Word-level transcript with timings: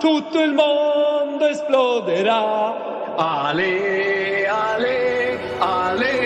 tutto 0.00 0.42
il 0.42 0.54
mondo 0.54 1.46
esploderà. 1.46 2.88
Ale, 3.16 4.48
ale, 4.48 5.38
ale, 5.58 6.19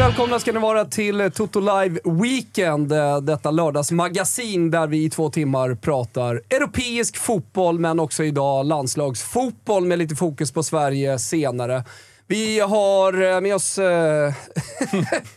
välkomna 0.00 0.40
ska 0.40 0.52
ni 0.52 0.58
vara 0.58 0.84
till 0.84 1.30
Toto 1.34 1.60
Live 1.60 2.00
Weekend, 2.04 2.92
eh, 2.92 3.20
detta 3.20 3.50
lördagsmagasin 3.50 4.70
där 4.70 4.86
vi 4.86 5.04
i 5.04 5.10
två 5.10 5.30
timmar 5.30 5.74
pratar 5.74 6.42
europeisk 6.50 7.16
fotboll, 7.16 7.78
men 7.78 8.00
också 8.00 8.24
idag 8.24 8.66
landslagsfotboll 8.66 9.84
med 9.84 9.98
lite 9.98 10.16
fokus 10.16 10.52
på 10.52 10.62
Sverige 10.62 11.18
senare. 11.18 11.84
Vi 12.26 12.60
har 12.60 13.22
eh, 13.22 13.40
med 13.40 13.54
oss 13.54 13.78
eh, 13.78 14.32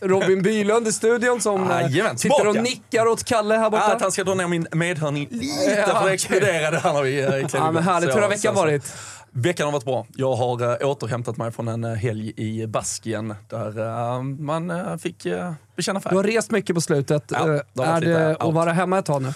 Robin 0.00 0.42
Bylund 0.42 0.88
i 0.88 0.92
studion 0.92 1.40
som 1.40 1.68
Jajamän, 1.70 2.18
sitter 2.18 2.34
och 2.34 2.40
tillbaka. 2.40 2.62
nickar 2.62 3.06
åt 3.06 3.24
Kalle 3.24 3.54
här 3.54 3.70
borta. 3.70 3.84
Att 3.84 4.02
han 4.02 4.12
ska 4.12 4.24
dra 4.24 4.34
ner 4.34 4.46
min 4.48 4.66
medhörning 4.72 5.28
lite 5.30 5.84
Ja, 5.88 6.00
för 6.00 6.06
det 6.06 6.14
exploderade 6.14 6.78
här 6.78 6.92
när 6.92 7.02
vi 7.02 7.44
klev 7.48 7.62
Ja, 7.62 7.70
men 7.70 7.82
härligt. 7.82 8.16
Hur 8.16 8.20
har 8.20 8.28
veckan 8.28 8.54
varit? 8.54 8.92
Veckan 9.36 9.64
har 9.64 9.72
varit 9.72 9.84
bra. 9.84 10.06
Jag 10.16 10.34
har 10.34 10.82
äh, 10.82 10.88
återhämtat 10.90 11.36
mig 11.36 11.52
från 11.52 11.68
en 11.68 11.84
eh, 11.84 11.92
helg 11.94 12.32
i 12.36 12.66
Baskien 12.66 13.34
där 13.48 13.78
eh, 14.16 14.22
man 14.22 14.70
eh, 14.70 14.96
fick 14.96 15.26
bekänna 15.76 16.00
Du 16.00 16.16
har 16.16 16.22
färg. 16.22 16.36
rest 16.36 16.50
mycket 16.50 16.74
på 16.74 16.80
slutet. 16.80 17.24
Ja, 17.30 17.46
det 17.46 17.82
Eh, 17.82 17.88
är 17.94 18.00
det 18.00 18.36
att 18.40 18.54
vara 18.54 18.72
hemma 18.72 18.98
ett 18.98 19.04
tag 19.06 19.22
nu? 19.22 19.32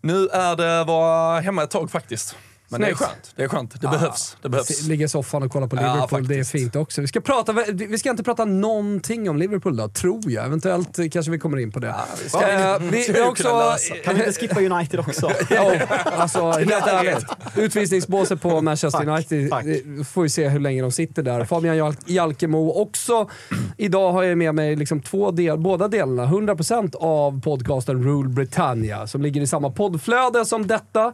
Nu 0.00 0.26
är 0.28 0.56
det 0.56 0.84
vara 0.84 1.40
hemma 1.40 1.62
ett 1.62 1.70
tag 1.70 1.90
faktiskt. 1.90 2.36
Men 2.70 2.80
det 2.80 2.86
är 2.86 2.94
Snyggt. 2.94 3.10
skönt. 3.10 3.32
Det 3.36 3.42
är 3.42 3.48
skönt. 3.48 3.80
Det 3.80 3.88
behövs. 3.88 4.36
Det 4.42 4.48
behövs. 4.48 4.82
Ligga 4.82 5.04
i 5.04 5.08
soffan 5.08 5.42
och 5.42 5.52
kolla 5.52 5.68
på 5.68 5.76
Ja, 5.76 5.94
Liverpool, 5.94 6.28
det 6.28 6.34
är 6.38 6.44
fint 6.44 6.76
också. 6.76 7.00
Vi 7.00 7.06
ska, 7.08 7.20
prata, 7.20 7.52
vi 7.72 7.98
ska 7.98 8.10
inte 8.10 8.22
prata 8.22 8.44
någonting 8.44 9.30
om 9.30 9.36
Liverpool 9.36 9.76
då, 9.76 9.88
tror 9.88 10.20
jag. 10.30 10.44
Eventuellt 10.46 10.98
eh, 10.98 11.08
kanske 11.08 11.30
vi 11.32 11.38
kommer 11.38 11.58
in 11.58 11.72
på 11.72 11.78
det. 11.78 11.94
vi 12.22 12.28
ska- 12.28 12.48
Eh, 12.48 12.78
vi, 12.80 13.12
vi 13.12 13.20
också... 13.28 13.74
Kan 14.04 14.14
vi 14.14 14.26
inte 14.26 14.40
skippa 14.40 14.60
United 14.60 15.00
också? 15.00 15.30
Ja, 15.50 15.72
alltså, 16.04 16.50
helt 16.50 16.70
ärligt. 16.86 17.24
Utvisningsbåset 17.56 18.40
på 18.42 18.60
Manchester 18.60 18.98
Tack, 18.98 19.08
United, 19.08 19.50
tack. 19.50 19.64
det 19.64 20.04
får 20.04 20.22
vi 20.22 20.28
se 20.28 20.48
hur 20.48 20.60
länge 20.60 20.82
de 20.82 20.92
sitter 20.92 21.22
där. 21.22 21.44
Fabian 21.44 21.76
Jal- 21.76 21.96
Jalkemo 22.06 22.70
också. 22.82 23.30
Idag 23.76 24.12
har 24.12 24.22
jag 24.22 24.38
med 24.38 24.54
mig 24.54 24.76
liksom 24.76 25.00
två 25.02 25.30
del, 25.30 25.58
båda 25.58 25.88
delarna. 25.88 26.26
100% 26.26 26.96
av 26.96 27.40
podcasten 27.40 28.04
Rule 28.04 28.28
Britannia, 28.28 29.06
som 29.06 29.22
ligger 29.22 29.40
i 29.40 29.46
samma 29.46 29.70
poddflöde 29.70 30.44
som 30.44 30.66
detta. 30.66 31.12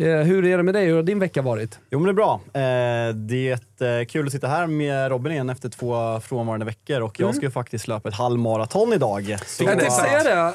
Eh, 0.00 0.20
hur 0.20 0.46
är 0.46 0.56
det 0.56 0.62
med 0.62 0.74
dig? 0.74 0.86
Hur 0.86 0.94
har 0.96 1.02
din 1.02 1.18
vecka 1.18 1.42
varit? 1.42 1.78
Jo 1.90 1.98
men 1.98 2.06
det 2.06 2.10
är 2.10 2.14
bra. 2.14 2.40
Eh, 2.54 3.14
det 3.14 3.58
är 3.86 4.00
eh, 4.00 4.04
kul 4.04 4.26
att 4.26 4.32
sitta 4.32 4.46
här 4.48 4.66
med 4.66 5.08
Robin 5.10 5.32
igen 5.32 5.50
efter 5.50 5.68
två 5.68 6.20
frånvarande 6.20 6.66
veckor 6.66 7.00
och 7.00 7.20
jag 7.20 7.34
ska 7.34 7.44
ju 7.44 7.50
faktiskt 7.50 7.88
löpa 7.88 8.08
ett 8.08 8.14
halvmaraton 8.14 8.92
idag. 8.92 9.36
Så, 9.46 9.62
Jag 9.64 9.70
tänkte 9.78 9.90
säga 9.90 10.22
det. 10.22 10.54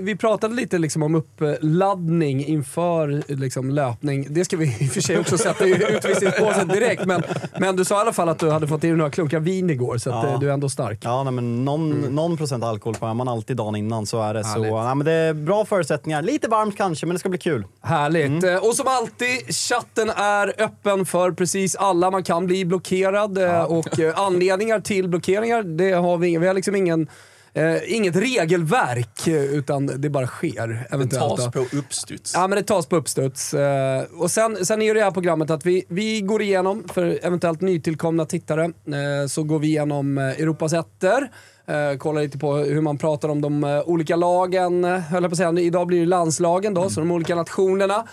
Vi 0.00 0.16
pratade 0.16 0.54
lite 0.54 0.78
liksom 0.78 1.02
om 1.02 1.14
uppladdning 1.14 2.44
inför 2.44 3.22
liksom 3.34 3.70
löpning. 3.70 4.26
Det 4.30 4.44
ska 4.44 4.56
vi 4.56 4.64
i 4.80 4.88
och 4.88 4.92
för 4.92 5.00
sig 5.00 5.18
också 5.18 5.38
sätta 5.38 5.66
i 5.66 5.70
utvisningsbåset 5.96 6.68
direkt. 6.68 7.04
Men, 7.06 7.22
men 7.58 7.76
du 7.76 7.84
sa 7.84 7.94
i 7.98 8.00
alla 8.00 8.12
fall 8.12 8.28
att 8.28 8.38
du 8.38 8.50
hade 8.50 8.66
fått 8.68 8.84
i 8.84 8.86
dig 8.86 8.96
några 8.96 9.10
klunkar 9.10 9.40
vin 9.40 9.70
igår, 9.70 9.98
så 9.98 10.10
Ja. 10.10 10.26
eh, 10.28 10.38
du 10.40 10.48
är 10.48 10.52
ändå 10.52 10.68
stark. 10.68 10.98
Ja, 11.02 11.22
nej, 11.22 11.32
men 11.32 11.64
någon, 11.64 12.00
någon 12.00 12.36
procent 12.36 12.64
alkohol 12.64 12.94
får 12.94 13.14
man 13.14 13.28
alltid 13.28 13.56
dagen 13.56 13.76
innan, 13.76 14.06
så 14.06 14.22
är 14.22 14.34
det. 14.34 14.44
Så, 14.44 14.82
nej, 14.84 14.94
men 14.94 15.04
det 15.04 15.12
är 15.12 15.34
bra 15.34 15.64
förutsättningar. 15.64 16.22
Lite 16.22 16.48
varmt 16.48 16.76
kanske, 16.76 17.06
men 17.06 17.14
det 17.14 17.18
ska 17.20 17.28
bli 17.28 17.38
kul. 17.38 17.64
Härligt. 17.82 18.44
Eh, 18.44 18.56
Och 18.56 18.74
som 18.74 18.86
alltid, 18.88 19.54
chatten 19.54 20.10
är 20.10 20.52
öppen 20.62 21.06
för 21.06 21.32
precis 21.32 21.76
alla. 21.76 22.10
Man 22.10 22.22
kan 22.22 22.43
bli 22.46 22.64
blockerad 22.64 23.38
eh, 23.38 23.62
och 23.62 24.00
eh, 24.00 24.18
anledningar 24.18 24.80
till 24.80 25.08
blockeringar, 25.08 25.62
det 25.62 25.92
har 25.92 26.18
vi, 26.18 26.38
vi 26.38 26.46
har 26.46 26.54
liksom 26.54 26.76
ingen, 26.76 27.08
eh, 27.54 27.94
inget 27.94 28.16
regelverk, 28.16 29.26
eh, 29.26 29.44
utan 29.44 29.86
det 29.86 30.10
bara 30.10 30.26
sker. 30.26 30.68
Det 30.68 30.94
Eventuellt, 30.94 31.36
tas 31.36 31.44
då. 31.44 31.50
på 31.50 31.76
uppstuds. 31.76 32.34
Ja, 32.34 32.46
men 32.48 32.58
det 32.58 32.64
tas 32.64 32.86
på 32.86 32.96
uppstuds. 32.96 33.54
Eh, 33.54 34.02
och 34.18 34.30
sen, 34.30 34.66
sen 34.66 34.82
är 34.82 34.86
ju 34.86 34.94
det 34.94 35.04
här 35.04 35.10
programmet 35.10 35.50
att 35.50 35.66
vi, 35.66 35.84
vi 35.88 36.20
går 36.20 36.42
igenom, 36.42 36.84
för 36.92 37.18
eventuellt 37.22 37.60
nytillkomna 37.60 38.26
tittare, 38.26 38.64
eh, 38.64 39.26
så 39.28 39.42
går 39.42 39.58
vi 39.58 39.66
igenom 39.66 40.18
Europas 40.18 40.72
ettor. 40.72 41.28
Eh, 41.66 41.98
kollar 41.98 42.22
lite 42.22 42.38
på 42.38 42.54
hur 42.54 42.80
man 42.80 42.98
pratar 42.98 43.28
om 43.28 43.40
de 43.40 43.82
olika 43.86 44.16
lagen, 44.16 44.84
höll 44.84 45.22
jag 45.22 45.30
på 45.30 45.34
att 45.34 45.36
säga. 45.36 45.60
Idag 45.60 45.86
blir 45.86 46.00
det 46.00 46.06
landslagen 46.06 46.74
då, 46.74 46.90
så 46.90 47.00
de 47.00 47.10
olika 47.10 47.34
nationerna. 47.34 48.04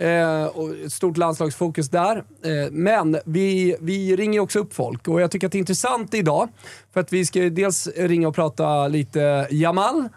Eh, 0.00 0.46
och 0.46 0.70
ett 0.84 0.92
stort 0.92 1.16
landslagsfokus 1.16 1.88
där. 1.88 2.16
Eh, 2.16 2.70
men 2.70 3.18
vi, 3.24 3.76
vi 3.80 4.16
ringer 4.16 4.40
också 4.40 4.58
upp 4.58 4.74
folk 4.74 5.08
och 5.08 5.20
jag 5.20 5.30
tycker 5.30 5.46
att 5.46 5.52
det 5.52 5.56
är 5.56 5.60
intressant 5.60 6.14
idag. 6.14 6.48
För 6.92 7.00
att 7.00 7.12
vi 7.12 7.26
ska 7.26 7.40
dels 7.40 7.88
ringa 7.96 8.28
och 8.28 8.34
prata 8.34 8.88
lite 8.88 9.46
Jamal, 9.50 10.08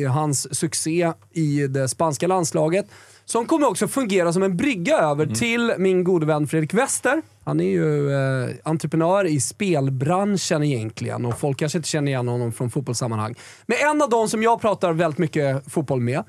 eh, 0.00 0.12
hans 0.12 0.58
succé 0.58 1.12
i 1.32 1.66
det 1.66 1.88
spanska 1.88 2.26
landslaget. 2.26 2.86
Som 3.30 3.46
kommer 3.46 3.66
också 3.68 3.88
fungera 3.88 4.32
som 4.32 4.42
en 4.42 4.56
brygga 4.56 4.98
över 4.98 5.26
till 5.26 5.74
min 5.78 6.04
gode 6.04 6.26
vän 6.26 6.46
Fredrik 6.46 6.74
Wester. 6.74 7.22
Han 7.44 7.60
är 7.60 7.70
ju 7.70 8.12
eh, 8.12 8.50
entreprenör 8.64 9.24
i 9.24 9.40
spelbranschen 9.40 10.62
egentligen 10.62 11.26
och 11.26 11.38
folk 11.38 11.58
kanske 11.58 11.78
inte 11.78 11.88
känner 11.88 12.12
igen 12.12 12.28
honom 12.28 12.52
från 12.52 12.70
fotbollssammanhang. 12.70 13.34
Men 13.66 13.78
en 13.90 14.02
av 14.02 14.10
de 14.10 14.28
som 14.28 14.42
jag 14.42 14.60
pratar 14.60 14.92
väldigt 14.92 15.18
mycket 15.18 15.72
fotboll 15.72 16.00
med 16.00 16.22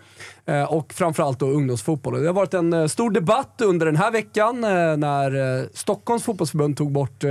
eh, 0.46 0.74
och 0.74 0.94
framförallt 0.94 1.40
då 1.40 1.46
ungdomsfotboll. 1.46 2.22
Det 2.22 2.28
har 2.28 2.34
varit 2.34 2.54
en 2.54 2.74
eh, 2.74 2.88
stor 2.88 3.12
debatt 3.12 3.62
under 3.64 3.86
den 3.86 3.96
här 3.96 4.12
veckan 4.12 4.64
eh, 4.64 4.98
när 4.98 5.60
eh, 5.60 5.66
Stockholms 5.74 6.24
fotbollsförbund 6.24 6.78
tog 6.78 6.92
bort 6.92 7.24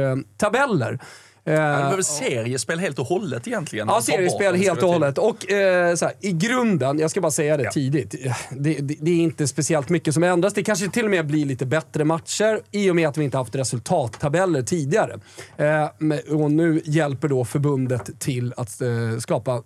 eh, 1.52 1.56
tabeller. 1.56 1.76
det 1.76 1.84
var 1.84 1.96
väl 1.96 2.04
seriespel 2.04 2.78
helt 2.78 2.98
och 2.98 3.06
hållet 3.06 3.46
egentligen? 3.48 3.88
Ja, 3.88 4.02
seriespel 4.02 4.54
helt 4.54 4.82
och 4.82 4.88
hållet. 4.88 5.18
Och 5.18 5.50
eh, 5.50 5.94
så 5.94 6.04
här, 6.04 6.14
i 6.20 6.32
grunden, 6.32 6.98
jag 6.98 7.10
ska 7.10 7.20
bara 7.20 7.30
säga 7.30 7.56
det 7.56 7.70
tidigt, 7.70 8.14
det, 8.50 8.78
det, 8.80 8.96
det 9.00 9.10
är 9.10 9.20
inte 9.20 9.48
speciellt 9.48 9.88
mycket 9.88 10.14
som 10.14 10.22
ändras. 10.22 10.54
Det 10.54 10.62
kanske 10.62 10.88
till 10.88 11.04
och 11.04 11.10
med 11.10 11.26
blir 11.26 11.46
lite 11.46 11.66
bättre 11.66 12.04
matcher 12.04 12.60
i 12.70 12.90
och 12.90 12.96
med 12.96 13.08
att 13.08 13.16
vi 13.16 13.24
inte 13.24 13.36
haft 13.36 13.54
resultattabeller 13.54 14.62
tidigare. 14.62 15.18
Eh, 15.56 15.88
och 16.34 16.50
nu 16.50 16.82
hjälper 16.84 17.28
då 17.28 17.44
förbundet 17.44 18.20
till 18.20 18.54
att 18.56 18.80
eh, 18.80 18.88
skapa 19.18 19.52
eh, 19.52 19.62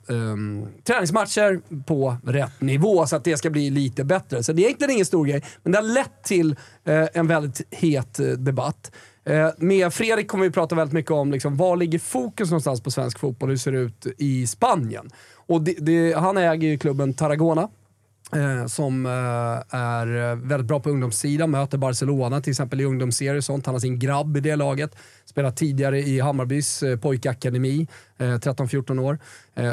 träningsmatcher 0.85 1.61
på 1.87 2.17
rätt 2.25 2.61
nivå 2.61 3.07
så 3.07 3.17
att 3.17 3.25
det 3.25 3.37
ska 3.37 3.51
bli 3.51 3.71
lite 3.71 4.05
bättre. 4.05 4.43
Så 4.43 4.53
det 4.53 4.63
är 4.63 4.65
egentligen 4.65 4.91
ingen 4.91 5.07
stor 5.07 5.27
grej, 5.27 5.43
men 5.63 5.73
det 5.73 5.79
har 5.79 5.95
lett 5.95 6.25
till 6.25 6.57
eh, 6.85 7.07
en 7.15 7.27
väldigt 7.27 7.63
het 7.71 8.21
eh, 8.21 8.27
debatt. 8.27 8.93
Eh, 9.25 9.49
med 9.59 9.93
Fredrik 9.93 10.29
kommer 10.29 10.45
vi 10.45 10.51
prata 10.51 10.75
väldigt 10.75 10.93
mycket 10.93 11.11
om 11.11 11.33
liksom, 11.33 11.57
var 11.57 11.77
ligger 11.77 11.99
fokus 11.99 12.51
någonstans 12.51 12.83
på 12.83 12.91
svensk 12.91 13.19
fotboll, 13.19 13.49
hur 13.49 13.57
ser 13.57 13.73
det 13.73 13.79
ut 13.79 14.07
i 14.19 14.47
Spanien? 14.47 15.11
Och 15.47 15.63
det, 15.63 15.75
det, 15.79 16.13
han 16.13 16.37
äger 16.37 16.69
ju 16.69 16.79
klubben 16.79 17.15
Tarragona. 17.15 17.69
Eh, 18.33 18.67
som 18.67 19.07
eh, 19.07 19.79
är 19.81 20.35
väldigt 20.35 20.67
bra 20.67 20.81
på 20.81 20.91
ungdomssidan, 20.91 21.51
möter 21.51 21.79
Barcelona 21.79 22.41
till 22.41 22.51
exempel 22.51 22.81
i 22.81 22.85
ungdomsserier 22.85 23.37
och 23.37 23.45
sånt. 23.45 23.67
Han 23.67 23.75
har 23.75 23.81
sin 23.81 23.99
grabb 23.99 24.37
i 24.37 24.41
det 24.41 24.57
laget. 24.57 24.97
Spelat 25.25 25.57
tidigare 25.57 26.01
i 26.01 26.21
Hammarbys 26.21 26.83
eh, 26.83 26.99
pojkakademi, 26.99 27.89
eh, 28.19 28.25
13-14 28.25 28.99
år. 28.99 29.19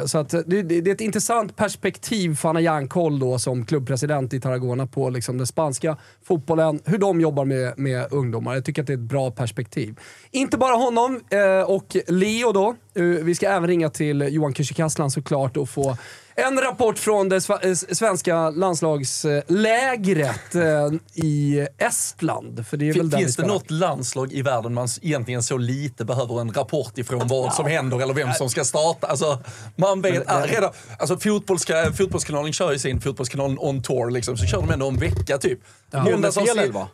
Så 0.06 0.18
att, 0.18 0.30
det, 0.46 0.62
det, 0.62 0.76
är 0.76 0.88
ett 0.88 1.00
intressant 1.00 1.56
perspektiv 1.56 2.36
för 2.36 2.48
Anna 2.48 2.60
järnkoll 2.60 3.18
då 3.18 3.38
som 3.38 3.66
klubbpresident 3.66 4.34
i 4.34 4.40
Tarragona 4.40 4.86
på 4.86 5.10
liksom 5.10 5.38
den 5.38 5.46
spanska 5.46 5.96
fotbollen, 6.24 6.80
hur 6.84 6.98
de 6.98 7.20
jobbar 7.20 7.44
med, 7.44 7.78
med 7.78 8.06
ungdomar. 8.10 8.54
Jag 8.54 8.64
tycker 8.64 8.82
att 8.82 8.86
det 8.86 8.92
är 8.92 8.94
ett 8.94 9.00
bra 9.00 9.30
perspektiv. 9.30 9.98
Inte 10.30 10.58
bara 10.58 10.74
honom 10.74 11.20
och 11.66 11.96
Leo 12.06 12.52
då. 12.52 12.74
Vi 13.22 13.34
ska 13.34 13.48
även 13.48 13.68
ringa 13.68 13.90
till 13.90 14.28
Johan 14.30 14.52
Kücükaslan 14.54 15.08
såklart 15.08 15.56
och 15.56 15.68
få 15.68 15.96
en 16.34 16.60
rapport 16.60 16.98
från 16.98 17.28
det 17.28 17.36
eh, 17.36 17.72
svenska 17.74 18.50
landslagslägret 18.50 20.54
eh, 20.54 20.88
i 21.24 21.66
Estland. 21.78 22.66
För 22.66 22.76
det 22.76 22.88
är 22.88 22.94
väl 22.94 23.10
där 23.10 23.18
vi 23.18 23.24
Finns 23.24 23.36
det 23.36 23.46
något 23.46 23.70
landslag 23.70 24.32
i 24.32 24.42
världen 24.42 24.74
man 24.74 24.88
egentligen 25.02 25.42
så 25.42 25.56
lite 25.56 26.04
behöver 26.04 26.40
en 26.40 26.52
rapport 26.52 26.98
ifrån 26.98 27.28
vad 27.28 27.54
som 27.54 27.66
händer 27.66 28.02
eller 28.02 28.14
vem 28.14 28.32
som 28.32 28.50
ska 28.50 28.64
starta? 28.64 29.06
Alltså, 29.06 29.38
man 29.76 30.02
vet 30.02 30.30
äh, 30.30 30.42
redan, 30.42 30.70
alltså, 30.98 31.18
fotbollska, 31.18 31.92
Fotbollskanalen 31.92 32.52
kör 32.52 32.72
ju 32.72 32.78
sin 32.78 33.00
Fotbollskanalen 33.00 33.58
on 33.60 33.82
tour, 33.82 34.10
liksom, 34.10 34.36
så 34.36 34.46
kör 34.46 34.60
de 34.60 34.70
ändå 34.70 34.88
en 34.88 34.98
vecka 34.98 35.38
typ. 35.38 35.58
Måndags 35.92 36.36
avsnitt- 36.36 36.58
elva. 36.58 36.80
Men, 36.80 36.88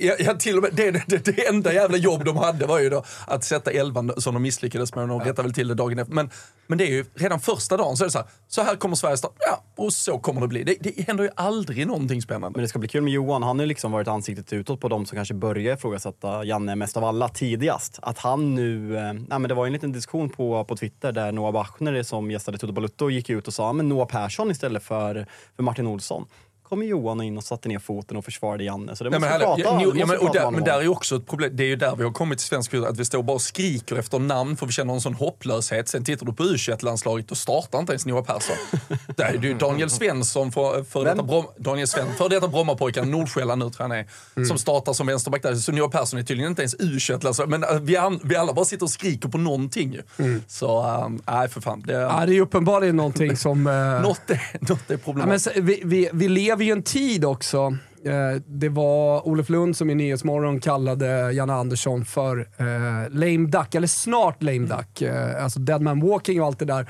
ja, 0.00 0.14
ja, 0.18 0.34
till 0.34 0.56
och 0.56 0.62
med, 0.62 0.74
det, 0.74 0.90
det, 1.06 1.24
det 1.24 1.48
enda 1.48 1.72
jävla 1.72 1.96
jobb 1.96 2.24
de 2.24 2.36
hade 2.36 2.66
var 2.66 2.78
ju 2.78 2.90
då 2.90 3.04
att 3.26 3.44
sätta 3.44 3.70
elvan 3.70 4.12
som 4.16 4.34
de 4.34 4.42
misslyckades 4.42 4.94
med. 4.94 5.02
Och 5.02 5.08
de 5.08 5.20
rättade 5.20 5.42
väl 5.42 5.54
till 5.54 5.68
det 5.68 5.74
dagen 5.74 5.98
efter. 5.98 6.14
Men, 6.14 6.30
men 6.66 6.78
det 6.78 6.84
är 6.84 6.90
ju 6.90 7.04
redan 7.14 7.40
första 7.40 7.76
dagen 7.76 7.96
så 7.96 8.04
är 8.04 8.06
det 8.06 8.12
så 8.12 8.18
här, 8.18 8.26
så 8.48 8.62
här 8.62 8.76
kommer 8.76 8.96
Sverige 8.96 9.16
starta. 9.16 9.34
Ja, 9.38 9.64
och 9.76 9.92
så 9.92 10.18
kommer 10.18 10.40
det 10.40 10.48
bli. 10.48 10.64
Det, 10.64 10.76
det 10.80 11.06
händer 11.06 11.24
ju 11.24 11.30
aldrig 11.36 11.86
någonting 11.86 12.22
spännande. 12.22 12.58
Men 12.58 12.62
det 12.62 12.68
ska 12.68 12.78
bli 12.78 12.88
kul 12.88 13.02
med 13.02 13.12
Johan. 13.12 13.42
Han 13.42 13.58
har 13.58 13.64
ju 13.64 13.68
liksom 13.68 13.92
varit 13.92 14.08
ansiktet 14.08 14.52
utåt 14.52 14.80
på 14.80 14.88
de 14.88 15.06
som 15.06 15.16
kanske 15.16 15.34
börjar 15.34 15.74
ifrågasätta 15.74 16.44
Janne 16.44 16.76
mest 16.76 16.96
av 16.96 17.04
alla 17.04 17.28
tidigast. 17.28 17.98
Att 18.02 18.18
han 18.18 18.54
nu... 18.54 18.96
Eh, 18.96 19.12
nej 19.12 19.38
men 19.38 19.42
det 19.42 19.54
var 19.54 19.64
ju 19.64 19.66
en 19.66 19.72
liten 19.72 19.92
diskussion 19.92 20.30
på, 20.30 20.64
på 20.64 20.76
Twitter 20.76 21.12
där 21.12 21.32
Noah 21.32 21.52
Bachner 21.52 22.02
som 22.02 22.30
gästade 22.30 22.58
Toto 22.58 22.72
Balutto 22.72 23.10
gick 23.10 23.30
ut 23.30 23.48
och 23.48 23.54
sa 23.54 23.72
men 23.72 23.88
Noah 23.88 24.06
Persson 24.06 24.50
istället 24.50 24.82
för, 24.82 25.26
för 25.56 25.62
Martin 25.62 25.86
Olsson. 25.86 26.26
Kommer 26.72 26.86
Johan 26.86 27.20
in 27.22 27.36
och 27.36 27.44
satte 27.44 27.68
ner 27.68 27.78
foten 27.78 28.16
och 28.16 28.24
försvarade 28.24 28.64
Janne. 28.64 28.96
Så 28.96 29.04
det 29.04 29.10
Nej, 29.10 29.20
måste 29.20 29.32
men, 29.38 29.40
prata, 29.40 29.60
ja, 29.60 29.80
jo, 29.82 29.90
det 29.90 29.98
ja, 30.00 30.06
men, 30.06 30.18
och 30.18 30.32
där, 30.32 30.50
men 30.50 30.64
där 30.64 30.78
är 30.78 30.82
ju 30.82 30.88
också 30.88 31.16
ett 31.16 31.26
problem. 31.26 31.50
Det 31.56 31.62
är 31.62 31.66
ju 31.66 31.76
där 31.76 31.96
vi 31.96 32.04
har 32.04 32.10
kommit 32.12 32.38
till 32.38 32.46
svensk 32.48 32.70
fotboll, 32.70 32.90
att 32.90 32.98
vi 32.98 33.04
står 33.04 33.22
bara 33.22 33.34
och 33.34 33.42
skriker 33.42 33.96
efter 33.96 34.18
namn 34.18 34.56
för 34.56 34.66
vi 34.66 34.72
känner 34.72 34.94
en 34.94 35.00
sån 35.00 35.14
hopplöshet. 35.14 35.88
Sen 35.88 36.04
tittar 36.04 36.26
du 36.26 36.32
på 36.32 36.44
u 36.44 36.56
landslaget 36.80 37.30
och 37.30 37.36
startar 37.36 37.78
inte 37.78 37.92
ens 37.92 38.06
Noah 38.06 38.24
Persson. 38.24 38.56
Där 39.16 39.24
är 39.24 39.38
det 39.38 39.46
ju 39.46 39.54
Daniel 39.54 39.90
Svensson, 39.90 40.52
för, 40.52 40.84
för 40.84 41.04
detta, 41.04 41.22
Brom, 41.22 41.44
Daniel 41.56 41.88
Sven, 41.88 42.14
för 42.18 42.28
detta 42.28 42.48
Brommapojkar, 42.48 43.04
Nordsjälland 43.04 43.64
nu 43.64 43.70
tror 43.70 43.74
jag 43.78 43.88
han 43.88 43.98
är, 43.98 44.06
Mm. 44.36 44.48
som 44.48 44.58
startar 44.58 44.92
som 44.92 45.06
vänsterback 45.06 45.42
där. 45.42 45.54
Så 45.54 45.72
Noah 45.72 45.90
Persson 45.90 46.18
är 46.18 46.22
tydligen 46.24 46.50
inte 46.50 46.62
ens 46.62 46.74
u 46.78 46.98
landslag 47.22 47.48
Men 47.48 47.64
äh, 47.64 47.80
vi, 47.80 47.96
an, 47.96 48.20
vi 48.24 48.36
alla 48.36 48.52
bara 48.52 48.64
sitter 48.64 48.84
och 48.84 48.90
skriker 48.90 49.28
på 49.28 49.38
någonting. 49.38 49.98
Mm. 50.18 50.42
Så, 50.48 50.82
ähm, 51.04 51.22
nej 51.26 51.48
för 51.48 51.60
fan. 51.60 51.82
Det, 51.86 51.92
Ja, 51.92 52.26
det 52.26 52.36
är 52.36 52.40
uppenbarligen 52.40 52.96
någonting 52.96 53.36
som... 53.36 53.66
eh, 53.66 53.72
något, 54.02 54.30
är, 54.30 54.40
något 54.60 54.90
är 54.90 54.94
Ja, 54.94 54.98
problematiskt. 55.04 55.54
så, 55.54 55.62
vi, 55.62 55.82
vi, 55.84 56.08
vi 56.12 56.28
lever 56.28 56.61
ju 56.64 56.72
en 56.72 56.82
tid 56.82 57.24
också. 57.24 57.76
Eh, 58.04 58.40
det 58.46 58.68
var 58.68 59.28
Olof 59.28 59.48
Lund 59.48 59.76
som 59.76 59.90
i 59.90 59.94
Nyhetsmorgon 59.94 60.60
kallade 60.60 61.32
Janne 61.32 61.52
Andersson 61.52 62.04
för 62.04 62.38
eh, 62.38 63.10
lame 63.10 63.46
duck, 63.48 63.74
eller 63.74 63.86
snart 63.86 64.42
lame 64.42 64.66
duck. 64.66 65.02
Eh, 65.02 65.44
alltså 65.44 65.60
dead 65.60 65.82
man 65.82 66.00
walking 66.00 66.40
och 66.40 66.46
allt 66.46 66.58
det 66.58 66.64
där. 66.64 66.86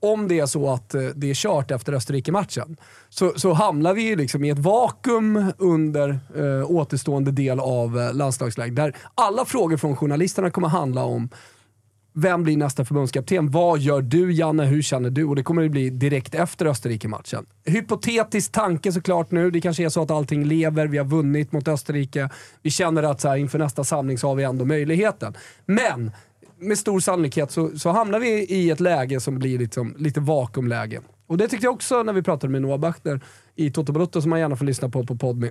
Om 0.00 0.28
det 0.28 0.40
är 0.40 0.46
så 0.46 0.70
att 0.70 0.94
eh, 0.94 1.02
det 1.02 1.30
är 1.30 1.34
kört 1.34 1.70
efter 1.70 1.92
Österrike-matchen 1.92 2.76
så, 3.08 3.32
så 3.36 3.52
hamnar 3.52 3.94
vi 3.94 4.02
ju 4.02 4.16
liksom 4.16 4.44
i 4.44 4.50
ett 4.50 4.58
vakuum 4.58 5.52
under 5.58 6.18
eh, 6.36 6.70
återstående 6.70 7.30
del 7.30 7.60
av 7.60 7.98
eh, 8.00 8.14
landslagsläget. 8.14 8.76
Där 8.76 8.96
alla 9.14 9.44
frågor 9.44 9.76
från 9.76 9.96
journalisterna 9.96 10.50
kommer 10.50 10.68
handla 10.68 11.04
om 11.04 11.28
vem 12.18 12.42
blir 12.42 12.56
nästa 12.56 12.84
förbundskapten? 12.84 13.50
Vad 13.50 13.78
gör 13.78 14.02
du 14.02 14.32
Janne? 14.32 14.64
Hur 14.64 14.82
känner 14.82 15.10
du? 15.10 15.24
Och 15.24 15.36
det 15.36 15.42
kommer 15.42 15.62
det 15.62 15.68
bli 15.68 15.90
direkt 15.90 16.34
efter 16.34 16.66
Österrike-matchen. 16.66 17.46
Hypotetisk 17.64 18.52
tanke 18.52 18.92
såklart 18.92 19.30
nu. 19.30 19.50
Det 19.50 19.60
kanske 19.60 19.84
är 19.84 19.88
så 19.88 20.02
att 20.02 20.10
allting 20.10 20.44
lever. 20.44 20.86
Vi 20.86 20.98
har 20.98 21.04
vunnit 21.04 21.52
mot 21.52 21.68
Österrike. 21.68 22.30
Vi 22.62 22.70
känner 22.70 23.02
att 23.02 23.20
så 23.20 23.28
här, 23.28 23.36
inför 23.36 23.58
nästa 23.58 23.84
samling 23.84 24.18
så 24.18 24.28
har 24.28 24.34
vi 24.34 24.44
ändå 24.44 24.64
möjligheten. 24.64 25.34
Men 25.66 26.10
med 26.58 26.78
stor 26.78 27.00
sannolikhet 27.00 27.50
så, 27.50 27.78
så 27.78 27.90
hamnar 27.90 28.20
vi 28.20 28.28
i 28.28 28.70
ett 28.70 28.80
läge 28.80 29.20
som 29.20 29.38
blir 29.38 29.58
liksom, 29.58 29.94
lite 29.98 30.20
vakuumläge. 30.20 31.00
Och 31.26 31.38
det 31.38 31.48
tyckte 31.48 31.66
jag 31.66 31.74
också 31.74 32.02
när 32.02 32.12
vi 32.12 32.22
pratade 32.22 32.52
med 32.52 32.62
Noah 32.62 32.78
Bachner 32.78 33.20
i 33.54 33.70
Toto 33.70 33.92
Balotto 33.92 34.22
som 34.22 34.30
man 34.30 34.40
gärna 34.40 34.56
får 34.56 34.64
lyssna 34.64 34.88
på 34.88 35.06
på 35.06 35.16
Podme. 35.16 35.50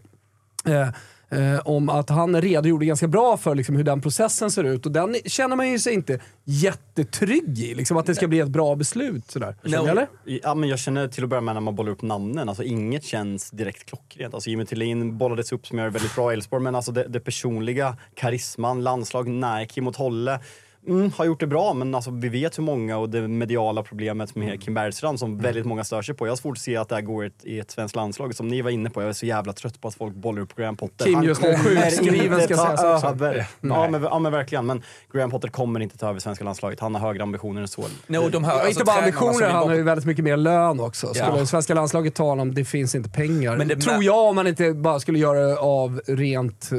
Eh, 0.66 0.90
eh, 1.30 1.60
om 1.66 1.90
att 1.90 2.10
han 2.10 2.42
redogjorde 2.42 2.86
ganska 2.86 3.08
bra 3.08 3.38
för 3.38 3.56
liksom, 3.56 3.76
hur 3.76 3.84
den 3.84 4.02
processen 4.02 4.52
ser 4.52 4.64
ut 4.64 4.86
och 4.86 4.92
den 4.92 5.16
känner 5.26 5.56
man 5.56 5.72
ju 5.72 5.80
sig 5.80 5.94
inte 5.94 6.20
jättetrygg 6.44 7.60
i. 7.60 7.76
Liksom, 7.76 7.98
att 7.98 8.06
det 8.06 8.16
ska 8.16 8.28
bli 8.28 8.40
ett 8.40 8.50
bra 8.50 8.76
beslut. 8.76 9.32
Sådär. 9.32 9.56
Känner 9.64 9.84
du, 9.84 9.90
eller? 9.90 10.08
Ja, 10.24 10.56
men 10.56 10.70
jag 10.70 10.80
känner 10.80 11.08
till 11.08 11.24
att 11.24 11.30
börja 11.30 11.42
med 11.42 11.54
när 11.54 11.62
man 11.62 11.76
bollar 11.76 11.92
upp 11.92 12.02
namnen, 12.02 12.50
alltså 12.50 12.64
inget 12.64 13.04
känns 13.04 13.52
direkt 13.52 13.86
klockrent. 13.86 14.34
Alltså 14.34 14.50
Jimmy 14.50 14.66
Tillin 14.66 15.18
bollades 15.18 15.52
upp 15.52 15.68
som 15.68 15.78
gör 15.78 15.90
väldigt 15.90 16.16
bra 16.16 16.32
i 16.32 16.34
Elfsborg, 16.34 16.64
men 16.64 16.76
alltså 16.76 16.92
det, 16.92 17.08
det 17.08 17.20
personliga, 17.20 17.98
karisman, 18.16 18.84
landslag, 18.84 19.28
nej, 19.28 19.68
Kim 19.68 19.88
och 19.88 19.94
Tolle. 19.94 20.40
Mm, 20.88 21.12
har 21.18 21.26
gjort 21.26 21.40
det 21.40 21.48
bra, 21.48 21.74
men 21.74 21.96
alltså, 21.96 22.12
vi 22.12 22.30
vet 22.30 22.58
hur 22.58 22.64
många 22.64 22.98
och 22.98 23.10
det 23.10 23.28
mediala 23.28 23.84
problemet 23.84 24.36
med 24.36 24.62
Kim 24.64 24.74
Bergstrand 24.74 25.20
som 25.20 25.38
väldigt 25.38 25.66
många 25.66 25.84
stör 25.84 26.02
sig 26.02 26.16
på. 26.16 26.26
Jag 26.28 26.32
har 26.32 26.36
svårt 26.38 26.58
att 26.58 26.62
se 26.62 26.78
att 26.78 26.90
det 26.90 26.96
här 26.96 27.02
går 27.02 27.24
i 27.24 27.28
ett, 27.28 27.46
i 27.46 27.60
ett 27.60 27.72
svenskt 27.72 27.96
landslag. 27.96 28.36
Som 28.36 28.48
ni 28.48 28.62
var 28.62 28.70
inne 28.72 28.90
på, 28.90 29.02
jag 29.02 29.10
är 29.10 29.14
så 29.14 29.26
jävla 29.26 29.54
trött 29.54 29.82
på 29.82 29.88
att 29.88 29.96
folk 29.96 30.16
bollar 30.16 30.42
upp 30.42 30.56
Graham 30.56 30.78
Potter. 30.78 31.06
Kim 31.06 31.24
just 31.24 31.42
nu 31.42 31.56
sjukskriven, 31.58 32.42
ska 32.42 32.56
sägas 32.58 33.04
över. 33.04 33.48
Ja 33.62 33.90
men, 33.90 34.04
ja 34.04 34.20
men 34.20 34.32
verkligen, 34.32 34.66
men 34.66 34.84
Graham 35.14 35.32
Potter 35.32 35.48
kommer 35.48 35.80
inte 35.80 35.98
ta 35.98 36.10
över 36.10 36.20
svenska 36.20 36.46
landslaget. 36.46 36.80
Han 36.80 36.96
har 36.96 37.02
högre 37.08 37.24
ambitioner 37.24 37.62
än 37.62 37.68
så. 37.68 37.84
Nej, 38.08 38.20
och 38.20 38.32
de 38.32 38.44
här, 38.44 38.54
alltså, 38.54 38.70
inte 38.70 38.84
bara 38.84 38.98
ambitioner, 39.00 39.50
han 39.50 39.68
har 39.68 39.76
ju 39.76 39.84
väldigt 39.84 40.06
mycket 40.06 40.24
mer 40.24 40.38
lön 40.38 40.80
också. 40.80 41.08
Skulle 41.14 41.38
Ja. 41.40 41.46
svenska 41.46 41.74
landslaget 41.74 42.16
tala 42.16 42.42
om 42.42 42.54
det 42.56 42.66
finns 42.66 42.96
inte 42.96 43.10
pengar. 43.10 43.58
Men 43.58 43.68
det- 43.68 43.76
tror 43.76 44.04
jag 44.04 44.18
om 44.30 44.36
man 44.36 44.48
inte 44.48 44.74
bara 44.74 45.00
skulle 45.00 45.20
göra 45.20 45.40
det 45.40 45.58
av 45.58 46.02
rent, 46.08 46.70
eh, 46.72 46.78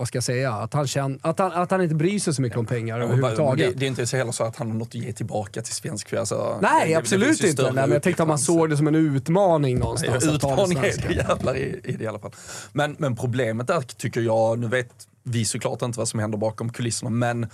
vad 0.00 0.08
ska 0.08 0.16
jag 0.16 0.24
säga, 0.24 0.52
att 0.52 0.74
han, 0.74 0.86
känner, 0.86 1.18
att, 1.22 1.38
han, 1.38 1.52
att 1.52 1.70
han 1.70 1.82
inte 1.82 1.94
bryr 1.94 2.18
sig 2.18 2.34
så 2.34 2.42
mycket 2.42 2.58
om 2.58 2.66
pengar 2.66 2.98
Ja, 2.98 3.04
överhuvudtaget. 3.04 3.72
Det, 3.72 3.78
det 3.78 3.86
är 3.86 3.88
inte 3.88 4.06
så 4.06 4.16
heller 4.16 4.32
så 4.32 4.44
att 4.44 4.56
han 4.56 4.70
har 4.70 4.78
något 4.78 4.88
att 4.88 4.94
ge 4.94 5.12
tillbaka 5.12 5.62
till 5.62 5.74
svensk. 5.74 6.12
Alltså, 6.12 6.58
Nej, 6.62 6.70
det- 6.88 6.92
det 6.92 6.98
absolut 6.98 7.44
ju 7.44 7.48
inte. 7.48 7.62
Nej, 7.62 7.72
men 7.72 7.90
jag 7.92 8.02
tänkte 8.02 8.22
om 8.22 8.28
man 8.28 8.38
såg 8.38 8.70
det 8.70 8.76
som 8.76 8.86
en 8.86 8.94
utmaning 8.94 9.72
Ja, 9.78 9.82
någonstans. 9.84 10.14
att 10.28 10.40
ta 10.40 10.48
det 10.56 10.62
utmaning 10.62 10.78
är 10.78 11.08
det 11.08 11.14
jävlar 11.14 11.56
i, 11.56 11.80
i 11.84 11.92
det 11.92 12.04
i 12.04 12.06
alla 12.06 12.18
fall. 12.18 12.32
Men, 12.72 12.96
men 12.98 13.16
problemet 13.16 13.66
där 13.66 13.80
tycker 13.80 14.20
jag, 14.20 14.58
nu 14.58 14.66
vet 14.68 14.90
vi 15.22 15.44
såklart 15.44 15.82
inte 15.82 15.98
vad 15.98 16.08
som 16.08 16.20
händer 16.20 16.38
bakom 16.38 16.72
kulisserna, 16.72 17.10
men 17.10 17.46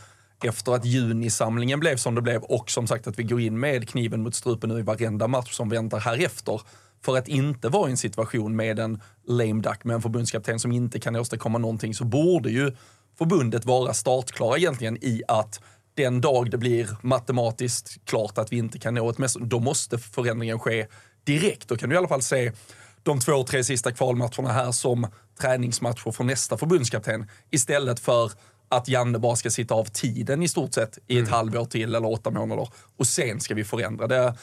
efter 0.45 0.73
att 0.73 0.85
junisamlingen 0.85 1.81
blev 1.81 1.97
som 1.97 2.15
det 2.15 2.23
blev 2.23 2.43
och 2.43 2.71
som 2.71 2.87
sagt 2.87 3.07
att 3.07 3.19
vi 3.19 3.23
går 3.23 3.41
in 3.41 3.61
med 3.61 3.89
kniven 3.89 4.23
mot 4.23 4.35
strupen 4.35 4.71
nu 4.71 4.79
i 4.79 4.83
varenda 4.83 5.27
match 5.29 5.53
som 5.53 5.69
väntar 5.69 5.99
här 6.01 6.25
efter 6.25 6.61
för 7.07 7.19
att 7.19 7.29
inte 7.29 7.69
vara 7.69 7.89
i 7.89 7.91
en 7.91 7.97
situation 7.97 8.57
med 8.57 8.79
en 8.79 9.01
lame 9.27 9.63
duck 9.63 9.85
med 9.85 9.95
en 9.95 10.03
förbundskapten 10.03 10.61
som 10.61 10.73
inte 10.73 11.01
kan 11.01 11.17
åstadkomma 11.17 11.59
någonting 11.59 11.95
så 11.95 12.05
borde 12.05 12.51
ju 12.51 12.77
förbundet 13.19 13.65
vara 13.65 13.95
startklara 13.95 14.57
egentligen 14.57 14.97
i 15.01 15.23
att 15.29 15.61
den 15.95 16.21
dag 16.21 16.51
det 16.51 16.59
blir 16.59 16.89
matematiskt 17.03 18.05
klart 18.05 18.39
att 18.39 18.53
vi 18.53 18.57
inte 18.57 18.79
kan 18.79 18.95
nå 18.95 19.11
ett 19.11 19.19
mästerskap, 19.19 19.51
då 19.51 19.61
måste 19.61 19.99
förändringen 19.99 20.59
ske 20.59 20.87
direkt. 21.25 21.69
Då 21.69 21.77
kan 21.77 21.89
du 21.89 21.95
i 21.95 21.99
alla 21.99 22.09
fall 22.09 22.23
se 22.23 22.53
de 23.03 23.21
två, 23.21 23.45
tre 23.45 23.65
sista 23.65 23.93
kvalmatcherna 23.93 24.53
här 24.53 24.73
som 24.73 25.07
träningsmatcher 25.41 26.11
för 26.13 26.25
nästa 26.25 26.59
förbundskapten 26.59 27.29
istället 27.51 28.01
för 28.01 28.33
att 28.69 28.89
Janne 28.89 29.19
bara 29.19 29.37
ska 29.37 29.51
sitta 29.51 29.75
av 29.75 29.85
tiden 29.85 30.43
i 30.43 30.49
stort 30.49 30.75
sett 30.75 30.99
i 31.07 31.19
ett 31.19 31.29
halvår 31.29 31.65
till 31.65 31.95
eller 31.95 32.13
åtta 32.13 32.31
månader 32.31 32.69
och 32.97 33.07
sen 33.07 33.41
ska 33.41 33.55
vi 33.55 33.65
förändra. 33.65 34.07
Det, 34.07 34.35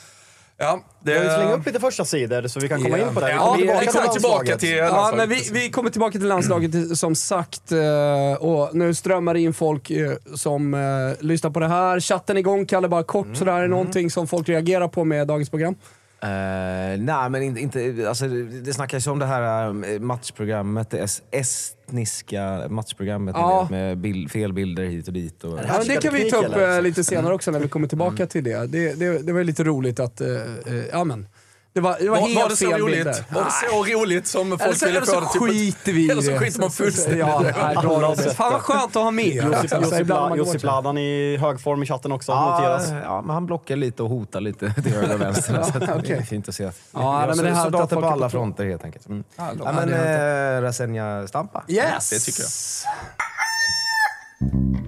Ja, 0.58 0.84
det, 1.04 1.12
Jag 1.14 1.20
vill 1.22 1.30
slänga 1.30 1.54
upp 1.54 1.66
lite 1.66 1.80
första 1.80 2.06
sidor 2.06 2.48
så 2.48 2.60
vi 2.60 2.68
kan 2.68 2.84
komma 2.84 2.98
Ja. 2.98 3.08
in 3.08 3.14
på 3.14 3.20
det. 3.20 3.26
Vi 3.26 3.32
Ja, 3.32 3.40
kommer 3.40 3.58
vi- 3.58 3.62
tillbaka 3.64 3.80
vi 3.82 3.88
kommer 3.88 4.08
till 4.08 4.14
tillbaka 4.22 4.36
landslaget. 4.36 4.60
till 4.60 4.70
Ja, 4.78 4.84
landslaget. 4.90 5.18
men 5.30 5.30
vi, 5.30 5.50
vi 5.62 5.70
kommer 5.70 5.90
tillbaka 5.90 6.12
till 6.12 6.28
landslaget 6.28 6.98
som 6.98 7.16
sagt. 7.16 7.72
eh, 7.72 8.34
Och 8.40 8.76
nu 8.76 8.94
strömmar 8.94 9.34
det 9.34 9.40
in 9.40 9.54
folk 9.54 9.92
eh, 9.92 10.12
som 10.36 10.74
eh, 10.74 10.80
lyssnar 11.26 11.52
på 11.52 11.60
det 11.60 11.68
här. 11.68 12.00
Chatten 12.00 12.38
igång, 12.38 12.66
Kalle, 12.66 12.88
bara 12.88 13.04
kort 13.04 13.26
Mm. 13.26 13.36
sådär. 13.36 13.54
Är 13.54 13.62
det 13.62 13.68
någonting 13.68 14.12
som 14.12 14.28
folk 14.28 14.50
reagerar 14.50 14.88
på 14.88 15.04
med 15.04 15.28
dagens 15.28 15.50
program? 15.50 15.76
Eh, 16.24 17.00
nej, 17.00 17.30
men 17.30 17.44
inte, 17.44 17.60
inte, 17.62 18.06
alltså, 18.10 18.28
det 18.64 18.74
snackas 18.74 19.08
ju 19.08 19.12
om 19.12 19.20
det 19.20 19.26
här 19.26 19.68
eh, 19.68 20.00
matchprogrammet, 20.00 20.90
det 20.90 20.98
es- 21.04 21.22
estniska 21.32 22.68
matchprogrammet 22.70 23.36
Ja. 23.38 23.68
med 23.72 23.98
bild, 23.98 24.32
fel 24.32 24.54
bilder 24.54 24.84
hit 24.84 25.08
och 25.08 25.14
dit. 25.14 25.44
Och, 25.44 25.60
Ja, 25.68 25.84
det 25.88 26.02
kan 26.02 26.14
vi 26.14 26.32
ta 26.32 26.38
upp 26.38 26.54
eller? 26.54 26.76
eh, 26.78 26.82
lite 26.82 27.04
senare 27.04 27.34
också 27.34 27.52
när 27.52 27.60
vi 27.60 27.68
kommer 27.68 27.88
tillbaka 27.88 28.28
till 28.28 28.44
det. 28.44 28.68
Det, 28.68 28.94
det. 29.00 29.20
det 29.26 29.34
var 29.34 29.44
lite 29.44 29.64
roligt 29.64 30.00
att, 30.00 30.22
eh, 30.22 30.28
eh, 30.30 30.86
ja 30.92 31.04
men. 31.04 31.28
Det 31.74 31.80
var, 31.82 31.98
det 32.00 32.10
var, 32.10 32.20
Var, 32.20 32.28
helt 32.28 32.42
var 32.42 32.50
det 32.50 32.56
så 32.56 32.70
fel 32.72 32.82
roligt? 32.82 32.96
bilder. 32.98 33.24
Var 33.30 33.44
det 33.44 33.52
så 33.52 33.86
roligt 34.00 34.28
som 34.28 34.48
Eller 34.48 34.58
folk 34.58 34.78
så, 34.78 34.86
ville 34.86 35.02
få 35.06 35.20
det 35.20 35.28
till? 35.32 35.42
skiter 35.42 35.92
vi 35.94 36.10
Eller 36.12 36.22
så 36.22 36.38
skiter 36.38 36.60
man 36.60 36.72
fullständigt 36.72 37.20
Ja, 37.20 37.42
i 37.42 37.44
det. 37.46 37.56
nej, 37.64 37.76
bra 37.76 38.16
Fan 38.16 38.52
vad 38.54 38.62
skönt 38.62 38.96
att 38.96 39.04
ha 39.04 39.12
med. 39.12 39.26
Josip. 39.36 39.74
Josip, 39.82 40.08
Josip 40.38 40.64
Ladan 40.64 40.98
i 40.98 41.38
hög 41.38 41.62
form 41.62 41.84
i 41.84 41.86
chatten 41.86 42.12
också, 42.12 42.32
ja, 42.32 42.52
noteras. 42.60 42.90
ja, 43.04 43.22
men 43.22 43.34
han 43.34 43.46
blockar 43.46 43.76
lite 43.76 44.04
och 44.04 44.10
hotar 44.10 44.42
lite 44.42 44.74
till 44.74 44.94
höger 44.94 45.14
och 45.14 45.22
vänster. 45.22 45.64
så 45.72 45.78
att 45.94 46.04
det 46.06 46.14
är 46.14 46.22
fint 46.22 46.50
att 46.50 46.56
se. 46.56 46.66
Att 46.66 46.80
Ja, 46.92 47.18
nej, 47.20 47.28
men 47.28 47.38
det 47.38 47.44
är 47.44 47.54
härligt 47.54 47.58
att 47.58 47.64
soldater 47.90 47.96
på 47.96 48.06
alla 48.08 48.30
fronter 48.30 48.66
helt 48.66 48.84
enkelt. 48.84 49.08
Mm. 49.08 49.24
Ja, 49.36 49.52
Ja, 49.64 49.72
men 49.72 49.94
eh, 49.94 50.62
Rasenja 50.62 51.28
Stampa. 51.28 51.64
Yes! 51.68 52.10
Det 52.10 52.20
tycker 52.20 52.44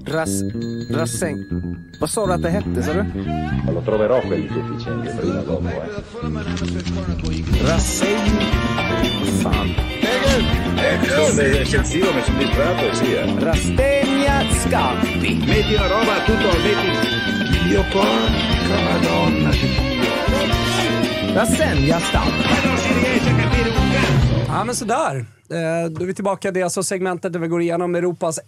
Ras, 0.08 0.30
Rasen... 0.90 1.46
Vad 2.00 2.10
sa 2.10 2.26
du 2.26 2.34
att 2.34 2.42
det 2.42 2.50
hette, 2.50 2.84
sa 2.84 2.94
du? 2.94 3.04
Lo 3.74 3.82
troverò 3.82 4.22
quelli 4.22 4.48
sufficienti 4.50 5.10
prima 5.20 5.40
o 5.40 5.44
dopo. 5.44 5.68
Eh. 5.68 5.74
Rasen... 7.68 8.20
Fan. 9.42 9.70
Sono 11.08 11.42
eccessivo, 11.42 12.14
mi 12.14 12.22
sono 12.22 12.38
distratto, 12.38 12.94
sì. 12.96 13.14
Eh. 13.14 13.40
Rastegna 13.40 14.44
Scampi. 14.52 15.36
Metti 15.48 15.74
la 15.74 15.88
roba 15.88 16.16
tutto, 16.26 16.48
metti... 16.64 17.68
Dio 17.68 17.84
porca 17.92 18.78
madonna 18.84 19.50
di 19.50 19.60
Dio. 19.60 21.34
Rasenja 21.34 22.00
Stampa. 22.00 22.56
Ja 24.48 24.64
men 24.64 24.76
sådär. 24.76 25.16
Eh, 25.50 25.90
Då 25.92 26.02
är 26.02 26.06
vi 26.06 26.14
tillbaka. 26.14 26.52
Det 26.52 26.60
är 26.60 26.64
alltså 26.64 26.84
segmentet 26.84 27.34
där 27.34 27.40
vi 27.40 27.48
går 27.48 27.62
igenom 27.62 27.96
Europas 27.96 28.40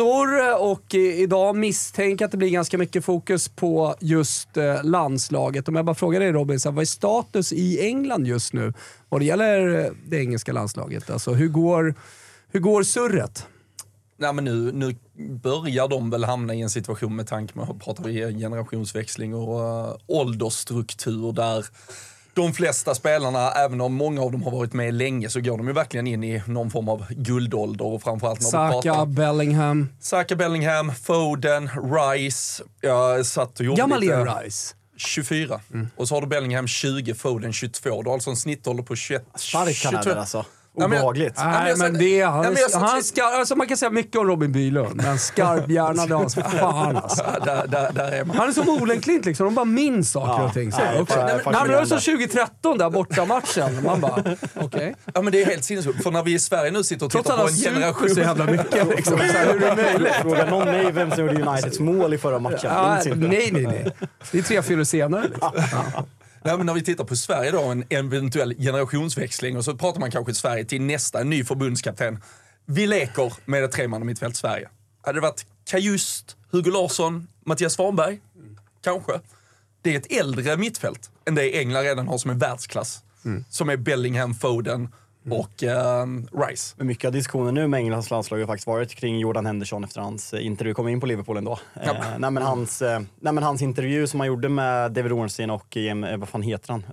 listor 0.00 0.60
och 0.62 0.94
idag 0.94 1.56
misstänker 1.56 2.24
att 2.24 2.30
det 2.30 2.36
blir 2.36 2.50
ganska 2.50 2.78
mycket 2.78 3.04
fokus 3.04 3.48
på 3.48 3.94
just 4.00 4.56
eh, 4.56 4.84
landslaget. 4.84 5.68
Om 5.68 5.76
jag 5.76 5.84
bara 5.84 5.94
frågar 5.94 6.20
dig 6.20 6.32
Robin, 6.32 6.58
vad 6.64 6.78
är 6.78 6.84
status 6.84 7.52
i 7.52 7.80
England 7.80 8.26
just 8.26 8.52
nu 8.52 8.72
vad 9.08 9.20
det 9.20 9.24
gäller 9.24 9.84
eh, 9.84 9.90
det 10.06 10.16
engelska 10.16 10.52
landslaget? 10.52 11.10
Alltså 11.10 11.32
hur 11.32 11.48
går, 11.48 11.94
hur 12.48 12.60
går 12.60 12.82
surret? 12.82 13.46
Nej, 14.16 14.32
men 14.32 14.44
nu, 14.44 14.72
nu 14.72 14.96
börjar 15.42 15.88
de 15.88 16.10
väl 16.10 16.24
hamna 16.24 16.54
i 16.54 16.60
en 16.60 16.70
situation 16.70 17.16
med 17.16 17.26
tanke 17.26 17.54
på, 17.54 17.78
pratar 17.84 18.04
vi 18.04 18.38
generationsväxling 18.38 19.34
och 19.34 19.60
uh, 19.60 19.96
åldersstruktur 20.06 21.32
där 21.32 21.66
de 22.34 22.52
flesta 22.52 22.94
spelarna, 22.94 23.50
även 23.50 23.80
om 23.80 23.94
många 23.94 24.22
av 24.22 24.32
dem 24.32 24.42
har 24.42 24.50
varit 24.50 24.72
med 24.72 24.94
länge, 24.94 25.28
så 25.28 25.40
går 25.40 25.58
de 25.58 25.66
ju 25.66 25.72
verkligen 25.72 26.06
in 26.06 26.24
i 26.24 26.42
någon 26.46 26.70
form 26.70 26.88
av 26.88 27.06
guldålder 27.10 27.84
och 27.84 28.02
framförallt 28.02 28.40
när 28.40 28.48
Saka, 28.48 28.82
pratar 28.82 29.06
Bellingham. 29.06 29.88
Saka, 30.00 30.36
Bellingham, 30.36 30.92
Foden, 30.94 31.68
Rice. 31.68 32.62
Jag 32.80 33.26
satt 33.26 33.60
och 33.60 33.66
gjorde 33.66 33.78
Gammal 33.80 34.00
lite... 34.00 34.14
är 34.14 34.42
Rice. 34.42 34.74
24. 34.96 35.60
Och 35.96 36.08
så 36.08 36.14
har 36.14 36.20
du 36.20 36.26
Bellingham 36.26 36.66
20, 36.66 37.14
Foden 37.14 37.52
22. 37.52 38.02
Du 38.02 38.08
har 38.08 38.14
alltså 38.14 38.30
en 38.30 38.36
snittålder 38.36 38.82
på 38.82 38.96
21. 38.96 39.24
Stark 39.34 39.54
han 39.54 39.68
är 39.68 39.72
22. 39.72 40.02
där 40.02 40.16
alltså. 40.16 40.44
Ja, 40.76 40.88
men 40.88 40.98
Obehagligt. 40.98 41.34
Ja, 41.36 41.44
men 41.44 41.52
Nej 41.60 41.68
jag 41.70 41.78
men 41.78 41.92
det, 41.98 42.22
han, 42.22 42.36
Ja, 42.44 42.50
men 42.50 42.52
jag 42.60 42.64
är, 42.64 42.68
satt- 42.72 42.82
han 42.90 43.02
ska, 43.02 43.22
alltså 43.24 43.56
man 43.56 43.66
kan 43.66 43.76
säga 43.76 43.90
mycket 43.90 44.16
om 44.16 44.26
Robin 44.26 44.52
Bylund, 44.52 44.96
men 45.04 45.18
skarp 45.18 45.70
hjärna 45.70 46.06
det 46.06 46.14
har 46.14 46.20
han 46.20 46.30
som 46.30 46.42
fan 46.58 46.96
alltså. 46.96 47.24
Ja, 47.26 47.44
där, 47.44 47.66
där, 47.66 47.92
där 47.92 48.12
är 48.12 48.24
man. 48.24 48.36
Han 48.36 48.48
är 48.48 48.52
som 48.52 48.68
Olen 48.68 49.00
Klint 49.00 49.24
liksom, 49.24 49.44
de 49.46 49.54
bara 49.54 49.64
minns 49.64 50.10
saker 50.12 50.42
Ja, 50.42 50.46
och 50.48 50.52
ting. 50.52 50.72
Så 50.72 50.78
nej, 50.78 51.00
också. 51.00 51.16
Nej, 51.16 51.24
men- 51.26 51.36
Nej, 51.44 51.54
men 51.62 51.70
det 51.70 51.76
var 51.76 51.84
som 51.84 51.96
fascinerande. 51.98 52.26
2013 52.28 52.78
där 52.78 52.90
borta 52.90 53.24
matchen. 53.24 53.84
Man 53.84 54.00
bara, 54.00 54.24
okej. 54.60 54.94
Ja 55.14 55.22
men 55.22 55.32
det 55.32 55.42
är 55.42 55.46
helt 55.46 55.64
sinnessjukt. 55.64 56.02
För 56.02 56.10
när 56.10 56.22
vi 56.22 56.34
i 56.34 56.38
Sverige 56.38 56.70
nu 56.70 56.84
sitter 56.84 57.06
och 57.06 57.12
Trots 57.12 57.24
tittar 57.28 57.34
att 57.38 57.40
på 57.40 57.52
han 57.52 57.54
en 57.54 57.74
generation. 57.74 58.10
så 58.10 58.20
jävla 58.20 58.44
mycket. 58.44 58.88
Liksom. 58.96 59.18
Så 59.18 59.24
här, 59.24 59.52
hur 59.52 59.62
är 59.64 59.76
det 59.76 59.82
möjligt? 59.82 60.12
Fråga 60.22 60.44
någon 60.50 60.64
mig 60.66 60.92
vem 60.92 61.10
som 61.10 61.26
gjorde 61.26 61.42
Uniteds 61.50 61.80
mål 61.80 62.14
i 62.14 62.18
förra 62.18 62.38
matchen. 62.38 62.58
Ja, 62.62 62.98
nej, 63.14 63.50
nej, 63.52 63.62
nej. 63.66 63.92
Det 64.32 64.38
är 64.38 64.42
tre, 64.42 64.62
fyra 64.62 64.84
senare. 64.84 65.22
Liksom. 65.28 65.50
Nej, 66.44 66.56
men 66.56 66.66
när 66.66 66.74
vi 66.74 66.82
tittar 66.82 67.04
på 67.04 67.16
Sverige 67.16 67.50
då, 67.50 67.62
en 67.62 67.84
eventuell 67.88 68.54
generationsväxling 68.58 69.56
och 69.56 69.64
så 69.64 69.76
pratar 69.76 70.00
man 70.00 70.10
kanske 70.10 70.34
Sverige 70.34 70.64
till 70.64 70.82
nästa 70.82 71.22
ny 71.22 71.44
förbundskapten. 71.44 72.22
Vi 72.66 72.86
leker 72.86 73.32
med 73.44 73.64
ett 73.64 73.72
tremanna 73.72 74.04
mittfält 74.04 74.36
Sverige. 74.36 74.68
Hade 75.02 75.16
det 75.16 75.22
varit 75.22 75.46
Kajust, 75.64 76.36
Hugo 76.50 76.70
Larsson, 76.70 77.28
Mattias 77.46 77.72
Svanberg? 77.72 78.20
Kanske. 78.84 79.12
Det 79.82 79.94
är 79.94 79.98
ett 79.98 80.12
äldre 80.12 80.56
mittfält 80.56 81.10
än 81.26 81.34
det 81.34 81.58
England 81.58 81.82
redan 81.82 82.08
har 82.08 82.18
som 82.18 82.30
är 82.30 82.34
världsklass. 82.34 83.02
Som 83.50 83.68
är 83.68 83.76
Bellingham, 83.76 84.34
Foden 84.34 84.88
och 85.30 85.62
ehm, 85.62 86.28
Rice. 86.32 86.74
Men 86.78 86.86
mycket 86.86 87.04
av 87.04 87.12
diskussionen 87.12 87.54
nu 87.54 87.66
med 87.66 87.78
Englands 87.78 88.10
landslag 88.10 88.38
har 88.38 88.46
faktiskt 88.46 88.66
varit 88.66 88.94
kring 88.94 89.18
Jordan 89.18 89.46
Henderson 89.46 89.84
efter 89.84 90.00
hans 90.00 90.34
eh, 90.34 90.46
intervju, 90.46 90.74
kom 90.74 90.88
in 90.88 91.00
på 91.00 91.06
Liverpool 91.06 91.36
ändå. 91.36 91.58
Ja. 91.74 91.94
Eh, 91.94 92.18
nej, 92.18 92.30
men 92.30 92.42
hans, 92.42 92.82
eh, 92.82 93.00
nej, 93.20 93.32
men 93.32 93.42
hans 93.42 93.62
intervju 93.62 94.06
som 94.06 94.20
han 94.20 94.26
gjorde 94.26 94.48
med 94.48 94.92
David 94.92 95.12
Ornstein 95.12 95.50
och 95.50 95.76
eh, 95.76 96.16
vad 96.16 96.28
fan 96.28 96.42
heter 96.42 96.72
han? 96.72 96.84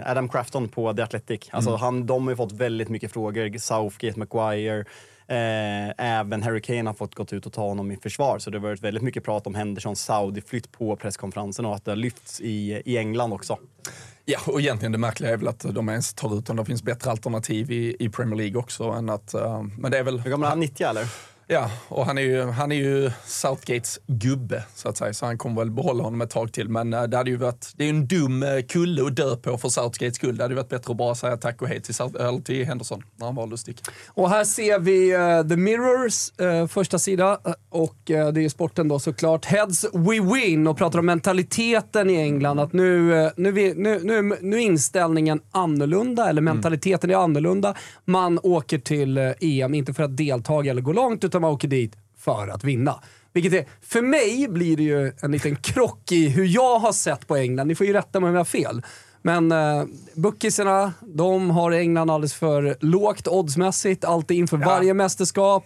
Eh, 0.00 0.10
Adam 0.10 0.28
Crafton 0.28 0.68
på 0.68 0.92
The 0.94 1.02
Athletic. 1.02 1.48
Alltså, 1.50 1.76
han, 1.76 2.06
de 2.06 2.24
har 2.24 2.32
ju 2.32 2.36
fått 2.36 2.52
väldigt 2.52 2.88
mycket 2.88 3.12
frågor. 3.12 3.58
Southgate, 3.58 4.18
Maguire, 4.18 4.84
Eh, 5.30 5.92
även 5.98 6.42
Harry 6.42 6.60
Kane 6.60 6.88
har 6.88 6.94
fått 6.94 7.14
gått 7.14 7.32
ut 7.32 7.46
och 7.46 7.52
ta 7.52 7.68
honom 7.68 7.90
i 7.90 7.96
försvar. 7.96 8.38
Så 8.38 8.50
det 8.50 8.58
har 8.58 8.62
varit 8.62 8.80
väldigt 8.80 9.02
mycket 9.02 9.24
prat 9.24 9.46
om 9.46 9.54
Hendersons 9.54 10.04
Saudi-flytt 10.04 10.72
på 10.72 10.96
presskonferensen 10.96 11.64
och 11.64 11.74
att 11.74 11.84
det 11.84 11.90
har 11.90 11.96
lyfts 11.96 12.40
i, 12.40 12.82
i 12.84 12.98
England 12.98 13.32
också. 13.32 13.58
Ja, 14.30 14.38
och 14.46 14.60
egentligen 14.60 14.92
det 14.92 14.98
märkliga 14.98 15.30
är 15.32 15.36
väl 15.36 15.48
att 15.48 15.60
de 15.60 15.88
ens 15.88 16.14
tar 16.14 16.38
ut 16.38 16.50
om 16.50 16.56
det 16.56 16.64
finns 16.64 16.82
bättre 16.82 17.10
alternativ 17.10 17.70
i, 17.70 17.96
i 17.98 18.08
Premier 18.08 18.36
League 18.36 18.58
också. 18.58 18.84
Än 18.84 19.10
att, 19.10 19.34
eh, 19.34 19.62
men 19.78 19.90
det 19.90 19.98
är 19.98 20.02
väl... 20.02 20.20
Hur 20.20 20.30
gammal 20.30 20.46
är 20.46 20.50
han? 20.50 20.60
90 20.60 20.86
eller? 20.86 21.06
Ja, 21.52 21.70
och 21.88 22.06
han 22.06 22.18
är, 22.18 22.22
ju, 22.22 22.44
han 22.44 22.72
är 22.72 22.76
ju 22.76 23.10
Southgates 23.26 23.98
gubbe 24.06 24.62
så 24.74 24.88
att 24.88 24.96
säga, 24.96 25.14
så 25.14 25.26
han 25.26 25.38
kommer 25.38 25.56
väl 25.60 25.70
behålla 25.70 26.02
honom 26.02 26.20
ett 26.20 26.30
tag 26.30 26.52
till. 26.52 26.68
Men 26.68 26.94
eh, 26.94 27.02
det 27.02 27.16
hade 27.16 27.30
ju 27.30 27.36
varit, 27.36 27.72
det 27.76 27.84
är 27.84 27.86
ju 27.86 27.90
en 27.90 28.06
dum 28.06 28.42
eh, 28.42 28.48
kulle 28.68 29.02
att 29.06 29.16
dö 29.16 29.36
på 29.36 29.58
för 29.58 29.68
Southgates 29.68 30.14
skull. 30.16 30.36
Det 30.36 30.44
hade 30.44 30.52
ju 30.54 30.56
varit 30.56 30.68
bättre 30.68 30.90
att 30.90 30.96
bara 30.96 31.14
säga 31.14 31.36
tack 31.36 31.62
och 31.62 31.68
hej 31.68 31.80
till, 31.80 31.94
South, 31.94 32.40
till 32.44 32.66
Henderson 32.66 33.02
när 33.16 33.26
han 33.26 33.34
valde 33.34 33.54
att 33.54 33.60
sticka. 33.60 33.90
Och 34.08 34.30
här 34.30 34.44
ser 34.44 34.78
vi 34.78 35.12
eh, 35.14 35.48
The 35.48 35.56
Mirrors 35.56 36.40
eh, 36.40 36.66
första 36.66 36.98
sida 36.98 37.38
och 37.70 38.10
eh, 38.10 38.28
det 38.28 38.40
är 38.40 38.42
ju 38.42 38.50
sporten 38.50 38.88
då 38.88 38.98
såklart. 38.98 39.44
Heads 39.44 39.84
we 39.92 40.20
win 40.34 40.66
och 40.66 40.76
pratar 40.78 40.98
om 40.98 41.06
mentaliteten 41.06 42.10
i 42.10 42.16
England. 42.16 42.60
Att 42.60 42.72
nu, 42.72 43.30
nu, 43.36 43.52
vi- 43.52 43.74
nu, 43.74 44.00
nu, 44.02 44.36
nu 44.40 44.56
är 44.56 44.60
inställningen 44.60 45.40
annorlunda, 45.50 46.28
eller 46.28 46.42
mentaliteten 46.42 47.10
är 47.10 47.14
annorlunda. 47.16 47.74
Man 48.04 48.38
åker 48.42 48.78
till 48.78 49.18
EM, 49.40 49.74
inte 49.74 49.94
för 49.94 50.02
att 50.02 50.16
delta 50.16 50.54
eller 50.60 50.82
gå 50.82 50.92
långt, 50.92 51.24
utan 51.24 51.39
man 51.40 51.50
åker 51.50 51.68
dit 51.68 51.96
för 52.18 52.48
att 52.48 52.64
vinna. 52.64 53.00
Vilket 53.32 53.52
är, 53.52 53.64
för 53.82 54.02
mig 54.02 54.48
blir 54.48 54.76
det 54.76 54.82
ju 54.82 55.12
en 55.22 55.32
liten 55.32 55.56
krock 55.56 56.12
i 56.12 56.28
hur 56.28 56.44
jag 56.44 56.78
har 56.78 56.92
sett 56.92 57.26
på 57.26 57.36
England. 57.36 57.66
Ni 57.68 57.74
får 57.74 57.86
ju 57.86 57.92
rätta 57.92 58.20
mig 58.20 58.28
om 58.28 58.34
jag 58.34 58.40
har 58.40 58.44
fel. 58.44 58.82
Men 59.22 59.52
eh, 59.52 59.84
bookisarna, 60.14 60.92
de 61.00 61.50
har 61.50 61.72
England 61.72 62.10
alldeles 62.10 62.34
för 62.34 62.76
lågt 62.80 63.28
oddsmässigt, 63.28 64.04
alltid 64.04 64.36
inför 64.36 64.56
varje 64.56 64.94
mästerskap. 64.94 65.64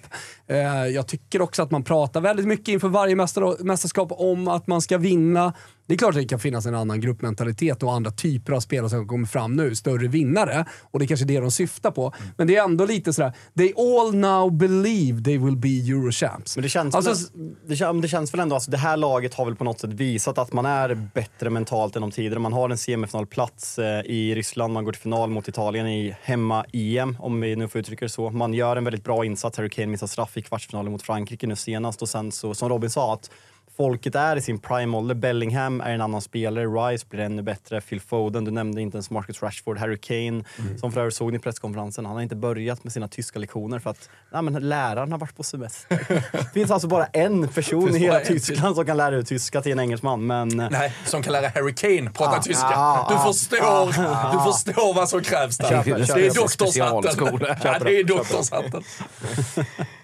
Eh, 0.49 0.87
jag 0.87 1.07
tycker 1.07 1.43
också 1.43 1.63
att 1.63 1.71
man 1.71 1.85
pratar 1.85 2.21
väldigt 2.21 2.47
mycket 2.47 2.69
inför 2.69 2.89
varje 2.89 3.17
mäster 3.17 3.65
mästerskap 3.65 4.13
om 4.13 4.49
att 4.49 4.67
man 4.67 4.83
ska 4.83 4.99
vinna. 4.99 5.55
Det 5.87 5.95
är 5.95 5.99
klart 5.99 6.11
att 6.11 6.21
det 6.21 6.29
kan 6.29 6.39
finnas 6.39 6.67
en 6.67 6.75
annan 6.75 7.01
gruppmentalitet 7.01 7.83
och 7.83 7.93
andra 7.93 8.11
typer 8.11 8.53
av 8.53 8.61
spelare 8.61 8.91
som 8.91 9.09
kommer 9.09 9.27
fram 9.27 9.57
nu, 9.57 9.75
större 9.75 10.09
vinnare. 10.09 10.65
Och 10.91 10.99
det 10.99 11.05
är 11.05 11.07
kanske 11.07 11.25
är 11.25 11.27
det 11.27 11.41
de 11.41 11.51
syftar 11.51 11.91
på. 11.91 12.13
Men 12.37 12.47
det 12.47 12.57
är 12.57 12.65
ändå 12.65 12.87
lite 12.87 13.13
sådär, 13.13 13.33
they 13.57 13.73
all 13.77 14.15
now 14.15 14.53
believe 14.53 15.25
they 15.25 15.39
will 15.39 15.57
be 15.57 15.69
Eurochamps. 15.69 16.57
Men 16.57 16.63
det 16.63 16.69
känns, 16.69 16.95
Alltså, 16.95 17.11
väl, 17.11 17.55
det, 17.67 18.01
det 18.01 18.09
känns 18.09 18.35
väl 18.35 18.41
ändå, 18.41 18.55
alltså 18.55 18.71
det 18.71 18.77
här 18.77 18.97
laget 18.97 19.35
har 19.35 19.45
väl 19.45 19.57
på 19.57 19.65
något 19.65 19.81
sätt 19.81 19.93
visat 19.93 20.39
att 20.39 20.53
man 20.53 20.67
är 20.67 20.95
bättre 21.15 21.51
mentalt 21.51 21.97
än 21.97 22.03
de 22.03 22.11
tidigare. 22.11 22.39
Man 22.39 22.53
har 22.53 22.71
en 22.71 22.79
semifinalplats 22.79 23.79
eh, 23.79 24.01
i 24.01 24.35
Ryssland, 24.35 24.73
man 24.73 24.85
går 24.85 24.93
till 24.93 25.03
final 25.03 25.31
mot 25.31 25.49
Italien 25.49 25.87
i 25.87 26.17
hemma-EM, 26.23 27.17
om 27.21 27.41
vi 27.41 27.57
nu 27.57 27.69
får 27.69 27.81
uttrycka 27.81 28.05
det 28.05 28.09
så. 28.09 28.31
Man 28.31 28.55
gör 28.55 28.77
en 28.77 28.85
väldigt 28.85 29.05
bra 29.05 29.25
insats. 29.25 29.57
Harry 29.57 29.71
Kane 29.71 29.87
missar 29.87 30.07
straff 30.07 30.34
i 30.37 30.43
kvartsfinalen 30.43 30.93
mot 30.93 31.03
Frankrike 31.03 31.47
nu 31.47 31.57
senast 31.57 32.03
och 32.03 32.09
sen 32.09 32.33
så, 32.33 32.55
som 32.55 32.69
Robin 32.69 32.91
sa, 32.91 33.12
att 33.14 33.31
folket 33.76 34.14
är 34.14 34.37
i 34.37 34.41
sin 34.43 34.59
prime-ålder. 34.59 35.14
Bellingham 35.14 35.81
är 35.81 35.91
en 35.95 36.00
annan 36.00 36.21
spelare, 36.21 36.64
Rice 36.67 37.07
blir 37.11 37.21
ännu 37.21 37.43
bättre, 37.43 37.81
Phil 37.81 38.00
Foden, 38.00 38.45
du 38.45 38.50
nämnde 38.50 38.81
inte 38.83 38.97
ens 38.97 39.11
Marcus 39.11 39.43
Rashford, 39.43 39.79
Harry 39.79 39.99
Kane, 39.99 40.45
Mm. 40.59 40.79
som 40.79 40.93
för 40.93 41.00
övrigt 41.00 41.14
såg 41.17 41.31
ni 41.33 41.37
i 41.37 41.41
presskonferensen, 41.41 42.07
han 42.07 42.14
har 42.14 42.23
inte 42.23 42.37
börjat 42.37 42.85
med 42.85 42.93
sina 42.93 43.09
tyska 43.09 43.38
lektioner 43.38 43.79
för 43.79 43.91
att 43.91 44.09
nej, 44.33 44.43
men 44.43 44.69
läraren 44.69 45.12
har 45.12 45.19
varit 45.19 45.37
på 45.37 45.43
semester. 45.43 46.07
Det 46.33 46.50
finns 46.55 46.71
alltså 46.71 46.88
bara 46.88 47.07
en 47.07 47.49
person 47.49 47.97
i 47.97 47.99
hela 47.99 48.21
Tyskland 48.21 48.76
som 48.76 48.85
kan 48.87 48.97
lära 48.97 49.17
ut 49.17 49.26
tyska 49.26 49.61
till 49.62 49.73
en 49.73 49.81
engelsman, 49.81 50.26
men 50.26 50.49
Nej, 50.49 50.93
som 51.07 51.23
kan 51.23 51.33
lära 51.33 51.49
Harry 51.49 51.75
Kane 51.75 52.11
prata 52.11 52.37
Ah, 52.38 52.43
tyska. 52.43 52.67
ah, 52.75 53.07
Du 53.09 53.14
ah, 53.14 53.33
förstår, 53.33 53.87
du 54.33 54.53
förstår 54.53 54.95
vad 54.95 55.09
som 55.09 55.23
krävs 55.23 55.57
där. 55.59 55.69
Köper, 55.69 56.14
det 56.14 56.26
är 56.26 56.35
doktorshatten. 56.35 57.85
Det 57.85 57.99
är 58.00 58.05
doktorshatten. 58.05 58.83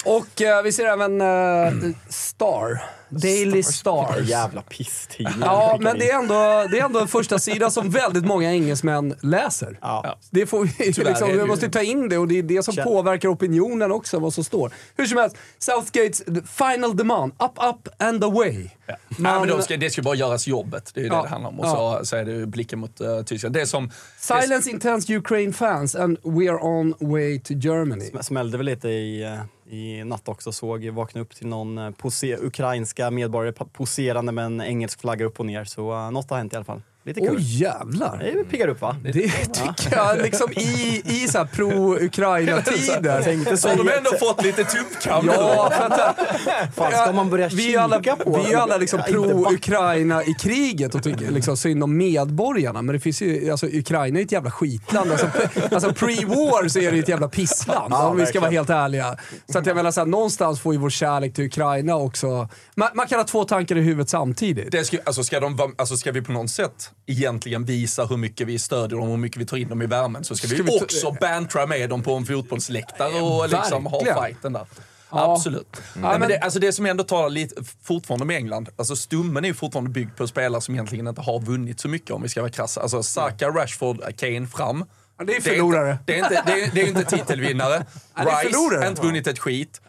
Och 0.04 0.42
eh, 0.42 0.62
vi 0.62 0.72
ser 0.72 0.84
även 0.86 1.20
eh, 1.20 1.90
Star. 2.08 2.82
Daily 3.12 3.62
Star. 3.62 4.20
jävla 4.24 4.62
pisstidning. 4.62 5.34
Ja, 5.40 5.78
men 5.80 5.98
det 5.98 6.10
är, 6.10 6.18
ändå, 6.18 6.34
det 6.70 6.78
är 6.78 6.84
ändå 6.84 7.00
en 7.00 7.08
första 7.08 7.38
sida 7.38 7.70
som 7.70 7.90
väldigt 7.90 8.24
många 8.24 8.52
engelsmän 8.52 9.14
läser. 9.22 9.78
Ja. 9.80 10.16
Det 10.30 10.46
får 10.46 10.64
vi, 10.64 10.70
Tyvärr 10.92 11.00
är 11.06 11.08
liksom, 11.10 11.28
det 11.28 11.36
vi 11.36 11.44
måste 11.44 11.68
ta 11.68 11.82
in 11.82 12.08
det 12.08 12.18
och 12.18 12.28
det 12.28 12.38
är 12.38 12.42
det 12.42 12.62
som 12.62 12.74
Känn- 12.74 12.84
påverkar 12.84 13.28
opinionen 13.28 13.92
också, 13.92 14.18
vad 14.18 14.34
som 14.34 14.44
står. 14.44 14.72
Hur 14.96 15.06
som 15.06 15.18
helst, 15.18 15.36
Southgates 15.58 16.22
final 16.46 16.96
demand, 16.96 17.32
up, 17.32 17.50
up 17.74 17.88
and 18.02 18.24
away. 18.24 18.68
Ja. 18.86 18.94
Nej, 19.18 19.38
men 19.40 19.48
de 19.48 19.62
ska, 19.62 19.76
det 19.76 19.90
ska 19.90 20.02
bara 20.02 20.14
göras 20.14 20.46
jobbet. 20.46 20.90
Det 20.94 21.00
är 21.00 21.04
ju 21.04 21.08
Ja. 21.10 21.16
det 21.16 21.22
det 21.22 21.28
handlar 21.28 21.50
om. 21.50 21.60
Och 21.60 21.66
Ja. 21.66 21.98
så, 22.00 22.06
så 22.06 22.16
är 22.16 22.24
det 22.24 22.32
ju 22.32 22.46
blicken 22.46 22.78
mot 22.78 23.00
uh, 23.00 23.22
Tyskland. 23.22 23.54
Det 23.54 23.60
är 23.60 23.66
som... 23.66 23.90
Silence 24.18 24.70
intense 24.70 25.16
Ukraine 25.16 25.52
fans 25.52 25.94
and 25.94 26.18
we 26.24 26.50
are 26.50 26.58
on 26.62 26.94
way 27.00 27.40
to 27.40 27.52
Germany. 27.54 28.10
Sm- 28.10 28.22
Smällde 28.22 28.56
väl 28.56 28.66
lite 28.66 28.88
i, 28.88 29.22
eh, 29.22 29.40
i 29.70 30.04
natt 30.04 30.28
också. 30.28 30.52
Såg, 30.52 30.88
vaknade 30.88 31.22
upp 31.22 31.34
till 31.34 31.46
någon 31.46 31.78
eh, 31.78 31.90
pose, 31.90 32.36
ukrainska 32.40 33.10
medborgare 33.10 33.66
poserande 33.72 34.32
med 34.32 34.44
en 34.44 34.60
engelsk 34.60 35.00
flagga 35.00 35.24
upp 35.24 35.40
och 35.40 35.46
ner. 35.46 35.64
Så 35.64 35.92
uh, 35.92 36.10
något 36.10 36.30
har 36.30 36.36
hänt 36.36 36.52
i 36.52 36.56
alla 36.56 36.64
fall. 36.64 36.82
Lite 37.10 37.20
kul. 37.20 37.36
Oj 37.36 37.62
jävlar. 37.62 38.18
Det 38.18 38.44
piggar 38.44 38.68
upp 38.68 38.80
va? 38.80 38.96
Det 39.02 39.12
tycker 39.12 39.96
jag 39.96 40.18
liksom 40.18 40.52
i, 40.52 41.02
i 41.04 41.28
så 41.28 41.46
pro-Ukraina-tider. 41.52 43.68
Har 43.68 43.76
de 43.76 43.88
ändå 43.88 44.10
fått 44.20 44.44
lite 44.44 44.64
tuppkam. 44.64 45.26
Ja, 45.26 45.72
för 45.76 45.84
att, 45.84 46.74
Fan, 46.74 46.92
ska 46.92 47.12
man 47.12 47.30
börja 47.30 47.48
vi 47.48 47.74
är 47.74 47.78
alla, 47.78 47.96
kika 47.96 48.16
på? 48.16 48.42
vi 48.44 48.52
är 48.52 48.58
alla 48.58 48.76
liksom 48.76 49.00
pro-Ukraina 49.08 50.24
i 50.24 50.34
kriget 50.34 50.94
och 50.94 51.02
tycker 51.02 51.30
liksom 51.30 51.56
synd 51.56 51.84
om 51.84 51.96
medborgarna. 51.96 52.82
Men 52.82 52.92
det 52.92 53.00
finns 53.00 53.22
ju, 53.22 53.50
alltså 53.50 53.66
Ukraina 53.66 54.18
är 54.18 54.22
ett 54.24 54.32
jävla 54.32 54.50
skitland. 54.50 55.12
Alltså, 55.12 55.26
alltså 55.72 55.90
pre-war 55.90 56.68
så 56.68 56.78
är 56.78 56.92
det 56.92 56.98
ett 56.98 57.08
jävla 57.08 57.28
pissland 57.28 57.92
Ja, 57.92 58.08
om 58.08 58.16
vi 58.16 58.26
ska 58.26 58.40
vara 58.40 58.50
helt 58.50 58.70
ärliga. 58.70 59.16
Så 59.52 59.58
att 59.58 59.66
jag 59.66 59.76
menar 59.76 59.90
så 59.90 60.00
här, 60.00 60.06
någonstans 60.06 60.60
får 60.60 60.72
ju 60.72 60.78
vår 60.78 60.90
kärlek 60.90 61.34
till 61.34 61.44
Ukraina 61.44 61.96
också... 61.96 62.48
Man, 62.74 62.88
man 62.94 63.06
kan 63.06 63.18
ha 63.18 63.24
två 63.24 63.44
tankar 63.44 63.76
i 63.76 63.80
huvudet 63.80 64.08
samtidigt. 64.08 64.72
Det 64.72 64.84
ska, 64.84 64.98
alltså 65.04 65.24
ska, 65.24 65.40
de, 65.40 65.74
alltså 65.78 65.96
ska 65.96 66.12
vi 66.12 66.22
på 66.22 66.32
något 66.32 66.50
sätt 66.50 66.90
egentligen 67.06 67.64
visa 67.64 68.04
hur 68.04 68.16
mycket 68.16 68.46
vi 68.48 68.58
stödjer 68.58 68.88
dem 68.98 69.00
och 69.00 69.10
hur 69.10 69.16
mycket 69.16 69.40
vi 69.40 69.46
tar 69.46 69.56
in 69.56 69.68
dem 69.68 69.82
i 69.82 69.86
värmen 69.86 70.24
så 70.24 70.36
ska, 70.36 70.46
Ska 70.48 70.56
vi, 70.56 70.62
vi 70.62 70.80
också 70.80 71.16
bantra 71.20 71.66
med 71.66 71.90
dem 71.90 72.02
på 72.02 72.14
en 72.14 72.26
fotbollsläktare 72.26 73.20
och 73.22 73.48
liksom 73.48 73.86
ha 73.86 74.00
fighten 74.24 74.52
där. 74.52 74.66
Ja. 75.12 75.32
Absolut. 75.34 75.76
Nej, 75.94 76.18
men- 76.18 76.28
det, 76.28 76.38
alltså 76.38 76.58
det 76.58 76.72
som 76.72 76.86
ändå 76.86 77.04
talar 77.04 77.30
lite, 77.30 77.54
fortfarande 77.84 78.24
med 78.26 78.36
England, 78.36 78.68
alltså 78.76 78.96
stummen 78.96 79.44
är 79.44 79.48
ju 79.48 79.54
fortfarande 79.54 79.90
byggd 79.90 80.16
på 80.16 80.26
spelare 80.26 80.60
som 80.62 80.74
egentligen 80.74 81.06
inte 81.08 81.20
har 81.20 81.40
vunnit 81.40 81.80
så 81.80 81.88
mycket 81.88 82.10
om 82.10 82.22
vi 82.22 82.28
ska 82.28 82.40
vara 82.40 82.50
krassa. 82.52 82.80
Alltså 82.80 83.02
Saka, 83.02 83.48
Rashford, 83.48 84.16
Kane 84.16 84.46
fram. 84.46 84.84
Ja, 85.18 85.24
det 85.24 85.32
är 85.32 85.36
inte- 85.36 85.50
förlorare. 85.50 85.98
Det 86.06 86.14
är 86.18 86.22
inte, 86.22 86.42
det 86.46 86.52
är, 86.64 86.70
det 86.74 86.80
är 86.82 86.86
inte 86.88 87.04
titelvinnare. 87.04 87.86
Ja, 88.14 88.24
det 88.24 88.30
är 88.30 88.36
Rice 88.42 88.50
förlorare. 88.52 88.80
har 88.82 88.88
inte 88.90 89.02
vunnit 89.02 89.26
ett 89.26 89.38
skit. 89.38 89.80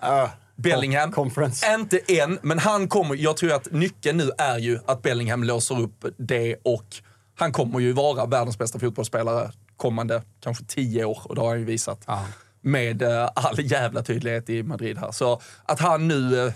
Bellingham, 0.61 1.11
Conference. 1.11 1.73
inte 1.73 1.99
än, 2.07 2.39
men 2.41 2.59
han 2.59 2.87
kommer, 2.87 3.15
jag 3.15 3.37
tror 3.37 3.53
att 3.53 3.71
nyckeln 3.71 4.17
nu 4.17 4.31
är 4.37 4.57
ju 4.57 4.79
att 4.85 5.01
Bellingham 5.01 5.43
låser 5.43 5.79
upp 5.79 6.05
det 6.17 6.55
och 6.63 6.85
han 7.35 7.51
kommer 7.51 7.79
ju 7.79 7.93
vara 7.93 8.25
världens 8.25 8.57
bästa 8.57 8.79
fotbollsspelare 8.79 9.51
kommande 9.77 10.23
kanske 10.43 10.65
tio 10.65 11.05
år 11.05 11.21
och 11.23 11.35
det 11.35 11.41
har 11.41 11.49
han 11.49 11.59
ju 11.59 11.65
visat. 11.65 12.03
Med 12.61 13.01
eh, 13.01 13.29
all 13.35 13.59
jävla 13.59 14.03
tydlighet 14.03 14.49
i 14.49 14.63
Madrid 14.63 14.97
här. 14.97 15.11
Så 15.11 15.41
att 15.63 15.79
han 15.79 16.07
nu, 16.07 16.47
eh, 16.47 16.53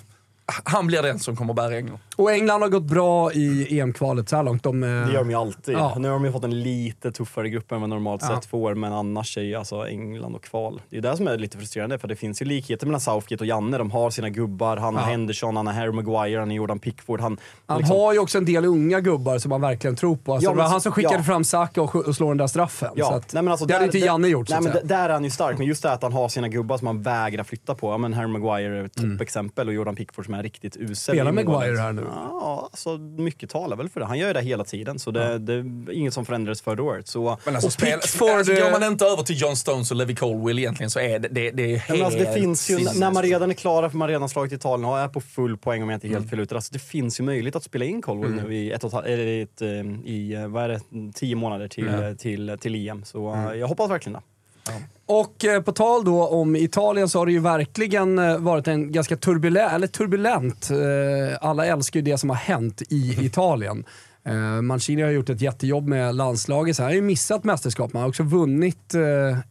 han 0.63 0.87
blir 0.87 1.01
den 1.01 1.19
som 1.19 1.35
kommer 1.35 1.53
bära 1.53 1.77
England. 1.77 1.99
Och 2.15 2.31
England 2.31 2.61
har 2.61 2.69
gått 2.69 2.83
bra 2.83 3.31
i 3.33 3.79
EM-kvalet 3.79 4.29
så 4.29 4.35
här 4.35 4.43
långt. 4.43 4.63
De, 4.63 4.83
eh, 4.83 4.89
Det 4.89 4.95
gör 5.13 5.19
de 5.19 5.29
ju 5.29 5.35
alltid. 5.35 5.75
Ja. 5.75 5.95
Nu 5.99 6.07
har 6.07 6.13
de 6.15 6.25
ju 6.25 6.31
fått 6.31 6.43
en 6.43 6.63
lite 6.63 7.11
tuffare 7.11 7.49
grupp 7.49 7.71
än 7.71 7.81
vad 7.81 7.89
normalt 7.89 8.21
Ja. 8.29 8.35
sett 8.35 8.45
får, 8.45 8.75
men 8.75 8.93
annars 8.93 9.37
är 9.37 9.41
ju 9.41 9.55
alltså 9.55 9.87
England 9.87 10.35
och 10.35 10.43
kval. 10.43 10.81
Det 10.89 10.97
är 10.97 11.01
det 11.01 11.17
som 11.17 11.27
är 11.27 11.37
lite 11.37 11.57
frustrerande, 11.57 11.97
för 11.99 12.07
det 12.07 12.15
finns 12.15 12.41
ju 12.41 12.45
likheter 12.45 12.85
mellan 12.87 13.01
Southgate 13.01 13.43
och 13.43 13.45
Janne. 13.47 13.77
De 13.77 13.91
har 13.91 14.09
sina 14.09 14.29
gubbar. 14.29 14.77
Han 14.77 14.95
har 14.95 15.03
Henderson, 15.03 15.55
han 15.57 15.67
har 15.67 15.73
Harry 15.73 15.91
Maguire, 15.91 16.39
han 16.39 16.49
har 16.49 16.55
Jordan 16.55 16.79
Pickford. 16.79 17.21
Han, 17.21 17.37
Han 17.65 17.77
liksom- 17.77 17.97
har 17.97 18.13
ju 18.13 18.19
också 18.19 18.37
en 18.37 18.45
del 18.45 18.65
unga 18.65 18.99
gubbar 18.99 19.37
som 19.37 19.49
man 19.49 19.61
verkligen 19.61 19.95
tror 19.95 20.15
på. 20.15 20.33
Alltså, 20.33 20.45
Ja, 20.45 20.51
det 20.51 20.57
var 20.57 20.63
men 20.63 20.71
han 20.71 20.79
så- 20.79 20.83
som 20.83 20.91
skickade 20.91 21.15
ja. 21.15 21.23
fram 21.23 21.43
Saka 21.43 21.81
och, 21.81 21.95
och 21.95 22.15
slår 22.15 22.27
den 22.27 22.37
där 22.37 22.47
straffen. 22.47 22.89
Ja, 22.95 23.05
så 23.05 23.13
att, 23.13 23.33
nej, 23.33 23.43
men 23.43 23.51
alltså, 23.51 23.65
det 23.65 23.73
hade 23.73 23.85
inte 23.85 23.97
Janne 23.97 24.27
gjort. 24.27 24.47
Så 24.49 24.59
Nej, 24.59 24.71
men 24.73 24.87
där 24.87 25.09
är 25.09 25.13
han 25.13 25.23
ju 25.23 25.29
stark, 25.29 25.57
men 25.57 25.67
just 25.67 25.83
det 25.83 25.91
att 25.91 26.03
han 26.03 26.13
har 26.13 26.29
sina 26.29 26.47
gubbar 26.47 26.77
som 26.77 26.87
han 26.87 27.01
vägrar 27.01 27.43
flytta 27.43 27.75
på. 27.75 27.91
Ja, 27.91 27.97
men 27.97 28.13
Harry 28.13 28.27
Maguire 28.27 28.79
är 28.79 28.83
ett 28.85 28.99
Mm. 28.99 29.11
toppexempel 29.17 29.67
och 29.67 29.73
Jordan 29.73 29.95
Pickford 29.95 30.25
som 30.25 30.34
är 30.39 30.43
riktigt 30.43 30.77
usel. 30.77 31.15
Spelar. 31.15 31.31
Maguire 31.31 31.77
här 31.77 31.93
nu? 31.93 32.03
Ja, 32.15 32.69
alltså, 32.71 32.97
mycket 32.97 33.49
talar 33.49 33.77
väl 33.77 33.89
för 33.89 33.99
det. 33.99 34.05
Han 34.05 34.19
gör 34.19 34.27
ju 34.27 34.33
det 34.33 34.41
hela 34.41 34.63
tiden, 34.63 34.99
så 34.99 35.11
det, 35.11 35.37
det 35.39 35.53
är 35.53 35.91
inget 35.91 36.13
som 36.13 36.25
förändrades 36.25 36.61
förra 36.61 36.83
året. 36.83 37.07
Så, 37.07 37.37
Men 37.45 37.55
alltså, 37.55 37.67
Och 37.67 37.73
spel, 37.73 37.99
Pickford, 37.99 38.29
alltså, 38.29 38.53
går 38.53 38.71
man 38.71 38.83
inte 38.91 39.05
över 39.05 39.23
till 39.23 39.41
John 39.41 39.55
Stones 39.55 39.91
och 39.91 39.97
Levi 39.97 40.15
Colwill 40.15 40.59
egentligen 40.59 40.89
så 40.89 40.99
är 40.99 41.19
det, 41.19 41.27
det, 41.27 41.51
det 41.51 41.63
är 41.63 41.69
Ja, 41.69 41.79
helt 41.79 42.03
alltså, 42.03 42.19
det 42.19 42.33
finns 42.33 42.69
ju, 42.69 42.77
när 42.79 43.11
man 43.11 43.23
redan 43.23 43.49
är 43.49 43.53
klara, 43.53 43.89
för 43.89 43.97
man 43.97 44.07
redan 44.07 44.29
slagit 44.29 44.53
Italien 44.53 44.85
och 44.89 44.99
är 44.99 45.07
på 45.07 45.21
full 45.21 45.57
poäng 45.57 45.83
om 45.83 45.89
jag 45.89 45.97
inte 45.97 46.07
är 46.07 46.09
Mm. 46.09 46.21
helt 46.21 46.29
fel 46.29 46.39
ute. 46.39 46.55
Alltså, 46.55 46.73
det 46.73 46.79
finns 46.79 47.19
ju 47.19 47.23
möjlighet 47.23 47.55
att 47.55 47.63
spela 47.63 47.85
in 47.85 48.01
Colwell 48.01 48.31
nu 48.31 48.55
i, 48.55 48.71
ett 48.71 48.83
eller 48.83 49.17
i, 49.17 49.41
ett, 49.41 49.61
eh, 49.61 49.67
i 50.05 50.33
eh, 50.33 50.47
vad 50.47 50.63
är 50.63 50.67
det, 50.69 50.79
tio 51.13 51.35
månader 51.35 51.67
till, 51.67 51.87
eh, 51.87 52.13
till, 52.13 52.57
till 52.61 52.75
EM. 52.89 53.03
Så 53.05 53.27
Mm. 53.29 53.59
jag 53.59 53.67
hoppas 53.67 53.89
verkligen 53.91 54.13
det. 54.13 54.71
Och 55.07 55.45
eh, 55.45 55.61
på 55.61 55.71
tal 55.71 56.05
då 56.05 56.27
om 56.27 56.55
Italien 56.55 57.09
så 57.09 57.19
har 57.19 57.25
det 57.25 57.31
ju 57.31 57.39
verkligen 57.39 58.19
eh, 58.19 58.37
varit 58.37 58.67
en 58.67 58.91
ganska 58.91 59.17
turbulent, 59.17 59.73
eller 59.73 59.87
turbulent, 59.87 60.69
eh, 60.71 61.37
alla 61.41 61.65
älskar 61.65 61.99
ju 61.99 62.03
det 62.03 62.17
som 62.17 62.29
har 62.29 62.37
hänt 62.37 62.81
i 62.89 63.25
Italien. 63.25 63.85
Eh, 64.25 64.61
Mancini 64.61 65.01
har 65.01 65.09
gjort 65.09 65.29
ett 65.29 65.41
jättejobb 65.41 65.87
med 65.87 66.15
landslaget, 66.15 66.75
så 66.75 66.83
han 66.83 66.91
har 66.91 66.95
ju 66.95 67.01
missat 67.01 67.43
mästerskap. 67.43 67.93
Man 67.93 68.01
har 68.01 68.09
också 68.09 68.23
vunnit 68.23 68.93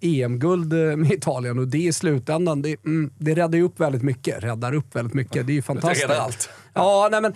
EM-guld 0.01 0.73
med 0.73 1.13
Italien 1.13 1.59
och 1.59 1.69
det 1.69 1.79
i 1.79 1.93
slutändan, 1.93 2.63
det, 2.63 2.85
mm, 2.85 3.11
det 3.19 3.35
räddar 3.35 3.59
ju 3.59 3.65
upp 3.65 3.81
väldigt 3.81 4.03
mycket. 4.03 4.45
Räddar 4.45 4.75
upp 4.75 4.97
väldigt 4.97 5.15
mycket, 5.15 5.47
det 5.47 5.53
är 5.53 5.55
ju 5.55 5.63
fantastiskt. 5.63 6.05
räddar 6.05 6.21
allt. 6.21 6.49
Ja, 6.75 7.09
nej 7.11 7.21
men, 7.21 7.35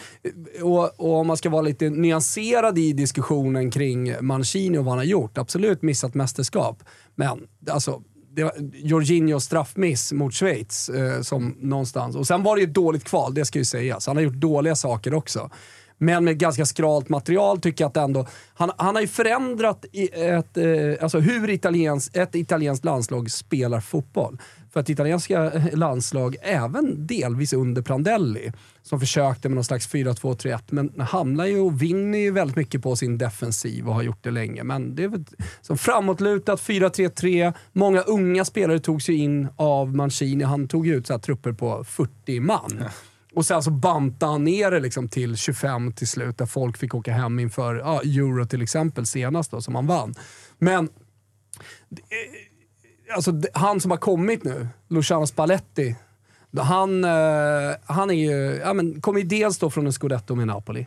och, 0.62 1.00
och 1.00 1.16
om 1.16 1.26
man 1.26 1.36
ska 1.36 1.50
vara 1.50 1.62
lite 1.62 1.90
nyanserad 1.90 2.78
i 2.78 2.92
diskussionen 2.92 3.70
kring 3.70 4.14
Mancini 4.20 4.78
och 4.78 4.84
vad 4.84 4.92
han 4.92 4.98
har 4.98 5.04
gjort. 5.04 5.38
Absolut 5.38 5.82
missat 5.82 6.14
mästerskap, 6.14 6.82
men 7.14 7.38
alltså, 7.70 8.02
det 8.38 8.44
var 8.44 8.52
Jorginhos 8.72 9.44
straffmiss 9.44 10.12
mot 10.12 10.34
Schweiz 10.34 10.88
eh, 10.88 11.20
som 11.20 11.56
någonstans. 11.60 12.16
Och 12.16 12.26
sen 12.26 12.42
var 12.42 12.56
det 12.56 12.62
ju 12.62 12.68
ett 12.68 12.74
dåligt 12.74 13.04
kval, 13.04 13.34
det 13.34 13.44
ska 13.44 13.58
ju 13.58 13.64
sägas. 13.64 14.06
Han 14.06 14.16
har 14.16 14.22
gjort 14.22 14.34
dåliga 14.34 14.76
saker 14.76 15.14
också. 15.14 15.50
Men 15.98 16.24
med 16.24 16.38
ganska 16.38 16.66
skralt 16.66 17.08
material 17.08 17.60
tycker 17.60 17.84
jag 17.84 17.88
att 17.88 17.96
ändå... 17.96 18.26
Han, 18.54 18.70
han 18.76 18.94
har 18.94 19.02
ju 19.02 19.08
förändrat 19.08 19.84
ett, 20.12 20.56
eh, 20.56 21.02
alltså 21.02 21.18
hur 21.18 21.50
italiens, 21.50 22.10
ett 22.14 22.34
italienskt 22.34 22.84
landslag 22.84 23.30
spelar 23.30 23.80
fotboll. 23.80 24.38
För 24.78 24.80
att 24.80 24.90
italienska 24.90 25.52
landslag, 25.72 26.36
även 26.42 27.06
delvis 27.06 27.52
under 27.52 27.82
Prandelli, 27.82 28.52
som 28.82 29.00
försökte 29.00 29.48
med 29.48 29.54
någon 29.54 29.64
slags 29.64 29.88
4-2-3-1, 29.88 30.60
men 30.68 31.00
hamnar 31.00 31.46
ju 31.46 31.58
och 31.58 31.82
vinner 31.82 32.18
ju 32.18 32.30
väldigt 32.30 32.56
mycket 32.56 32.82
på 32.82 32.96
sin 32.96 33.18
defensiv 33.18 33.88
och 33.88 33.94
har 33.94 34.02
gjort 34.02 34.22
det 34.22 34.30
länge. 34.30 34.64
Men 34.64 34.94
det 34.94 35.04
är 35.04 35.08
väl 35.08 35.24
som 35.60 35.78
framåtlutat 35.78 36.60
4-3-3. 36.60 37.54
Många 37.72 38.00
unga 38.00 38.44
spelare 38.44 38.78
togs 38.78 39.08
ju 39.08 39.16
in 39.16 39.48
av 39.56 39.96
Mancini. 39.96 40.44
Han 40.44 40.68
tog 40.68 40.86
ju 40.86 40.96
ut 40.96 41.06
så 41.06 41.12
här 41.12 41.20
trupper 41.20 41.52
på 41.52 41.84
40 41.84 42.40
man. 42.40 42.84
Och 43.34 43.46
sen 43.46 43.62
så 43.62 43.70
bantade 43.70 44.32
han 44.32 44.44
ner 44.44 44.70
det 44.70 44.80
liksom 44.80 45.08
till 45.08 45.36
25 45.36 45.92
till 45.92 46.08
slut, 46.08 46.38
där 46.38 46.46
folk 46.46 46.76
fick 46.76 46.94
åka 46.94 47.12
hem 47.12 47.38
inför 47.38 47.74
ja, 47.74 48.00
Euro 48.00 48.46
till 48.46 48.62
exempel 48.62 49.06
senast 49.06 49.50
då, 49.50 49.60
som 49.60 49.74
han 49.74 49.86
vann. 49.86 50.14
Men 50.58 50.88
alltså, 53.14 53.32
han 53.52 53.80
som 53.80 53.90
har 53.90 53.98
kommit 53.98 54.44
nu, 54.44 54.68
Luciano 54.88 55.26
Spalletti, 55.26 55.96
han, 56.56 57.04
eh, 57.04 57.10
han 57.86 58.10
är 58.10 58.14
ju, 58.14 58.60
ja, 58.64 58.72
men, 58.72 59.00
kommer 59.00 59.20
ju 59.20 59.26
dels 59.26 59.58
då 59.58 59.70
från 59.70 59.86
en 59.86 59.92
scudetto 59.92 60.34
med 60.34 60.46
Napoli. 60.46 60.86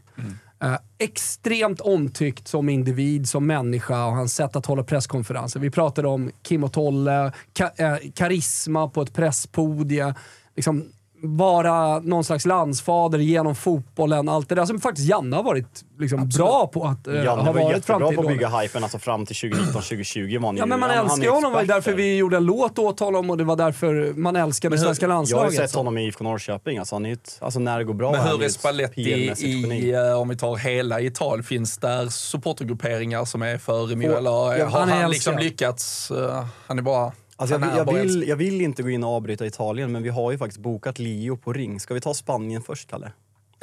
Eh, 0.64 0.78
extremt 0.98 1.82
omtyckt 1.82 2.48
som 2.48 2.70
individ, 2.70 3.30
som 3.30 3.48
människa 3.48 4.06
och 4.06 4.12
hans 4.12 4.36
sätt 4.36 4.56
att 4.56 4.66
hålla 4.66 4.84
presskonferenser. 4.84 5.60
Vi 5.60 5.70
pratade 5.70 6.08
om 6.08 6.32
Kim 6.42 6.64
och 6.64 6.74
Tolle, 6.74 7.32
ka, 7.54 7.72
eh, 7.76 7.98
karisma 8.16 8.90
på 8.90 9.02
ett 9.02 9.14
presspodie. 9.14 10.14
Liksom, 10.56 10.86
vara 11.24 12.00
någon 12.00 12.24
slags 12.24 12.46
landsfader 12.46 13.20
genom 13.20 13.56
fotbollen, 13.56 14.30
allt 14.30 14.50
det 14.50 14.56
där 14.56 14.66
som 14.66 14.80
faktiskt 14.82 15.08
Janne 15.10 15.36
har 15.36 15.44
varit 15.44 15.82
liksom 16.00 16.30
bra 16.30 16.68
på 16.74 16.84
att 16.86 17.08
uh, 17.08 17.16
Janne 17.16 17.28
ha 17.30 17.52
var 17.52 17.64
varit 17.64 17.86
fram 17.86 18.02
jättebra 18.02 18.08
till 18.08 18.16
på 18.16 18.22
att 18.22 18.28
bygga 18.28 18.50
hypen 18.50 18.84
alltså 18.84 19.00
fram 19.00 19.26
till 19.26 19.36
2019-2020 19.36 20.40
var 20.40 20.48
han 20.48 20.58
Ja 20.58 20.64
ju- 20.64 20.70
men 20.70 20.80
man 20.80 20.90
han- 20.90 20.98
han 20.98 21.06
älskar 21.20 21.32
honom, 21.32 21.52
det 21.52 21.58
var 21.58 21.64
därför 21.66 21.92
där. 21.92 21.98
vi 21.98 22.18
gjorde 22.18 22.38
en 22.38 22.46
låt 22.46 22.80
åt 22.80 23.00
honom 23.00 23.30
och 23.30 23.38
det 23.38 23.44
var 23.44 23.56
därför 23.56 24.14
man 24.16 24.36
älskade 24.36 24.76
det 24.76 24.80
svenska 24.80 25.06
Jag 25.06 25.10
har 25.10 25.14
ju 25.14 25.18
landslaget. 25.18 25.56
sett 25.56 25.76
honom 25.76 25.98
i 25.98 26.06
IFK 26.08 26.24
Norrköping, 26.24 26.78
alltså, 26.78 26.96
han 26.96 27.06
är 27.06 27.14
ett, 27.14 27.38
alltså 27.42 27.60
när 27.60 27.78
det 27.78 27.84
går 27.84 27.94
bra 27.94 28.12
Men 28.12 28.22
hur 28.22 28.42
är 28.42 28.46
ett 28.46 28.52
Spalletti 28.54 29.02
i, 29.02 29.92
eh, 29.94 30.20
om 30.22 30.30
vi 30.30 30.38
tar 30.38 30.56
hela 30.56 31.02
Italien, 31.02 31.44
finns 31.44 31.78
där 31.78 32.08
supportergrupperingar 32.10 33.26
som 33.26 33.42
är 33.42 33.58
för 33.58 33.92
Eller 33.92 34.30
Ja, 34.58 34.66
har 34.70 34.80
han 34.80 34.90
han 34.90 35.12
liksom 35.12 35.38
lyckats? 35.38 36.12
eh, 36.12 36.46
han 36.68 36.78
är 36.78 36.84
bara... 36.84 37.12
Alltså 37.42 37.60
jag, 37.60 37.78
jag, 37.78 37.94
vill, 37.94 38.28
jag 38.28 38.36
vill 38.36 38.62
inte 38.62 38.84
gå 38.84 38.90
in 38.90 39.04
och 39.04 39.10
avbryta 39.10 39.46
Italien, 39.46 39.92
men 39.92 40.04
vi 40.04 40.10
har 40.10 40.32
ju 40.32 40.38
faktiskt 40.38 40.60
bokat 40.62 41.00
Leo 41.00 41.38
på 41.38 41.54
ring. 41.54 41.80
Ska 41.80 41.94
vi 41.94 42.02
ta 42.02 42.14
Spanien 42.14 42.62
först, 42.62 42.90
Kalle? 42.90 43.12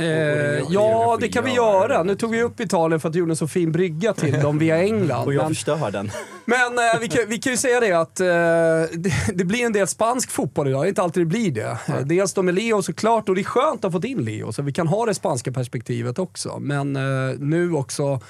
Eh, 0.00 0.06
ja, 0.70 1.16
det 1.20 1.28
kan 1.28 1.44
vi 1.44 1.50
Gör. 1.54 1.88
göra. 1.88 2.02
Nu 2.02 2.14
tog 2.14 2.30
vi 2.30 2.42
upp 2.42 2.60
Italien 2.60 3.00
för 3.00 3.08
att 3.08 3.12
du 3.12 3.18
gjorde 3.18 3.32
en 3.32 3.36
så 3.36 3.48
fin 3.48 3.72
brygga 3.72 4.12
till 4.14 4.40
dem 4.40 4.58
via 4.58 4.82
England. 4.82 5.26
Och 5.26 5.34
jag 5.34 5.42
Men, 5.42 5.48
förstör 5.54 5.90
den. 5.90 6.10
men 6.44 6.78
eh, 6.78 7.00
vi, 7.00 7.08
kan, 7.08 7.24
vi 7.28 7.38
kan 7.38 7.52
ju 7.52 7.56
säga 7.56 7.80
det 7.80 7.92
att 7.92 8.20
eh, 8.20 8.26
det, 8.98 9.12
det 9.34 9.44
blir 9.44 9.64
en 9.66 9.72
del 9.72 9.86
spansk 9.86 10.30
fotboll 10.30 10.68
idag. 10.68 10.82
Det 10.82 10.86
är 10.86 10.88
inte 10.88 11.02
alltid 11.02 11.20
det 11.22 11.26
blir 11.26 11.50
det. 11.50 11.78
Eh, 11.88 12.00
Dels 12.04 12.34
då 12.34 12.42
med 12.42 12.54
Leo 12.54 12.82
såklart, 12.82 13.28
och 13.28 13.34
det 13.34 13.40
är 13.40 13.44
skönt 13.44 13.84
att 13.84 13.92
ha 13.92 13.98
fått 14.00 14.04
in 14.04 14.18
Leo, 14.24 14.52
så 14.52 14.62
vi 14.62 14.72
kan 14.72 14.86
ha 14.86 15.06
det 15.06 15.14
spanska 15.14 15.52
perspektivet 15.52 16.18
också. 16.18 16.58
Men 16.60 16.96
eh, 16.96 17.02
nu 17.38 17.72
också 17.72 18.20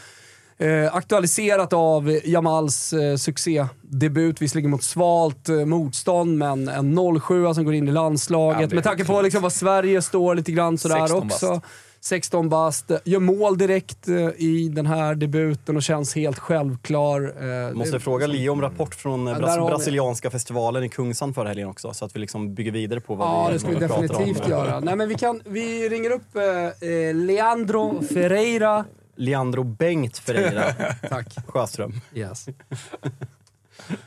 Eh, 0.61 0.95
aktualiserat 0.97 1.73
av 1.73 2.19
Jamals 2.25 2.93
eh, 2.93 3.17
succédebut, 3.17 4.43
visserligen 4.43 4.71
mot 4.71 4.83
svalt 4.83 5.49
eh, 5.49 5.55
motstånd, 5.65 6.39
men 6.39 6.69
en 6.69 6.99
07 7.21 7.55
som 7.55 7.65
går 7.65 7.75
in 7.75 7.85
i 7.85 7.91
Ja, 7.91 7.95
landslaget. 7.95 8.71
är 8.71 8.75
Med 8.75 8.85
tanke 8.85 9.05
på 9.05 9.23
liksom 9.23 9.43
vad 9.43 9.53
Sverige 9.53 10.03
står 10.03 10.35
lite 10.35 10.53
grann 10.53 10.79
sådär 10.79 10.97
16 11.01 11.29
bast. 11.29 11.43
också. 11.43 11.61
16 12.01 12.49
bast, 12.49 12.91
eh, 12.91 12.97
gör 13.05 13.21
mål 13.21 13.59
direkt 13.59 14.09
eh, 14.09 14.15
i 14.37 14.71
den 14.75 14.87
här 14.87 15.15
debuten 15.15 15.77
och 15.77 15.83
känns 15.83 16.15
helt 16.15 16.39
självklar. 16.39 17.21
Eh, 17.69 17.75
Måste 17.75 17.97
det- 17.97 18.01
fråga 18.01 18.27
Leo 18.27 18.53
om 18.53 18.61
rapport 18.61 18.95
från 18.95 19.27
eh, 19.29 19.33
Ja, 19.33 19.39
Bras- 19.47 19.69
brasilianska 19.69 20.31
festivalen 20.31 20.85
i 20.85 20.89
Kungsan 20.89 21.35
förra 21.35 21.49
helgen 21.49 21.69
också, 21.69 21.93
så 21.95 22.05
att 22.05 22.17
vi 22.17 22.21
liksom 22.21 22.55
bygger 22.55 22.73
vidare 22.73 23.01
på 23.01 23.15
vad 23.15 23.29
Ja, 23.29 23.47
vi, 23.47 23.53
det 23.53 23.59
ska 23.59 23.69
vi 23.69 23.75
definitivt 23.75 24.45
om. 24.45 24.51
göra. 24.51 24.81
Nej, 24.81 24.97
men 24.97 25.09
vi, 25.09 25.15
kan, 25.15 25.41
vi 25.45 25.89
ringer 25.89 26.11
upp 26.11 26.37
eh, 26.37 27.15
Leandro 27.15 28.03
Ferreira. 28.15 28.85
Leandro 29.19 29.65
Bengt 29.65 30.19
Ferreira 30.19 30.73
Tack. 31.09 31.37
Sjöström. 31.47 32.01
Yes. 32.15 32.47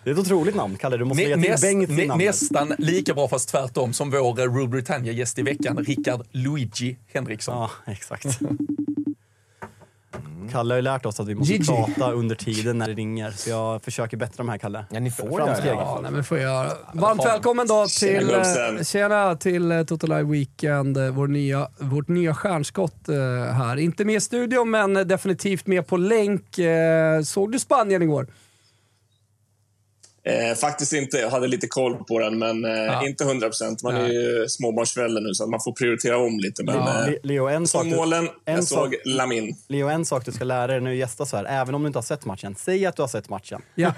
Det 0.04 0.10
är 0.10 0.14
ett 0.14 0.20
otroligt 0.20 0.56
namn, 0.56 0.78
Kalle. 0.78 0.98
Du 0.98 1.06
måste 1.06 1.24
lägga 1.24 1.36
till 1.42 1.50
näst, 1.52 1.64
Bengt 1.64 1.90
i 1.90 2.08
namnet. 2.08 2.28
nästan 2.28 2.74
lika 2.78 3.14
bra 3.14 3.28
fast 3.28 3.50
tvärtom 3.50 3.94
som 3.94 4.10
vår 4.12 4.48
Rule 4.48 4.68
Britannia-gäst 4.68 5.40
i 5.40 5.42
veckan, 5.42 5.78
Rickard 5.78 6.22
Luigi 6.32 6.98
Henriksson. 7.14 7.56
Ja, 7.86 7.92
exakt. 7.92 8.40
Kalle 10.52 10.74
har 10.74 10.78
ju 10.78 10.82
lärt 10.82 11.06
oss 11.06 11.20
att 11.20 11.28
vi 11.28 11.36
måste 11.36 11.54
Gigi. 11.54 11.66
prata 11.66 12.12
under 12.12 12.36
tiden 12.36 12.78
när 12.78 12.88
det 12.88 12.94
ringer, 12.94 13.32
så 13.32 13.50
jag 13.50 13.84
försöker 13.84 14.18
bättra 14.18 14.34
de 14.38 14.50
här, 14.50 14.58
Kalle. 14.58 14.86
Ja, 14.92 15.00
ni 15.00 15.12
får 15.12 15.40
det. 15.40 15.68
Ja, 15.68 16.00
nej, 16.04 16.12
men 16.12 16.24
får 16.24 16.38
jag 16.38 16.52
göra. 16.66 16.72
Varmt 16.94 17.26
välkommen 17.26 17.68
då 17.68 17.86
till, 17.88 18.30
Tjena, 18.30 18.78
eh, 18.78 18.84
tjena, 18.84 19.36
till 19.36 19.72
eh, 19.72 19.84
Total 19.84 20.10
Live 20.10 20.24
Weekend, 20.32 20.98
eh, 20.98 21.10
vår 21.10 21.28
nya, 21.28 21.68
vårt 21.80 22.08
nya 22.08 22.34
stjärnskott 22.34 23.10
eh, 23.10 23.16
här. 23.54 23.78
Inte 23.78 24.06
med 24.06 24.16
i 24.16 24.20
studion, 24.20 24.70
men 24.72 24.98
eh, 24.98 25.04
definitivt 25.04 25.68
med 25.68 25.88
på 25.88 25.98
länk. 25.98 26.58
Eh, 26.58 27.22
Såg 27.22 27.52
du 27.52 27.60
Spanien 27.60 28.02
igår? 28.02 28.28
Eh, 30.24 30.56
faktiskt 30.56 30.94
inte. 30.94 31.18
Jag 31.18 31.30
hade 31.30 31.48
lite 31.48 31.68
koll 31.68 31.96
på 32.04 32.20
den, 32.20 32.40
men 32.40 32.66
eh, 32.66 33.02
inte 33.08 33.24
100 33.24 33.48
procent. 33.48 33.84
Man 33.84 33.96
är 33.96 34.08
ju 34.08 34.48
småbarnsförälder 34.50 35.22
nu, 35.22 35.34
så 35.34 35.44
att 35.44 35.50
man 35.50 35.60
får 35.64 35.72
prioritera 35.72 36.18
om 36.18 36.40
lite. 36.40 36.64
Men 36.64 36.76
Ja. 36.76 37.00
eh, 37.04 37.10
Le- 37.10 37.18
Leo, 37.24 37.48
en 37.48 37.68
sak, 37.68 37.86
målen, 37.86 38.30
en 38.46 38.56
jag 38.56 38.64
såg 38.64 38.78
sak- 38.94 38.94
Lamin. 39.06 39.56
Leo, 39.68 39.88
en 39.90 40.06
sak 40.06 40.26
du 40.26 40.32
ska 40.32 40.44
lära 40.44 40.68
dig 40.68 40.82
när 40.82 40.92
du 40.92 40.98
gästar 40.98 41.26
så 41.26 41.38
här, 41.38 41.46
även 41.46 41.76
om 41.76 41.82
du 41.84 41.88
inte 41.88 41.98
har 42.00 42.04
sett 42.04 42.26
matchen. 42.26 42.56
Säg 42.60 42.86
att 42.86 42.96
du 42.96 43.02
har 43.04 43.08
sett 43.08 43.30
matchen. 43.30 43.62
Ja, 43.76 43.92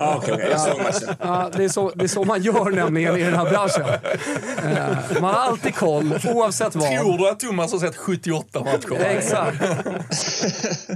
Ah, 0.00 0.16
okay, 0.16 0.34
okay. 0.34 0.50
Jag 0.50 0.60
såg 0.60 0.78
matchen. 0.82 1.14
ja 1.20 1.50
det, 1.56 1.64
är 1.64 1.68
så, 1.68 1.90
det 1.90 2.04
är 2.04 2.08
så 2.08 2.24
man 2.24 2.42
gör 2.42 2.70
nämligen 2.70 3.16
i 3.16 3.22
den 3.22 3.34
här 3.34 3.50
branschen. 3.50 3.86
Eh, 4.64 5.20
man 5.20 5.34
har 5.34 5.40
alltid 5.40 5.74
koll, 5.74 6.18
oavsett 6.34 6.74
vad. 6.74 6.88
Tror 7.00 7.18
du 7.18 7.28
att 7.28 7.40
Thomas 7.40 7.72
har 7.72 7.78
sett 7.78 7.96
78 7.96 8.60
matcher? 8.60 9.00
Exakt. 9.04 9.56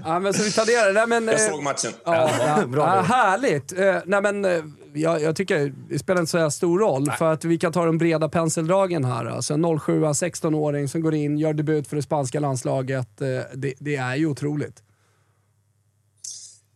ja, 0.04 0.18
men 0.18 0.34
så 0.34 0.42
vi 0.42 0.52
tar 0.52 0.66
det. 0.66 0.92
Nej, 0.92 1.06
men, 1.06 1.26
Jag 1.26 1.34
eh, 1.46 1.50
såg 1.50 1.62
matchen. 1.62 1.90
Ja, 2.04 2.30
ja, 2.58 2.66
Bra, 2.66 2.86
ja, 2.86 2.94
Leo. 2.94 3.02
härligt. 3.02 3.78
Eh, 3.78 3.96
nej, 4.04 4.22
men, 4.22 4.29
eh, 4.44 4.64
jag, 4.94 5.22
jag 5.22 5.36
tycker 5.36 5.72
det 5.88 5.98
spelar 5.98 6.20
inte 6.20 6.30
så 6.30 6.38
här 6.38 6.50
stor 6.50 6.78
roll, 6.78 7.10
för 7.18 7.32
att 7.32 7.44
vi 7.44 7.58
kan 7.58 7.72
ta 7.72 7.84
de 7.84 7.98
breda 7.98 8.28
penseldragen 8.28 9.04
här. 9.04 9.24
Alltså 9.24 9.54
en 9.54 9.78
07 9.80 10.00
16-åring 10.02 10.88
som 10.88 11.00
går 11.00 11.14
in, 11.14 11.38
gör 11.38 11.54
debut 11.54 11.88
för 11.88 11.96
det 11.96 12.02
spanska 12.02 12.40
landslaget. 12.40 13.20
Eh, 13.20 13.28
det, 13.54 13.74
det 13.78 13.96
är 13.96 14.16
ju 14.16 14.26
otroligt. 14.26 14.82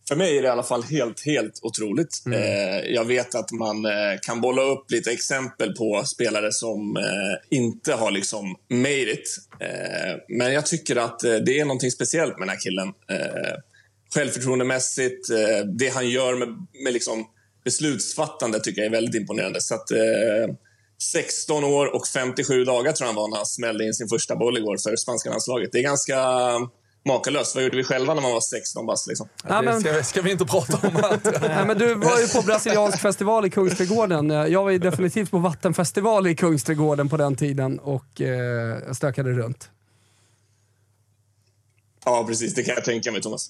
För 0.07 0.15
mig 0.15 0.37
är 0.37 0.41
det 0.41 0.47
i 0.47 0.51
alla 0.51 0.63
fall 0.63 0.83
helt, 0.83 1.25
helt 1.25 1.59
otroligt. 1.61 2.23
Eh, 2.33 2.93
jag 2.93 3.05
vet 3.05 3.35
att 3.35 3.51
man 3.51 3.85
kan 4.21 4.41
bolla 4.41 4.61
upp 4.61 4.91
lite 4.91 5.11
exempel 5.11 5.75
på 5.75 6.03
spelare 6.05 6.51
som 6.51 6.97
inte 7.49 7.93
har 7.93 8.11
liksom 8.11 8.55
made 8.69 9.11
it. 9.11 9.37
Men 10.29 10.53
jag 10.53 10.65
tycker 10.65 10.95
att 10.95 11.19
det 11.19 11.59
är 11.59 11.65
någonting 11.65 11.91
speciellt 11.91 12.39
med 12.39 12.47
den 12.47 12.49
här 12.49 12.59
killen. 12.59 12.93
Självförtroendemässigt, 14.15 15.27
det 15.79 15.89
han 15.89 16.09
gör 16.09 16.35
med, 16.35 16.47
med 16.83 16.93
liksom 16.93 17.25
beslutsfattande 17.65 18.59
tycker 18.59 18.81
jag 18.81 18.87
är 18.87 18.91
väldigt 18.91 19.15
imponerande. 19.15 19.61
Så 19.61 19.75
att, 19.75 19.91
eh, 19.91 20.55
16 21.11 21.63
år 21.63 21.95
och 21.95 22.07
57 22.07 22.65
dagar 22.65 22.91
tror 22.91 23.07
jag 23.07 23.13
han 23.13 23.15
var 23.15 23.29
när 23.29 23.37
han 23.37 23.45
smällde 23.45 23.85
in 23.85 23.93
sin 23.93 24.07
första 24.07 24.35
boll 24.35 24.57
igår 24.57 24.77
för 24.77 24.95
spanska 24.95 25.29
landslaget. 25.29 25.69
Det 25.71 25.79
är 25.79 25.83
ganska 25.83 26.17
makalöst. 27.05 27.55
Vad 27.55 27.63
gjorde 27.63 27.77
vi 27.77 27.83
själva 27.83 28.13
när 28.13 28.21
man 28.21 28.31
var 28.31 28.41
16 28.41 28.85
bast? 28.85 29.07
Liksom? 29.07 29.27
Nej, 29.43 29.63
men, 29.63 29.81
ska, 29.81 30.03
ska 30.03 30.21
vi 30.21 30.31
inte 30.31 30.45
prata 30.45 30.87
om. 30.87 30.97
Allt. 31.03 31.23
nej, 31.41 31.65
men 31.65 31.77
du 31.77 31.95
var 31.95 32.19
ju 32.19 32.27
på 32.27 32.41
brasiliansk 32.41 32.99
festival 32.99 33.45
i 33.45 33.49
Kungsträdgården. 33.49 34.29
Jag 34.29 34.63
var 34.63 34.71
ju 34.71 34.77
definitivt 34.77 35.31
på 35.31 35.37
vattenfestival 35.37 36.27
i 36.27 36.35
Kungsträdgården 36.35 37.09
på 37.09 37.17
den 37.17 37.35
tiden 37.35 37.79
och 37.79 38.21
eh, 38.21 38.91
stökade 38.93 39.31
runt. 39.31 39.69
Ja, 42.05 42.25
precis. 42.27 42.53
Det 42.53 42.63
kan 42.63 42.75
jag 42.75 42.85
tänka 42.85 43.11
mig, 43.11 43.21
Thomas. 43.21 43.49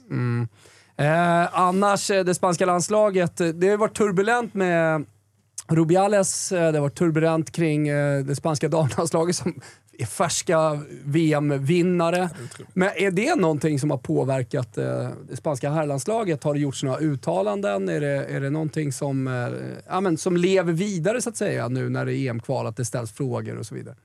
Eh, 0.98 1.60
annars, 1.60 2.12
eh, 2.12 2.24
det 2.24 2.36
spanska 2.36 2.66
landslaget, 2.66 3.42
eh, 3.42 3.48
det 3.48 3.70
har 3.70 3.78
varit 3.78 3.98
turbulent 3.98 4.54
med 4.54 5.06
Rubiales. 5.68 6.52
eh, 6.52 6.72
Det 6.72 6.78
har 6.78 6.82
varit 6.82 6.98
turbulent 6.98 7.52
kring 7.52 7.88
det 8.26 8.36
spanska 8.36 8.68
damlandslaget 8.70 9.36
som 9.36 9.62
är 9.98 10.06
färska 10.06 10.80
VM-vinnare. 11.06 12.30
Men 12.74 12.90
är 12.96 13.12
det 13.12 13.36
någonting 13.36 13.80
som 13.80 13.92
har 13.92 13.98
påverkat 13.98 14.74
det 14.74 15.36
spanska 15.36 15.70
herrlandslaget? 15.70 16.44
Har 16.44 16.54
det 16.54 16.60
gjorts 16.60 16.84
några 16.84 16.98
uttalanden? 17.00 17.90
Är 17.90 18.02
det, 18.02 18.26
är 18.26 18.42
det 18.42 18.50
någonting 18.50 18.94
som, 18.94 19.28
ja, 19.88 20.02
men, 20.02 20.18
som 20.18 20.38
lever 20.38 20.74
vidare 20.74 21.22
så 21.22 21.30
att 21.30 21.38
säga 21.38 21.68
nu 21.68 21.90
när 21.90 22.06
det 22.06 22.14
är 22.14 22.30
EM-kval? 22.30 22.68
Att 22.68 22.78
det 22.78 22.86
ställs 22.86 23.12
frågor 23.12 23.58
och 23.58 23.66
så 23.66 23.76
vidare? 23.76 23.96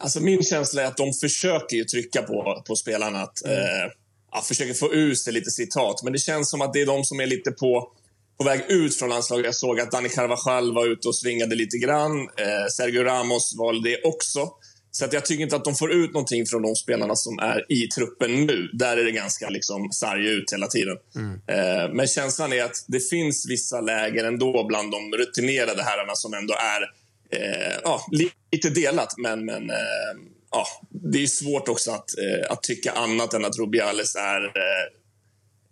Alltså 0.00 0.20
min 0.20 0.42
känsla 0.42 0.82
är 0.82 0.86
att 0.86 0.96
de 0.96 1.12
försöker 1.12 1.76
ju 1.76 1.84
trycka 1.84 2.22
på, 2.22 2.62
på 2.66 2.76
spelarna 2.76 3.18
att 3.22 3.44
eh, 3.44 3.90
ja, 4.32 4.42
försöker 4.42 4.74
få 4.74 4.94
ur 4.94 5.14
sig 5.14 5.32
lite 5.32 5.50
citat. 5.50 6.02
Men 6.02 6.12
det 6.12 6.18
känns 6.18 6.50
som 6.50 6.60
att 6.60 6.72
det 6.72 6.80
är 6.80 6.86
de 6.86 7.04
som 7.04 7.20
är 7.20 7.26
lite 7.26 7.50
på, 7.50 7.92
på 8.38 8.44
väg 8.44 8.60
ut 8.68 8.96
från 8.96 9.08
landslaget. 9.08 9.44
Jag 9.44 9.54
såg 9.54 9.80
att 9.80 9.90
Dani 9.90 10.08
Carvajal 10.08 10.74
var 10.74 10.86
ute 10.86 11.08
och 11.08 11.16
svingade 11.16 11.54
lite 11.54 11.78
grann. 11.78 12.20
Eh, 12.20 12.66
Sergio 12.76 13.02
Ramos 13.04 13.54
valde 13.58 13.90
det 13.90 14.02
också. 14.04 14.50
Så 14.94 15.04
att 15.04 15.12
jag 15.12 15.24
tycker 15.24 15.42
inte 15.42 15.56
att 15.56 15.64
de 15.64 15.74
får 15.74 15.92
ut 15.92 16.12
någonting 16.12 16.46
från 16.46 16.62
de 16.62 16.74
spelarna 16.74 17.16
som 17.16 17.38
är 17.38 17.72
i 17.72 17.88
truppen 17.88 18.46
nu. 18.46 18.70
Där 18.72 18.96
är 18.96 19.04
det 19.04 19.12
ganska 19.12 19.48
liksom 19.48 19.92
sarg 19.92 20.28
ut 20.28 20.52
hela 20.52 20.66
tiden. 20.66 20.96
Eh, 21.46 21.94
men 21.94 22.06
känslan 22.06 22.52
är 22.52 22.64
att 22.64 22.84
det 22.88 23.00
finns 23.00 23.46
vissa 23.50 23.80
läger 23.80 24.24
ändå 24.24 24.64
bland 24.68 24.92
de 24.92 25.12
rutinerade 25.12 25.82
herrarna 25.82 26.14
som 26.14 26.34
ändå 26.34 26.54
är 26.54 26.82
eh, 27.38 27.78
ja, 27.84 28.06
lite 28.52 28.70
delat. 28.70 29.14
Men, 29.18 29.44
men 29.44 29.70
eh, 29.70 29.76
ja, 30.52 30.66
det 30.90 31.22
är 31.22 31.26
svårt 31.26 31.68
också 31.68 31.90
att, 31.90 32.18
eh, 32.18 32.52
att 32.52 32.62
tycka 32.62 32.92
annat 32.92 33.34
än 33.34 33.44
att 33.44 33.58
Rubiales 33.58 34.16
är 34.16 34.44
eh, 34.44 34.84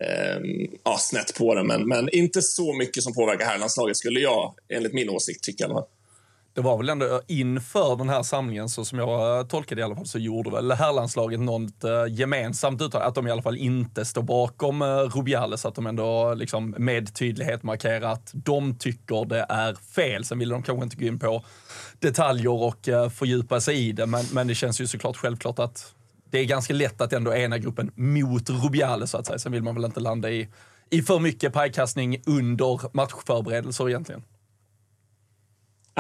eh, 0.09 0.41
ja, 0.85 0.99
snett 0.99 1.35
på 1.35 1.55
det. 1.55 1.65
Men, 1.65 1.89
men 1.89 2.09
inte 2.13 2.43
så 2.43 2.73
mycket 2.73 3.03
som 3.03 3.15
påverkar 3.15 3.45
herrlandslaget 3.47 3.97
skulle 3.97 4.21
jag, 4.21 4.55
enligt 4.69 4.93
min 4.93 5.11
åsikt, 5.11 5.45
tycka. 5.45 5.65
i 5.65 5.67
alla 5.67 5.75
fall. 5.75 5.89
Det 6.55 6.61
var 6.61 6.77
väl 6.77 6.89
ändå 6.89 7.21
inför 7.27 7.97
den 7.97 8.09
här 8.09 8.23
samlingen, 8.23 8.69
så 8.69 8.85
som 8.85 8.99
jag 8.99 9.49
tolkade 9.49 9.75
det 9.75 9.81
i 9.81 9.85
alla 9.85 9.95
fall, 9.95 10.07
så 10.07 10.19
gjorde 10.19 10.51
väl 10.51 10.73
herrlandslaget 10.73 11.41
något 11.41 11.85
eh, 11.85 11.91
gemensamt 12.09 12.83
uttalande, 12.83 13.09
att 13.09 13.15
de 13.15 13.27
i 13.27 13.31
alla 13.31 13.43
fall 13.43 13.57
inte 13.57 14.05
står 14.05 14.23
bakom 14.23 14.83
eh, 14.83 14.87
Rubiales, 14.87 15.67
att 15.67 15.75
de 15.75 15.87
ändå 15.87 16.35
liksom 16.35 16.75
med 16.79 17.15
tydlighet 17.15 17.63
markerar 17.63 18.13
att 18.13 18.31
de 18.33 18.75
tycker 18.79 19.25
det 19.25 19.47
är 19.49 19.75
fel. 19.75 20.25
Sen 20.25 20.39
vill 20.39 20.49
de 20.49 20.63
kanske 20.63 20.85
inte 20.85 20.97
gå 20.97 21.05
in 21.05 21.19
på 21.19 21.45
detaljer 21.99 22.63
och 22.63 22.89
eh, 22.89 23.09
fördjupa 23.09 23.61
sig 23.61 23.89
i 23.89 23.93
det, 23.93 24.07
men, 24.07 24.25
men 24.33 24.47
det 24.47 24.55
känns 24.55 24.81
ju 24.81 24.87
såklart 24.87 25.17
självklart 25.17 25.59
att 25.59 25.95
det 26.31 26.39
är 26.39 26.45
ganska 26.45 26.75
lätt 26.75 27.01
att 27.01 27.13
ändå 27.13 27.35
ena 27.35 27.59
gruppen 27.59 27.93
mot 27.95 28.51
Rubiales, 28.51 29.11
så 29.11 29.19
att 29.19 29.27
säga. 29.27 29.39
Sen 29.39 29.53
vill 29.53 29.63
man 29.63 29.75
väl 29.75 29.85
inte 29.85 30.01
landa 30.01 30.31
i, 30.31 30.49
i 30.91 31.03
för 31.03 31.19
mycket 31.19 31.53
pajkastning 31.53 32.23
under 32.27 32.97
matchförberedelser 32.97 33.89
egentligen. 33.89 34.23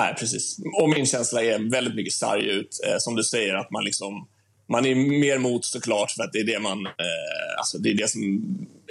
Nej, 0.01 0.15
precis. 0.19 0.57
Och 0.83 0.89
min 0.89 1.07
känsla 1.07 1.43
är 1.43 1.71
väldigt 1.71 1.95
mycket 1.95 2.13
sarg 2.13 2.51
ut. 2.51 2.81
Eh, 2.87 2.95
som 2.99 3.17
du 3.17 3.25
säger, 3.25 3.55
att 3.55 3.71
man 3.71 3.85
liksom... 3.85 4.29
Man 4.69 4.87
är 4.87 4.95
mer 4.95 5.39
mot 5.39 5.65
såklart 5.65 6.11
för 6.11 6.23
att 6.25 6.33
det 6.33 6.39
är 6.39 6.45
det 6.45 6.59
man... 6.61 6.87
Eh, 6.87 7.59
alltså 7.59 7.79
det 7.79 7.91
är 7.91 7.95
det 7.95 8.09
som 8.11 8.23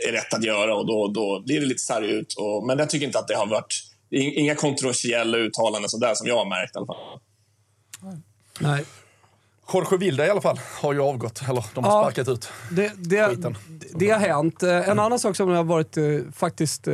är 0.08 0.12
rätt 0.12 0.34
att 0.34 0.44
göra 0.44 0.76
och 0.76 0.88
då, 0.88 1.08
då 1.08 1.44
blir 1.46 1.60
det 1.60 1.66
lite 1.66 1.84
sarg 1.84 2.10
ut. 2.12 2.34
Och, 2.38 2.68
men 2.68 2.78
jag 2.80 2.90
tycker 2.90 3.06
inte 3.06 3.20
att 3.20 3.28
det 3.28 3.36
har 3.36 3.48
varit... 3.48 3.84
Inga 4.12 4.56
kontroversiella 4.56 5.38
uttalanden 5.38 5.90
sådär 5.90 6.16
som 6.16 6.28
jag 6.28 6.38
har 6.38 6.46
märkt 6.50 6.76
i 6.76 6.78
alla 6.78 6.86
fall. 6.88 7.20
Nej. 8.60 8.86
Jorge 9.74 9.98
Vilda 9.98 10.26
i 10.28 10.30
alla 10.30 10.42
fall 10.42 10.60
har 10.82 10.94
ju 10.94 11.02
avgått, 11.02 11.42
eller 11.50 11.66
de 11.76 11.84
har 11.84 11.92
Ja. 11.92 12.04
sparkat 12.04 12.28
ut. 12.28 12.50
Det, 12.72 12.92
det, 12.98 13.28
Skiten. 13.30 13.58
det 13.96 14.10
har 14.10 14.20
hänt. 14.20 14.64
Eh, 14.64 14.90
En 14.90 15.00
annan 15.00 15.20
sak 15.20 15.36
som 15.36 15.50
har 15.50 15.64
varit 15.64 15.98
eh, 15.98 16.04
faktiskt, 16.36 16.88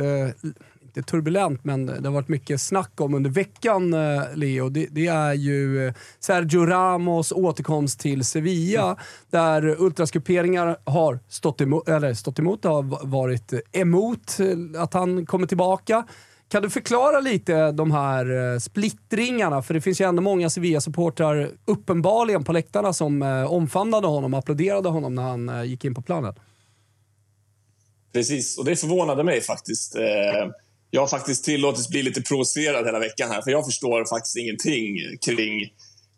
inte 0.96 1.10
turbulent, 1.10 1.64
men 1.64 1.86
det 1.86 2.04
har 2.04 2.10
varit 2.10 2.28
mycket 2.28 2.60
snack 2.60 3.00
om 3.00 3.14
under 3.14 3.30
veckan, 3.30 3.94
eh, 3.94 4.22
Leo. 4.34 4.68
Det, 4.68 4.86
det 4.90 5.06
är 5.06 5.34
ju 5.34 5.86
eh, 5.86 5.94
Sergio 6.20 6.66
Ramos 6.66 7.32
återkomst 7.32 8.00
till 8.00 8.24
Sevilla, 8.24 8.96
där 9.30 9.82
ultraskuperingar 9.82 10.76
har 10.84 11.18
stått 11.28 11.60
emot, 11.60 11.88
eller 11.88 12.14
stått 12.14 12.38
emot, 12.38 12.64
har 12.64 12.82
va- 12.82 13.00
varit 13.02 13.52
emot 13.72 14.40
eh, 14.40 14.82
att 14.82 14.94
han 14.94 15.26
kommer 15.26 15.46
tillbaka. 15.46 16.06
Kan 16.48 16.62
du 16.62 16.70
förklara 16.70 17.20
lite 17.20 17.72
de 17.72 17.90
här 17.90 18.58
splittringarna? 18.58 19.62
För 19.62 19.74
det 19.74 19.80
finns 19.80 20.00
ju 20.00 20.04
ändå 20.04 20.22
många 20.22 20.50
Sevilla-supportrar, 20.50 21.50
uppenbarligen 21.64 22.44
på 22.44 22.52
läktarna, 22.52 22.92
som 22.92 23.22
omfamnade 23.48 24.06
honom 24.06 24.34
och 24.34 24.38
applåderade 24.38 24.88
honom 24.88 25.14
när 25.14 25.22
han 25.22 25.68
gick 25.68 25.84
in 25.84 25.94
på 25.94 26.02
planen. 26.02 26.34
Precis, 28.12 28.58
och 28.58 28.64
det 28.64 28.76
förvånade 28.76 29.24
mig 29.24 29.40
faktiskt. 29.40 29.96
Jag 30.96 31.02
har 31.02 31.08
faktiskt 31.08 31.44
tillåtits 31.44 31.88
bli 31.88 32.02
lite 32.02 32.22
provocerad 32.22 32.86
hela 32.86 32.98
veckan 32.98 33.30
här, 33.30 33.42
för 33.42 33.50
jag 33.50 33.64
förstår 33.64 34.04
faktiskt 34.04 34.36
ingenting 34.36 34.96
kring, 35.24 35.60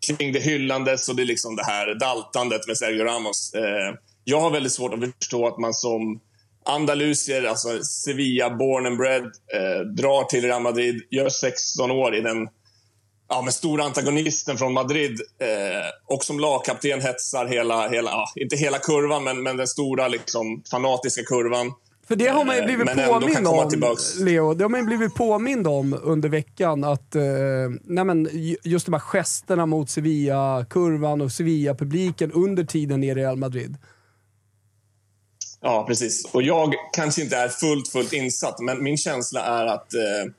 kring 0.06 0.32
det 0.32 0.40
hyllandes 0.40 1.08
och 1.08 1.16
det, 1.16 1.24
liksom 1.24 1.56
det 1.56 1.64
här 1.64 1.94
daltandet 1.94 2.66
med 2.66 2.76
Sergio 2.76 3.04
Ramos. 3.04 3.54
Eh, 3.54 3.94
Jag 4.24 4.40
har 4.40 4.50
väldigt 4.50 4.72
svårt 4.72 4.94
att 4.94 5.00
förstå 5.18 5.46
att 5.46 5.58
man 5.58 5.74
som 5.74 6.20
andalusier, 6.64 7.44
alltså 7.44 7.82
Sevilla, 7.84 8.50
born 8.50 8.86
and 8.86 8.98
bred, 8.98 9.22
eh, 9.24 9.80
drar 9.80 10.24
till 10.24 10.44
Real 10.44 10.62
Madrid, 10.62 11.02
gör 11.10 11.28
16 11.28 11.90
år 11.90 12.14
i 12.16 12.20
den 12.20 12.48
ja, 13.28 13.42
med 13.42 13.54
stora 13.54 13.84
antagonisten 13.84 14.58
från 14.58 14.72
Madrid 14.72 15.20
eh, 15.40 16.14
och 16.14 16.24
som 16.24 16.40
lagkapten 16.40 17.00
hetsar 17.00 17.46
hela, 17.46 17.88
hela 17.88 18.10
ja, 18.10 18.26
inte 18.36 18.56
hela 18.56 18.78
kurvan, 18.78 19.24
men, 19.24 19.42
men 19.42 19.56
den 19.56 19.68
stora 19.68 20.08
liksom, 20.08 20.62
fanatiska 20.70 21.22
kurvan. 21.22 21.72
För 22.08 22.16
det 22.16 22.26
har 22.28 22.44
man 22.44 22.54
ju 22.54 22.60
Eh, 22.60 22.66
blivit 22.66 22.86
men 22.86 23.08
påmind 23.08 23.46
om, 23.46 23.68
tillbaks. 23.68 24.18
Leo. 24.18 24.54
Det 24.54 24.64
har 24.64 24.68
man 24.68 24.80
ju 24.80 24.86
blivit 24.86 25.14
påmind 25.14 25.66
om 25.66 25.98
under 26.02 26.28
veckan. 26.28 26.84
Att 26.84 27.14
eh, 27.14 27.22
nej 27.84 28.04
men, 28.04 28.28
ju- 28.32 28.56
just 28.64 28.86
de 28.86 28.92
här 28.92 29.00
gesterna 29.00 29.66
mot 29.66 29.90
Sevilla-kurvan 29.90 31.20
och 31.20 31.32
Sevilla-publiken 31.32 32.32
under 32.32 32.64
tiden 32.64 33.04
i 33.04 33.14
Real 33.14 33.36
Madrid. 33.36 33.76
Ja, 35.60 35.84
precis. 35.88 36.24
Och 36.32 36.42
jag 36.42 36.74
kanske 36.96 37.22
inte 37.22 37.36
är 37.36 37.48
fullt, 37.48 37.88
fullt 37.88 38.12
insatt, 38.12 38.60
men 38.60 38.82
min 38.82 38.96
känsla 38.96 39.40
är 39.44 39.66
att 39.66 39.94
eh, 39.94 40.32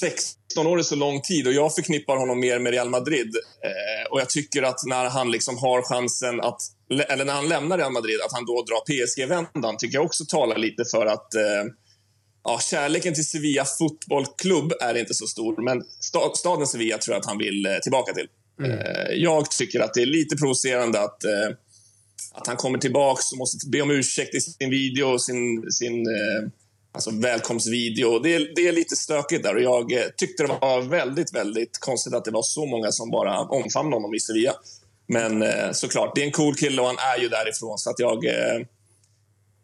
16 0.00 0.66
år 0.66 0.78
är 0.78 0.82
så 0.82 0.96
lång 0.96 1.20
tid 1.20 1.46
och 1.46 1.52
jag 1.52 1.74
förknippar 1.74 2.16
honom 2.16 2.40
mer 2.40 2.58
med 2.58 2.72
Real 2.72 2.90
Madrid. 2.90 3.36
Eh, 3.64 4.12
och 4.12 4.20
jag 4.20 4.28
tycker 4.30 4.62
att 4.62 4.84
när 4.86 5.08
han 5.10 5.30
liksom 5.30 5.58
har 5.58 5.82
chansen 5.82 6.40
att, 6.40 6.60
eller 7.00 7.24
när 7.24 7.32
han 7.32 7.48
lämnar 7.48 7.78
Real 7.78 7.92
Madrid, 7.92 8.20
att 8.26 8.32
han 8.32 8.46
då 8.46 8.64
drar 8.68 8.80
PSG-vändan, 8.80 9.76
tycker 9.76 9.94
jag 9.94 10.04
också 10.04 10.24
talar 10.24 10.58
lite 10.58 10.84
för 10.90 11.06
att 11.06 11.34
eh, 11.34 11.64
ja, 12.44 12.58
kärleken 12.58 13.14
till 13.14 13.26
Sevilla 13.26 13.64
fotbollklubb 13.64 14.72
är 14.80 14.94
inte 14.94 15.14
så 15.14 15.26
stor, 15.26 15.62
men 15.62 15.84
sta, 16.00 16.34
staden 16.34 16.66
Sevilla 16.66 16.98
tror 16.98 17.14
jag 17.14 17.20
att 17.20 17.26
han 17.26 17.38
vill 17.38 17.66
eh, 17.66 17.76
tillbaka 17.82 18.12
till. 18.12 18.28
Eh, 18.64 19.12
jag 19.14 19.50
tycker 19.50 19.80
att 19.80 19.94
det 19.94 20.02
är 20.02 20.06
lite 20.06 20.36
provocerande 20.36 21.00
att 21.00 21.24
eh, 21.24 21.56
att 22.34 22.46
han 22.46 22.56
kommer 22.56 22.78
tillbaks 22.78 23.32
och 23.32 23.38
måste 23.38 23.68
be 23.68 23.82
om 23.82 23.90
ursäkt 23.90 24.34
i 24.34 24.40
sin 24.40 24.70
video, 24.70 25.18
sin, 25.18 25.72
sin 25.72 26.06
eh, 26.06 26.48
alltså 26.92 27.10
välkomstvideo. 27.10 28.18
Det 28.18 28.34
är, 28.34 28.52
det 28.56 28.68
är 28.68 28.72
lite 28.72 28.96
stökigt 28.96 29.42
där 29.42 29.54
och 29.54 29.62
jag 29.62 29.92
eh, 29.92 30.04
tyckte 30.16 30.42
det 30.42 30.58
var 30.60 30.82
väldigt, 30.82 31.34
väldigt 31.34 31.78
konstigt 31.78 32.14
att 32.14 32.24
det 32.24 32.30
var 32.30 32.42
så 32.42 32.66
många 32.66 32.92
som 32.92 33.10
bara 33.10 33.40
omfamnade 33.40 33.96
honom 33.96 34.14
i 34.14 34.20
Sevilla. 34.20 34.52
Men 35.12 35.42
eh, 35.42 35.72
såklart, 35.72 36.14
det 36.14 36.22
är 36.22 36.26
en 36.26 36.32
cool 36.32 36.54
kille 36.54 36.80
och 36.80 36.86
han 36.86 36.98
är 36.98 37.22
ju 37.22 37.28
därifrån 37.28 37.78
så 37.78 37.90
att 37.90 37.98
jag 37.98 38.24
eh, 38.24 38.66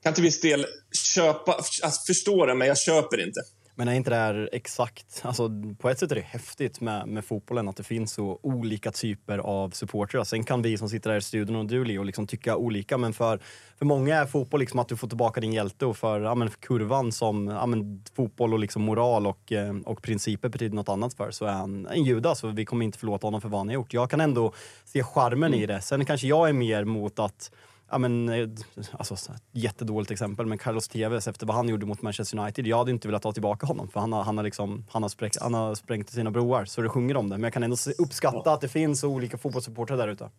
kan 0.02 0.14
till 0.14 0.22
viss 0.22 0.40
del 0.40 0.66
köpa, 1.14 1.52
alltså 1.82 2.00
förstå 2.06 2.46
det, 2.46 2.54
men 2.54 2.68
jag 2.68 2.78
köper 2.78 3.16
det 3.16 3.22
inte. 3.22 3.40
Men 3.78 3.88
är 3.88 3.92
inte 3.92 4.10
det 4.10 4.16
här 4.16 4.48
exakt, 4.52 5.20
alltså 5.24 5.50
på 5.78 5.88
ett 5.88 5.98
sätt 5.98 6.10
är 6.10 6.14
det 6.14 6.20
häftigt 6.20 6.80
med, 6.80 7.08
med 7.08 7.24
fotbollen 7.24 7.68
att 7.68 7.76
det 7.76 7.82
finns 7.82 8.12
så 8.12 8.38
olika 8.42 8.92
typer 8.92 9.38
av 9.38 9.70
supportrar. 9.70 10.24
Sen 10.24 10.44
kan 10.44 10.62
vi 10.62 10.78
som 10.78 10.88
sitter 10.88 11.10
här 11.10 11.16
i 11.16 11.22
studion 11.22 11.56
och 11.56 11.66
du 11.66 11.84
Leo 11.84 12.02
liksom 12.02 12.26
tycka 12.26 12.56
olika 12.56 12.98
men 12.98 13.12
för, 13.12 13.40
för 13.78 13.84
många 13.84 14.16
är 14.16 14.26
fotboll 14.26 14.60
liksom 14.60 14.78
att 14.78 14.88
du 14.88 14.96
får 14.96 15.08
tillbaka 15.08 15.40
din 15.40 15.52
hjälte 15.52 15.86
och 15.86 15.96
för, 15.96 16.20
ja, 16.20 16.34
men 16.34 16.50
för 16.50 16.58
kurvan 16.58 17.12
som 17.12 17.48
ja, 17.48 17.66
men 17.66 18.04
fotboll 18.16 18.52
och 18.52 18.58
liksom 18.58 18.82
moral 18.82 19.26
och, 19.26 19.52
eh, 19.52 19.76
och 19.84 20.02
principer 20.02 20.48
betyder 20.48 20.76
något 20.76 20.88
annat 20.88 21.14
för 21.14 21.30
så 21.30 21.44
är 21.44 21.52
han 21.52 21.86
en 21.86 22.04
judas 22.04 22.44
och 22.44 22.58
vi 22.58 22.64
kommer 22.64 22.84
inte 22.84 22.98
förlåta 22.98 23.26
honom 23.26 23.40
för 23.40 23.48
vad 23.48 23.60
han 23.60 23.68
har 23.68 23.74
gjort. 23.74 23.94
Jag 23.94 24.10
kan 24.10 24.20
ändå 24.20 24.52
se 24.84 25.02
charmen 25.02 25.54
i 25.54 25.66
det. 25.66 25.80
Sen 25.80 26.04
kanske 26.04 26.26
jag 26.26 26.48
är 26.48 26.52
mer 26.52 26.84
mot 26.84 27.18
att 27.18 27.50
Ja, 27.90 27.98
men, 27.98 28.28
eh, 28.28 28.48
alltså, 28.92 29.16
jättedåligt 29.52 30.10
exempel, 30.10 30.46
men 30.46 30.58
Carlos 30.58 30.88
Tevez 30.88 31.28
efter 31.28 31.46
vad 31.46 31.56
han 31.56 31.68
gjorde 31.68 31.86
mot 31.86 32.02
Manchester 32.02 32.38
United. 32.38 32.66
Jag 32.66 32.78
hade 32.78 32.90
inte 32.90 33.08
velat 33.08 33.22
ta 33.22 33.32
tillbaka 33.32 33.66
honom 33.66 33.88
för 33.88 34.00
han 34.00 34.12
har, 34.12 34.22
han 34.22 34.36
har, 34.36 34.44
liksom, 34.44 34.86
han 34.90 35.02
har, 35.02 35.08
spräckt, 35.08 35.40
han 35.40 35.54
har 35.54 35.74
sprängt 35.74 36.10
sina 36.10 36.30
broar 36.30 36.64
så 36.64 36.82
det 36.82 36.88
sjunger 36.88 37.16
om 37.16 37.28
det. 37.28 37.36
Men 37.36 37.42
jag 37.42 37.52
kan 37.52 37.62
ändå 37.62 37.76
uppskatta 37.98 38.52
att 38.52 38.60
det 38.60 38.68
finns 38.68 39.04
olika 39.04 39.38
fotbollssupportrar 39.38 39.96
där 39.96 40.08
ute. 40.08 40.30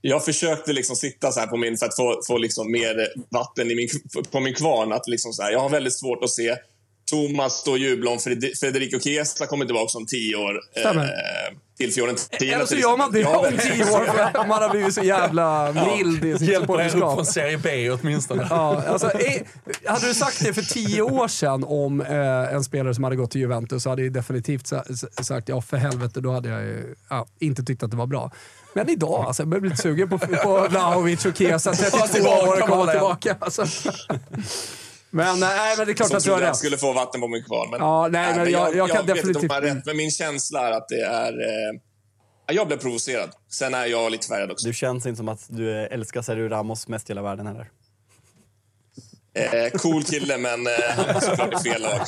Jag 0.00 0.24
försökte 0.24 0.72
liksom 0.72 0.96
sitta 0.96 1.32
så 1.32 1.40
här 1.40 1.46
på 1.46 1.56
min, 1.56 1.76
för 1.76 1.86
att 1.86 1.96
få, 1.96 2.20
få 2.26 2.38
liksom 2.38 2.72
mer 2.72 3.08
vatten 3.30 3.70
i 3.70 3.74
min, 3.74 3.88
på 4.30 4.40
min 4.40 4.54
kvarn. 4.54 4.92
Att 4.92 5.08
liksom 5.08 5.32
så 5.32 5.42
här, 5.42 5.52
jag 5.52 5.60
har 5.60 5.70
väldigt 5.70 5.98
svårt 5.98 6.24
att 6.24 6.30
se 6.30 6.56
Thomas 7.10 7.52
stå 7.52 7.70
och 7.70 7.78
jubla 7.78 8.10
om 8.10 8.18
Federico 8.60 9.00
Chiesa 9.00 9.46
kommer 9.46 9.64
tillbaka 9.64 9.98
om 9.98 10.06
tio 10.06 10.36
år. 10.36 10.60
Stämmer. 10.78 11.04
Eh, 11.04 11.56
till 11.80 11.92
Fiorentina 11.92 12.54
Eller 12.54 12.66
så 12.66 12.74
gör 12.74 12.96
man 12.96 13.12
det 13.12 13.24
om 13.24 13.58
tio 13.58 13.84
år 13.84 14.04
för 14.04 14.22
att 14.22 14.48
man 14.48 14.62
har 14.62 14.70
blivit 14.70 14.94
så 14.94 15.02
jävla 15.02 15.72
mild 15.96 16.24
i 16.24 16.38
sitt 16.38 16.48
Hjälper 16.48 16.80
er 16.80 16.86
upp 16.86 16.92
från 16.92 17.26
Serie 17.26 17.58
B 17.58 17.90
åtminstone. 17.90 18.46
Ja, 18.50 18.82
alltså, 18.88 19.10
hade 19.84 20.08
du 20.08 20.14
sagt 20.14 20.44
det 20.44 20.54
för 20.54 20.62
tio 20.62 21.02
år 21.02 21.28
sedan 21.28 21.64
om 21.64 22.00
eh, 22.00 22.54
en 22.54 22.64
spelare 22.64 22.94
som 22.94 23.04
hade 23.04 23.16
gått 23.16 23.30
till 23.30 23.40
Juventus 23.40 23.82
så 23.82 23.90
hade 23.90 24.02
jag 24.02 24.12
definitivt 24.12 24.72
sagt 25.22 25.48
ja 25.48 25.60
för 25.60 25.76
helvete, 25.76 26.20
då 26.20 26.32
hade 26.32 26.48
jag 26.48 26.84
ja, 27.08 27.26
inte 27.38 27.62
tyckt 27.62 27.82
att 27.82 27.90
det 27.90 27.96
var 27.96 28.06
bra. 28.06 28.30
Men 28.74 28.88
idag, 28.88 29.24
alltså, 29.26 29.42
jag 29.42 29.48
börjar 29.48 29.60
bli 29.60 29.70
lite 29.70 29.82
sugen 29.82 30.08
på, 30.08 30.18
på 30.18 30.66
Vlahovic 30.70 31.26
och 31.26 31.36
Chiesa, 31.36 31.72
32 31.72 32.06
tillbaka, 32.06 32.48
år 32.48 32.62
och 32.62 32.68
komma 32.68 32.86
tillbaka. 32.86 33.36
Alltså. 33.40 33.64
Men, 35.10 35.40
nej, 35.40 35.74
men 35.76 35.86
det 35.86 35.92
är 35.92 35.94
klart 35.94 36.08
som 36.08 36.16
att 36.16 36.24
du 36.24 36.30
har 36.30 36.36
trodde 36.36 36.46
jag 36.46 36.50
rätt. 36.50 36.56
skulle 36.56 36.76
få 36.76 36.92
vatten 36.92 37.20
på 37.20 37.28
min 37.28 37.44
kvarn. 37.44 37.70
Men, 37.70 37.80
Ja, 37.80 38.08
nej, 38.10 38.36
men 38.36 38.50
jag- 38.50 38.74
jag 38.76 38.88
kan 38.90 39.06
vet 39.06 39.16
inte 39.16 39.28
om 39.28 39.32
definitivt- 39.32 39.48
jag 39.52 39.54
har 39.54 39.62
rätt, 39.76 39.86
men 39.86 39.96
min 39.96 40.10
känsla 40.10 40.68
är 40.68 40.70
att 40.72 40.88
det 40.88 41.00
är... 41.02 41.32
Eh, 41.32 41.80
jag 42.54 42.66
blev 42.66 42.76
provocerad. 42.76 43.30
Sen 43.50 43.74
är 43.74 43.86
jag 43.86 44.12
lite 44.12 44.26
färgad 44.26 44.50
också. 44.50 44.66
Du 44.66 44.74
känns 44.74 45.06
inte 45.06 45.16
som 45.16 45.28
att 45.28 45.46
du 45.48 45.72
älskar 45.86 46.22
Sergio 46.22 46.48
Ramos 46.48 46.88
mest 46.88 47.10
i 47.10 47.12
hela 47.12 47.22
världen 47.22 47.46
heller. 47.46 47.70
Eh, 49.34 49.70
cool 49.78 50.02
kille, 50.04 50.38
men 50.38 50.66
eh, 50.66 50.72
han 50.96 51.14
var 51.14 51.20
såklart 51.20 51.60
i 51.66 51.70
fel 51.70 51.82
lag. 51.82 52.00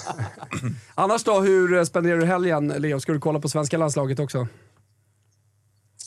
Annars 0.94 1.24
då, 1.24 1.40
hur 1.40 1.76
eh, 1.78 1.84
spenderar 1.84 2.18
du 2.18 2.26
helgen, 2.26 2.68
Leo? 2.68 3.00
Ska 3.00 3.12
du 3.12 3.20
kolla 3.20 3.40
på 3.40 3.48
svenska 3.48 3.78
landslaget 3.78 4.18
också? 4.18 4.46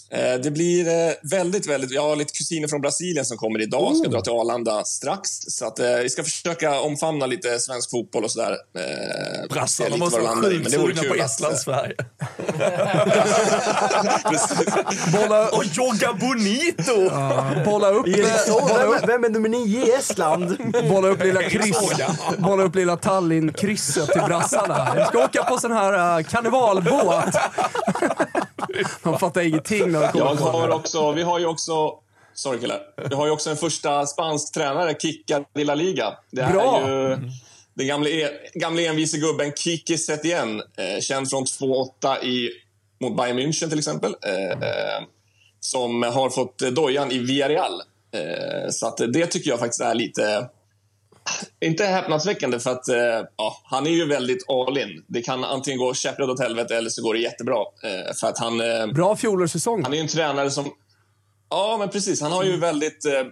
Eh, 0.09 0.33
Det 0.43 0.51
blir 0.51 0.87
eh, 0.87 1.13
väldigt, 1.23 1.67
väldigt... 1.67 1.91
Jag 1.91 2.01
har 2.01 2.15
lite 2.15 2.33
kusiner 2.33 2.67
från 2.67 2.81
Brasilien 2.81 3.25
som 3.25 3.37
kommer 3.37 3.61
idag. 3.61 3.83
Oh. 3.91 3.99
Ska 3.99 4.09
dra 4.09 4.21
till 4.21 4.31
Arlanda 4.33 4.83
strax. 4.83 5.29
Så 5.47 5.65
att, 5.67 5.79
eh, 5.79 5.95
vi 5.95 6.09
ska 6.09 6.23
försöka 6.23 6.79
omfamna 6.79 7.25
lite 7.25 7.59
svensk 7.59 7.89
fotboll 7.91 8.23
och 8.23 8.31
sådär. 8.31 8.51
Eh, 8.51 9.53
Brassarna 9.53 9.97
måste 9.97 10.19
vara 10.19 10.35
sjukt 10.35 10.63
men 10.63 10.71
det 10.71 10.77
vore 10.77 10.95
sugna 10.95 11.09
på 11.13 11.15
Estland-Sverige. 11.15 11.95
Bolla, 15.13 15.49
Och 15.49 15.63
Jogga 15.65 16.13
Bonito! 16.13 17.09
bolla 17.65 17.89
upp... 17.89 18.05
bolla 18.49 18.83
upp 18.83 19.07
vem 19.09 19.23
är 19.23 19.29
nummer 19.29 19.49
nio 19.49 19.85
i 19.85 19.91
Estland? 19.91 20.57
Bolla 20.89 21.07
upp 21.07 21.23
lilla 21.23 21.43
kryss. 21.43 21.77
Bolla 22.37 22.63
upp 22.63 22.75
lilla 22.75 22.95
Tallinn-krysset 22.95 24.11
till 24.11 24.21
brassarna. 24.21 24.93
Jag 24.95 25.07
ska 25.07 25.23
åka 25.23 25.43
på 25.43 25.57
sån 25.57 25.71
här 25.71 26.17
uh, 26.19 26.23
karnevalbåt. 26.25 27.35
De 29.03 29.19
fattar 29.19 29.41
ingenting 29.41 29.91
när 29.91 30.01
de 30.01 30.11
kommer 30.11 30.25
Jag 30.25 30.35
har 30.35 30.69
också... 30.69 31.11
Vi 31.11 31.23
har 31.23 31.39
ju 31.39 31.45
också... 31.45 31.93
Sorry 32.33 32.59
killar. 32.59 32.81
Vi 33.09 33.15
har 33.15 33.25
ju 33.25 33.31
också 33.31 33.49
en 33.49 33.57
första 33.57 34.05
spansk 34.05 34.53
tränare, 34.53 34.95
Kika 34.99 35.43
i 35.55 35.63
La 35.63 35.75
Liga. 35.75 36.13
Det 36.31 36.41
är 36.41 36.51
Bra. 36.51 36.89
ju 36.89 37.17
den 37.73 37.87
gamle, 37.87 38.09
e- 38.09 38.49
gamle 38.53 38.85
envise 38.85 39.17
gubben 39.17 39.51
Kiki 39.55 39.97
Setien. 39.97 40.59
Eh, 40.59 41.01
känd 41.01 41.29
från 41.29 41.45
2-8 41.45 42.23
i, 42.23 42.49
mot 43.01 43.17
Bayern 43.17 43.39
München 43.39 43.69
till 43.69 43.79
exempel. 43.79 44.15
Eh, 44.21 44.67
eh, 44.69 45.03
som 45.59 46.03
har 46.03 46.29
fått 46.29 46.61
eh, 46.61 46.69
dojan 46.69 47.11
i 47.11 47.17
Villarreal. 47.17 47.81
Eh, 48.11 48.69
så 48.69 48.87
att 48.87 48.97
det 48.97 49.27
tycker 49.27 49.49
jag 49.49 49.59
faktiskt 49.59 49.81
är 49.81 49.95
lite... 49.95 50.49
inte 51.61 51.85
häpnadsväckande 51.85 52.59
för 52.59 52.71
att 52.71 52.87
eh, 52.87 52.95
ja, 53.37 53.61
han 53.63 53.87
är 53.87 53.91
ju 53.91 54.05
väldigt 54.05 54.49
all 54.49 54.77
in. 54.77 55.03
Det 55.07 55.21
kan 55.21 55.43
antingen 55.43 55.79
gå 55.79 55.93
käpprätt 55.93 56.29
åt 56.29 56.39
helvete 56.39 56.77
eller 56.77 56.89
så 56.89 57.01
går 57.01 57.13
det 57.13 57.19
jättebra. 57.19 57.59
Eh, 57.83 58.13
för 58.19 58.27
att 58.27 58.37
han, 58.37 58.61
eh, 58.61 58.87
Bra 58.87 59.15
fjolårssäsong. 59.15 59.83
han 59.83 59.93
är 59.93 59.97
ju 59.97 60.01
en 60.01 60.07
tränare 60.07 60.51
som... 60.51 60.71
Ja, 61.49 61.75
men 61.79 61.89
precis. 61.89 62.21
Han 62.21 62.31
har 62.31 62.43
ju 62.43 62.57
väldigt... 62.57 63.05
Eh, 63.05 63.23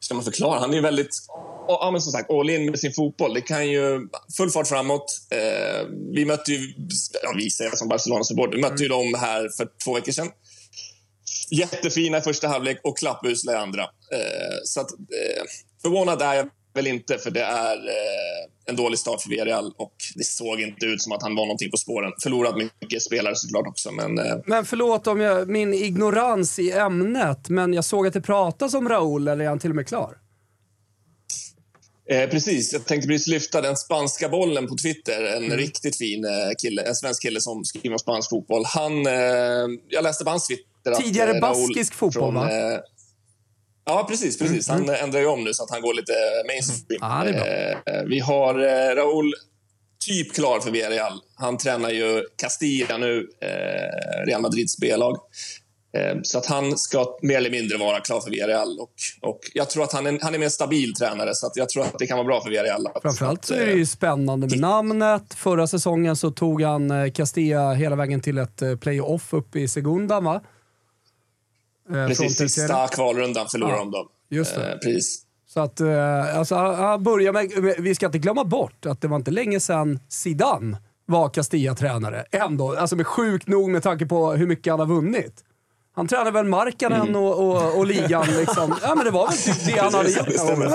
ska 0.00 0.14
man 0.14 0.24
förklara? 0.24 0.60
Han 0.60 0.70
är 0.70 0.74
ju 0.74 0.80
väldigt... 0.80 1.10
Ja, 1.68 1.88
men 1.92 2.00
som 2.00 2.12
sagt, 2.12 2.30
all 2.30 2.50
in 2.50 2.70
med 2.70 2.78
sin 2.78 2.92
fotboll. 2.92 3.34
Det 3.34 3.40
kan 3.40 3.68
ju... 3.68 4.08
Full 4.36 4.50
fart 4.50 4.66
framåt. 4.66 5.20
Eh, 5.30 5.86
vi 6.14 6.24
mötte 6.24 6.52
ju... 6.52 6.74
Ja, 7.22 7.32
vi 7.36 7.50
säger 7.50 7.70
som 7.70 7.88
Barcelona-supporter. 7.88 8.56
Vi 8.56 8.62
mötte 8.62 8.82
ju 8.82 8.88
dem 8.88 9.14
här 9.20 9.48
för 9.56 9.68
två 9.84 9.94
veckor 9.94 10.12
sedan. 10.12 10.30
Jättefina 11.50 12.18
i 12.18 12.20
första 12.20 12.48
halvlek 12.48 12.80
och 12.82 12.98
klappusla 12.98 13.52
i 13.52 13.56
andra. 13.56 13.82
Eh, 13.82 14.56
så 14.64 14.80
att, 14.80 14.90
eh, 14.92 15.44
förvånad 15.82 16.22
är 16.22 16.34
jag 16.34 16.50
väl 16.76 16.86
inte, 16.86 17.18
för 17.18 17.30
det 17.30 17.42
är 17.42 17.76
eh, 17.76 18.70
en 18.70 18.76
dålig 18.76 18.98
start 18.98 19.22
för 19.22 19.30
Villarreal 19.30 19.72
och 19.76 19.94
det 20.14 20.24
såg 20.24 20.60
inte 20.60 20.86
ut 20.86 21.02
som 21.02 21.12
att 21.12 21.22
han 21.22 21.34
var 21.34 21.44
någonting 21.44 21.70
på 21.70 21.76
spåren. 21.76 22.12
Förlorat 22.22 22.56
mycket 22.56 23.02
spelare 23.02 23.36
såklart 23.36 23.66
också, 23.66 23.92
men... 23.92 24.18
Eh, 24.18 24.36
Men 24.46 24.64
förlåt 24.64 25.06
om 25.06 25.20
jag, 25.20 25.48
min 25.48 25.74
ignorans 25.74 26.58
i 26.58 26.72
ämnet, 26.72 27.48
men 27.48 27.72
jag 27.72 27.84
såg 27.84 28.06
att 28.06 28.12
det 28.12 28.20
pratas 28.20 28.74
om 28.74 28.88
Raúl, 28.88 29.28
eller 29.28 29.44
är 29.44 29.48
han 29.48 29.58
till 29.58 29.70
och 29.70 29.76
med 29.76 29.88
klar? 29.88 30.16
Eh, 32.10 32.30
precis, 32.30 32.72
jag 32.72 32.84
tänkte 32.84 33.08
precis 33.08 33.26
lyfta 33.28 33.60
den 33.60 33.76
spanska 33.76 34.28
bollen 34.28 34.66
på 34.66 34.76
Twitter. 34.76 35.22
En 35.36 35.50
riktigt 35.50 35.98
fin 35.98 36.24
eh, 36.24 36.30
kille, 36.58 36.82
en 36.82 36.94
svensk 36.94 37.22
kille 37.22 37.40
som 37.40 37.64
skriver 37.64 37.92
om 37.92 37.98
spansk 37.98 38.30
fotboll. 38.30 38.64
Han, 38.64 39.06
eh, 39.06 39.12
jag 39.88 40.02
läste 40.02 40.24
på 40.24 40.30
hans 40.30 40.46
Twitter 40.46 40.92
att... 40.92 41.04
Tidigare 41.04 41.30
eh, 41.30 41.34
Raúl 41.34 41.40
baskisk 41.40 41.94
fotboll, 41.94 42.34
va? 42.34 42.50
Ja, 43.86 44.06
precis. 44.08 44.38
precis. 44.38 44.68
Han 44.68 44.88
eh, 44.88 45.02
ändrar 45.02 45.20
ju 45.20 45.26
om 45.26 45.44
nu 45.44 45.54
så 45.54 45.64
att 45.64 45.70
han 45.70 45.82
går 45.82 45.94
lite 45.94 46.12
mainstream. 46.46 46.98
Ja, 47.00 47.22
det 47.24 47.30
är 47.30 47.82
bra. 47.84 47.94
Eh, 47.94 48.02
vi 48.02 48.20
har 48.20 48.54
eh, 48.54 48.94
Raúl 48.94 49.34
typ 50.06 50.34
klar 50.34 50.60
för 50.60 50.70
Villarreal. 50.70 51.20
Han 51.34 51.58
tränar 51.58 51.90
ju 51.90 52.22
Castilla 52.36 52.98
nu, 52.98 53.28
eh, 53.42 54.26
Real 54.26 54.42
Madrids 54.42 54.78
B-lag. 54.78 55.16
Så 56.22 56.38
att 56.38 56.46
han 56.46 56.78
ska 56.78 57.18
mer 57.22 57.36
eller 57.36 57.50
mindre 57.50 57.78
vara 57.78 58.00
klar 58.00 58.20
för 58.20 58.30
Villarreal. 58.30 58.78
Och, 58.80 58.92
och 59.20 59.40
jag 59.54 59.70
tror 59.70 59.84
att 59.84 59.92
han 59.92 60.06
är, 60.06 60.18
han 60.22 60.34
är 60.34 60.38
mer 60.38 60.48
stabil 60.48 60.94
tränare, 60.94 61.34
så 61.34 61.46
att 61.46 61.56
jag 61.56 61.68
tror 61.68 61.82
att 61.82 61.98
det 61.98 62.06
kan 62.06 62.16
vara 62.16 62.26
bra 62.26 62.40
för 62.40 62.50
Villarreal. 62.50 62.88
Framförallt 63.02 63.44
så 63.44 63.54
är 63.54 63.66
det 63.66 63.72
ju 63.72 63.86
spännande 63.86 64.46
med 64.46 64.60
namnet. 64.60 65.34
Förra 65.34 65.66
säsongen 65.66 66.16
så 66.16 66.30
tog 66.30 66.62
han 66.62 67.12
Castilla 67.12 67.72
hela 67.72 67.96
vägen 67.96 68.20
till 68.20 68.38
ett 68.38 68.62
playoff 68.80 69.32
uppe 69.32 69.60
i 69.60 69.68
Segundan, 69.68 70.24
va? 70.24 70.40
Eh, 71.90 71.94
från 71.94 72.06
Precis, 72.08 72.38
sista 72.38 72.88
kvalrundan 72.88 73.46
förlorade 73.48 73.76
Ja, 73.76 73.80
de 73.84 73.90
då. 73.90 74.08
just 74.30 74.54
det. 74.54 74.72
Eh, 74.72 74.78
precis. 74.78 75.22
Så 75.48 75.60
att, 75.60 75.80
eh, 75.80 76.38
alltså, 76.38 76.54
han- 76.54 77.02
börjar 77.02 77.32
med, 77.32 77.74
vi 77.78 77.94
ska 77.94 78.06
inte 78.06 78.18
glömma 78.18 78.44
bort 78.44 78.86
att 78.86 79.00
det 79.00 79.08
var 79.08 79.16
inte 79.16 79.30
länge 79.30 79.60
sedan 79.60 79.98
Zidane 80.08 80.76
var 81.06 81.28
Castilla-tränare. 81.28 82.24
Ändå, 82.30 82.76
alltså 82.76 82.96
med 82.96 83.06
sjukt 83.06 83.48
nog 83.48 83.70
med 83.70 83.82
tanke 83.82 84.06
på 84.06 84.32
hur 84.32 84.46
mycket 84.46 84.72
han 84.72 84.80
har 84.80 84.86
vunnit. 84.86 85.42
Han 85.94 86.08
tränade 86.08 86.30
väl 86.30 86.44
Markkanen 86.44 87.00
Mm. 87.02 87.16
och, 87.16 87.48
och, 87.48 87.78
och 87.78 87.86
ligan 87.86 88.26
liksom. 88.38 88.74
Ja 88.82 88.94
men 88.94 89.04
det 89.04 89.10
var 89.10 89.26
väl 89.28 89.36
typ 89.36 89.66
det 89.66 89.80
han 89.80 89.94
hade 89.94 90.10
gjort. 90.10 90.26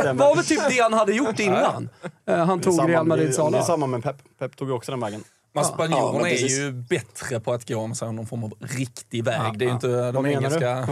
det 0.04 0.14
var 0.14 0.36
väl 0.36 0.46
typ 0.46 0.62
det 0.70 0.80
han 0.82 0.94
hade 0.94 1.14
gjort 1.14 1.40
innan 1.40 1.90
eh, 2.28 2.46
han 2.46 2.60
tog 2.60 2.90
Real 2.90 3.08
Madrids 3.08 3.38
det 3.38 3.42
är- 3.42 3.46
Det 3.46 3.48
är 3.48 3.58
A-lag. 3.58 3.66
samma 3.66 3.88
med 3.88 4.04
Pep. 4.04 4.16
Pep 4.40 4.56
tog 4.56 4.68
ju 4.68 4.74
också 4.74 4.92
den 4.92 5.00
vägen. 5.00 5.24
Men 5.54 5.64
Ja, 5.64 5.70
spanjorerna 5.74 6.18
men 6.20 6.32
är 6.32 6.60
ju 6.66 6.72
bättre 6.72 7.40
på 7.40 7.54
att 7.54 7.68
gå 7.68 7.88
här 8.02 8.12
någon 8.12 8.26
form 8.28 8.44
av 8.44 8.54
riktig 8.60 9.24
väg. 9.24 9.36
Ja, 9.40 9.54
det 9.58 9.66
är 9.66 9.68
ju 9.68 9.70
ja. 9.70 9.74
inte 9.76 10.12
de 10.12 10.26
engelska... 10.26 10.60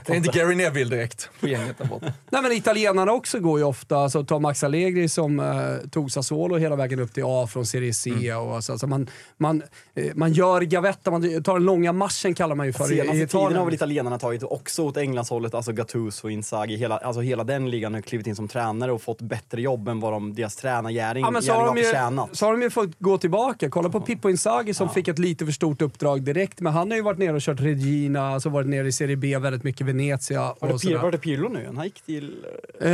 Det 0.06 0.12
är 0.12 0.16
inte. 0.16 0.38
Gary 0.38 0.54
Neville 0.54 0.96
direkt 0.96 1.30
på 1.40 1.48
gänget 1.48 1.78
där 1.78 1.84
borta. 1.84 2.06
Nej 2.30 2.42
men 2.42 2.52
italienarna 2.52 3.12
också 3.12 3.40
går 3.40 3.58
ju 3.58 3.64
ofta, 3.64 3.96
alltså 3.96 4.24
ta 4.24 4.38
Max 4.38 4.64
Allegri 4.64 5.08
som 5.08 5.40
eh, 5.40 5.88
tog 5.90 6.12
Sassuolo 6.12 6.56
hela 6.56 6.76
vägen 6.76 7.00
upp 7.00 7.14
till 7.14 7.22
A 7.26 7.46
från 7.50 7.66
Serie 7.66 7.94
C. 7.94 8.10
Mm. 8.10 8.38
Och 8.38 8.64
så, 8.64 8.72
alltså 8.72 8.86
man, 8.86 9.08
man, 9.36 9.62
eh, 9.94 10.06
man 10.14 10.32
gör 10.32 10.60
gavetta, 10.60 11.10
man 11.10 11.42
tar 11.42 11.54
den 11.54 11.64
långa 11.64 11.92
marschen 11.92 12.34
kallar 12.34 12.54
man 12.54 12.66
ju 12.66 12.72
för 12.72 12.92
i- 12.92 12.94
i 12.94 12.98
Senaste 12.98 13.12
tiden 13.12 13.24
Italien. 13.26 13.58
har 13.58 13.64
väl 13.64 13.74
italienarna 13.74 14.18
tagit 14.18 14.42
också 14.42 14.82
åt 14.86 14.96
Englandshållet, 14.96 15.54
alltså 15.54 15.72
Gattuso 15.72 16.26
och 16.26 16.30
Inzaghi. 16.32 16.76
Hela, 16.76 16.98
alltså 16.98 17.20
hela 17.20 17.44
den 17.44 17.70
ligan 17.70 17.94
har 17.94 18.00
klivit 18.00 18.26
in 18.26 18.36
som 18.36 18.48
tränare 18.48 18.92
och 18.92 19.02
fått 19.02 19.20
bättre 19.22 19.60
jobb 19.62 19.88
än 19.88 20.00
vad 20.00 20.12
de, 20.12 20.34
deras 20.34 20.56
tränargärning 20.56 21.24
Ja, 21.24 21.30
men 21.30 21.42
så, 21.42 21.52
har 21.52 21.60
har 21.60 21.66
de 21.66 21.76
ju, 21.78 21.84
förtjänat. 21.84 22.36
så 22.36 22.46
har 22.46 22.52
de 22.52 22.62
ju 22.62 22.70
fått 22.70 22.98
gå 22.98 23.18
tillbaka. 23.18 23.70
Kolla 23.70 23.89
på 23.90 24.00
Pippo 24.00 24.30
Inzaghi 24.30 24.74
som 24.74 24.88
fick 24.88 25.08
ett 25.08 25.18
lite 25.18 25.44
för 25.44 25.52
stort 25.52 25.82
uppdrag 25.82 26.22
direkt. 26.22 26.60
Men 26.60 26.72
han 26.72 26.90
har 26.90 26.96
ju 26.96 27.02
varit 27.02 27.18
nere 27.18 27.32
och 27.32 27.40
kört 27.40 27.60
Regina, 27.60 28.28
alltså 28.28 28.48
varit 28.48 28.66
nere 28.68 28.88
i 28.88 28.92
Serie 28.92 29.16
B 29.16 29.38
väldigt 29.38 29.64
mycket, 29.64 29.86
Venezia 29.86 30.40
Var 30.40 30.50
och 30.60 30.66
det, 30.66 30.72
Pir, 30.72 30.78
sådär. 30.78 30.98
var 30.98 31.10
det 31.10 31.18
Pirlo 31.18 31.48
nu? 31.48 31.72
Han 31.76 31.84
gick 31.84 32.02
till... 32.02 32.44
Eh, 32.80 32.90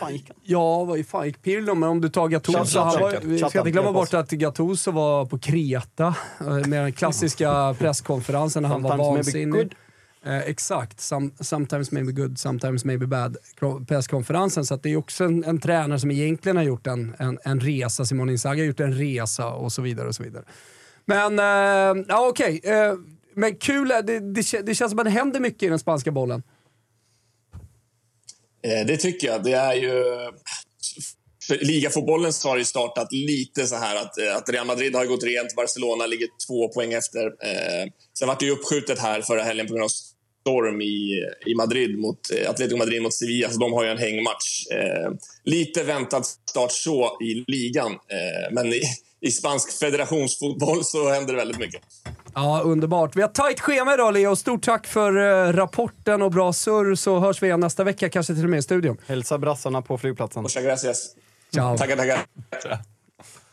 Fan 0.00 0.12
gick 0.12 0.28
han? 0.28 0.36
ja, 0.42 0.84
vad 0.84 1.06
fan 1.06 1.26
gick 1.26 1.42
Pirlo? 1.42 1.74
Men 1.74 1.88
om 1.88 2.00
du 2.00 2.08
tar 2.08 2.28
Gattuso, 2.28 2.80
han 2.80 3.00
var, 3.00 3.18
vi 3.22 3.38
ska 3.38 3.58
inte 3.58 3.70
glömma 3.70 3.92
bort 3.92 4.14
att 4.14 4.30
Gattuso 4.30 4.90
var 4.90 5.26
på 5.26 5.38
Kreta 5.38 6.14
eh, 6.40 6.46
med 6.46 6.82
den 6.82 6.92
klassiska 6.92 7.74
presskonferensen 7.78 8.62
när 8.62 8.70
han 8.70 8.82
var 8.82 8.96
vansinnig. 8.96 9.72
Eh, 10.26 10.38
exakt. 10.38 11.00
Some, 11.00 11.30
sometimes 11.40 11.90
maybe 11.90 12.12
good, 12.12 12.38
sometimes 12.38 12.84
maybe 12.84 13.06
bad. 13.06 13.36
Presskonferensen. 13.88 14.64
Så 14.64 14.74
att 14.74 14.82
det 14.82 14.90
är 14.90 14.96
också 14.96 15.24
en, 15.24 15.44
en 15.44 15.60
tränare 15.60 16.00
som 16.00 16.10
egentligen 16.10 16.56
har 16.56 16.64
gjort 16.64 16.86
en, 16.86 17.14
en, 17.18 17.38
en 17.44 17.60
resa. 17.60 18.04
Simon 18.04 18.30
Inzaghi 18.30 18.60
har 18.60 18.66
gjort 18.66 18.80
en 18.80 18.94
resa 18.98 19.48
och 19.48 19.72
så 19.72 19.82
vidare. 19.82 20.08
och 20.08 20.14
så 20.14 20.22
vidare. 20.22 20.44
Men, 21.04 21.38
eh, 21.38 22.04
ja 22.08 22.28
okej. 22.28 22.58
Okay. 22.58 22.72
Eh, 22.72 22.94
men 23.34 23.54
kul, 23.56 23.90
eh, 23.90 23.98
det, 23.98 24.20
det, 24.20 24.60
det 24.66 24.74
känns 24.74 24.90
som 24.90 24.98
att 24.98 25.04
det 25.04 25.10
händer 25.10 25.40
mycket 25.40 25.62
i 25.62 25.68
den 25.68 25.78
spanska 25.78 26.10
bollen. 26.10 26.42
Eh, 28.64 28.86
Det 28.86 28.96
tycker 28.96 29.26
jag. 29.26 29.44
Det 29.44 29.52
är 29.52 29.74
ju... 29.74 30.04
För 31.46 31.58
ligafotbollen 31.58 32.32
har 32.44 32.58
ju 32.58 32.64
startat 32.64 33.12
lite 33.12 33.66
så 33.66 33.76
här 33.76 33.96
att, 33.96 34.18
eh, 34.18 34.36
att 34.36 34.48
Real 34.48 34.66
Madrid 34.66 34.94
har 34.94 35.06
gått 35.06 35.24
rent, 35.24 35.56
Barcelona 35.56 36.06
ligger 36.06 36.28
två 36.46 36.68
poäng 36.68 36.92
efter. 36.92 37.26
Eh, 37.26 37.90
sen 38.18 38.28
vart 38.28 38.40
det 38.40 38.46
ju 38.46 38.52
uppskjutet 38.52 38.98
här 38.98 39.22
förra 39.22 39.42
helgen 39.42 39.66
på 39.66 39.72
grund 39.72 39.84
av 39.84 39.90
storm 40.42 40.80
i, 40.80 41.24
i 41.46 41.54
Madrid 41.54 41.98
mot 41.98 42.18
eh, 42.30 42.50
Atletico 42.50 42.76
Madrid 42.76 43.02
mot 43.02 43.14
Sevilla, 43.14 43.50
så 43.50 43.58
de 43.58 43.72
har 43.72 43.84
ju 43.84 43.90
en 43.90 43.98
hängmatch. 43.98 44.66
Eh, 44.70 45.12
lite 45.44 45.82
väntad 45.82 46.22
start 46.50 46.72
så 46.72 47.18
i 47.22 47.44
ligan, 47.46 47.92
eh, 47.92 48.52
men 48.52 48.66
i, 48.66 48.80
i 49.20 49.30
spansk 49.30 49.78
federationsfotboll 49.78 50.84
så 50.84 51.10
händer 51.10 51.32
det 51.32 51.38
väldigt 51.38 51.58
mycket. 51.58 51.82
Ja, 52.34 52.60
underbart. 52.64 53.16
Vi 53.16 53.22
har 53.22 53.28
tajt 53.28 53.60
schema 53.60 53.94
idag 53.94 54.14
Leo. 54.14 54.36
Stort 54.36 54.62
tack 54.62 54.86
för 54.86 55.16
eh, 55.16 55.52
rapporten 55.52 56.22
och 56.22 56.30
bra 56.30 56.52
surr 56.52 56.94
så 56.94 57.18
hörs 57.18 57.42
vi 57.42 57.46
igen 57.46 57.60
nästa 57.60 57.84
vecka, 57.84 58.08
kanske 58.08 58.34
till 58.34 58.44
och 58.44 58.50
med 58.50 58.58
i 58.58 58.62
studion. 58.62 58.96
Hälsa 59.06 59.38
brassarna 59.38 59.82
på 59.82 59.98
flygplatsen. 59.98 60.42
Muchas 60.42 60.64
gracias. 60.64 61.08
Ciao. 61.54 61.78
Tackar, 61.78 61.96
tackar. 61.96 62.18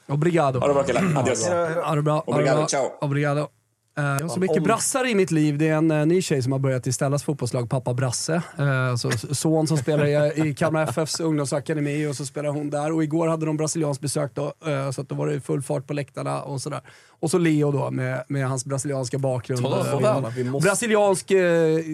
Obrigado. 0.07 0.59
Ha 0.59 0.67
det 0.67 0.73
bra 0.73 0.83
killar. 0.83 1.03
Adios. 1.17 1.47
Ha 1.83 1.95
det 1.95 2.01
bra. 2.01 2.23
Obrigado, 2.27 2.67
ciao. 2.67 2.91
Obrigado. 3.01 3.58
Eh, 3.99 4.05
Jag 4.05 4.21
har 4.21 4.27
så 4.29 4.39
mycket 4.39 4.63
brassar 4.63 5.07
i 5.07 5.15
mitt 5.15 5.31
liv. 5.31 5.57
Det 5.57 5.67
är 5.67 5.75
en 5.75 5.91
eh, 5.91 6.05
ny 6.05 6.21
tjej 6.21 6.41
som 6.41 6.51
har 6.51 6.59
börjat 6.59 6.87
i 6.87 6.93
Stellas 6.93 7.23
fotbollslag, 7.23 7.69
pappa 7.69 7.93
Brasse. 7.93 8.33
Eh, 8.57 8.95
Så 8.95 9.11
son 9.35 9.67
som 9.67 9.77
spelar 9.77 10.05
i, 10.05 10.49
i 10.49 10.53
Kalmar 10.55 10.83
FFs 10.83 11.19
ungdomsakademi 11.19 12.07
och 12.07 12.15
så 12.15 12.25
spelar 12.25 12.49
hon 12.49 12.69
där. 12.69 12.91
Och 12.91 13.03
igår 13.03 13.27
hade 13.27 13.45
de 13.45 13.57
brasilianskt 13.57 14.01
besök 14.01 14.31
då, 14.33 14.53
så 14.93 15.01
att 15.01 15.09
då 15.09 15.15
var 15.15 15.27
det 15.27 15.41
full 15.41 15.61
fart 15.61 15.87
på 15.87 15.93
läktarna 15.93 16.41
och 16.41 16.61
sådär. 16.61 16.81
Och 17.21 17.31
så 17.31 17.37
Leo 17.37 17.71
då 17.71 17.91
med, 17.91 18.23
med 18.27 18.47
hans 18.49 18.65
brasilianska 18.65 19.17
bakgrund. 19.17 19.61
Ta 19.61 19.77
över 19.85 20.27
Eh. 20.27 20.29
Vi 20.35 20.43
måste- 20.43 20.67
Brasiliansk 20.67 21.31
eh, 21.31 21.39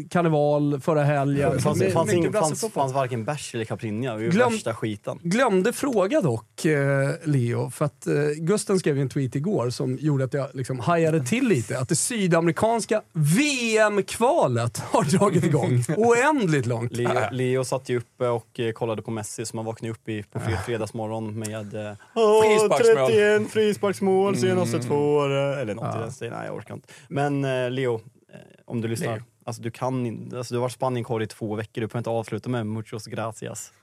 karneval 0.10 0.80
förra 0.82 1.04
helgen. 1.04 1.52
Det 1.52 1.60
fanns, 1.60 1.80
fanns, 1.94 2.12
fanns, 2.34 2.74
fanns 2.74 2.94
varken 2.94 3.26
bärs 3.26 3.56
eller 3.56 3.66
caipirinha. 3.66 4.14
Det 4.16 4.26
var 4.26 4.32
Glöm- 4.32 4.52
värsta 4.52 4.74
skiten. 4.74 5.20
Glömde 5.24 5.74
fråga 5.74 6.22
dock, 6.22 6.66
eh, 6.66 7.10
Leo, 7.24 7.70
för 7.70 7.86
att 7.86 8.08
eh, 8.08 8.14
Gusten 8.38 8.80
skrev 8.80 9.00
en 9.00 9.10
tweet 9.10 9.36
igår 9.36 9.70
som 9.70 9.98
gjorde 10.02 10.24
att 10.24 10.34
jag 10.34 10.48
liksom 10.54 10.80
hajade 10.80 11.24
till 11.24 11.48
lite. 11.48 11.80
Att 11.80 11.90
det 11.90 11.96
sydamerikanska 11.96 13.02
VM-kvalet 13.14 14.78
har 14.78 15.04
dragit 15.04 15.44
igång 15.44 15.84
oändligt 15.98 16.66
långt. 16.66 16.92
Leo, 16.98 17.10
Leo 17.32 17.64
satt 17.64 17.90
ju 17.90 17.98
uppe 17.98 18.28
och 18.28 18.60
eh, 18.60 18.72
kollade 18.72 19.02
på 19.02 19.12
Messi 19.12 19.46
som 19.46 19.60
han 19.60 19.66
vaknade 19.66 19.92
upp 19.92 20.10
i 20.10 20.24
på 20.24 20.40
fred- 20.40 20.66
fredagsmorgon 20.66 21.40
med 21.40 21.74
eh, 21.76 21.92
"Åh, 22.16 22.44
Frisparksmål. 22.44 23.08
31 23.12 23.52
frisparksmål 23.52 24.38
senaste 24.38 24.80
två 24.80 25.15
åren. 25.16 25.60
Eller 25.60 25.76
något 25.76 25.96
i 25.96 26.00
den 26.00 26.12
stilen. 26.12 26.34
Nej, 26.38 26.46
jag 26.48 26.56
orkar 26.56 26.74
inte. 26.74 26.88
Men 27.08 27.46
eh, 27.46 27.72
Leo, 27.72 27.94
eh, 28.34 28.40
om 28.66 28.82
du 28.82 28.88
lyssnar. 28.88 29.14
Leo. 29.16 29.24
Alltså, 29.48 29.62
du, 29.62 29.72
kan, 29.72 30.06
in- 30.06 30.34
alltså, 30.38 30.54
du 30.54 30.58
har 30.58 30.62
varit 30.62 30.72
Spanienkorre 30.72 31.24
i 31.24 31.28
två 31.28 31.56
veckor, 31.56 31.82
du 31.82 31.88
behöver 31.88 31.98
inte 31.98 32.10
avsluta 32.10 32.50
med 32.50 32.68
muchos 32.68 33.06
gracias. 33.06 33.72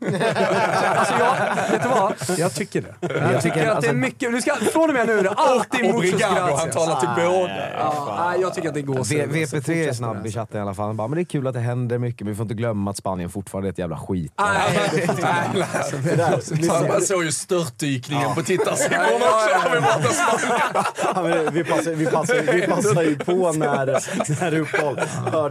Alltså 0.97 1.15
jag, 1.19 1.37
vet 1.73 1.83
du 1.83 1.89
vad? 1.89 2.39
Jag 2.39 2.55
tycker 2.55 2.83
det. 2.83 2.95
Jag 3.33 3.43
tycker 3.43 3.67
att 3.71 3.81
det 3.81 3.89
är 3.89 3.93
mycket, 3.93 4.33
du 4.33 4.43
ska, 4.43 4.55
från 4.55 4.89
och 4.91 4.95
med 4.95 5.07
nu 5.07 5.19
är 5.19 5.23
det 5.23 5.31
alltid 5.31 5.81
muchos 5.85 5.97
Obrigado, 5.97 6.35
han 6.41 6.49
gracias. 6.49 6.75
talar 6.75 7.01
till 7.01 7.09
båda. 7.25 7.71
Ja, 7.79 8.25
nej, 8.31 8.41
jag 8.41 8.55
tycker 8.55 8.69
att 8.69 8.75
det 8.75 8.83
går 8.83 9.05
så. 9.05 9.15
V- 9.15 9.47
Så 9.47 9.57
VP3 9.57 9.57
är 9.57 9.61
fortsätt 9.61 9.97
snabb 9.97 10.27
i 10.27 10.33
chatten 10.33 10.59
i 10.59 10.61
alla 10.63 10.75
fall. 10.75 10.87
Han 10.87 10.97
bara, 10.97 11.09
men 11.09 11.17
det 11.17 11.23
är 11.23 11.25
kul 11.25 11.47
att 11.47 11.55
det 11.55 11.61
händer 11.61 11.99
mycket, 11.99 12.21
men 12.21 12.29
vi 12.33 12.37
får 12.37 12.43
inte 12.45 12.55
glömma 12.55 12.91
att 12.91 12.97
Spanien 12.97 13.31
fortfarande 13.31 13.69
är 13.69 13.73
ett 13.73 13.79
jävla 13.79 13.97
skit. 13.99 14.33
Nej, 14.39 14.87
nej, 16.17 16.23
alltså, 16.23 16.55
Man 16.89 17.01
såg 17.03 17.25
ju 17.25 17.33
störtdykningen 17.33 18.35
på 18.35 18.43
tittarsiffrorna 18.43 19.27
också. 19.27 19.71
Vi 21.23 21.29
men 21.45 21.55
vi, 21.55 21.65
passar, 21.65 21.91
vi, 21.91 22.07
passar, 22.07 22.53
vi 22.53 22.67
passar 22.67 23.03
ju 23.03 23.19
på 23.19 23.53
när, 23.53 23.87
när 24.41 24.51
det 24.51 24.57
är 24.57 24.61
uppehåll. 24.61 25.01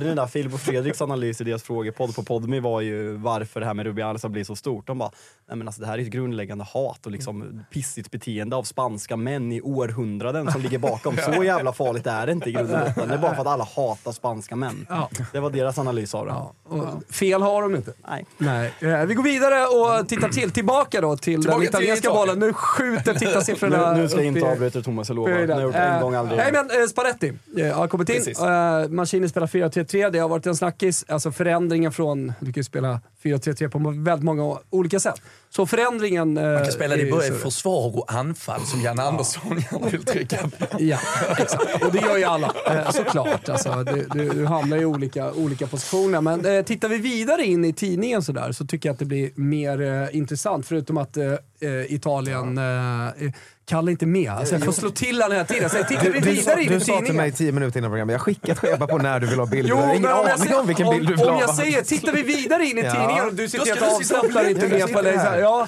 Hörde 0.01 0.09
ni 0.15 0.15
där 0.21 0.27
Filip 0.27 0.53
och 0.53 0.59
Fredriks 0.59 1.01
analys 1.01 1.41
i 1.41 1.43
deras 1.43 1.63
frågepodd 1.63 2.15
på 2.15 2.23
Podmi 2.23 2.59
var 2.59 2.81
ju 2.81 3.17
varför 3.17 3.59
det 3.59 3.65
här 3.65 3.73
med 3.73 3.85
Rubiales 3.85 4.23
har 4.23 4.29
blivit 4.29 4.47
så 4.47 4.55
stort. 4.55 4.87
De 4.87 4.97
bara, 4.97 5.11
nej 5.49 5.57
men 5.57 5.67
alltså 5.67 5.81
det 5.81 5.87
här 5.87 5.97
är 5.97 6.01
ett 6.01 6.07
grundläggande 6.07 6.63
hat 6.63 7.05
och 7.05 7.11
liksom 7.11 7.63
pissigt 7.73 8.11
beteende 8.11 8.55
av 8.55 8.63
spanska 8.63 9.17
män 9.17 9.51
i 9.51 9.61
århundraden 9.61 10.51
som 10.51 10.61
ligger 10.61 10.77
bakom. 10.79 11.17
Så 11.17 11.43
jävla 11.43 11.73
farligt 11.73 12.07
är 12.07 12.25
det 12.25 12.31
inte 12.31 12.49
i 12.49 12.51
grund 12.53 12.71
och 12.71 12.79
botten. 12.79 13.07
Det 13.09 13.13
är 13.13 13.17
bara 13.17 13.35
för 13.35 13.41
att 13.41 13.47
alla 13.47 13.67
hatar 13.75 14.11
spanska 14.11 14.55
män. 14.55 14.85
Ja. 14.89 15.09
Det 15.33 15.39
var 15.39 15.49
deras 15.49 15.77
analys 15.79 16.15
av 16.15 16.25
det. 16.25 16.31
Ja, 16.31 16.53
och 16.63 17.13
fel 17.13 17.41
har 17.41 17.61
de 17.61 17.75
inte. 17.75 17.93
Nej. 18.09 18.25
Nej. 18.37 18.73
Eh, 18.79 19.05
Vi 19.05 19.13
går 19.13 19.23
vidare 19.23 19.65
och 20.01 20.09
tittar 20.09 20.29
till, 20.29 20.51
tillbaka 20.51 21.01
då 21.01 21.17
till 21.17 21.41
Tillbaka 21.41 21.51
den 21.51 21.59
till 21.59 21.69
italienska 21.69 22.07
Italien. 22.09 22.27
bollen. 22.39 22.39
Nu 22.47 22.53
skjuter 22.53 23.13
tittarsiffrorna 23.13 23.93
Nu, 23.93 24.01
nu 24.01 24.07
ska 24.09 24.17
jag 24.17 24.25
inte 24.25 24.45
avbryta 24.51 24.81
Thomas, 24.81 25.09
jag 25.09 25.15
lovar. 25.15 25.31
Det 25.31 25.53
har 25.53 25.61
gjort 25.61 25.75
en 25.75 25.93
Eh, 25.93 26.01
gång, 26.01 26.15
aldrig 26.15 26.37
Nej 26.37 26.51
men 26.51 26.81
eh, 26.81 26.87
Spalletti 26.87 27.33
har 27.73 27.87
kommit 27.87 28.09
in. 28.09 28.95
Mancini 28.95 29.29
spelar 29.29 29.47
4-3-3, 29.91 30.09
det 30.11 30.19
har 30.19 30.29
varit 30.29 30.45
en 30.45 30.55
snackis. 30.55 31.05
Alltså 31.07 31.31
förändringen 31.31 31.91
från, 31.91 32.33
du 32.39 32.45
kan 32.45 32.59
ju 32.59 32.63
spela 32.63 33.01
4-3-3 33.23 33.69
på 33.69 33.79
väldigt 33.79 34.25
många 34.25 34.59
olika 34.69 34.99
sätt. 34.99 35.21
Så 35.55 35.65
förändringen... 35.65 36.37
Uh, 36.37 36.53
Man 36.53 36.63
kan 36.63 36.71
spela 36.71 36.95
det 36.95 37.27
i 37.27 37.31
försvar 37.31 37.97
och 37.97 38.13
anfall 38.13 38.61
som 38.61 38.81
Jan 38.81 38.99
Andersson 38.99 39.63
gärna 39.71 39.87
vill 39.87 40.05
trycka 40.05 40.37
på. 40.37 40.65
Ja, 40.79 40.97
exakt. 41.37 41.83
Och 41.85 41.91
det 41.91 41.99
gör 41.99 42.17
ju 42.17 42.23
alla, 42.23 42.53
eh, 42.67 42.91
såklart. 42.91 43.49
Alltså, 43.49 43.83
du, 43.83 44.07
du, 44.13 44.29
du 44.29 44.45
hamnar 44.45 44.77
i 44.77 44.85
olika, 44.85 45.31
olika 45.31 45.67
positioner. 45.67 46.21
Men 46.21 46.45
eh, 46.45 46.63
tittar 46.65 46.89
vi 46.89 46.97
vidare 46.97 47.43
in 47.43 47.65
i 47.65 47.73
tidningen 47.73 48.21
så, 48.23 48.31
där, 48.31 48.51
så 48.51 48.65
tycker 48.65 48.89
jag 48.89 48.93
att 48.93 48.99
det 48.99 49.05
blir 49.05 49.31
mer 49.35 49.81
eh, 49.81 50.15
intressant. 50.17 50.65
Förutom 50.67 50.97
att 50.97 51.17
eh, 51.17 51.25
eh, 51.61 51.93
Italien... 51.93 52.57
Eh, 52.57 53.07
eh, 53.07 53.31
Kalle 53.65 53.91
inte 53.91 54.05
med. 54.05 54.31
Alltså, 54.31 54.55
jag 54.55 54.63
får 54.65 54.71
slå 54.71 54.89
till 54.89 55.21
honom 55.21 55.31
hela 55.31 55.45
tiden. 55.45 55.69
Så 55.69 55.77
tittar 55.83 56.03
vi 56.03 56.09
Du, 56.09 56.19
du, 56.19 56.31
vidare 56.31 56.63
in 56.63 56.69
du 56.69 56.75
i 56.75 56.79
sa 56.79 57.01
till 57.01 57.13
mig 57.13 57.31
tio 57.31 57.51
minuter 57.51 57.79
innan 57.79 57.91
programmet, 57.91 58.13
jag 58.13 58.21
skickar 58.21 58.53
ett 58.53 58.59
schema 58.59 58.87
på 58.87 58.97
när 58.97 59.19
du 59.19 59.27
vill 59.27 59.39
ha 59.39 59.45
bilder. 59.45 59.69
Jo, 59.69 59.77
jag 59.77 59.85
har 59.87 59.95
ingen 59.95 60.11
om 60.11 60.25
aning 60.39 60.55
om 60.55 60.67
vilken 60.67 60.89
bild 60.89 61.07
du 61.07 61.15
vill 61.15 61.25
Om 61.25 61.33
ha. 61.33 61.41
jag 61.41 61.55
säger, 61.55 61.81
tittar 61.81 62.13
vi 62.13 62.23
vidare 62.23 62.65
in 62.65 62.77
i 62.77 62.81
tidningen 62.81 63.25
och 63.25 63.33
du 63.33 63.49
sitter 63.49 63.65
helt 63.65 63.79
du 63.79 63.85
och 63.85 63.95
avslappnad 63.95 64.49
inte 64.49 64.67
med 64.67 64.93
på 64.93 65.01
det. 65.01 65.40
Ja, 65.41 65.67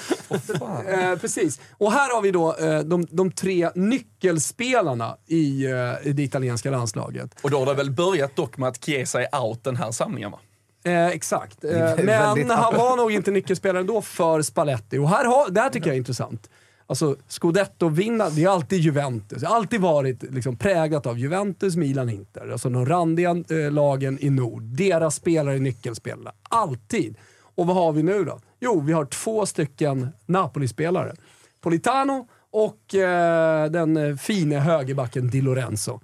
eh, 0.87 1.19
precis. 1.19 1.61
Och 1.77 1.91
här 1.91 2.15
har 2.15 2.21
vi 2.21 2.31
då 2.31 2.55
eh, 2.55 2.79
de, 2.79 3.07
de 3.09 3.31
tre 3.31 3.69
nyckelspelarna 3.75 5.17
i, 5.27 5.65
eh, 5.65 6.07
i 6.07 6.13
det 6.13 6.23
italienska 6.23 6.71
landslaget. 6.71 7.35
Och 7.41 7.51
då 7.51 7.59
har 7.59 7.65
det 7.65 7.73
väl 7.73 7.91
börjat 7.91 8.35
dock 8.35 8.57
med 8.57 8.69
att 8.69 8.85
Chiesa 8.85 9.23
är 9.23 9.39
out 9.41 9.63
den 9.63 9.75
här 9.75 9.91
samlingen 9.91 10.31
va? 10.31 10.39
Eh, 10.85 11.07
exakt. 11.07 11.63
Eh, 11.63 11.95
men 12.03 12.49
han 12.49 12.75
var 12.75 12.97
nog 12.97 13.11
inte 13.11 13.31
nyckelspelare 13.31 13.83
då 13.83 14.01
för 14.01 14.41
Spalletti. 14.41 14.97
Och 14.97 15.09
här 15.09 15.25
har, 15.25 15.49
det 15.49 15.61
här 15.61 15.69
tycker 15.69 15.87
jag 15.87 15.93
är 15.93 15.97
intressant. 15.97 16.49
Alltså, 16.87 17.15
Scudetto-vinna, 17.27 18.29
det 18.29 18.43
är 18.43 18.49
alltid 18.49 18.79
Juventus. 18.79 19.41
Det 19.41 19.47
har 19.47 19.55
alltid 19.55 19.81
varit 19.81 20.23
liksom 20.23 20.57
präglat 20.57 21.05
av 21.05 21.19
Juventus, 21.19 21.75
Milan, 21.75 22.09
Inter. 22.09 22.51
Alltså 22.51 22.69
de 22.69 22.85
randiga 22.85 23.29
eh, 23.29 23.71
lagen 23.71 24.17
i 24.21 24.29
nord. 24.29 24.63
Deras 24.63 25.15
spelare 25.15 25.55
är 25.55 25.59
nyckelspelarna. 25.59 26.31
Alltid. 26.49 27.17
Och 27.55 27.67
vad 27.67 27.75
har 27.75 27.91
vi 27.91 28.03
nu 28.03 28.23
då? 28.23 28.39
Jo, 28.63 28.81
vi 28.81 28.93
har 28.93 29.05
två 29.05 29.45
stycken 29.45 30.09
Napoli-spelare. 30.25 31.13
Politano 31.61 32.27
och 32.51 32.95
eh, 32.95 33.71
den 33.71 33.97
eh, 33.97 34.15
fine 34.15 34.51
högerbacken 34.51 35.29
Di 35.29 35.41
Lorenzo. 35.41 35.99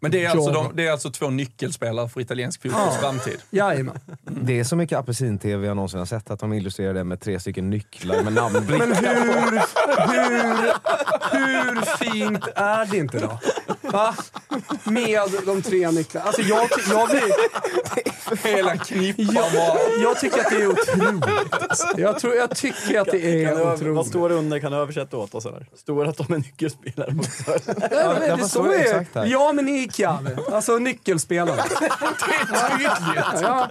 Men 0.00 0.10
det 0.10 0.24
är, 0.24 0.30
alltså 0.30 0.52
de, 0.52 0.76
det 0.76 0.86
är 0.86 0.92
alltså 0.92 1.10
två 1.10 1.30
nyckelspelare 1.30 2.08
för 2.08 2.20
italiensk 2.20 2.62
fotbolls 2.62 3.00
framtid. 3.00 3.38
Jajamän. 3.50 3.98
Det 4.22 4.60
är 4.60 4.64
så 4.64 4.76
mycket 4.76 4.98
apelsin-tv 4.98 5.66
jag 5.66 5.76
någonsin 5.76 5.98
har 5.98 6.06
sett, 6.06 6.30
att 6.30 6.40
de 6.40 6.52
illustrerar 6.52 6.94
det 6.94 7.04
med 7.04 7.20
tre 7.20 7.40
stycken 7.40 7.70
nycklar 7.70 8.22
med 8.22 8.32
namnbrickor. 8.32 8.86
Men 8.86 8.96
hur, 8.96 9.50
hur, 10.12 10.72
hur 11.32 11.80
fint 11.96 12.44
är 12.54 12.86
det 12.86 12.96
inte 12.96 13.18
då? 13.18 13.38
Va? 13.80 14.14
Med 14.84 15.30
de 15.46 15.62
tre 15.62 15.90
nycklarna. 15.90 16.26
Alltså 16.26 16.42
jag, 16.42 16.68
jag, 16.90 17.08
blir, 17.08 17.22
Hela 18.44 18.76
knippan 18.76 19.26
jag, 19.34 19.52
bara. 19.52 19.78
jag 20.02 20.20
tycker 20.20 20.40
att 20.40 20.50
det 20.50 20.56
är 20.62 20.66
otroligt. 20.66 21.52
alltså. 21.62 21.86
Jag, 22.00 22.18
tror, 22.18 22.34
jag 22.34 22.56
tycker 22.56 23.00
att 23.00 23.08
det 23.10 23.44
Kan 23.44 23.58
är 23.58 23.64
vad 23.64 23.74
otroligt. 23.74 24.06
står 24.08 24.28
det 24.28 24.34
under? 24.34 24.58
Kan 24.58 24.72
du 24.72 24.78
översätta 24.78 25.16
åt 25.16 25.34
oss? 25.34 25.46
Eller? 25.46 25.66
Står 25.76 26.04
det 26.04 26.10
att 26.10 26.16
de 26.16 26.32
är 26.32 26.38
nyckelspelare? 26.38 27.14
Ja, 27.46 27.54
men 28.18 28.28
Ja, 28.28 28.36
det 28.36 28.42
vad 28.42 28.50
står 28.50 28.68
det 28.68 29.24
ju. 29.24 29.30
Ja, 29.30 29.52
men 29.52 29.68
i 29.68 29.88
Chiave. 29.92 30.36
Alltså 30.52 30.78
nyckelspelare. 30.78 31.60
Ja. 33.42 33.68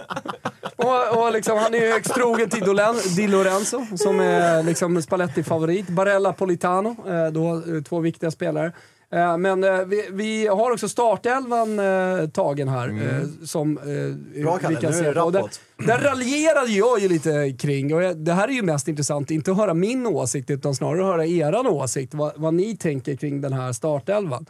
Och, 0.76 1.22
och 1.24 1.32
liksom, 1.32 1.58
han 1.58 1.74
är 1.74 1.78
ju 1.78 1.92
högst 1.92 2.14
trogen 2.14 2.48
till 2.50 2.62
Dolen- 2.62 3.16
Di 3.16 3.26
Lorenzo, 3.28 3.86
som 3.96 4.20
är 4.20 4.62
liksom 4.62 5.02
Spalletti-favorit. 5.02 5.88
Barella 5.88 6.32
Politano, 6.32 6.96
eh, 7.08 7.26
då, 7.32 7.54
eh, 7.76 7.82
två 7.88 8.00
viktiga 8.00 8.30
spelare. 8.30 8.72
Eh, 9.12 9.36
Men 9.38 9.64
eh, 9.64 9.84
vi, 9.84 10.08
vi 10.12 10.46
har 10.46 10.70
också 10.70 10.88
startelvan 10.88 11.78
eh, 11.78 12.28
tagen 12.28 12.68
här. 12.68 12.88
Eh, 12.88 13.46
som 13.46 13.74
Bra, 14.42 14.58
Kalle. 14.58 14.74
vi 14.76 14.80
kan 14.80 14.90
Nu 14.90 14.96
är 14.96 15.00
se 15.02 15.08
det 15.08 15.14
Där, 15.14 15.14
rapport. 15.14 15.60
där 15.86 15.98
raljerade 15.98 16.72
jag 16.72 16.98
ju 17.00 17.08
lite 17.08 17.56
kring, 17.58 17.94
och 17.94 18.16
det 18.16 18.32
här 18.32 18.48
är 18.48 18.52
ju 18.52 18.62
mest 18.62 18.88
intressant, 18.88 19.30
inte 19.30 19.50
att 19.50 19.56
höra 19.56 19.74
min 19.74 20.06
åsikt 20.06 20.50
utan 20.50 20.74
snarare 20.74 21.00
att 21.00 21.06
höra 21.06 21.26
eran 21.26 21.66
åsikt. 21.66 22.14
Vad, 22.14 22.32
vad 22.36 22.54
ni 22.54 22.76
tänker 22.76 23.16
kring 23.16 23.40
den 23.40 23.52
här 23.52 23.72
startelvan. 23.72 24.46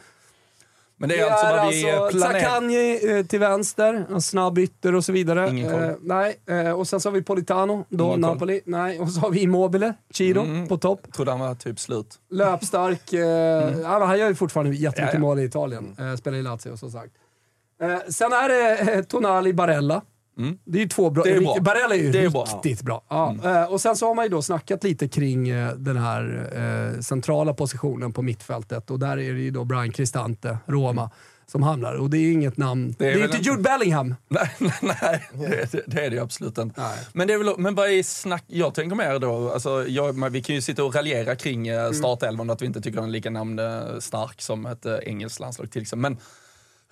Men 1.02 1.08
det 1.08 1.18
är 1.20 1.30
alltså 1.30 1.46
vad 1.46 1.68
vi 1.70 1.90
alltså 1.90 2.18
planerar. 2.18 2.40
Zaccagni 2.40 3.00
eh, 3.18 3.26
till 3.26 3.38
vänster, 3.40 4.06
en 4.10 4.22
snabb 4.22 4.58
ytter 4.58 4.94
och 4.94 5.04
så 5.04 5.12
vidare. 5.12 5.50
Ingen 5.50 5.70
koll. 5.70 5.82
Eh, 5.82 5.90
nej, 6.02 6.36
eh, 6.48 6.70
och 6.70 6.88
sen 6.88 7.00
så 7.00 7.08
har 7.08 7.14
vi 7.14 7.22
Politano, 7.22 7.84
då 7.88 8.04
Ingen 8.04 8.22
koll. 8.22 8.32
Napoli. 8.32 8.60
Nej, 8.64 9.00
och 9.00 9.08
så 9.08 9.20
har 9.20 9.30
vi 9.30 9.40
Immobile, 9.40 9.94
Chiro 10.10 10.40
Mm. 10.42 10.68
på 10.68 10.76
topp. 10.78 11.12
Trodde 11.12 11.30
han 11.30 11.40
var 11.40 11.54
typ 11.54 11.80
slut. 11.80 12.18
Löpstark. 12.30 13.12
Eh, 13.12 13.70
men 13.76 14.02
han 14.02 14.18
gör 14.18 14.28
ju 14.28 14.34
fortfarande 14.34 14.74
jättemycket 14.76 15.14
Ja, 15.14 15.18
ja. 15.18 15.20
mål 15.20 15.38
i 15.38 15.44
Italien. 15.44 15.96
Eh, 15.98 16.16
spelar 16.16 16.38
i 16.38 16.42
Lazio 16.42 16.76
som 16.76 16.90
sagt. 16.90 17.12
Sen 18.08 18.32
är 18.32 18.48
det 18.48 19.02
Tonali 19.04 19.52
Barella. 19.52 20.02
Mm. 20.38 20.58
Det 20.64 20.78
är 20.78 20.82
ju 20.82 20.88
två 20.88 21.10
bra. 21.10 21.24
Det 21.24 21.30
är 21.30 21.40
bra. 21.40 21.56
Barella 21.60 21.94
är 21.94 21.98
ju 21.98 22.12
Det 22.12 22.24
är 22.24 22.28
bra. 22.30 22.44
riktigt 22.44 22.82
bra. 22.82 23.02
Ja. 23.08 23.36
Eh, 23.44 23.64
och 23.64 23.80
sen 23.80 23.96
så 23.96 24.06
har 24.06 24.14
man 24.14 24.24
ju 24.24 24.28
då 24.28 24.42
snackat 24.42 24.84
lite 24.84 25.08
kring 25.08 25.48
eh, 25.48 25.72
den 25.72 25.96
här 25.96 26.50
eh, 26.94 27.00
centrala 27.00 27.54
positionen 27.54 28.12
på 28.12 28.22
mittfältet. 28.22 28.90
Och 28.90 28.98
där 28.98 29.18
är 29.18 29.32
det 29.32 29.40
ju 29.40 29.50
då 29.50 29.64
Brian 29.64 29.90
Cristante, 29.92 30.58
Roma, 30.66 31.10
som 31.46 31.62
hamnar. 31.62 31.94
Och 31.94 32.10
det 32.10 32.16
är 32.16 32.20
ju 32.20 32.32
inget 32.32 32.56
namn. 32.56 32.94
Det 32.98 33.04
är, 33.06 33.10
väl 33.10 33.18
ju 33.18 33.24
inte 33.24 33.36
inte- 33.36 33.50
Jude 33.50 33.62
Bellingham. 33.62 34.14
Nej, 34.28 34.50
nej, 34.60 34.72
nej 34.82 35.28
det, 35.32 35.72
det, 35.72 35.82
det 35.86 36.04
är 36.06 36.10
det 36.10 36.16
ju 36.16 36.22
absolut 36.22 36.58
inte. 36.58 36.80
Nej. 36.80 36.98
Men, 37.12 37.28
det 37.28 37.34
är 37.34 37.38
väl, 37.38 37.54
men 37.58 37.74
vad 37.74 37.90
är 37.90 38.02
snack... 38.02 38.44
Jag 38.46 38.74
tänker 38.74 38.96
mer 38.96 39.18
då, 39.18 39.50
alltså, 39.52 39.88
jag, 39.88 40.30
vi 40.30 40.42
kan 40.42 40.54
ju 40.54 40.62
sitta 40.62 40.84
och 40.84 40.94
raljera 40.94 41.36
kring 41.36 41.68
Mm. 41.68 41.94
startelvan, 41.94 42.50
att 42.50 42.62
vi 42.62 42.66
inte 42.66 42.80
tycker 42.80 42.96
den 42.96 43.08
är 43.08 43.12
lika 43.12 43.30
namnstark 43.30 44.42
som 44.42 44.66
ett 44.66 44.86
engelskt 45.02 45.40
landslag 45.40 45.70
till 45.70 45.82
exempel. 45.82 46.10
Men 46.12 46.20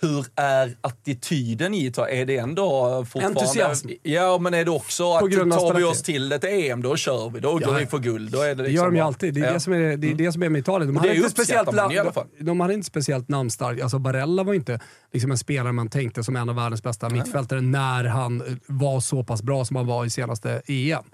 hur 0.00 0.26
är 0.36 0.76
attityden 0.80 1.74
i 1.74 1.86
Italien? 1.86 2.18
Är 2.20 2.26
det 2.26 2.36
ändå 2.36 3.04
fortfarande... 3.10 3.40
Entusiasm. 3.40 3.88
Ja, 4.02 4.38
men 4.38 4.54
är 4.54 4.64
det 4.64 4.70
också 4.70 5.12
att 5.12 5.20
tar 5.20 5.74
vi 5.74 5.84
oss 5.84 6.02
till 6.02 6.32
ett 6.32 6.44
EM, 6.44 6.82
då 6.82 6.96
kör 6.96 7.30
vi. 7.30 7.40
Då 7.40 7.52
går 7.52 7.62
Ja. 7.62 7.72
vi 7.78 7.86
för 7.86 7.98
guld. 7.98 8.30
Då 8.32 8.40
är 8.40 8.48
det, 8.48 8.54
Det 8.54 8.62
liksom 8.62 8.76
gör 8.76 8.84
de 8.90 8.96
ju 8.96 9.02
alltid. 9.02 9.34
Det 9.34 9.40
är, 9.40 9.44
Ja. 9.46 9.52
det, 9.52 9.60
som 9.60 9.72
är, 9.72 9.96
det, 9.96 10.10
är 10.10 10.14
det 10.14 10.32
som 10.32 10.42
är 10.42 10.48
med 10.48 10.58
Italien. 10.60 10.86
De 10.94 10.96
hade, 10.96 11.08
det 11.08 11.16
inte 11.16 11.30
speciellt, 11.30 11.72
man 11.72 11.92
i 11.92 11.98
alla 11.98 12.04
la- 12.08 12.12
fall. 12.12 12.26
de 12.40 12.60
hade 12.60 12.74
inte 12.74 12.86
speciellt 12.86 13.28
namnstark. 13.28 13.80
Alltså 13.80 13.98
Barella 13.98 14.42
var 14.42 14.54
inte 14.54 14.80
liksom 15.12 15.30
en 15.30 15.38
spelare 15.38 15.72
man 15.72 15.88
tänkte 15.88 16.24
som 16.24 16.36
en 16.36 16.48
av 16.48 16.54
världens 16.56 16.82
bästa 16.82 17.08
mittfältare 17.08 17.60
när 17.60 18.04
han 18.04 18.58
var 18.66 19.00
så 19.00 19.24
pass 19.24 19.42
bra 19.42 19.64
som 19.64 19.76
han 19.76 19.86
var 19.86 20.04
i 20.04 20.10
senaste 20.10 20.62
EM. 20.66 21.04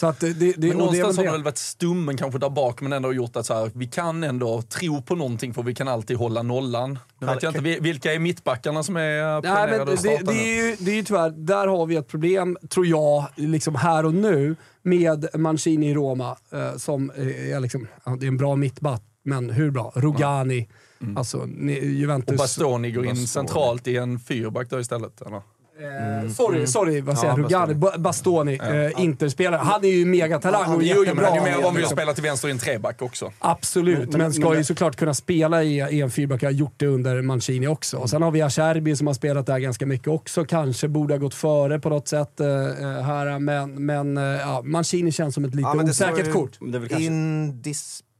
Så 0.00 0.06
att 0.06 0.20
det, 0.20 0.32
det, 0.32 0.52
det, 0.52 0.58
Men 0.58 0.68
det 0.70 0.74
någonstans 0.76 1.08
väl 1.08 1.16
har 1.16 1.24
det 1.24 1.28
det. 1.30 1.32
väl 1.32 1.44
varit 1.44 1.58
stummen 1.58 2.16
kanske 2.16 2.38
där 2.38 2.50
bak 2.50 2.80
men 2.80 2.92
ändå 2.92 3.12
gjort 3.12 3.36
att 3.36 3.46
så 3.46 3.54
här, 3.54 3.70
vi 3.74 3.86
kan 3.86 4.24
ändå 4.24 4.62
tro 4.62 5.02
på 5.02 5.14
någonting 5.14 5.54
för 5.54 5.62
vi 5.62 5.74
kan 5.74 5.88
alltid 5.88 6.16
hålla 6.16 6.42
nollan. 6.42 6.98
Nu 7.18 7.26
vet 7.26 7.42
jag 7.42 7.50
inte 7.50 7.60
vil- 7.62 7.80
vilka 7.82 8.14
är 8.14 8.18
mittbackarna 8.18 8.82
som 8.82 8.96
är 8.96 9.32
Nej, 9.32 9.42
planerade 9.42 9.72
men 9.72 9.80
att 9.80 9.88
det, 9.90 9.96
starta 9.96 10.24
det, 10.24 10.32
nu? 10.32 10.38
är 10.40 10.68
ju, 10.70 10.76
det 10.78 10.90
är 10.90 10.94
ju 10.94 11.02
tyvärr, 11.02 11.30
där 11.30 11.66
har 11.66 11.86
vi 11.86 11.96
ett 11.96 12.08
problem, 12.08 12.56
tror 12.68 12.86
jag, 12.86 13.24
liksom 13.36 13.74
här 13.74 14.04
och 14.06 14.14
nu 14.14 14.56
med 14.82 15.26
Mancini 15.34 15.90
i 15.90 15.94
Roma. 15.94 16.36
Eh, 16.52 16.76
som 16.76 17.10
är 17.16 17.60
liksom, 17.60 17.86
det 18.18 18.26
är 18.26 18.28
en 18.28 18.36
bra 18.36 18.56
mittback, 18.56 19.02
men 19.24 19.50
hur 19.50 19.70
bra? 19.70 19.92
Rogani, 19.94 20.68
alltså 21.16 21.44
ni- 21.46 21.86
Juventus. 21.86 22.28
Mm. 22.28 22.34
Och 22.34 22.38
Bastoni 22.38 22.90
går 22.90 23.04
in 23.04 23.10
Bastoni. 23.10 23.26
centralt 23.26 23.86
i 23.88 23.96
en 23.96 24.18
fyrback 24.18 24.70
då 24.70 24.80
istället. 24.80 25.22
Eller? 25.22 25.42
Eh, 25.80 26.30
sorry, 26.30 26.66
sorry, 26.66 27.00
vad 27.00 27.18
säger 27.18 27.32
Ja? 27.32 27.38
Rugani? 27.44 27.74
Ba- 27.74 27.98
Bastoni, 27.98 28.58
eh, 28.62 29.02
Interspelare. 29.02 29.60
Han 29.64 29.84
är 29.84 29.88
ju 29.88 30.04
megatalang 30.04 30.74
och 30.74 30.82
Jo, 30.82 30.88
jo, 30.88 30.94
men 30.96 31.04
jättebra. 31.04 31.26
han 31.26 31.34
är 31.34 31.38
ju 31.38 31.42
mer 31.44 31.52
van 31.52 31.62
vid 31.62 31.68
att 31.68 31.74
liksom. 31.76 31.96
spela 31.96 32.12
till 32.14 32.22
vänster 32.22 32.48
i 32.48 32.50
en 32.50 32.58
treback 32.58 33.02
också. 33.02 33.32
Absolut, 33.38 33.98
men, 33.98 34.08
Men- 34.10 34.18
men- 34.20 34.32
ska 34.32 34.48
men- 34.48 34.58
ju 34.58 34.64
såklart 34.64 34.96
kunna 34.96 35.14
spela 35.14 35.62
i, 35.62 35.76
i 35.90 36.00
en 36.00 36.10
fyrback. 36.10 36.42
Jag 36.42 36.48
har 36.48 36.52
gjort 36.54 36.74
det 36.76 36.86
under 36.86 37.22
Mancini 37.22 37.66
också. 37.66 37.96
Och 37.96 38.10
sen 38.10 38.22
har 38.22 38.30
vi 38.30 38.42
Acerbi 38.42 38.96
som 38.96 39.06
har 39.06 39.14
spelat 39.14 39.46
där 39.46 39.58
ganska 39.58 39.86
mycket 39.86 40.08
också. 40.08 40.44
Kanske 40.44 40.88
borde 40.88 41.14
ha 41.14 41.18
gått 41.18 41.34
före 41.34 41.78
på 41.80 41.88
något 41.88 42.08
sätt 42.08 42.40
eh, 42.40 42.46
eh, 42.46 43.02
här, 43.02 43.38
men, 43.38 43.86
men 43.86 44.16
eh, 44.16 44.22
ja, 44.24 44.62
Mancini 44.64 45.12
känns 45.12 45.34
som 45.34 45.44
ett 45.44 45.54
lite 45.54 45.68
Ja, 45.74 45.82
osäkert 45.84 46.32
kort. 46.32 46.58
Det 46.60 46.76
är 46.78 46.80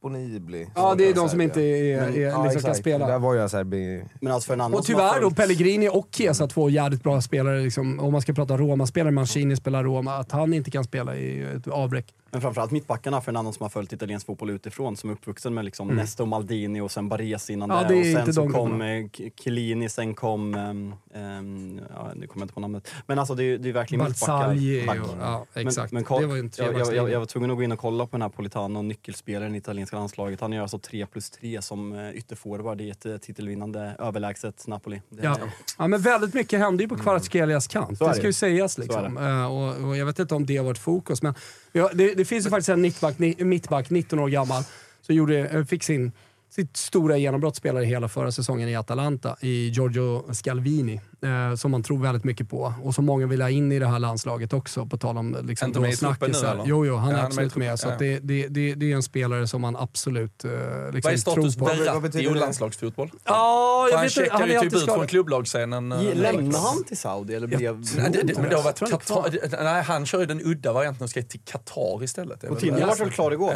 Indisponibli. 0.03 0.67
Ja, 0.75 0.95
det 0.95 1.09
är 1.09 1.13
de 1.13 1.29
som 1.29 1.41
inte 1.41 1.61
är, 1.61 1.97
är, 1.97 2.01
Men- 2.01 2.15
är, 2.15 2.21
Ja, 2.21 2.43
liksom 2.43 2.61
kan 2.61 2.75
spela. 2.75 3.07
Där 3.07 3.19
var 3.19 3.35
jag 3.35 3.51
Serbi. 3.51 4.03
Men 4.21 4.33
alltså 4.33 4.47
för 4.47 4.53
en 4.53 4.61
annan 4.61 4.79
Och 4.79 4.85
tyvärr 4.85 5.21
då 5.21 5.31
Pellegrini 5.31 5.89
och 5.89 6.07
Chiesa, 6.11 6.47
två 6.47 6.69
jävligt 6.69 7.03
bra 7.03 7.21
spelare. 7.21 7.59
Liksom, 7.61 7.99
om 7.99 8.11
man 8.11 8.21
ska 8.21 8.33
prata 8.33 8.57
Roma-spelare, 8.57 9.11
Mancini 9.11 9.55
spelar 9.55 9.83
Roma, 9.83 10.15
att 10.17 10.31
han 10.31 10.53
inte 10.53 10.71
kan 10.71 10.83
spela 10.83 11.15
i 11.15 11.43
ett 11.55 11.67
avbräck. 11.67 12.13
Men 12.31 12.41
framförallt 12.41 12.71
mittbackarna, 12.71 13.21
för 13.21 13.31
en 13.31 13.35
annan 13.35 13.53
som 13.53 13.63
har 13.63 13.69
följt 13.69 13.93
italiensk 13.93 14.25
fotboll 14.25 14.49
utifrån, 14.49 14.97
som 14.97 15.09
är 15.09 15.13
uppvuxen 15.13 15.53
med 15.53 15.65
liksom 15.65 15.87
Nesto 15.87 16.25
Maldini 16.25 16.81
och 16.81 16.91
sen 16.91 17.09
Baresi 17.09 17.53
innan 17.53 17.69
Ja, 17.69 17.83
det. 17.87 17.95
är 17.95 18.17
och 18.19 18.25
sen 18.25 18.33
så 18.33 18.49
kom 18.49 18.81
eh, 18.81 19.05
Chiellini, 19.43 19.89
sen 19.89 20.13
kom... 20.13 20.55
ehm, 20.55 20.93
ehm, 21.13 21.81
ja, 21.95 22.11
nu 22.15 22.27
kommer 22.27 22.41
jag 22.41 22.43
inte 22.45 22.53
på 22.53 22.59
namnet. 22.59 22.87
Men 23.07 23.19
alltså 23.19 23.35
det 23.35 23.43
är, 23.43 23.57
det 23.57 23.69
är 23.69 23.73
verkligen 23.73 24.03
Balzagli 24.05 24.77
mittbackar. 24.77 25.01
och- 25.01 25.07
ja, 25.21 25.45
exakt. 25.53 25.91
Men, 25.91 26.05
men, 26.09 26.19
Det 26.21 26.25
var 26.27 26.35
ju 26.35 26.39
en 26.39 26.51
jag, 26.57 26.79
jag, 26.79 26.95
jag, 26.95 27.09
jag 27.11 27.19
var 27.19 27.25
tvungen 27.25 27.51
att 27.51 27.57
gå 27.57 27.63
in 27.63 27.71
och 27.71 27.79
kolla 27.79 28.05
på 28.05 28.11
den 28.11 28.21
här 28.21 28.29
Politano, 28.29 28.81
nyckelspelaren 28.81 29.55
i 29.55 29.57
italienska 29.57 29.97
landslaget. 29.97 30.41
Han 30.41 30.51
gör 30.51 30.61
alltså 30.61 30.79
3 30.79 31.05
plus 31.05 31.29
3 31.29 31.61
som 31.61 31.93
eh, 31.93 32.11
ytterforward 32.11 32.81
i 32.81 32.89
ett 32.89 33.05
eh, 33.05 33.17
titelvinnande 33.17 33.95
överlägset 33.99 34.67
Napoli. 34.67 35.01
Det, 35.09 35.23
Ja. 35.23 35.37
ja, 35.77 35.87
men 35.87 36.01
väldigt 36.01 36.33
mycket 36.33 36.59
hände 36.59 36.83
ju 36.83 36.89
på 36.89 36.95
Kvaratskheლიas 36.97 37.67
kant. 37.67 38.01
Mm. 38.01 38.09
Är 38.09 38.13
det 38.13 38.17
ska 38.17 38.27
ju 38.27 38.33
sägas. 38.33 38.77
Är 38.77 38.81
Liksom. 38.81 39.17
Och, 39.51 39.87
och 39.89 39.97
jag 39.97 40.05
vet 40.05 40.19
inte 40.19 40.35
om 40.35 40.45
det 40.45 40.57
har 40.57 40.65
varit 40.65 40.77
fokus, 40.77 41.21
men 41.21 41.33
ja, 41.71 41.89
det, 41.93 42.13
det 42.13 42.25
finns 42.25 42.45
ju 42.45 42.49
faktiskt 42.49 42.69
en 42.69 42.81
mittback, 42.81 43.19
mittback 43.39 43.89
19 43.89 44.19
år 44.19 44.29
gammal, 44.29 44.63
som 45.01 45.15
gjorde, 45.15 45.47
eh, 45.47 45.65
fick 45.65 45.83
sin, 45.83 46.11
sitt 46.49 46.77
stora 46.77 47.17
genombrott 47.17 47.55
spelade 47.55 47.85
hela 47.85 48.09
förra 48.09 48.31
säsongen 48.31 48.69
i 48.69 48.75
Atalanta, 48.75 49.35
i 49.41 49.69
Giorgio 49.69 50.33
Scalvini, 50.33 51.01
eh, 51.25 51.55
som 51.55 51.71
man 51.71 51.83
tror 51.83 51.97
väldigt 51.99 52.23
mycket 52.23 52.49
på 52.49 52.73
och 52.83 52.95
som 52.95 53.05
många 53.05 53.27
vill 53.27 53.41
ha 53.41 53.49
in 53.49 53.71
i 53.71 53.79
det 53.79 53.87
här 53.87 53.99
landslaget 53.99 54.53
också, 54.53 54.85
på 54.85 54.97
tal 54.97 55.17
om 55.17 55.37
liksom, 55.43 55.71
nu, 55.71 55.91
snackisar. 55.91 56.51
eller? 56.53 56.63
Jo, 56.67 56.85
jo, 56.85 56.95
han 56.95 57.09
Ja, 57.09 57.15
är 57.17 57.17
med 57.21 57.25
absolut 57.25 57.55
med. 57.55 57.79
Så 57.79 57.87
Ja. 57.87 57.93
att 57.93 57.99
det, 57.99 58.19
det, 58.19 58.47
det, 58.47 58.73
det 58.75 58.91
är 58.91 58.95
en 58.95 59.03
spelare 59.03 59.47
som 59.47 59.61
man 59.61 59.75
absolut 59.75 60.43
eh, 60.45 60.51
liksom, 60.51 61.01
Vad 61.03 61.13
är 61.13 61.17
status 61.17 61.55
tror 61.55 61.67
på. 61.67 61.73
Verratti 61.83 62.01
betyder 62.01 62.33
det? 62.33 62.39
landslagsfotboll? 62.39 63.11
Ja, 63.23 63.87
jag 63.91 63.97
han 63.97 64.03
vet 64.05 64.11
inte. 64.17 64.21
checkade 64.21 64.39
Han 64.41 64.49
är 64.49 64.53
ju 64.53 64.59
typ 64.59 64.65
ut 64.67 64.71
från 64.79 64.81
skadad. 64.81 65.09
klubblagscenen. 65.09 65.91
eh, 65.91 66.15
Lämnar 66.15 66.59
han 66.59 66.83
till 66.83 66.97
Saudi 66.97 67.35
eller 67.35 67.47
blev... 67.47 67.75
Men 67.97 68.11
det 68.49 68.55
har 68.55 68.63
varit. 68.63 68.79
Qatar, 68.79 69.63
nej, 69.63 69.83
han 69.83 70.05
kör 70.05 70.19
ju 70.19 70.25
den 70.25 70.41
udda 70.45 70.73
varianten 70.73 71.03
och 71.03 71.09
ska 71.09 71.21
till 71.21 71.39
Qatar 71.45 72.03
istället. 72.03 72.41
Coutinho 72.41 72.87
var 72.87 72.95
väl 72.95 73.11
klar 73.11 73.31
igår? 73.31 73.53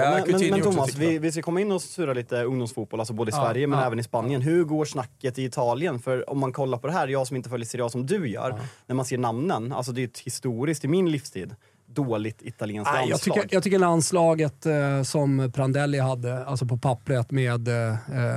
Men, 0.52 0.62
Thomas, 0.62 0.96
vi, 0.96 1.20
vi 1.20 1.32
ska 1.32 1.42
komma 1.42 1.62
in 1.62 1.72
och 1.72 1.82
surra 1.82 2.14
lite 2.14 2.44
ungdomsfotboll, 2.44 3.00
alltså 3.00 3.14
både 3.14 3.30
i 3.30 3.32
Sverige 3.32 3.68
men 3.68 3.80
även 3.80 4.00
i 4.00 4.04
Spanien. 4.04 4.42
Hur 4.42 4.64
går 4.64 4.86
snacket 4.86 5.40
i 5.40 5.44
Italien? 5.44 6.00
För 6.00 6.30
om 6.30 6.40
man 6.40 6.54
kollar 6.54 6.78
på 6.78 6.88
det 6.88 6.94
här, 6.94 7.08
jag 7.08 7.28
som 7.28 7.36
inte 7.36 7.50
följer 7.56 7.66
Serie 7.66 7.86
A 7.86 7.90
som 7.90 8.06
du 8.06 8.28
gör, 8.28 8.60
när 8.88 8.96
man 8.96 9.06
ser 9.06 9.18
namnen, 9.18 9.72
alltså 9.72 9.92
det 9.92 10.02
är 10.02 10.06
ett 10.06 10.20
historiskt, 10.20 10.86
i 10.86 10.88
min 10.88 11.12
livstid, 11.12 11.56
dåligt 11.88 12.42
italienskt 12.42 12.92
Nej, 12.94 13.02
jag, 13.02 13.10
landslag. 13.10 13.36
tycker, 13.36 13.56
jag 13.56 13.64
tycker 13.64 13.80
landslaget 13.80 14.66
eh, 14.66 15.04
som 15.04 15.52
Prandelli 15.56 16.00
hade, 16.00 16.46
alltså 16.46 16.66
på 16.66 16.78
pappret 16.78 17.32
med 17.32 17.68
eh, 17.68 17.96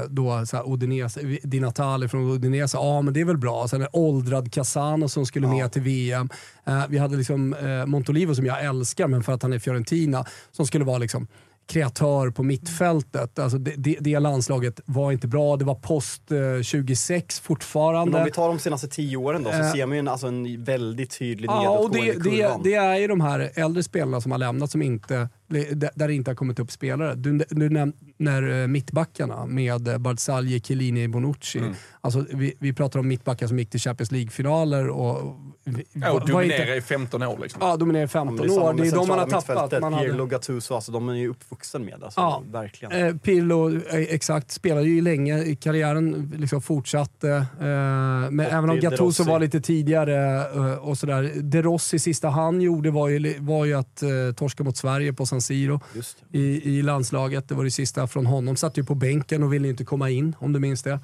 då, 0.08 0.46
så 0.46 0.56
här, 0.56 0.72
Udinese, 0.72 1.20
Di 1.42 1.60
Natale 1.60 2.08
från 2.08 2.30
Udinese, 2.30 2.76
ja 2.76 3.02
men 3.02 3.14
det 3.14 3.20
är 3.20 3.24
väl 3.24 3.38
bra. 3.38 3.68
Sen 3.68 3.82
en 3.82 3.88
åldrad 3.92 4.52
Casano 4.52 5.08
som 5.08 5.26
skulle 5.26 5.46
med 5.46 5.72
till 5.72 5.82
VM. 5.82 6.28
Eh, 6.66 6.84
vi 6.88 6.98
hade 6.98 7.16
liksom 7.16 7.54
eh, 7.54 7.86
Montolivo 7.86 8.34
som 8.34 8.46
jag 8.46 8.64
älskar, 8.64 9.08
men 9.08 9.22
för 9.22 9.32
att 9.32 9.42
han 9.42 9.52
är 9.52 9.58
Fiorentina, 9.58 10.24
som 10.52 10.66
skulle 10.66 10.84
vara 10.84 10.98
liksom 10.98 11.26
kreatör 11.68 12.30
på 12.30 12.42
mittfältet. 12.42 13.38
Alltså 13.38 13.58
det, 13.58 13.74
det, 13.76 13.96
det 14.00 14.18
landslaget 14.18 14.80
var 14.84 15.12
inte 15.12 15.28
bra. 15.28 15.56
Det 15.56 15.64
var 15.64 15.74
post 15.74 16.32
eh, 16.32 16.62
26 16.62 17.40
fortfarande. 17.40 18.12
Men 18.12 18.20
om 18.20 18.24
vi 18.24 18.30
tar 18.32 18.48
de 18.48 18.58
senaste 18.58 18.88
tio 18.88 19.16
åren 19.16 19.42
då, 19.42 19.50
så 19.50 19.56
Eh. 19.56 19.72
ser 19.72 19.86
man 19.86 19.96
ju 19.96 19.98
en, 19.98 20.08
alltså 20.08 20.26
en 20.26 20.64
väldigt 20.64 21.18
tydlig 21.18 21.48
Ja, 21.48 21.78
och 21.78 21.90
det, 21.90 21.98
nedåtgående 22.00 22.30
det, 22.30 22.36
kurvan. 22.42 22.60
det 22.64 22.74
är 22.74 22.96
ju 22.96 23.06
de 23.08 23.20
här 23.20 23.50
äldre 23.54 23.82
spelarna 23.82 24.20
som 24.20 24.32
har 24.32 24.38
lämnat 24.38 24.70
som 24.70 24.82
inte, 24.82 25.28
där 25.48 26.08
det 26.08 26.14
inte 26.14 26.30
har 26.30 26.36
kommit 26.36 26.58
upp 26.58 26.70
spelare. 26.70 27.14
Du, 27.14 27.44
du 27.50 27.68
nämner 27.70 28.62
eh, 28.62 28.66
mittbackarna 28.66 29.46
med 29.46 29.88
eh, 29.88 29.98
Barzagli, 29.98 30.60
Chiellini, 30.60 31.08
Bonucci. 31.08 31.58
Mm. 31.58 31.72
Alltså, 32.00 32.24
vi, 32.32 32.54
vi 32.58 32.72
pratar 32.72 33.00
om 33.00 33.08
mittbackar 33.08 33.46
som 33.46 33.58
gick 33.58 33.70
till 33.70 33.80
Champions 33.80 34.12
League-finaler 34.12 34.88
och... 34.88 35.36
Ja, 35.92 36.10
och 36.10 36.44
inte- 36.44 36.74
i 36.74 36.80
15 36.80 37.22
år 37.22 37.38
liksom. 37.42 37.60
Ja, 37.64 37.76
dominerar 37.76 38.02
i 38.02 38.04
Ja, 38.04 38.08
15 38.08 38.36
men 38.36 38.38
det 38.38 38.44
är 38.46 38.48
samma 38.54 38.68
år. 38.68 38.74
Det 38.82 38.88
är 38.88 38.92
de 38.92 39.08
man 39.08 39.18
har 39.18 39.26
tappat. 39.26 39.80
Man 39.80 39.92
hade, 39.92 40.06
Pirlo, 40.08 40.26
Gattuso, 40.26 40.74
alltså 40.74 40.92
de 40.92 41.08
är 41.08 41.14
ju 41.14 41.28
uppvuxen 41.28 41.84
med. 41.84 42.04
Alltså, 42.04 42.20
Ja. 42.20 42.42
Verkligen. 42.50 43.06
Eh, 43.06 43.16
Pirlo, 43.16 43.76
eh, 43.76 43.80
exakt, 43.94 44.50
spelade 44.50 44.86
ju 44.88 45.00
länge. 45.00 45.42
i 45.44 45.56
Karriären 45.56 46.32
liksom 46.36 46.62
fortsatte. 46.62 47.30
Eh, 47.30 47.66
men 48.30 48.40
även 48.40 48.70
om 48.70 48.80
Gattuso 48.80 49.04
Rossi. 49.04 49.22
var 49.22 49.40
lite 49.40 49.60
tidigare 49.60 50.36
eh, 50.54 50.74
och 50.74 50.98
sådär. 50.98 51.32
De 51.42 51.62
Rossi 51.62 51.98
sista 51.98 52.28
han 52.28 52.60
gjorde 52.60 52.90
var 52.90 53.08
ju, 53.08 53.38
var 53.40 53.64
ju 53.64 53.74
att 53.74 54.02
eh, 54.02 54.08
torska 54.36 54.64
mot 54.64 54.76
Sverige 54.76 55.12
på 55.12 55.26
San 55.26 55.37
Siro 55.40 55.80
Just 55.94 56.16
det. 56.28 56.38
i, 56.38 56.78
i 56.78 56.82
landslaget. 56.82 57.48
Det 57.48 57.54
var 57.54 57.64
det 57.64 57.70
sista 57.70 58.06
från 58.06 58.26
honom. 58.26 58.56
Satt 58.56 58.78
ju 58.78 58.84
på 58.84 58.94
bänken 58.94 59.42
och 59.42 59.52
ville 59.52 59.68
inte 59.68 59.84
komma 59.84 60.10
in, 60.10 60.36
om 60.38 60.52
du 60.52 60.60
minns 60.60 60.82
det. 60.82 61.00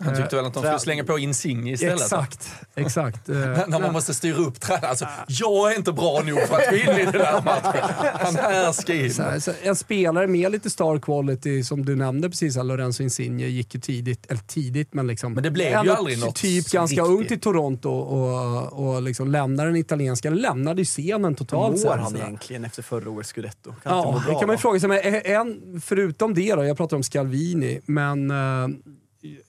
Han 0.00 0.16
tyckte 0.16 0.36
väl 0.36 0.44
att 0.46 0.54
de 0.54 0.62
skulle 0.62 0.78
slänga 0.78 1.04
på 1.04 1.18
Insigne 1.18 1.72
istället. 1.72 2.00
Exakt, 2.00 2.50
exakt. 2.74 3.28
Eh, 3.28 3.36
När 3.68 3.80
man 3.80 3.92
måste 3.92 4.14
styra 4.14 4.36
upp 4.36 4.60
tränaren. 4.60 4.90
Alltså, 4.90 5.06
jag 5.28 5.72
är 5.72 5.76
inte 5.76 5.92
bra 5.92 6.22
nog 6.26 6.38
för 6.38 6.54
att 6.56 6.70
gå 6.70 6.76
in 6.76 6.98
i 7.00 7.04
den 7.12 7.20
här 7.20 7.42
matchen. 7.44 7.94
Han 8.20 8.36
här 8.36 8.72
ska 8.72 8.94
in. 8.94 9.14
Så 9.14 9.22
här, 9.22 9.38
så 9.38 9.52
en 9.62 9.76
spelare 9.76 10.26
med 10.26 10.52
lite 10.52 10.70
star 10.70 10.98
quality, 10.98 11.64
som 11.64 11.84
du 11.84 11.96
nämnde 11.96 12.28
precis, 12.28 12.56
Lorenzo 12.56 13.02
Insigne, 13.02 13.46
gick 13.46 13.74
ju 13.74 13.80
tidigt, 13.80 14.26
eller 14.26 14.40
tidigt, 14.40 14.94
men 14.94 15.06
liksom... 15.06 15.32
Men 15.32 15.42
det 15.42 15.50
blev 15.50 15.84
ju 15.84 15.90
aldrig 15.90 16.18
något 16.18 16.34
Typ 16.36 16.70
ganska 16.70 17.02
ung 17.02 17.26
till 17.26 17.40
Toronto 17.40 17.90
och, 17.90 18.94
och 18.94 19.02
liksom 19.02 19.30
lämnade 19.30 19.68
den 19.68 19.76
italienska, 19.76 20.30
lämnade 20.30 20.80
ju 20.80 20.84
scenen 20.84 21.24
Hur 21.24 21.34
totalt 21.34 21.70
mår 21.70 21.78
sett, 21.78 22.00
han 22.00 22.16
egentligen 22.16 22.64
efter 22.64 22.82
förra 22.82 23.10
årets 23.10 23.32
scudetto? 23.32 23.74
Kan 23.82 23.96
Ja, 23.96 24.22
det 24.26 24.30
bra, 24.30 24.38
kan 24.38 24.46
man 24.46 24.56
ju 24.56 24.60
fråga 24.60 24.80
sig. 24.80 24.88
Men 24.88 25.00
en, 25.24 25.80
förutom 25.80 26.34
det 26.34 26.54
då, 26.54 26.64
jag 26.64 26.76
pratar 26.76 26.96
om 26.96 27.02
Scalvini, 27.02 27.80
men 27.86 28.30
eh, 28.30 28.68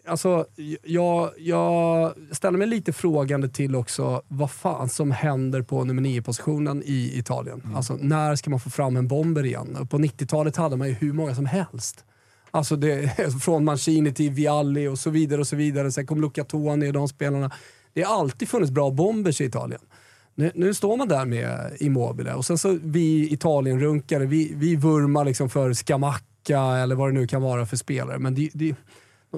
alltså, 0.07 0.45
jag, 0.83 1.31
jag 1.37 2.13
ställer 2.31 2.57
mig 2.57 2.67
lite 2.67 2.93
frågande 2.93 3.49
till 3.49 3.75
också 3.75 4.21
vad 4.27 4.51
fan 4.51 4.89
som 4.89 5.11
händer 5.11 5.61
på 5.61 5.83
nummer 5.83 6.01
9-positionen 6.01 6.83
i 6.85 7.19
Italien. 7.19 7.61
Mm. 7.63 7.75
Alltså, 7.75 7.97
när 8.01 8.35
ska 8.35 8.49
man 8.49 8.59
få 8.59 8.69
fram 8.69 8.97
en 8.97 9.07
bomber 9.07 9.45
igen? 9.45 9.87
På 9.89 9.97
90-talet 9.97 10.55
hade 10.55 10.75
man 10.75 10.87
ju 10.87 10.93
hur 10.93 11.13
många 11.13 11.35
som 11.35 11.45
helst. 11.45 12.05
Alltså 12.51 12.75
det, 12.75 13.15
från 13.43 13.65
Mancini 13.65 14.13
till 14.13 14.31
Vialli 14.31 14.87
och 14.87 14.99
så 14.99 15.09
vidare 15.09 15.41
och 15.41 15.47
så 15.47 15.55
vidare. 15.55 15.91
Sen 15.91 16.07
kom 16.07 16.21
Luca 16.21 16.43
Toni 16.43 16.89
och 16.89 16.93
de 16.93 17.07
spelarna. 17.07 17.51
Det 17.93 18.03
har 18.03 18.19
alltid 18.19 18.49
funnits 18.49 18.71
bra 18.71 18.91
bombers 18.91 19.41
i 19.41 19.45
Italien. 19.45 19.81
Nu, 20.39 20.51
nu 20.55 20.73
står 20.73 20.97
man 20.97 21.07
där 21.07 21.25
med 21.25 21.77
Immobile 21.79 22.33
och 22.33 22.45
sen 22.45 22.57
så 22.57 22.79
vi 22.83 23.33
Italien-runkare, 23.33 24.25
vi, 24.25 24.53
vi 24.55 24.75
vurmar 24.75 25.25
liksom 25.25 25.49
för 25.49 25.73
Scamacca 25.73 26.77
eller 26.77 26.95
vad 26.95 27.09
det 27.09 27.13
nu 27.13 27.27
kan 27.27 27.41
vara 27.41 27.65
för 27.65 27.77
spelare. 27.77 28.19
Men 28.19 28.35
de, 28.35 28.49
de, 28.53 28.75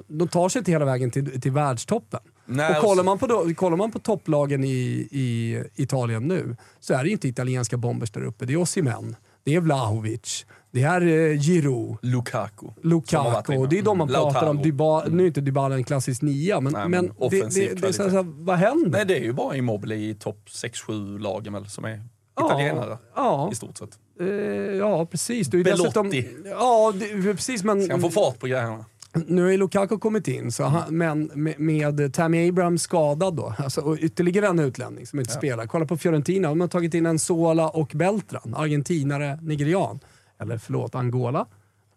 de 0.08 0.28
tar 0.28 0.50
sig 0.50 0.60
inte 0.60 0.72
hela 0.72 0.86
vägen 0.86 1.12
till, 1.12 1.42
till 1.42 1.52
världstoppen. 1.52 2.20
Nej, 2.46 2.76
och 2.76 2.82
kollar 2.82 3.04
man, 3.04 3.20
på, 3.20 3.54
kollar 3.56 3.78
man 3.78 3.92
på 3.92 4.00
topplagen 4.00 4.64
i, 4.64 5.08
i 5.12 5.64
Italien 5.76 6.28
nu 6.28 6.56
så 6.80 6.94
är 6.94 7.04
det 7.04 7.10
inte 7.10 7.28
italienska 7.28 7.78
bombers 7.78 8.12
där 8.12 8.24
uppe. 8.24 8.46
Det 8.46 8.54
är 8.54 8.58
Osimhen, 8.58 9.16
det 9.44 9.56
är 9.56 9.60
Vlahovic, 9.60 10.46
det 10.72 10.84
är 10.84 11.02
eh, 11.32 11.40
Giroud. 11.40 11.98
Lukaku. 12.02 12.68
Lukaku, 12.82 13.66
det 13.70 13.78
är 13.80 13.84
de 13.84 13.98
man 13.98 14.08
Lautaro. 14.08 14.32
pratar 14.34 14.50
om. 14.50 14.62
Dyba, 14.62 15.06
Nu 15.06 15.24
är 15.24 15.28
inte 15.28 15.42
Dybala 15.42 15.76
en 15.76 15.84
klassisk 15.84 16.22
nia, 16.22 16.60
men, 16.60 16.74
Nej, 16.74 16.90
men, 16.90 17.06
men 17.20 17.30
det, 17.30 17.56
det, 17.56 17.82
det 17.82 17.88
är 17.88 17.92
så 17.92 18.10
här, 18.10 18.26
vad 18.44 18.58
händer? 18.58 18.90
Nej, 18.90 19.06
det 19.06 19.18
är 19.18 19.22
ju 19.24 19.34
bara 19.34 19.56
Immobile 19.56 19.96
i 19.96 20.16
topp 20.16 20.42
6-7-lagen 20.50 21.54
väl 21.54 21.66
som 21.70 21.86
är 21.86 22.04
italienare 22.46 22.98
Ja, 23.16 23.50
i 23.52 23.56
stort 23.56 23.78
sett. 23.78 23.90
eh, 24.20 24.28
ja 24.76 25.06
precis. 25.06 25.48
Du 25.48 25.60
är 25.60 25.64
Belotti. 25.64 25.84
dessutom, 25.84 26.12
ja, 26.52 26.94
det, 27.00 27.24
precis. 27.36 27.64
Men 27.64 27.84
Ska 27.84 27.94
han 27.94 28.02
få 28.02 28.10
fart 28.10 28.40
på 28.40 28.48
grejerna? 28.48 28.86
nu 29.28 29.42
har 29.44 29.50
ju 29.50 29.58
Lukaku 29.58 29.98
kommit 29.98 30.28
in, 30.28 30.52
så 30.52 30.64
han, 30.64 30.98
men 30.98 31.32
med, 31.36 31.60
med 31.60 32.14
Tammy 32.14 32.50
Abraham 32.50 32.78
skadad 32.78 33.36
då. 33.36 33.54
Alltså, 33.58 33.82
och 33.82 33.98
ytterligare 34.00 34.48
en 34.48 34.60
utlänning 34.60 35.06
som 35.08 35.20
inte 35.20 35.32
spelar. 35.34 35.66
Kolla 35.66 35.86
på 35.86 35.98
Fiorentina, 35.98 36.48
de 36.50 36.62
har 36.62 36.68
tagit 36.68 36.94
in 36.94 37.06
en 37.06 37.20
Sola 37.20 37.70
och 37.70 37.92
Beltran. 37.96 38.54
Argentinare, 38.58 39.40
nigerian. 39.42 40.00
Eller 40.42 40.58
förlåt, 40.58 40.96
Angola. 40.96 41.46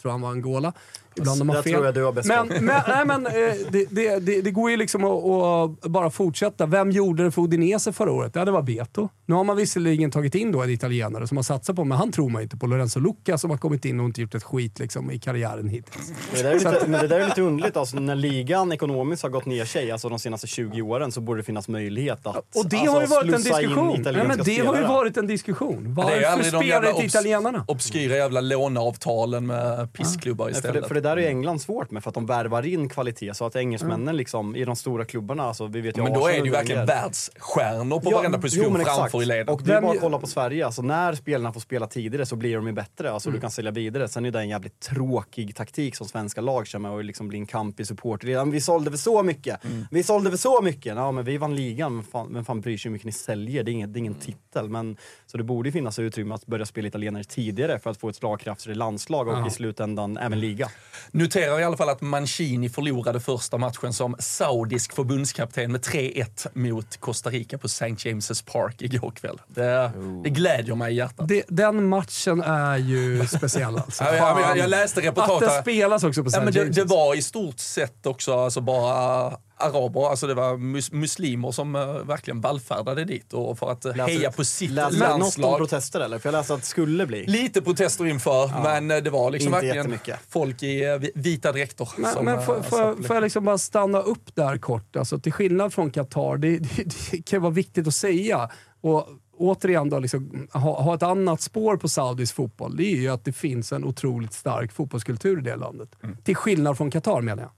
Tror 0.02 0.12
han 0.12 0.20
var 0.20 0.30
Angola. 0.30 0.72
Ibland 1.16 1.42
har 1.42 1.54
Där 1.54 1.62
fel. 1.62 1.72
tror 1.72 1.84
jag 1.84 1.94
du 1.94 2.04
har 2.04 2.12
bäst 2.12 2.28
men, 2.28 2.48
men, 2.48 2.82
nej, 2.88 3.04
men 3.06 3.26
eh, 3.26 3.32
det, 3.70 3.86
det, 3.90 4.18
det, 4.18 4.40
det 4.42 4.50
går 4.50 4.70
ju 4.70 4.76
liksom 4.76 5.04
att, 5.04 5.24
att 5.84 5.90
bara 5.90 6.10
fortsätta. 6.10 6.66
Vem 6.66 6.90
gjorde 6.90 7.24
det 7.24 7.30
för 7.30 7.42
Udinese 7.42 7.92
förra 7.92 8.12
året? 8.12 8.32
Ja, 8.34 8.44
det 8.44 8.50
var 8.50 8.62
Beto. 8.62 9.08
Nu 9.26 9.34
har 9.34 9.44
man 9.44 9.56
visserligen 9.56 10.10
tagit 10.10 10.34
in 10.34 10.52
då 10.52 10.62
en 10.62 10.70
italienare 10.70 11.26
som 11.26 11.36
har 11.36 11.42
satsat 11.44 11.76
på, 11.76 11.84
men 11.84 11.98
han 11.98 12.12
tror 12.12 12.28
man 12.30 12.42
inte 12.42 12.56
på. 12.56 12.66
Lorenzo 12.66 13.00
Lucca 13.00 13.38
som 13.38 13.50
har 13.50 13.56
kommit 13.56 13.84
in 13.84 14.00
och 14.00 14.06
inte 14.06 14.20
gjort 14.20 14.34
ett 14.34 14.42
skit 14.42 14.78
liksom, 14.78 15.10
i 15.10 15.18
karriären 15.18 15.68
hittills. 15.68 16.12
Det 16.34 16.42
där, 16.42 16.50
är 16.50 16.54
lite, 16.54 16.84
men 16.88 17.00
det 17.00 17.08
där 17.08 17.20
är 17.20 17.26
lite 17.26 17.42
underligt, 17.42 17.76
alltså, 17.76 17.96
när 17.96 18.14
ligan 18.14 18.72
ekonomiskt 18.72 19.22
har 19.22 19.30
gått 19.30 19.46
ner 19.46 19.64
sig, 19.64 19.90
alltså 19.90 20.08
de 20.08 20.18
senaste 20.18 20.46
20 20.46 20.82
åren, 20.82 21.12
så 21.12 21.20
borde 21.20 21.40
det 21.40 21.44
finnas 21.44 21.68
möjlighet 21.68 22.26
att 22.26 22.36
Och 22.36 22.68
det 22.68 22.76
alltså, 22.76 22.92
har 22.94 23.00
ju 23.00 23.06
varit 23.06 23.34
en 23.34 23.42
diskussion. 23.42 24.02
Nej, 24.04 24.26
men 24.28 24.38
det 24.38 24.42
har 24.44 24.48
ju 24.50 24.54
spelare. 24.62 24.86
varit 24.86 25.16
en 25.16 25.26
diskussion. 25.26 25.94
Varför 25.94 26.42
spelar 26.42 26.88
inte 26.88 27.00
obs- 27.02 27.04
italienarna? 27.06 27.64
obskyra 27.68 28.16
jävla 28.16 28.40
låneavtalen 28.40 29.46
med 29.46 29.92
pissklubbar 29.92 30.44
Nej, 30.44 30.54
för, 30.54 30.58
istället. 30.58 30.82
det, 30.82 30.88
för 30.88 30.94
det 30.94 31.00
där 31.04 31.16
är 31.16 31.20
ju 31.20 31.26
England 31.26 31.58
svårt 31.60 31.90
med 31.90 32.02
för 32.02 32.10
att 32.10 32.14
de 32.14 32.26
värvar 32.26 32.66
in 32.66 32.88
kvalitet 32.88 33.34
så 33.34 33.46
att 33.46 33.56
engelsmännen 33.56 34.16
liksom 34.16 34.56
i 34.56 34.64
de 34.64 34.76
stora 34.76 35.04
klubbarna, 35.04 35.42
alltså 35.42 35.66
vi 35.66 35.80
vet 35.80 35.98
ju 35.98 36.02
Men 36.02 36.12
då 36.12 36.26
är 36.28 36.38
det 36.38 36.44
ju 36.44 36.50
verkligen 36.50 36.86
världsstjärnor 36.86 38.00
på 38.00 38.10
Ja, 38.10 38.16
varenda 38.16 38.38
jo, 38.38 38.42
position 38.42 38.72
men 38.72 38.80
exakt. 38.80 38.98
framför 38.98 39.22
i 39.22 39.26
leden. 39.26 39.48
Och 39.48 39.62
det 39.62 39.74
är 39.74 39.80
bara 39.80 39.92
att 39.92 40.00
kolla 40.00 40.18
på 40.18 40.26
Sverige, 40.26 40.66
alltså 40.66 40.82
när 40.82 41.14
spelarna 41.14 41.52
får 41.52 41.60
spela 41.60 41.86
tidigare 41.86 42.26
så 42.26 42.36
blir 42.36 42.56
de 42.56 42.66
ju 42.66 42.72
bättre, 42.72 43.10
alltså 43.10 43.28
Mm. 43.28 43.36
du 43.36 43.40
kan 43.40 43.50
sälja 43.50 43.70
vidare. 43.70 44.08
Sen 44.08 44.24
är 44.24 44.30
det 44.30 44.38
en 44.40 44.48
jävligt 44.48 44.80
tråkig 44.80 45.56
taktik 45.56 45.96
som 45.96 46.08
svenska 46.08 46.40
lag 46.40 46.66
kör 46.66 46.78
med 46.78 46.90
och 46.90 47.04
liksom 47.04 47.28
blir 47.28 47.38
en 47.38 47.46
kamp 47.46 47.80
i 47.80 47.84
supporterleden. 47.84 48.50
Vi 48.50 48.60
sålde 48.60 48.90
för 48.90 48.98
så 48.98 49.22
mycket! 49.22 49.64
Mm. 49.64 49.86
Vi 49.90 50.02
sålde 50.02 50.30
för 50.30 50.38
så 50.38 50.62
mycket! 50.62 50.96
Ja 50.96 51.12
men 51.12 51.24
vi 51.24 51.36
vann 51.38 51.56
ligan, 51.56 51.94
men 51.94 52.04
fan, 52.04 52.34
vem 52.34 52.44
fan 52.44 52.60
bryr 52.60 52.78
sig 52.78 52.88
hur 52.88 52.92
mycket 52.92 53.06
ni 53.06 53.12
säljer? 53.12 53.62
Det 53.62 53.70
är 53.70 53.72
ingen, 53.72 53.92
det 53.92 53.96
är 53.96 54.00
ingen 54.00 54.14
titel. 54.14 54.68
Men, 54.68 54.96
så 55.26 55.36
det 55.38 55.44
borde 55.44 55.72
finnas 55.72 55.98
utrymme 55.98 56.34
att 56.34 56.46
börja 56.46 56.66
spela 56.66 56.88
italienare 56.88 57.24
tidigare 57.24 57.78
för 57.78 57.90
att 57.90 57.96
få 58.00 58.08
ett 58.08 58.16
slagkraftigare 58.16 58.78
landslag 58.78 59.28
och 59.28 59.46
i 59.46 59.50
slutändan 59.50 60.16
även 60.16 60.40
liga. 60.40 60.68
Noterar 61.10 61.60
i 61.60 61.64
alla 61.64 61.76
fall 61.76 61.88
att 61.88 62.00
Mancini 62.00 62.68
förlorade 62.68 63.20
första 63.20 63.58
matchen 63.58 63.92
som 63.92 64.16
saudisk 64.18 64.94
förbundskapten 64.94 65.72
med 65.72 65.80
3-1 65.80 66.48
mot 66.52 66.96
Costa 66.96 67.30
Rica 67.30 67.58
på 67.58 67.66
St. 67.66 67.86
James' 67.86 68.52
Park 68.52 68.82
igår 68.82 69.10
kväll. 69.10 69.40
Det, 69.48 69.92
det 70.24 70.30
glädjer 70.30 70.74
mig 70.74 70.92
i 70.92 70.96
hjärtat. 70.96 71.28
Det, 71.28 71.44
den 71.48 71.88
matchen 71.88 72.42
är 72.42 72.76
ju 72.76 73.26
speciell 73.26 73.76
alltså. 73.76 74.04
Ja, 74.04 74.14
jag, 74.16 74.40
jag, 74.40 74.58
jag 74.58 74.70
läste 74.70 75.00
Att 75.00 75.06
reportage 75.06 75.40
den 75.40 75.50
här. 75.50 75.62
spelas 75.62 76.04
också 76.04 76.22
på 76.22 76.28
St. 76.28 76.38
Ja, 76.38 76.44
men 76.44 76.52
det, 76.52 76.60
James. 76.60 76.76
det 76.76 76.84
var 76.84 77.14
i 77.14 77.22
stort 77.22 77.58
sett 77.58 78.06
också 78.06 78.38
alltså 78.38 78.60
bara 78.60 79.32
araber, 79.64 80.10
alltså 80.10 80.26
det 80.26 80.34
var 80.34 80.56
mus, 80.56 80.92
muslimer 80.92 81.50
som 81.50 81.76
uh, 81.76 81.82
verkligen 81.82 82.40
vallfärdade 82.40 83.04
dit 83.04 83.32
och 83.32 83.58
för 83.58 83.70
att 83.70 83.86
uh, 83.86 83.92
heja 83.92 84.32
på 84.32 84.44
sitt 84.44 84.70
läste 84.70 84.94
du 84.94 85.00
något 85.00 85.12
om 85.12 85.20
landslag. 85.20 85.58
protester 85.58 86.00
eller? 86.00 86.18
För 86.18 86.28
jag 86.28 86.32
läste 86.32 86.54
att 86.54 86.60
det 86.60 86.66
skulle 86.66 87.06
bli. 87.06 87.26
Lite 87.26 87.62
protester 87.62 88.06
inför, 88.06 88.62
men 88.62 88.90
eh, 88.90 88.96
det 88.96 89.10
var 89.10 89.30
liksom 89.30 89.54
Inte 89.54 89.66
verkligen 89.66 89.98
folk 90.28 90.62
i 90.62 90.98
vi- 91.00 91.12
vita 91.14 91.52
dräkter. 91.52 91.88
Men, 91.96 92.12
som, 92.12 92.24
men 92.24 92.42
får, 92.42 92.62
får, 92.62 93.02
får 93.02 93.16
jag 93.16 93.22
liksom 93.22 93.44
bara 93.44 93.58
stanna 93.58 94.00
upp 94.00 94.34
där 94.34 94.58
kort? 94.58 94.96
Alltså, 94.96 95.18
till 95.18 95.32
skillnad 95.32 95.74
från 95.74 95.90
Qatar, 95.90 96.36
det, 96.36 96.58
det, 96.58 96.84
det 97.10 97.22
kan 97.22 97.42
vara 97.42 97.52
viktigt 97.52 97.86
att 97.86 97.94
säga. 97.94 98.50
Och 98.80 99.08
återigen 99.36 99.90
då, 99.90 99.98
liksom, 99.98 100.48
ha, 100.52 100.82
ha 100.82 100.94
ett 100.94 101.02
annat 101.02 101.40
spår 101.40 101.76
på 101.76 101.88
Saudis 101.88 102.32
fotboll. 102.32 102.76
Det 102.76 102.84
är 102.84 102.96
ju 102.96 103.08
att 103.08 103.24
det 103.24 103.32
finns 103.32 103.72
en 103.72 103.84
otroligt 103.84 104.32
stark 104.32 104.72
fotbollskultur 104.72 105.38
i 105.38 105.42
det 105.42 105.56
landet. 105.56 105.88
Mm. 106.02 106.16
Till 106.16 106.36
skillnad 106.36 106.76
från 106.76 106.90
Qatar 106.90 107.20
menar 107.20 107.42
jag. 107.42 107.50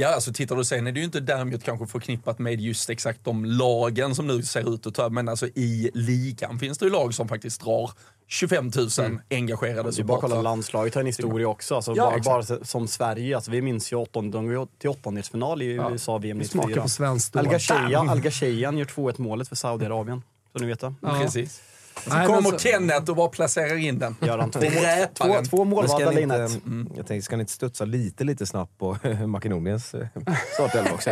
Ja, 0.00 0.08
alltså 0.14 0.32
tittar 0.32 0.56
du 0.56 0.64
sen 0.64 0.86
är 0.86 0.92
det 0.92 0.98
ju 1.00 1.04
inte 1.04 1.20
däremot 1.20 1.64
kanske 1.64 1.86
förknippat 1.86 2.38
med 2.38 2.60
just 2.60 2.90
exakt 2.90 3.24
de 3.24 3.44
lagen 3.44 4.14
som 4.14 4.26
nu 4.26 4.42
ser 4.42 4.74
ut 4.74 4.86
att 4.86 4.94
ta, 4.94 5.08
men 5.08 5.28
alltså 5.28 5.46
i 5.46 5.90
ligan 5.94 6.58
finns 6.58 6.78
det 6.78 6.84
ju 6.84 6.90
lag 6.90 7.14
som 7.14 7.28
faktiskt 7.28 7.60
drar 7.60 7.90
25 8.26 8.70
000 8.76 9.18
engagerade 9.30 9.90
Det 9.90 10.00
är 10.00 10.04
bara 10.04 10.20
kolla 10.20 10.28
supportrar. 10.28 10.42
landslaget 10.42 10.94
har 10.94 11.00
en 11.00 11.06
historia 11.06 11.48
också. 11.48 11.74
Alltså 11.74 11.94
Ja, 11.96 12.10
bara, 12.24 12.42
bara 12.42 12.64
som 12.64 12.88
Sverige, 12.88 13.36
alltså 13.36 13.50
vi 13.50 13.62
minns 13.62 13.92
ju 13.92 13.96
åttonde, 13.96 14.38
de 14.38 14.48
går 14.54 14.68
till 14.78 14.90
åttondelsfinal 14.90 15.62
i 15.62 15.66
USA 15.66 16.18
VM 16.18 16.38
Vi 16.38 16.44
smakar 16.44 16.68
94. 16.68 16.82
på 16.82 16.88
svenskt 16.88 17.32
då. 17.32 17.38
Al 17.38 17.48
Ghashayyan 17.48 18.06
Bam! 18.06 18.08
Al 18.08 18.20
Ghashayyan 18.20 18.78
gör 18.78 18.86
2-1 18.86 19.20
målet 19.20 19.48
för 19.48 19.56
Saudiarabien. 19.56 20.22
Så 20.52 20.58
ni 20.58 20.66
vet 20.66 20.80
det. 20.80 20.94
Ja. 21.02 21.18
Precis. 21.22 21.60
Nej, 22.06 22.26
kommer 22.26 22.50
så- 22.50 22.58
Kenneth 22.58 23.10
och 23.10 23.16
bara 23.16 23.28
placerar 23.28 23.76
in 23.76 23.98
den. 23.98 24.16
Gör 24.20 24.38
han 24.38 24.50
två, 24.50 24.60
mål, 24.60 24.70
två, 25.14 25.44
två 25.50 25.64
mål 25.64 25.84
Men 25.84 25.90
var 25.92 26.00
ska 26.00 26.10
ni 26.10 26.20
inte, 26.22 26.36
Dalinett. 26.38 26.62
jag 26.96 27.06
tänkte, 27.06 27.24
ska 27.24 27.36
ni 27.36 27.40
inte 27.40 27.52
studsa 27.52 27.84
lite, 27.84 28.24
lite 28.24 28.46
snabbt 28.46 28.78
på 28.78 28.96
Makedoniens 29.26 29.94
eh, 29.94 30.06
startelva 30.54 30.90
också? 30.90 31.10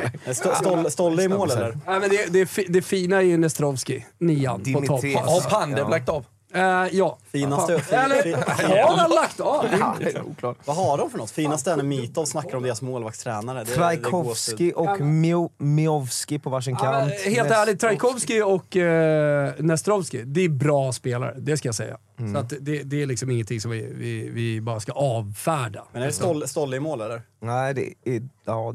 Stolle, 0.90 1.22
i 1.22 1.28
mål 1.28 1.50
eller? 1.50 1.78
Nej, 1.86 2.00
men 2.00 2.10
det, 2.10 2.32
det, 2.32 2.64
det 2.68 2.82
fina 2.82 3.16
är 3.16 3.20
ju 3.20 3.36
Nestrovski, 3.36 4.06
nian 4.18 4.62
på 4.74 4.80
topp. 4.86 5.04
Har 5.14 5.50
Pandev 5.50 5.88
lagt 5.88 6.08
av? 6.08 6.24
Eh, 6.56 6.88
ja. 6.92 7.18
Finaste, 7.32 7.78
Fan. 7.80 8.10
Eller 8.12 8.82
har 8.82 8.96
han 8.96 9.10
lagt 9.10 9.40
av? 9.40 9.64
Ja, 9.80 9.94
det 10.00 10.20
oklart. 10.22 10.56
Vad 10.64 10.76
har 10.76 10.98
de 10.98 11.10
för 11.10 11.18
något? 11.18 11.30
Finaste 11.30 11.72
är 11.72 11.76
när 11.76 11.84
Mitov 11.84 12.24
snackar 12.24 12.56
om 12.56 12.62
deras 12.62 12.82
målvaktstränare. 12.82 13.58
Det- 13.58 13.64
det 13.70 13.74
Trajkovski 13.76 14.72
och 14.76 15.00
Mio- 15.00 15.50
Miovski 15.58 16.38
på 16.38 16.50
varsin 16.50 16.76
kant. 16.76 17.12
men 17.24 17.32
helt 17.34 17.50
ärligt, 17.50 17.80
Trajkovski 17.80 18.42
och 18.42 18.76
eh, 18.76 19.52
Nestrovski, 19.58 20.22
det 20.22 20.40
är 20.44 20.48
bra 20.48 20.92
spelare. 20.92 21.34
Det 21.38 21.56
ska 21.56 21.68
jag 21.68 21.74
säga. 21.74 21.96
Så 22.32 22.38
att 22.38 22.52
det, 22.60 22.82
det 22.82 23.02
är 23.02 23.06
liksom 23.06 23.30
ingenting 23.30 23.60
som 23.60 23.70
vi, 23.70 23.92
vi, 23.94 24.28
vi 24.30 24.60
bara 24.60 24.80
ska 24.80 24.92
avfärda. 24.92 25.84
Men 25.92 26.02
är 26.02 26.06
det 26.06 26.48
Stolle, 26.48 26.76
i 26.76 26.80
mål 26.80 27.00
eller? 27.00 27.22
Nej, 27.40 27.74
det 27.74 27.94
är 28.04 28.22
ja, 28.44 28.74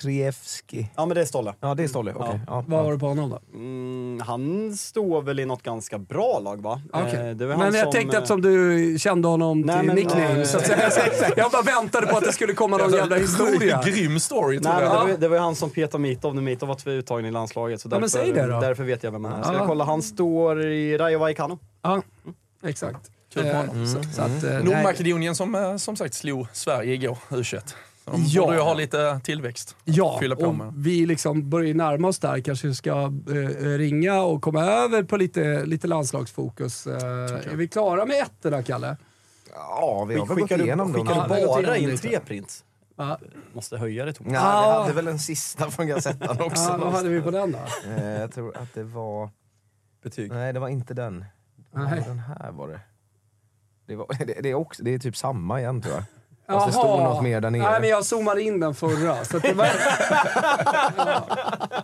Dimitrievski. 0.00 0.86
Ja 0.96 1.06
men 1.06 1.14
det 1.14 1.20
är 1.20 1.24
Stolle. 1.24 1.54
Ja, 1.60 1.74
det 1.74 1.82
är 1.84 1.88
Stolle. 1.88 2.12
Okej. 2.16 2.40
Ja. 2.46 2.64
Vad 2.68 2.84
var 2.84 2.92
det 2.92 2.98
på 2.98 3.06
honom 3.06 3.30
då? 3.30 3.38
Mm, 3.54 4.20
han 4.26 4.74
står 4.76 5.22
väl 5.22 5.40
i 5.40 5.44
något 5.44 5.62
ganska 5.62 5.98
bra 5.98 6.38
lag 6.38 6.62
va? 6.62 6.80
Okej. 6.92 7.28
Eh, 7.28 7.36
det 7.36 7.46
var 7.46 7.54
han 7.54 7.64
Men 7.64 7.74
jag 7.74 7.82
som, 7.84 7.92
tänkte 7.92 8.16
eh, 8.16 8.22
eftersom 8.22 8.42
du 8.42 8.96
kände 8.98 9.28
honom 9.28 9.60
Nej, 9.60 9.78
till 9.78 9.86
men- 9.86 9.96
nickname, 9.96 10.38
ja, 10.38 10.44
så 10.44 10.56
att 10.58 10.66
säga. 10.66 10.90
Jag 11.36 11.50
bara 11.50 11.62
väntade 11.62 12.06
på 12.06 12.16
att 12.16 12.24
det 12.24 12.32
skulle 12.32 12.52
komma 12.54 12.76
någon 12.76 12.92
jävla 12.92 13.16
historia. 13.26 13.82
Grym 13.84 14.20
story 14.20 14.60
tror 14.60 14.72
Nej, 14.72 14.82
men 14.82 14.92
jag. 14.92 15.06
det, 15.06 15.12
var, 15.12 15.18
det 15.20 15.28
var 15.28 15.38
han 15.38 15.56
som 15.56 15.70
petade 15.70 16.02
Mitov 16.02 16.34
när 16.34 16.42
Mitov 16.42 16.68
var 16.68 16.88
uttagen 16.88 17.26
i 17.26 17.30
landslaget. 17.30 17.80
Så 17.80 17.88
Ja, 17.88 17.90
men 17.90 18.00
därför, 18.00 18.18
säg 18.18 18.32
det 18.32 18.46
då. 18.46 18.60
därför 18.60 18.84
vet 18.84 19.02
jag 19.02 19.10
vem 19.12 19.24
han 19.24 19.32
är. 19.38 19.42
Ska 19.42 19.52
Ja. 19.52 19.58
jag 19.58 19.66
kolla? 19.66 19.84
Han 19.84 20.02
står 20.02 20.62
i 20.66 20.98
Rayo 20.98 21.18
Vallecano. 21.18 21.58
Ja, 21.82 22.02
exakt. 22.64 23.10
Kul 23.34 23.42
på 23.42 23.48
Eh, 23.48 23.56
honom. 23.56 23.86
så, 23.86 24.02
så 24.02 24.22
att, 24.22 24.44
eh, 24.44 24.50
nej. 24.50 24.62
Nordmakedonien 24.64 25.34
som 25.34 25.76
som 25.78 25.96
sagt 25.96 26.14
slog 26.14 26.46
Sverige 26.52 26.94
igår, 26.94 27.18
U21. 27.28 27.74
De 28.04 28.24
Ja. 28.26 28.42
borde 28.44 28.56
ju 28.56 28.62
ha 28.62 28.74
lite 28.74 29.20
tillväxt. 29.24 29.76
Ja, 29.84 30.16
fylla 30.20 30.36
på 30.36 30.42
och 30.44 30.54
med. 30.54 30.72
vi 30.76 31.06
liksom 31.06 31.50
börjar 31.50 31.74
närma 31.74 32.08
oss 32.08 32.18
där. 32.18 32.40
Kanske 32.40 32.74
ska 32.74 32.90
eh, 33.28 33.68
ringa 33.78 34.22
och 34.22 34.42
komma 34.42 34.64
över 34.64 35.02
på 35.02 35.16
lite, 35.16 35.64
lite 35.64 35.86
landslagsfokus. 35.86 36.86
Eh, 36.86 36.92
är 37.52 37.56
vi 37.56 37.68
klara 37.68 38.06
med 38.06 38.16
ettorna, 38.22 38.62
Kalle? 38.62 38.96
Ja, 39.54 40.04
vi 40.08 40.18
har 40.18 40.26
väl 40.26 40.38
gått 40.38 40.50
igenom 40.50 40.92
dem. 40.92 41.06
skickar 41.06 41.22
du 41.60 41.66
bara 41.66 41.76
in 41.76 41.98
tre 41.98 42.20
prints? 42.20 42.64
Ja. 42.96 43.18
Måste 43.52 43.76
höja 43.76 44.04
det. 44.04 44.20
Nej, 44.20 44.34
Ja. 44.34 44.72
vi 44.76 44.82
hade 44.82 44.92
väl 44.94 45.08
en 45.08 45.18
sista 45.18 45.70
från 45.70 45.86
Gazettan 45.86 46.40
också. 46.40 46.62
Ja, 46.62 46.76
vad 46.76 46.92
hade 46.92 47.08
vi 47.08 47.20
på 47.20 47.30
den 47.30 47.52
då? 47.52 47.58
Eh, 47.90 48.20
jag 48.20 48.32
tror 48.32 48.56
att 48.56 48.74
det 48.74 48.82
var... 48.84 49.30
Betyg. 50.02 50.30
Nej, 50.32 50.52
det 50.52 50.60
var 50.60 50.68
inte 50.68 50.94
den. 50.94 51.24
Nej. 51.74 52.02
Den 52.06 52.18
här 52.18 52.52
var 52.52 52.68
det. 52.68 52.80
Det, 53.86 53.96
var, 53.96 54.06
det, 54.26 54.40
det, 54.42 54.50
är 54.50 54.54
också, 54.54 54.82
det 54.82 54.94
är 54.94 54.98
typ 54.98 55.16
samma 55.16 55.60
igen 55.60 55.82
tror 55.82 55.94
jag. 55.94 56.04
Fast 56.46 56.66
det 56.66 56.72
stod 56.72 56.84
något 56.84 57.22
mer 57.22 57.40
där 57.40 57.50
nere. 57.50 57.62
Nej, 57.70 57.80
men 57.80 57.88
jag 57.90 58.04
zoomade 58.04 58.42
in 58.42 58.60
den 58.60 58.74
förra. 58.74 59.24
Så 59.24 59.36
att 59.36 59.42
det 59.42 59.52
var... 59.52 59.66
ja. 60.96 61.24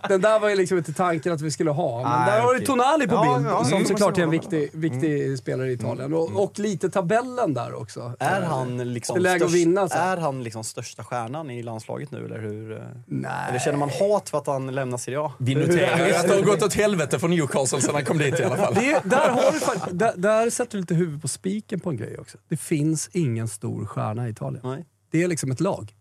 Den 0.07 0.21
där 0.21 0.39
var 0.39 0.49
ju 0.49 0.55
liksom 0.55 0.77
inte 0.77 0.93
tanken 0.93 1.33
att 1.33 1.41
vi 1.41 1.51
skulle 1.51 1.71
ha. 1.71 2.03
Men 2.03 2.11
Nej, 2.19 2.31
där 2.31 2.39
har 2.41 2.47
du 2.47 2.55
okej. 2.55 2.65
Tonali 2.65 3.07
på 3.07 3.15
Ja, 3.15 3.35
bild, 3.37 3.47
ja, 3.51 3.63
som 3.63 3.79
det 3.79 3.85
såklart 3.85 4.17
är 4.17 4.21
en 4.21 4.29
viktig, 4.29 4.69
viktig 4.73 5.37
spelare 5.37 5.69
i 5.69 5.73
Italien. 5.73 6.13
Och, 6.13 6.43
och 6.43 6.59
lite 6.59 6.89
tabellen 6.89 7.53
där 7.53 7.81
också. 7.81 8.13
Är 8.19 8.41
han, 8.41 8.93
liksom 8.93 9.13
Det 9.13 9.19
är 9.19 9.33
läge 9.33 9.45
att 9.45 9.51
vinna, 9.51 9.89
så. 9.89 9.97
är 9.97 10.17
han 10.17 10.43
liksom 10.43 10.63
största 10.63 11.03
stjärnan 11.03 11.49
i 11.49 11.63
landslaget 11.63 12.11
nu 12.11 12.25
eller 12.25 12.39
hur? 12.39 12.83
Nej. 13.05 13.31
Eller 13.49 13.59
känner 13.59 13.77
man 13.77 13.89
hat 13.89 14.29
för 14.29 14.37
att 14.37 14.47
han 14.47 14.75
lämnar 14.75 14.97
Serie 14.97 15.19
A? 15.19 15.31
Det 15.37 15.53
har 15.53 16.45
gått 16.45 16.63
åt 16.63 16.73
helvete 16.73 17.19
för 17.19 17.27
Newcastle 17.27 17.81
sedan 17.81 17.95
han 17.95 18.05
kom 18.05 18.17
dit 18.17 18.39
i 18.39 18.43
alla 18.43 18.57
fall. 18.57 18.73
Det, 18.73 19.01
där, 19.03 19.29
har 19.29 19.51
du, 19.87 19.97
där, 19.97 20.13
där 20.15 20.49
sätter 20.49 20.71
du 20.71 20.79
lite 20.81 20.93
huvudet 20.93 21.21
på 21.21 21.27
spiken 21.27 21.79
på 21.79 21.89
en 21.89 21.97
grej 21.97 22.17
också. 22.19 22.37
Det 22.49 22.57
finns 22.57 23.09
ingen 23.13 23.47
stor 23.47 23.85
stjärna 23.85 24.27
i 24.27 24.31
Italien. 24.31 24.48
Nej. 24.63 24.85
Det 25.11 25.23
är 25.23 25.27
liksom 25.27 25.51
ett 25.51 25.59
lag. 25.59 25.95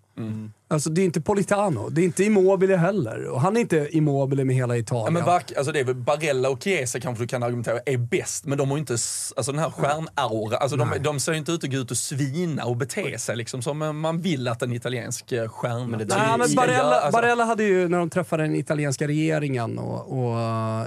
Alltså 0.70 0.90
det 0.90 1.00
är 1.00 1.04
inte 1.04 1.20
Politano, 1.20 1.88
det 1.88 2.00
är 2.00 2.04
inte 2.04 2.24
Immobile 2.24 2.76
heller. 2.76 3.24
Och 3.24 3.40
han 3.40 3.56
är 3.56 3.60
inte 3.60 3.88
Immobile 3.90 4.44
med 4.44 4.56
hela 4.56 4.74
Ja, 4.76 4.80
Italien. 4.80 5.12
men 5.14 5.24
Bark, 5.24 5.52
alltså 5.56 5.72
det 5.72 5.80
är 5.80 5.84
väl 5.84 5.94
Barella 5.94 6.50
och 6.50 6.62
Chiesa 6.62 7.00
kanske 7.00 7.24
du 7.24 7.28
kan 7.28 7.42
argumentera 7.42 7.78
är 7.86 7.96
bäst, 7.96 8.44
men 8.46 8.58
de 8.58 8.68
har 8.70 8.76
ju 8.76 8.80
inte 8.80 8.92
alltså 8.92 9.52
den 9.52 9.58
här 9.58 9.70
stjärnaura. 9.70 10.56
Alltså 10.56 10.76
de, 10.76 10.88
de 11.00 11.20
ser 11.20 11.32
ju 11.32 11.38
inte 11.38 11.52
ut 11.52 11.64
att 11.64 11.70
gå 11.70 11.76
ut 11.76 11.90
och 11.90 11.96
svina 11.96 12.64
och 12.64 12.76
bete 12.76 13.18
sig 13.18 13.36
liksom 13.36 13.62
som 13.62 13.82
eh, 13.82 13.92
man 13.92 14.20
vill 14.20 14.48
att 14.48 14.62
en 14.62 14.72
italiensk 14.72 15.32
eh, 15.32 15.48
stjärna 15.48 15.86
Men 15.86 15.98
det 15.98 16.04
Nej, 16.16 16.38
men 16.38 16.48
göra. 16.50 16.56
Barella, 16.66 16.94
Alltså, 17.00 17.20
Barella 17.20 17.44
hade 17.44 17.64
ju, 17.64 17.88
när 17.88 17.98
de 17.98 18.10
träffade 18.10 18.42
den 18.42 18.54
italienska 18.56 19.06
regeringen 19.06 19.78
och, 19.78 20.12
och 20.18 20.34
uh, 20.36 20.38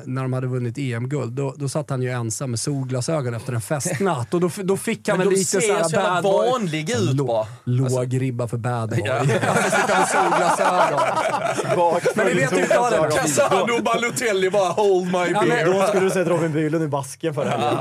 när 0.06 0.22
de 0.22 0.34
hade 0.34 0.48
vunnit 0.48 0.78
EM-guld, 0.78 1.34
då, 1.34 1.54
då 1.58 1.70
satt 1.70 1.90
han 1.90 2.02
ju 2.02 2.10
ensam 2.12 2.50
med 2.52 2.60
solglasögon 2.60 3.34
efter 3.34 3.54
en 3.54 3.62
festnatt. 3.62 4.34
Och 4.34 4.42
då, 4.42 4.50
då 4.64 4.78
fick 4.78 5.08
han 5.08 5.18
Men 5.18 5.28
väl 5.28 5.34
de 5.34 5.40
lite 5.40 5.52
ser 5.52 5.60
såhär 5.62 5.84
så 5.84 5.96
jävla 5.96 6.22
bad 6.22 6.24
boy. 6.24 6.50
vanliga 6.52 6.98
ut 6.98 7.18
bara. 7.18 7.46
Låg 7.64 8.22
ribba 8.22 8.48
för 8.48 8.58
bad 8.58 8.90
boy. 8.90 9.02
Ja. 9.06 9.22
Sitter 9.72 9.94
han 9.94 10.30
med 10.30 10.58
solglasögon. 10.58 12.02
Men 12.16 12.26
vi 12.26 12.34
vet 12.34 12.52
ju 12.58 12.62
inte 12.62 12.78
vad 12.80 12.92
det 12.92 12.98
är. 12.98 13.10
Casano 13.12 13.82
Balotelli 13.82 14.50
bara 14.50 14.70
hold 14.70 15.06
my 15.06 15.12
men- 15.12 15.50
beer. 15.50 15.66
Då 15.66 15.88
skulle 15.88 16.04
du 16.06 16.10
sett 16.10 16.28
Robin 16.28 16.52
Bylund 16.54 16.84
i 16.84 16.88
basken 16.88 17.34
förra 17.34 17.50
helgen. 17.50 17.78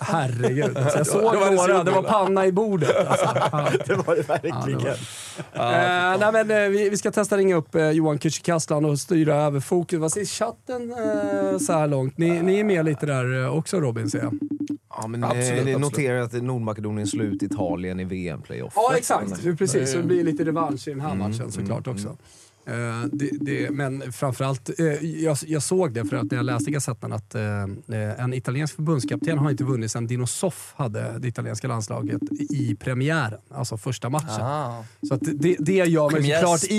Herregud. 0.00 0.76
Alltså, 0.78 0.98
jag 0.98 1.06
såg 1.06 1.22
då 1.22 1.38
var 1.38 1.50
det 1.50 1.56
några, 1.56 1.84
det 1.84 1.90
var 1.90 2.02
panna 2.02 2.46
i 2.46 2.52
bordet. 2.52 3.08
Alltså. 3.08 3.28
Ja. 3.52 3.68
Det 3.86 3.94
var 3.94 4.16
det 4.16 4.28
verkligen. 4.28 4.86
Eh, 5.52 6.18
nej, 6.18 6.32
men, 6.32 6.50
eh, 6.50 6.68
vi, 6.68 6.88
vi 6.90 6.96
ska 6.96 7.10
testa 7.10 7.36
ringa 7.36 7.56
upp 7.56 7.74
eh, 7.74 7.90
Johan 7.90 8.18
Kücükaslan 8.18 8.90
och 8.90 8.98
styra 8.98 9.34
över 9.36 9.60
fokus. 9.60 9.98
Vad 9.98 10.12
säger 10.12 10.26
chatten 10.26 10.90
eh, 10.92 11.58
så 11.58 11.72
här 11.72 11.86
långt? 11.86 12.18
Ni, 12.18 12.42
ni 12.42 12.60
är 12.60 12.64
med 12.64 12.84
lite 12.84 13.06
där 13.06 13.50
också 13.50 13.80
Robin, 13.80 14.10
ser 14.10 14.18
jag. 14.18 14.32
Ja, 15.00 15.08
men 15.08 15.24
Absolut, 15.24 15.48
eh, 15.50 15.58
absolut. 15.58 15.80
notera 15.80 16.22
att 16.22 16.32
Nordmakedonien 16.32 17.06
slut 17.06 17.42
Italien 17.42 18.00
i 18.00 18.04
VM-playoff. 18.04 18.72
Ja, 18.76 18.96
exakt. 18.96 19.58
Precis, 19.58 19.92
så 19.92 19.96
det 19.96 20.02
blir 20.02 20.24
lite 20.24 20.44
revansch 20.44 20.88
i 20.88 20.90
den 20.90 21.00
här 21.00 21.14
matchen 21.14 21.52
såklart 21.52 21.86
också. 21.86 22.16
Eh, 22.68 23.04
det, 23.12 23.30
det, 23.40 23.70
men 23.70 24.12
framförallt, 24.12 24.80
eh, 24.80 24.86
jag, 25.24 25.36
jag 25.46 25.62
såg 25.62 25.92
det 25.92 26.04
för 26.04 26.16
att 26.16 26.30
när 26.30 26.38
jag 26.38 26.44
läste 26.46 26.70
Gazetten 26.70 27.12
att 27.12 27.34
eh, 27.34 27.62
en 28.18 28.34
italiensk 28.34 28.74
förbundskapten 28.74 29.38
har 29.38 29.50
inte 29.50 29.64
vunnit 29.64 29.90
sedan 29.90 30.06
Dino 30.06 30.26
Soff 30.26 30.72
hade 30.76 31.18
det 31.18 31.28
italienska 31.28 31.68
landslaget 31.68 32.22
i 32.50 32.74
premiären, 32.80 33.40
alltså 33.50 33.76
första 33.76 34.08
matchen. 34.10 34.40
Ah. 34.42 34.84
Så 35.08 35.14
att 35.14 35.20
det, 35.22 35.56
det 35.58 35.72
gör 35.72 36.10
mig 36.10 36.22
såklart 36.40 36.64
i, 36.64 36.76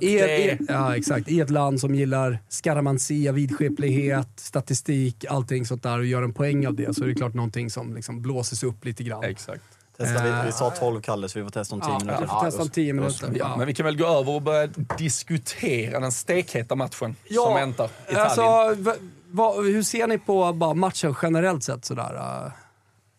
i, 0.00 0.18
det- 0.18 0.52
i, 0.52 0.58
ja, 0.68 0.96
exakt, 0.96 1.28
i 1.28 1.40
ett 1.40 1.50
land 1.50 1.80
som 1.80 1.94
gillar 1.94 2.38
skaramansia, 2.48 3.32
vidskeplighet, 3.32 4.28
statistik, 4.36 5.24
allting 5.28 5.66
sånt 5.66 5.82
där 5.82 5.98
och 5.98 6.06
gör 6.06 6.22
en 6.22 6.32
poäng 6.32 6.66
av 6.66 6.74
det 6.74 6.94
så 6.96 7.04
är 7.04 7.08
det 7.08 7.14
klart 7.14 7.34
någonting 7.34 7.70
som 7.70 7.94
liksom 7.94 8.22
blåses 8.22 8.62
upp 8.62 8.84
lite 8.84 9.02
grann. 9.04 9.24
Exakt. 9.24 9.62
Testa, 9.98 10.22
vi, 10.22 10.28
Eh, 10.30 10.44
vi 10.44 10.52
sa 10.52 10.70
12 10.70 11.00
Kalle 11.00 11.28
så 11.28 11.38
vi 11.38 11.44
får 11.44 11.50
testa 11.50 11.74
om 11.74 11.80
10 11.80 11.88
Ja, 11.90 11.98
minuter. 11.98 12.20
vi 12.20 12.26
får 12.26 12.40
testa 12.44 12.62
om 12.62 12.68
10 12.68 12.92
minuter. 12.92 13.26
Ja, 13.32 13.32
Ja. 13.38 13.56
men 13.56 13.66
vi 13.66 13.74
kan 13.74 13.86
väl 13.86 13.96
gå 13.98 14.06
över 14.06 14.32
och 14.32 14.42
börja 14.42 14.66
diskutera 14.98 16.00
den 16.00 16.12
stekheta 16.12 16.74
matchen 16.74 17.16
som 17.34 17.54
väntar 17.54 17.84
i 17.84 18.14
Tallinn. 18.14 18.20
alltså, 18.20 18.92
vad- 19.30 19.64
hur 19.64 19.82
ser 19.82 20.06
ni 20.06 20.18
på 20.18 20.52
bara 20.52 20.74
matchen 20.74 21.14
generellt 21.22 21.64
sett? 21.64 21.84
Sådär? 21.84 22.14
uh? 22.46 22.52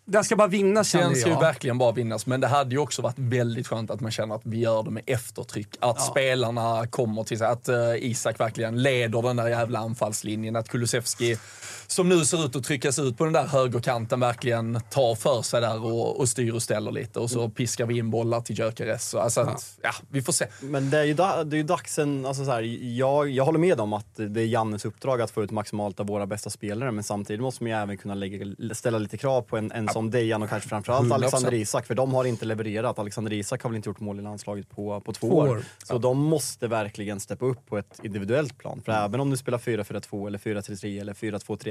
Den 0.10 0.24
ska 0.24 0.36
bara 0.36 0.48
vinnas 0.48 0.90
känner 0.90 1.06
Den 1.06 1.16
ska 1.16 1.28
ju 1.30 1.34
jag. 1.34 1.42
verkligen 1.42 1.78
bara 1.78 1.92
vinnas, 1.92 2.26
men 2.26 2.42
det 2.42 2.48
hade 2.48 2.72
ju 2.72 2.78
också 2.78 3.02
varit 3.02 3.20
väldigt 3.20 3.68
skönt 3.68 3.92
att 3.92 4.00
man 4.02 4.12
känner 4.12 4.36
att 4.36 4.42
vi 4.44 4.60
gör 4.60 4.84
det 4.84 4.90
med 4.90 5.04
eftertryck. 5.08 5.68
Att 5.80 6.02
spelarna 6.02 6.88
kommer 6.88 7.24
till 7.24 7.38
sig, 7.38 7.48
att 7.48 7.70
uh, 7.70 7.76
Isak 7.98 8.40
verkligen 8.40 8.82
leder 8.84 9.22
den 9.22 9.36
där 9.36 9.48
jävla 9.48 9.80
anfallslinjen. 9.80 10.56
Att 10.56 10.70
Kulusevski, 10.70 11.38
som 11.88 12.10
nu 12.10 12.26
ser 12.26 12.46
ut 12.46 12.56
att 12.56 12.64
tryckas 12.64 13.00
ut 13.00 13.18
på 13.18 13.24
den 13.24 13.34
där 13.34 13.48
högerkanten, 13.48 14.20
verkligen 14.20 14.82
tar 14.90 15.16
för 15.16 15.42
sig 15.42 15.62
där 15.62 15.86
och, 15.86 16.20
och 16.20 16.30
styr 16.30 16.54
och 16.54 16.64
ställer 16.64 16.92
lite. 16.92 17.20
Och 17.20 17.32
så 17.32 17.50
piskar 17.50 17.86
vi 17.86 17.98
in 17.98 18.10
bollar 18.10 18.42
till 18.42 18.60
Gyökeres. 18.60 19.10
Så, 19.10 19.20
Alltså 19.20 19.42
att, 19.42 19.80
ja, 19.84 19.92
vi 20.10 20.22
får 20.22 20.34
se. 20.34 20.46
Men 20.62 20.90
det 20.90 20.98
är 20.98 21.04
ju, 21.04 21.14
da, 21.14 21.44
det 21.44 21.56
är 21.56 21.58
ju 21.58 21.64
dags 21.64 22.00
en, 22.00 22.26
alltså 22.26 22.46
så 22.46 22.52
här, 22.52 22.62
jag, 22.98 23.30
jag 23.30 23.46
håller 23.46 23.60
med 23.60 23.80
om 23.80 23.94
att 23.94 24.16
det 24.16 24.42
är 24.42 24.46
Jannes 24.46 24.86
uppdrag 24.86 25.22
att 25.22 25.32
få 25.32 25.44
ut 25.44 25.52
maximalt 25.52 26.00
av 26.00 26.08
våra 26.08 26.26
bästa 26.28 26.50
spelare 26.50 26.92
men 26.92 27.04
samtidigt 27.04 27.42
måste 27.42 27.64
man 27.64 27.72
ju 27.72 27.78
även 27.78 27.98
kunna 27.98 28.14
lägga, 28.14 28.56
ställa 28.74 28.98
lite 28.98 29.18
krav 29.18 29.42
på 29.42 29.58
en, 29.58 29.72
en 29.72 29.90
som 29.90 30.12
Dejan 30.12 30.44
och 30.44 30.50
kanske 30.50 30.70
framförallt 30.70 31.08
100%. 31.08 31.14
Alexander 31.14 31.54
Isak 31.54 31.86
för 31.86 31.96
de 31.96 32.14
har 32.14 32.26
inte 32.26 32.46
levererat. 32.46 33.00
Alexander 33.00 33.34
Isak 33.34 33.64
har 33.64 33.70
väl 33.70 33.78
inte 33.78 33.90
gjort 33.90 34.00
mål 34.00 34.20
i 34.20 34.22
landslaget 34.22 34.70
på, 34.70 35.02
på 35.02 35.14
två, 35.14 35.28
Två 35.28 35.36
år. 35.36 35.48
år. 35.48 35.64
Så 35.84 35.98
de 35.98 36.18
måste 36.18 36.68
verkligen 36.68 37.20
steppa 37.20 37.46
upp 37.46 37.66
på 37.66 37.78
ett 37.78 38.00
individuellt 38.04 38.58
plan. 38.58 38.82
För 38.86 38.92
även 38.92 39.20
om 39.20 39.30
du 39.30 39.38
spelar 39.38 39.58
4-4-2 39.58 40.28
eller 40.28 40.38
4-3-3 40.38 41.02
eller 41.02 41.14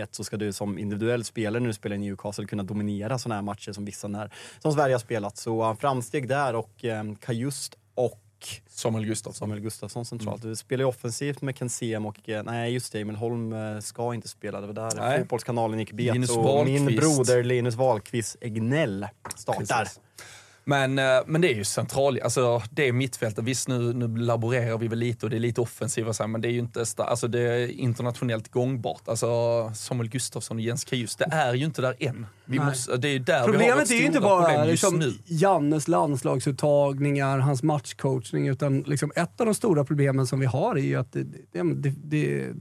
4-2-3-1 0.07 0.09
så 0.11 0.24
ska 0.24 0.36
du 0.36 0.52
som 0.52 0.78
individuell 0.78 1.24
spelare 1.24 1.61
när 1.61 1.66
du 1.66 1.74
spelar 1.74 1.96
i 1.96 1.98
Newcastle 1.98 2.46
kunna 2.46 2.62
dominera 2.62 3.18
sådana 3.18 3.34
här 3.34 3.42
matcher 3.42 3.72
som 3.72 3.84
vissa 3.84 4.09
när, 4.09 4.30
som 4.59 4.72
Sverige 4.72 4.94
har 4.94 5.00
spelat. 5.00 5.36
Så 5.36 5.76
framsteg 5.80 6.28
där 6.28 6.54
och 6.54 6.84
um, 6.84 7.16
Kajust 7.16 7.76
och 7.94 8.22
Samuel 8.68 9.04
Gustafsson. 9.07 9.48
Samuel 9.48 9.61
Gustafsson 9.61 10.04
centralt. 10.04 10.42
Du 10.42 10.57
spelar 10.57 10.82
ju 10.82 10.88
offensivt 10.88 11.42
med 11.42 11.59
Kensem 11.59 12.07
och, 12.07 12.28
eh, 12.28 12.42
nej 12.42 12.72
just 12.72 12.92
det, 12.92 13.00
Emil 13.00 13.16
Holm 13.16 13.52
eh, 13.52 13.78
ska 13.78 14.14
inte 14.14 14.28
spela. 14.28 14.61
Det 14.61 14.66
var 14.66 14.74
där 14.74 14.92
Nej. 14.96 15.18
fotbollskanalen 15.18 15.78
gick 15.78 15.92
bet 15.92 16.14
Linus 16.14 16.30
och 16.30 16.64
min 16.64 16.86
broder 16.86 17.42
Linus 17.42 17.74
Wahlqvist 17.74 18.36
Egnell 18.40 19.07
startar. 19.36 19.84
Precis. 19.84 20.00
Men, 20.68 20.98
eh, 20.98 21.04
men 21.26 21.40
det 21.40 21.52
är 21.52 21.54
ju 21.54 21.64
central, 21.64 22.20
alltså 22.24 22.62
det 22.70 22.88
är 22.88 22.92
mittfältet. 22.92 23.44
Visst 23.44 23.68
nu, 23.68 23.92
nu 23.92 24.16
laborerar 24.16 24.78
vi 24.78 24.88
väl 24.88 24.98
lite 24.98 25.26
och 25.26 25.30
det 25.30 25.36
är 25.36 25.40
lite 25.40 25.60
offensiva 25.60 26.12
så 26.12 26.22
här, 26.22 26.28
men 26.28 26.40
det 26.40 26.48
är 26.48 26.52
ju 26.52 26.58
inte 26.58 26.84
alltså 26.96 27.28
det 27.28 27.40
är 27.40 27.80
internationellt 27.80 28.50
gångbart. 28.50 29.08
Alltså 29.08 29.26
Samuel 29.74 30.08
Gustafsson 30.08 30.56
och 30.56 30.60
Jens 30.60 30.84
Kajus, 30.84 31.16
det 31.16 31.24
är 31.24 31.54
ju 31.54 31.64
inte 31.64 31.82
där 31.82 31.96
än. 31.98 32.26
Vi 32.44 32.58
Nej. 32.58 32.66
måste, 32.66 32.96
det 32.96 33.08
är 33.08 33.12
ju 33.12 33.18
där 33.18 33.34
vi 33.34 33.40
har 33.40 33.46
Problemet 33.46 33.90
är 33.90 33.94
ju 33.94 34.06
inte 34.06 34.20
bara 34.20 34.64
liksom, 34.64 34.98
nu. 34.98 35.12
Jannes 35.24 35.88
landslagsuttagningar, 35.88 37.38
hans 37.38 37.62
matchcoachning, 37.62 38.48
utan 38.48 38.80
liksom 38.80 39.12
ett 39.16 39.40
av 39.40 39.46
de 39.46 39.54
stora 39.54 39.84
problemen 39.84 40.26
som 40.26 40.40
vi 40.40 40.46
har 40.46 40.76
är 40.76 40.80
ju 40.80 40.96
att 40.96 41.12
det, 41.12 41.22
det, 41.52 41.62
det, 41.74 41.94
det, 42.04 42.52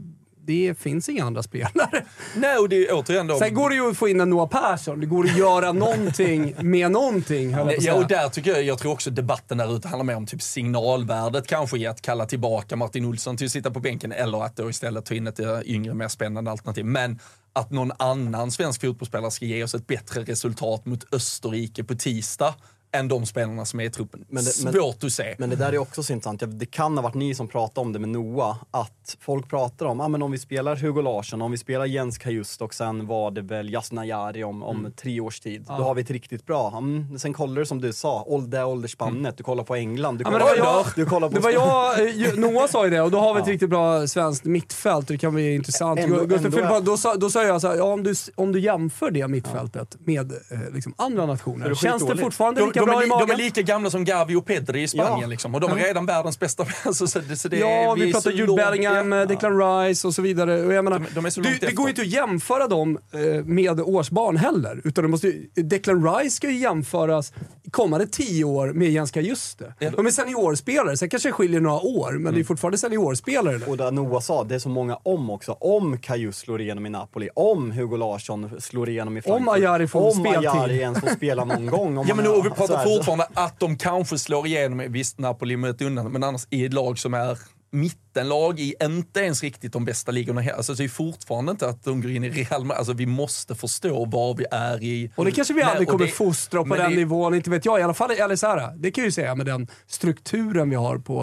det 0.46 0.80
finns 0.80 1.10
inga 1.10 1.26
andra 1.26 1.44
spelare. 1.44 2.06
Nej, 2.36 2.58
och 2.58 2.70
det 2.70 2.88
är 2.88 2.94
återigen 2.94 3.28
då... 3.28 3.40
Sen 3.40 3.54
går 3.54 3.70
det 3.70 3.76
ju 3.76 3.90
att 3.90 3.98
få 3.98 4.08
in 4.08 4.22
en 4.22 4.30
Noah 4.30 4.50
Persson, 4.50 5.00
det 5.00 5.06
går 5.06 5.24
att 5.24 5.38
göra 5.38 5.72
någonting 5.72 6.56
med 6.60 6.92
någonting. 6.92 7.52
Ja, 7.80 7.94
och 7.94 8.08
där 8.08 8.30
tycker 8.30 8.52
jag, 8.52 8.64
jag 8.64 8.80
tror 8.80 8.92
också 8.92 9.10
debatten 9.10 9.58
där 9.58 9.76
ute 9.76 9.88
handlar 9.88 10.06
mer 10.06 10.16
om 10.16 10.26
typ 10.26 10.42
signalvärdet 10.42 11.48
kanske 11.48 11.78
i 11.78 11.88
att 11.88 12.02
kalla 12.02 12.26
tillbaka 12.26 12.76
Martin 12.76 13.06
Olsson 13.06 13.38
till 13.38 13.46
att 13.46 13.52
sitta 13.52 13.72
på 13.72 13.80
bänken 13.80 14.12
eller 14.12 14.44
att 14.44 14.56
då 14.56 14.70
istället 14.70 15.06
ta 15.06 15.14
in 15.14 15.28
ett 15.28 15.40
eh, 15.40 15.60
yngre, 15.66 15.94
mer 15.94 16.08
spännande 16.08 16.52
alternativ. 16.52 16.86
Men 16.86 17.20
att 17.54 17.72
någon 17.72 17.92
annan 18.00 18.52
svensk 18.52 18.82
fotbollsspelare 18.82 19.32
ska 19.32 19.46
ge 19.46 19.64
oss 19.64 19.76
ett 19.76 19.88
bättre 19.88 20.24
resultat 20.24 20.86
mot 20.86 21.14
Österrike 21.14 21.84
på 21.84 21.96
tisdag 21.96 22.56
än 22.96 23.08
de 23.08 23.26
spelarna 23.26 23.66
som 23.66 23.80
är 23.80 23.84
i 23.84 23.90
truppen. 23.90 24.26
Men 24.30 24.44
det- 24.44 24.64
men- 24.64 24.74
Svårt 24.74 25.04
att 25.04 25.12
se. 25.12 25.36
Men 25.38 25.50
det 25.50 25.56
där 25.56 25.74
är 25.74 25.78
också 25.78 26.04
så 26.04 26.14
intressant. 26.14 26.42
Ja, 26.42 26.48
Det 26.48 26.66
kan 26.66 26.98
ha 26.98 27.02
varit 27.04 27.14
ni 27.14 27.36
som 27.36 27.48
pratade 27.48 27.86
om 27.86 27.94
det 27.94 28.00
med 28.00 28.10
Noah. 28.10 28.56
Att 28.72 29.18
folk 29.22 29.50
pratar 29.50 29.86
om, 29.86 30.02
ah, 30.02 30.08
men 30.08 30.22
om 30.22 30.32
vi 30.32 30.38
spelar 30.40 30.76
Hugo 30.76 31.02
Larsson, 31.02 31.42
om 31.42 31.52
vi 31.52 31.58
spelar 31.58 31.86
Jens 31.86 32.18
Kajust 32.18 32.62
och 32.62 32.74
sen 32.74 33.08
var 33.08 33.32
det 33.32 33.42
väl 33.42 33.70
Yasin 33.74 33.98
Ayari 33.98 34.44
om, 34.44 34.64
om 34.64 34.88
tre 34.98 35.20
års 35.22 35.40
tid. 35.40 35.66
Då 35.68 35.74
har 35.74 35.96
vi 35.96 36.02
ett 36.02 36.12
riktigt 36.12 36.46
bra. 36.46 36.78
Mm, 36.78 37.20
sen 37.20 37.34
kollar 37.34 37.56
du 37.56 37.66
som 37.66 37.82
du 37.82 37.94
sa, 37.94 38.26
det 38.48 38.64
åldersspannet. 38.64 39.38
Du 39.38 39.44
kollar 39.44 39.64
på 39.64 39.76
England, 39.76 40.18
du 40.18 40.24
Ja, 40.24 40.32
men 40.32 40.40
kollar, 40.40 40.56
det 40.56 40.62
var 40.62 40.68
jag- 40.68 40.86
du 40.96 41.06
kollar 41.06 41.30
på 41.30 41.34
Det 41.36 41.40
var 41.42 41.52
jag, 41.52 42.38
Noah 42.40 42.68
sa 42.68 42.84
ju 42.86 42.90
det 42.90 43.02
och 43.02 43.12
då 43.12 43.20
har 43.20 43.34
vi 43.34 43.42
ett 43.42 43.48
riktigt 43.56 43.70
bra 43.70 44.08
svenskt 44.08 44.46
mittfält 44.46 45.08
det 45.08 45.18
kan 45.18 45.34
bli 45.34 45.56
intressant. 45.56 46.00
Ändå- 46.00 46.26
Gustav 46.26 46.46
ändå 46.58 46.68
på, 46.68 46.80
då, 46.80 46.98
sa, 46.98 47.16
då 47.16 47.30
sa 47.30 47.44
jag 47.44 47.62
så 47.62 47.68
här, 47.68 47.76
ja, 47.76 47.84
om, 47.84 48.04
du, 48.04 48.14
om 48.36 48.52
du 48.52 48.60
jämför 48.60 49.12
det 49.12 49.28
mittfältet 49.28 49.98
med 50.06 50.32
eh, 50.32 50.60
liksom 50.74 50.94
andra 50.98 51.26
nationer, 51.26 51.76
känns 51.76 52.06
det 52.08 52.18
fortfarande 52.18 52.62
De, 52.62 52.66
lika 52.68 52.85
de, 52.86 52.92
bra 52.92 53.02
är, 53.02 53.06
i 53.06 53.08
magen? 53.10 53.28
de 53.28 53.34
är 53.34 53.38
lika 53.38 53.62
gamla 53.62 53.90
som 53.90 54.06
Gavi 54.06 54.36
och 54.36 54.46
Pedri 54.46 54.82
i 54.84 54.88
Spanien 54.88 55.20
Ja. 55.22 55.28
liksom. 55.28 55.56
Och 55.56 55.62
de 55.62 55.72
är 55.72 55.76
redan 55.76 56.06
världens 56.06 56.40
bästa. 56.40 56.66
Alltså, 56.86 57.08
så 57.08 57.20
det, 57.20 57.36
så 57.36 57.48
det, 57.48 57.58
Ja, 57.58 57.94
vi 57.98 58.10
är 58.10 58.14
pratar 58.14 58.32
Jude 58.32 58.46
långt- 58.48 58.58
Bellingham, 58.58 59.12
Ja. 59.12 59.26
Declan 59.26 59.60
Rice 59.84 60.08
och 60.08 60.14
så 60.16 60.22
vidare. 60.22 60.62
Och 60.66 60.74
jag 60.74 60.84
menar, 60.84 61.00
De- 61.00 61.06
de 61.16 61.26
är 61.26 61.30
så 61.30 61.42
du, 61.42 61.50
långt 61.50 61.62
det 61.62 61.66
efter. 61.68 61.78
går 61.78 61.86
ju 61.86 61.90
inte 61.90 62.02
att 62.02 62.08
jämföra 62.08 62.68
dem 62.68 62.98
eh, 63.14 63.44
med 63.46 63.82
årsbarn 63.82 64.38
heller. 64.38 64.82
Utan 64.84 65.04
det 65.04 65.08
måste, 65.08 65.34
Declan 65.56 66.16
Rice 66.16 66.36
ska 66.36 66.50
ju 66.50 66.58
jämföras 66.58 67.34
kommande 67.72 68.08
tio 68.08 68.44
år 68.44 68.68
med 68.74 68.90
Jens 68.92 69.12
Kajuste. 69.12 69.74
Ja. 69.80 69.90
De 69.90 70.06
är 70.08 70.12
seniorspelare, 70.12 70.98
sen 70.98 71.10
kanske 71.10 71.30
det 71.30 71.34
skiljer 71.34 71.60
några 71.62 71.80
år, 71.80 72.12
men 72.12 72.34
det 72.34 72.40
är 72.40 72.44
fortfarande 72.44 72.78
seniorspelare. 72.78 73.60
Och 73.68 73.78
där 73.78 73.92
Noah 73.92 74.22
sa, 74.22 74.44
det 74.44 74.56
är 74.56 74.60
så 74.60 74.70
många 74.70 74.96
om 75.04 75.30
också. 75.30 75.52
Om 75.52 75.98
Kajus 75.98 76.38
slår 76.38 76.62
igenom 76.62 76.86
i 76.86 76.90
Napoli, 76.90 77.30
om 77.36 77.72
Hugo 77.72 77.98
Larsson 77.98 78.52
slår 78.62 78.90
igenom 78.90 79.18
i 79.18 79.22
Frankfurt. 79.22 79.56
Ayari 79.56 79.88
får 79.88 80.02
om 80.02 80.12
speltid. 80.12 80.50
Ayari 80.50 80.80
ens 80.80 81.00
får 81.00 81.08
spela 81.10 81.46
någon 81.46 81.66
gång. 81.66 81.98
Om 81.98 82.06
Ja 82.10 82.16
men 82.16 82.26
nu, 82.26 82.32
och 82.32 82.46
vi 82.46 82.50
pratar 82.50 82.75
här, 82.78 82.86
så- 82.86 82.96
fortfarande 82.96 83.28
att 83.34 83.60
de 83.60 83.78
kanske 83.78 84.18
slår 84.20 84.48
igenom, 84.48 84.86
visst 84.92 85.20
Napoli 85.20 85.58
med 85.58 85.70
ett 85.70 85.82
undantag, 85.82 86.12
men 86.14 86.24
annars 86.24 86.48
i 86.50 86.66
ett 86.66 86.74
lag 86.74 87.00
som 87.00 87.14
är 87.14 87.38
mittenlag 87.76 88.60
i 88.60 88.74
inte 88.84 89.20
ens 89.20 89.44
riktigt 89.44 89.74
de 89.74 89.86
bästa 89.86 90.12
ligorna. 90.12 90.44
Alltså 90.58 90.74
det 90.74 90.84
är 90.84 90.88
fortfarande 90.88 91.52
inte 91.52 91.68
att 91.70 91.84
de 91.84 92.02
går 92.02 92.12
in 92.12 92.24
i 92.24 92.30
Real 92.30 92.66
Madrid. 92.66 92.78
Alltså 92.78 92.94
vi 92.94 93.06
måste 93.06 93.56
förstå 93.56 94.06
var 94.06 94.36
vi 94.36 94.46
är 94.52 94.84
i. 94.84 95.12
Och 95.16 95.26
det 95.26 95.32
kanske 95.32 95.54
vi 95.54 95.62
aldrig 95.62 95.88
kommer 95.88 96.06
det- 96.06 96.12
fostra 96.12 96.64
på 96.64 96.76
den 96.76 96.90
det- 96.92 96.98
nivån, 96.98 97.36
inte 97.36 97.50
vet 97.50 97.66
jag. 97.66 97.80
I 97.80 97.84
alla 97.84 97.94
fall, 97.94 98.12
eller 98.12 98.36
så 98.36 98.48
här, 98.48 98.74
det 98.78 98.92
kan 98.92 99.02
jag 99.02 99.08
ju 99.08 99.12
säga 99.12 99.36
med 99.36 99.46
den 99.46 99.68
strukturen 99.88 100.70
vi 100.70 100.76
har 100.76 100.98
på 100.98 101.22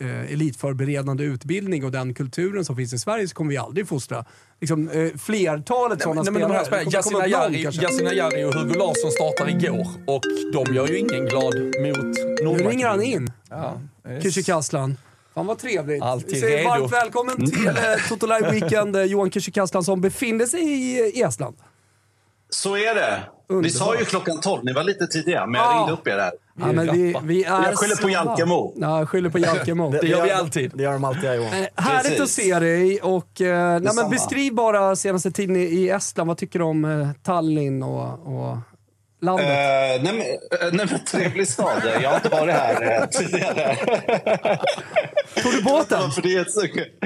eh, 0.00 0.32
elitförberedande 0.32 1.24
utbildning 1.24 1.84
och 1.84 1.90
den 1.92 2.14
kulturen 2.14 2.64
som 2.64 2.76
finns 2.76 2.92
i 2.92 2.98
Sverige 2.98 3.28
så 3.28 3.34
kommer 3.34 3.50
vi 3.50 3.56
aldrig 3.56 3.88
fostra 3.88 4.24
liksom, 4.60 4.88
eh, 4.90 5.08
flertalet 5.18 6.02
sådana 6.02 6.24
spelare. 6.24 6.64
kommer 6.64 6.94
Yasin 6.94 7.16
Ayari. 7.16 7.62
Yasin 7.62 8.06
Ayari 8.06 8.44
och 8.44 8.54
Hugo 8.54 8.74
Larsson 8.78 9.10
startar 9.10 9.48
igår 9.48 9.86
och 10.06 10.22
de 10.52 10.74
gör 10.74 10.88
ju 10.88 10.98
ingen 10.98 11.24
glad 11.26 11.54
mot 11.54 11.74
Nu 11.74 11.92
Nordmakedonien. 11.92 12.70
ringer 12.70 12.86
han 12.88 13.02
in, 13.02 13.32
Ja, 13.50 13.80
Kücükaslan. 14.20 14.96
Fan 15.34 15.46
vad 15.46 15.58
trevligt. 15.58 16.02
Alltid 16.02 16.30
Vi 16.34 16.40
säger 16.40 16.56
redo. 16.58 16.68
varmt 16.68 16.92
välkommen 16.92 17.36
till 17.50 17.66
eh, 17.68 17.74
Toto 18.08 18.26
Live 18.26 18.50
Weekend, 18.50 18.96
eh, 18.96 19.02
Johan 19.02 19.30
Kücükaslan 19.30 19.82
som 19.82 20.00
befinner 20.00 20.46
sig 20.46 20.60
i, 20.60 20.98
i 21.18 21.22
Estland. 21.22 21.56
Så 22.50 22.76
är 22.76 22.94
det. 22.94 23.20
Underbart. 23.48 23.66
Vi 23.66 23.70
sa 23.70 23.98
ju 23.98 24.04
klockan 24.04 24.40
12. 24.40 24.64
Ni 24.64 24.72
var 24.72 24.84
lite 24.84 25.06
tidiga, 25.06 25.46
men 25.46 25.60
jag 25.60 25.72
Ja. 25.74 25.78
ringde 25.78 25.92
upp 25.92 26.06
er 26.08 26.18
här. 26.18 26.32
Ja, 26.60 26.72
men 26.72 26.92
vi, 26.92 27.16
vi 27.22 27.44
är 27.44 27.50
Jag 27.64 27.78
skyller 27.78 27.96
på. 27.96 28.10
Jalkemo. 28.10 28.74
Ja, 28.76 28.98
jag 28.98 29.08
skyller 29.08 29.30
på 29.30 29.38
Jalkemo. 29.38 29.90
Det 29.90 30.06
gör 30.06 30.22
vi 30.22 30.30
alltid. 30.30 30.70
Det 30.74 30.82
gör 30.82 30.92
de 30.92 31.04
alltid, 31.04 31.24
ja, 31.24 31.34
Johan. 31.34 31.52
Eh, 31.52 31.66
Härligt 31.74 32.02
Precis. 32.18 32.20
att 32.20 32.44
se 32.44 32.58
dig 32.58 33.00
och 33.00 33.40
eh, 33.40 33.80
nej, 33.80 33.92
men 33.94 34.10
beskriv 34.10 34.54
bara 34.54 34.96
senaste 34.96 35.30
tiden 35.30 35.56
i, 35.56 35.60
i 35.60 35.88
Estland. 35.90 36.28
Vad 36.28 36.38
tycker 36.38 36.58
du 36.58 36.64
om 36.64 36.84
eh, 36.84 37.08
Tallinn 37.22 37.82
och, 37.82 38.26
och 38.26 38.56
landet? 39.20 39.46
Eh, 39.46 39.52
nej, 39.52 40.12
men, 40.12 40.20
eh, 40.20 40.72
nej, 40.72 40.86
men 40.90 41.04
trevlig 41.04 41.48
stad. 41.48 41.82
Jag 42.02 42.08
har 42.10 42.16
inte 42.16 42.28
varit 42.28 42.54
här 42.54 43.00
eh, 43.02 43.06
tidigare. 43.08 43.76
Tog 45.42 45.52
du 45.52 45.62
båten? 45.62 46.10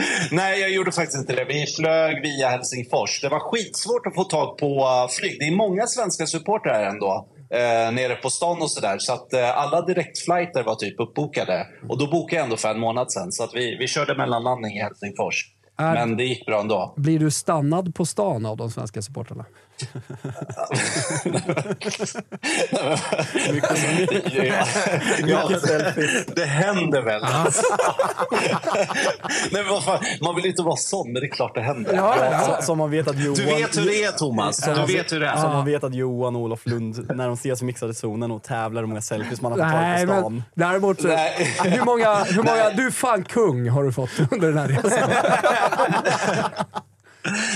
Nej, 0.30 0.60
jag 0.60 0.70
gjorde 0.70 0.92
faktiskt 0.92 1.18
inte 1.18 1.32
det. 1.34 1.44
Vi 1.44 1.66
flög 1.66 2.22
via 2.22 2.48
Helsingfors. 2.48 3.20
Det 3.20 3.28
var 3.28 3.38
skitsvårt 3.40 4.06
att 4.06 4.14
få 4.14 4.24
tag 4.24 4.58
på 4.58 4.88
flyg. 5.18 5.36
Det 5.40 5.46
är 5.46 5.56
många 5.56 5.86
svenska 5.86 6.26
supportrar 6.26 6.82
ändå. 6.86 7.28
Eh, 7.50 7.92
nere 7.92 8.14
på 8.16 8.30
stan 8.30 8.62
och 8.62 8.70
sådär. 8.70 8.98
Så 8.98 9.12
att 9.12 9.32
eh, 9.32 9.58
alla 9.58 9.82
direktflighter 9.82 10.62
var 10.62 10.74
typ 10.74 11.00
uppbokade. 11.00 11.66
Och 11.88 11.98
då 11.98 12.06
bokade 12.10 12.36
jag 12.36 12.44
ändå 12.44 12.56
för 12.56 12.68
en 12.68 12.80
månad 12.80 13.12
sedan. 13.12 13.32
Så 13.32 13.44
att 13.44 13.54
vi, 13.54 13.76
vi 13.76 13.86
körde 13.86 14.16
mellanlandning 14.16 14.76
i 14.76 14.80
Helsingfors. 14.82 15.44
Är- 15.78 15.92
Men 15.94 16.16
det 16.16 16.24
gick 16.24 16.46
bra 16.46 16.60
ändå. 16.60 16.94
Blir 16.96 17.18
du 17.18 17.30
stannad 17.30 17.94
på 17.94 18.06
stan 18.06 18.46
av 18.46 18.56
de 18.56 18.70
svenska 18.70 19.02
supportrarna? 19.02 19.44
Ja, 25.26 25.48
det 26.36 26.44
händer 26.44 27.02
väl. 27.02 27.22
Nej, 29.52 29.64
men 29.64 29.64
man 30.22 30.34
vill 30.36 30.46
inte 30.46 30.62
vara 30.62 30.76
sån, 30.76 31.12
men 31.12 31.20
det 31.20 31.26
är 31.26 31.30
klart 31.30 31.54
det 31.54 31.60
händer. 31.60 31.96
Så, 32.44 32.62
som 32.62 32.78
man 32.78 32.90
vet 32.90 33.08
att 33.08 33.18
Johan... 33.18 33.34
Du 33.34 33.44
vet 33.44 33.78
hur 33.78 33.84
det 33.86 34.04
är, 34.04 34.12
Thomas. 34.12 34.62
Som 34.64 34.76
man, 34.76 34.86
Du 34.86 34.92
vet 34.92 35.12
hur 35.12 35.20
det 35.20 35.26
är. 35.26 35.36
Som 35.36 35.50
man 35.52 35.64
vet 35.64 35.84
att 35.84 35.94
Johan 35.94 36.36
och 36.36 36.42
Olof 36.42 36.66
Lund, 36.66 37.10
när 37.14 37.26
de 37.26 37.34
ses 37.34 37.62
i 37.62 37.64
mixade 37.64 37.94
zonen 37.94 38.30
och 38.30 38.42
tävlar 38.42 38.82
hur 38.82 38.88
många 38.88 39.02
selfies 39.02 39.40
man 39.40 39.52
har 39.52 39.58
fått 39.58 39.66
Nej, 39.68 40.06
tagit 40.06 40.08
på 40.08 40.14
men 40.14 40.22
stan. 40.22 40.42
däremot 40.54 41.00
så, 41.00 41.08
Nej. 41.08 41.54
hur 41.64 41.84
många, 41.84 42.24
hur 42.24 42.42
många, 42.42 42.70
du 42.70 42.86
är 42.86 42.90
fan 42.90 43.24
kung 43.24 43.68
har 43.68 43.84
du 43.84 43.92
fått 43.92 44.10
under 44.30 44.48
den 44.48 44.58
här 44.58 44.68
resan. 44.68 45.10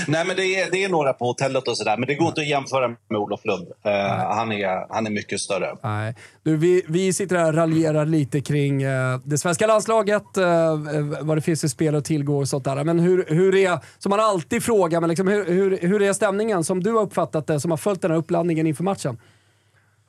Nej, 0.07 0.25
men 0.25 0.35
det 0.35 0.45
är, 0.45 0.71
det 0.71 0.83
är 0.83 0.89
några 0.89 1.13
på 1.13 1.25
hotellet 1.25 1.67
och 1.67 1.77
sådär, 1.77 1.97
men 1.97 2.07
det 2.07 2.15
går 2.15 2.27
inte 2.27 2.41
att 2.41 2.47
jämföra 2.47 2.87
med 2.87 3.19
Olof 3.19 3.45
Lund. 3.45 3.67
Eh, 3.83 3.91
han, 4.35 4.51
är, 4.51 4.93
han 4.93 5.07
är 5.07 5.11
mycket 5.11 5.39
större. 5.39 5.75
Nej. 5.83 6.15
Du, 6.43 6.57
vi, 6.57 6.83
vi 6.87 7.13
sitter 7.13 7.35
här 7.35 7.47
och 7.47 7.53
raljerar 7.53 8.05
lite 8.05 8.41
kring 8.41 8.83
eh, 8.83 9.19
det 9.23 9.37
svenska 9.37 9.67
landslaget, 9.67 10.37
eh, 10.37 10.77
vad 11.21 11.37
det 11.37 11.41
finns 11.41 11.61
för 11.61 11.67
spel 11.67 11.95
att 11.95 12.05
tillgå 12.05 12.37
och 12.37 12.47
sånt 12.47 12.65
där. 12.65 12.83
Men 12.83 12.99
hur, 12.99 13.25
hur 13.27 13.55
är, 13.55 13.79
som 13.99 14.09
man 14.09 14.19
alltid 14.19 14.63
frågar, 14.63 14.99
men 14.99 15.09
liksom, 15.09 15.27
hur, 15.27 15.45
hur, 15.45 15.77
hur 15.81 16.01
är 16.01 16.13
stämningen 16.13 16.63
som 16.63 16.83
du 16.83 16.91
har 16.91 17.01
uppfattat 17.01 17.47
det, 17.47 17.59
som 17.59 17.71
har 17.71 17.77
följt 17.77 18.01
den 18.01 18.11
här 18.11 18.17
uppladdningen 18.17 18.67
inför 18.67 18.83
matchen? 18.83 19.17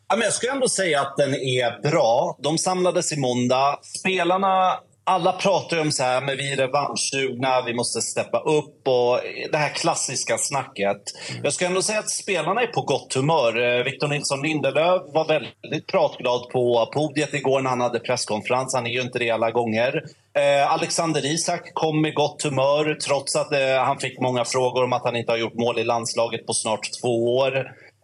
Ja, 0.09 0.17
men 0.17 0.25
jag 0.25 0.33
skulle 0.33 0.53
ändå 0.53 0.69
säga 0.69 1.01
att 1.01 1.17
den 1.17 1.35
är 1.35 1.91
bra. 1.91 2.39
De 2.43 2.59
samlades 2.59 3.13
i 3.13 3.17
måndag. 3.17 3.79
Spelarna, 3.83 4.75
alla 5.05 5.33
pratar 5.33 5.81
om 5.81 5.93
så 5.93 6.03
här, 6.03 6.21
men 6.21 6.37
vi 6.37 6.53
är 6.53 6.57
revanschsugna, 6.57 7.63
vi 7.67 7.75
måste 7.75 8.01
steppa 8.01 8.41
upp 8.41 8.89
och 8.89 9.21
det 9.53 9.59
här 9.59 9.69
klassiska 9.69 10.39
snacket. 10.39 11.03
Jag 11.43 11.53
skulle 11.53 11.69
ändå 11.69 11.83
säga 11.83 11.99
att 11.99 12.11
spelarna 12.11 12.63
är 12.63 12.67
på 12.67 12.83
gott 12.83 13.15
humör. 13.15 13.79
Eh, 13.79 13.85
Victor 13.85 14.09
Nilsson 14.09 14.43
Lindelöf 14.43 15.03
var 15.15 15.29
väldigt 15.29 15.87
pratglad 15.87 16.49
på 16.49 16.91
podiet 16.95 17.35
igår 17.35 17.61
när 17.61 17.71
han 17.71 17.81
hade 17.81 17.99
presskonferens. 17.99 18.75
Han 18.75 18.87
är 18.87 18.91
ju 18.91 19.01
inte 19.01 19.19
det 19.19 19.31
alla 19.31 19.51
gånger. 19.51 20.03
Eh, 20.35 20.73
Alexander 20.73 21.27
Isak 21.27 21.75
kom 21.75 22.03
med 22.03 22.15
gott 22.15 22.43
humör 22.43 22.95
trots 22.95 23.37
att 23.37 23.53
eh, 23.53 23.85
han 23.85 23.99
fick 23.99 24.21
många 24.21 24.45
frågor 24.45 24.85
om 24.85 24.93
att 24.93 25.05
han 25.05 25.17
inte 25.17 25.33
har 25.33 25.39
gjort 25.39 25.55
mål 25.55 25.79
i 25.79 25.85
landslaget 25.85 26.47
på 26.47 26.53
snart 26.53 26.89
två 27.01 27.37
år. 27.37 27.57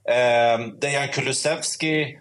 Eh, 0.08 0.66
Dejan 0.80 1.08
Kulusevski 1.08 2.18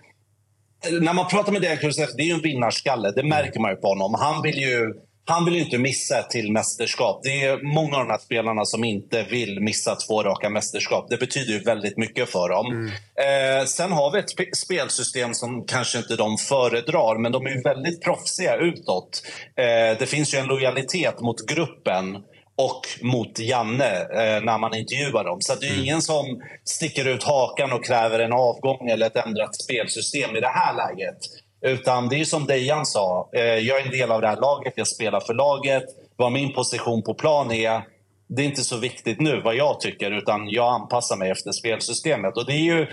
när 1.01 1.13
man 1.13 1.27
pratar 1.27 1.51
med 1.51 1.61
Dejan 1.61 1.77
Kulusevski, 1.77 2.17
det 2.17 2.23
är 2.23 2.27
ju 2.27 2.33
en 2.33 2.41
vinnarskalle. 2.41 3.11
Det 3.11 3.23
märker 3.23 3.59
man 3.59 3.71
ju 3.71 3.77
på 3.77 3.87
honom. 3.87 4.13
Han 4.19 4.41
vill 4.41 4.57
ju, 4.57 4.93
han 5.25 5.45
vill 5.45 5.55
ju 5.55 5.61
inte 5.63 5.77
missa 5.77 6.19
ett 6.19 6.29
till 6.29 6.51
mästerskap. 6.51 7.19
Det 7.23 7.43
är 7.43 7.73
många 7.73 7.97
av 7.97 8.05
de 8.05 8.11
här 8.11 8.19
spelarna 8.19 8.65
som 8.65 8.83
inte 8.83 9.23
vill 9.23 9.59
missa 9.61 9.95
två 9.95 10.23
raka 10.23 10.49
mästerskap. 10.49 11.07
Det 11.09 11.17
betyder 11.17 11.53
ju 11.53 11.59
väldigt 11.59 11.97
mycket 11.97 12.29
för 12.29 12.49
dem. 12.49 12.91
Eh, 13.15 13.65
sen 13.65 13.91
har 13.91 14.11
vi 14.11 14.19
ett 14.19 14.37
spe- 14.37 14.55
spelsystem 14.55 15.33
som 15.33 15.65
kanske 15.65 15.97
inte 15.97 16.15
de 16.15 16.37
föredrar, 16.37 17.17
men 17.21 17.31
de 17.31 17.45
är 17.45 17.49
ju 17.49 17.61
väldigt 17.61 18.01
proffsiga 18.01 18.55
utåt. 18.55 19.23
Eh, 19.55 19.99
det 19.99 20.05
finns 20.09 20.33
ju 20.33 20.37
en 20.37 20.45
lojalitet 20.47 21.19
mot 21.21 21.45
gruppen 21.47 22.17
och 22.57 22.81
mot 23.01 23.39
Janne 23.39 24.01
eh, 24.01 24.43
när 24.43 24.57
man 24.57 24.75
intervjuar 24.75 25.23
dem. 25.23 25.41
Så 25.41 25.55
det 25.55 25.67
är 25.67 25.83
ingen 25.83 26.01
som 26.01 26.41
sticker 26.63 27.07
ut 27.07 27.23
hakan 27.23 27.73
och 27.73 27.85
kräver 27.85 28.19
en 28.19 28.33
avgång 28.33 28.89
eller 28.89 29.07
ett 29.07 29.25
ändrat 29.25 29.55
spelsystem 29.55 30.35
i 30.35 30.39
det 30.39 30.47
här 30.53 30.73
läget. 30.75 31.17
Utan 31.61 32.09
det 32.09 32.19
är 32.19 32.25
som 32.25 32.45
Dejan 32.45 32.85
sa, 32.85 33.29
eh, 33.33 33.41
jag 33.41 33.79
är 33.79 33.85
en 33.85 33.91
del 33.91 34.11
av 34.11 34.21
det 34.21 34.27
här 34.27 34.41
laget, 34.41 34.73
jag 34.75 34.87
spelar 34.87 35.19
för 35.19 35.33
laget. 35.33 35.83
Vad 36.15 36.31
min 36.31 36.53
position 36.53 37.03
på 37.03 37.13
plan 37.13 37.51
är, 37.51 37.81
det 38.27 38.41
är 38.41 38.45
inte 38.45 38.63
så 38.63 38.77
viktigt 38.77 39.21
nu 39.21 39.41
vad 39.41 39.55
jag 39.55 39.79
tycker, 39.79 40.11
utan 40.11 40.49
jag 40.49 40.73
anpassar 40.73 41.17
mig 41.17 41.31
efter 41.31 41.51
spelsystemet. 41.51 42.37
Och 42.37 42.45
det 42.45 42.53
är 42.53 42.75
ju 42.75 42.87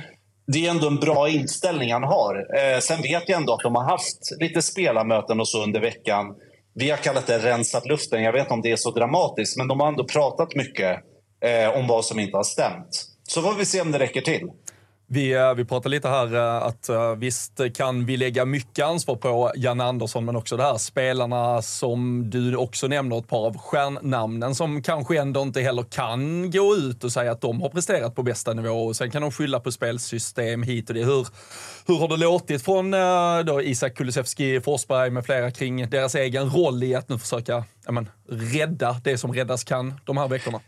det 0.47 0.67
är 0.67 0.71
ändå 0.71 0.87
en 0.87 0.97
bra 0.97 1.29
inställning 1.29 1.93
han 1.93 2.03
har. 2.03 2.47
Eh, 2.59 2.79
sen 2.79 3.03
vet 3.03 3.29
jag 3.29 3.41
ändå 3.41 3.53
att 3.53 3.61
de 3.61 3.75
har 3.75 3.85
haft 3.85 4.19
lite 4.41 4.63
spelarmöten 4.63 5.41
och 5.41 5.49
så 5.49 5.63
under 5.63 5.81
veckan. 5.81 6.35
Vi 6.75 6.91
har 6.91 6.97
kallat 6.97 7.27
det 7.27 7.39
rensat 7.39 7.87
luften. 7.87 8.23
Jag 8.23 8.33
vet 8.33 8.41
inte 8.41 8.55
om 8.55 8.63
det 8.63 8.71
är 8.71 8.77
så 8.77 8.91
dramatiskt, 8.91 9.57
men 9.57 9.69
de 9.69 9.81
har 9.81 9.89
ändå 9.89 10.05
pratat 10.05 10.55
mycket 10.55 10.99
eh, 11.45 11.79
om 11.79 11.87
vad 11.87 12.05
som 12.05 12.19
inte 12.19 12.37
har 12.37 12.45
stämt. 12.45 13.05
Så 13.29 13.43
får 13.43 13.55
vi 13.55 13.65
se 13.65 13.81
om 13.81 13.93
det 13.93 13.99
räcker 13.99 14.21
till. 14.21 14.51
Vi, 15.15 15.33
eh, 15.33 15.55
vi 15.55 15.65
pratar 15.65 15.91
lite 15.91 16.09
här 16.09 16.35
eh, 16.35 16.63
att 16.63 16.89
eh, 16.89 17.15
visst 17.15 17.61
kan 17.75 18.07
vi 18.07 18.17
lägga 18.17 18.45
mycket 18.45 18.85
ansvar 18.85 19.17
på 19.17 19.53
Janne 19.57 19.85
Andersson, 19.85 20.25
men 20.25 20.37
också 20.37 20.57
det 20.57 20.63
här 20.63 20.79
spelarna 20.79 21.63
som 21.63 22.31
du 22.31 22.57
också 22.57 22.87
nämner, 22.87 23.19
ett 23.19 23.29
par 23.29 23.47
av 23.47 23.59
stjärnnamnen 23.59 24.55
som 24.55 24.83
kanske 24.83 25.21
ändå 25.21 25.43
inte 25.43 25.61
heller 25.61 25.83
kan 25.83 26.51
gå 26.51 26.77
ut 26.77 27.05
och 27.05 27.13
säga 27.13 27.33
att 27.33 27.41
de 27.41 27.61
har 27.61 27.69
presterat 27.69 28.15
på 28.15 28.23
bästa 28.23 28.55
nivå 28.55 28.87
och 28.87 28.97
sen 28.97 29.11
kan 29.11 29.23
de 29.23 29.31
skylla 29.31 29.61
på 29.61 29.73
spelsystem 29.73 30.63
hit 30.63 30.89
och 30.89 30.95
det. 30.95 31.05
Hur, 31.05 31.27
hur 31.87 31.99
har 31.99 32.09
det 32.09 32.17
låtit 32.17 32.65
från 32.65 32.91
då 33.47 33.63
Isak 33.63 33.95
Kulusevski, 33.95 34.61
Forsberg 34.61 35.11
med 35.11 35.25
flera 35.25 35.51
kring 35.51 35.91
deras 35.91 36.15
egen 36.15 36.51
roll 36.51 36.83
i 36.83 36.95
att 36.95 37.09
nu 37.09 37.19
försöka 37.19 37.65
men, 37.89 38.09
rädda 38.29 39.01
det 39.05 39.19
som 39.19 39.33
räddas 39.33 39.65
kan 39.65 39.95
de 40.05 40.17
här 40.17 40.29
veckorna? 40.29 40.61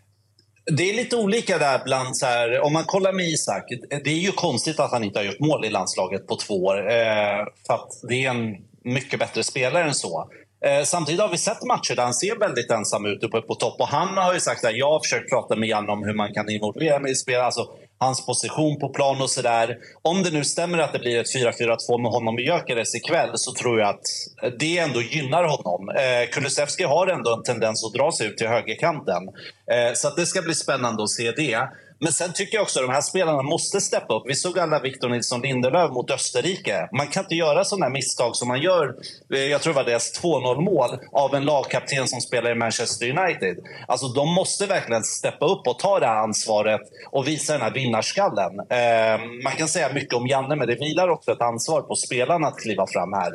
Det 0.73 0.91
är 0.91 0.95
lite 0.95 1.17
olika 1.17 1.59
där 1.59 1.81
bland 1.85 2.17
så 2.17 2.27
här, 2.27 2.61
om 2.61 2.73
man 2.73 2.85
kollar 2.85 3.13
med 3.13 3.27
Isak. 3.27 3.65
Det 4.05 4.11
är 4.11 4.19
ju 4.19 4.33
konstigt 4.33 4.81
att 4.81 4.91
han 4.91 5.05
inte 5.05 5.19
har 5.19 5.25
gjort 5.25 5.41
mål 5.41 5.65
i 5.65 5.71
landslaget 5.71 6.27
på 6.27 6.37
två 6.37 6.65
år. 6.65 6.91
Eh, 6.91 7.47
för 7.67 7.75
att 7.75 7.89
det 8.09 8.25
är 8.25 8.31
en 8.31 8.57
mycket 8.83 9.19
bättre 9.19 9.43
spelare 9.43 9.85
än 9.85 9.95
så. 9.95 10.31
Eh, 10.65 10.85
samtidigt 10.85 11.21
har 11.21 11.29
vi 11.29 11.39
sett 11.39 11.63
matcher 11.63 11.95
där 11.97 12.03
han 12.03 12.15
ser 12.15 12.37
väldigt 12.37 12.71
ensam 12.71 13.07
ut 13.07 13.25
uppe 13.25 13.41
på 13.41 13.55
topp. 13.55 13.81
Och 13.81 13.89
han 13.89 14.17
har 14.17 14.35
ju 14.35 14.41
sagt 14.41 14.65
att 14.65 14.77
jag 14.77 14.91
har 14.91 15.01
försökt 15.01 15.31
prata 15.31 15.57
med 15.57 15.69
Janne 15.69 15.93
om 15.93 16.05
hur 16.05 16.15
man 16.15 16.35
kan 16.35 16.51
involvera 16.51 16.99
mig 16.99 17.13
i 17.13 17.15
spel. 17.15 17.41
Alltså 17.41 17.69
hans 17.99 18.27
position 18.27 18.79
på 18.79 18.89
plan 18.89 19.23
och 19.23 19.31
sådär. 19.31 19.79
Om 20.03 20.23
det 20.23 20.31
nu 20.31 20.45
stämmer 20.45 20.79
att 20.79 20.93
det 20.93 20.99
blir 20.99 21.21
ett 21.21 21.35
4-4-2 21.35 22.03
med 22.03 22.11
honom 22.11 22.39
i 22.39 22.43
Gyökeres 22.43 22.95
ikväll 22.95 23.31
så 23.35 23.53
tror 23.53 23.81
jag 23.81 23.89
att 23.89 24.07
eh, 24.43 24.53
det 24.59 24.79
ändå 24.79 25.03
gynnar 25.03 25.45
honom. 25.45 25.89
Eh, 25.89 26.31
Kulusevski 26.33 26.85
har 26.85 27.07
ändå 27.07 27.35
en 27.35 27.43
tendens 27.43 27.85
att 27.85 27.93
dra 27.93 28.13
sig 28.13 28.27
ut 28.27 28.39
till 28.39 28.49
högerkanten. 28.49 29.23
Eh, 29.71 29.95
så 29.95 30.09
att 30.09 30.17
det 30.17 30.27
ska 30.27 30.43
bli 30.43 30.55
spännande 30.55 31.03
att 31.03 31.11
se 31.11 31.31
det. 31.31 31.69
Men 32.01 32.13
sen 32.13 32.33
tycker 32.33 32.57
jag 32.57 32.63
också 32.63 32.81
att 32.81 32.87
de 32.87 32.93
här 32.93 33.01
spelarna 33.01 33.43
måste 33.43 33.81
steppa 33.81 34.15
upp. 34.15 34.23
Vi 34.27 34.35
såg 34.35 34.59
alla 34.59 34.81
Victor 34.81 35.09
Nilsson 35.09 35.41
Lindelöf 35.41 35.91
mot 35.91 36.11
Österrike. 36.11 36.89
Man 36.93 37.07
kan 37.07 37.23
inte 37.23 37.35
göra 37.35 37.65
sådana 37.65 37.89
misstag 37.89 38.37
som 38.37 38.49
man 38.49 38.61
gör, 38.61 38.95
eh, 39.35 39.41
jag 39.41 39.63
tror 39.63 39.73
det 39.73 39.77
var 39.77 39.85
deras 39.85 40.23
2-0 40.23 40.61
mål, 40.61 40.99
av 41.13 41.35
en 41.35 41.45
lagkapten 41.45 42.09
som 42.09 42.21
spelar 42.21 42.51
i 42.51 42.55
Manchester 42.55 43.19
United. 43.19 43.57
Alltså 43.89 44.09
de 44.09 44.35
måste 44.35 44.67
verkligen 44.67 45.05
steppa 45.05 45.47
upp 45.47 45.67
och 45.67 45.79
ta 45.79 46.01
det 46.01 46.07
här 46.07 46.17
ansvaret 46.17 46.81
och 47.11 47.29
visa 47.29 47.53
den 47.53 47.63
här 47.63 47.71
vinnarskallen. 47.71 48.61
Eh, 48.71 49.21
man 49.45 49.53
kan 49.53 49.69
säga 49.69 49.93
mycket 49.93 50.15
om 50.15 50.27
Janne, 50.27 50.57
men 50.57 50.69
det 50.69 50.75
vilar 50.75 51.09
också 51.09 51.33
ett 51.33 51.43
ansvar 51.43 51.83
på 51.83 51.95
spelarna 51.95 52.49
att 52.49 52.59
kliva 52.59 52.87
fram 52.87 53.13
här. 53.13 53.33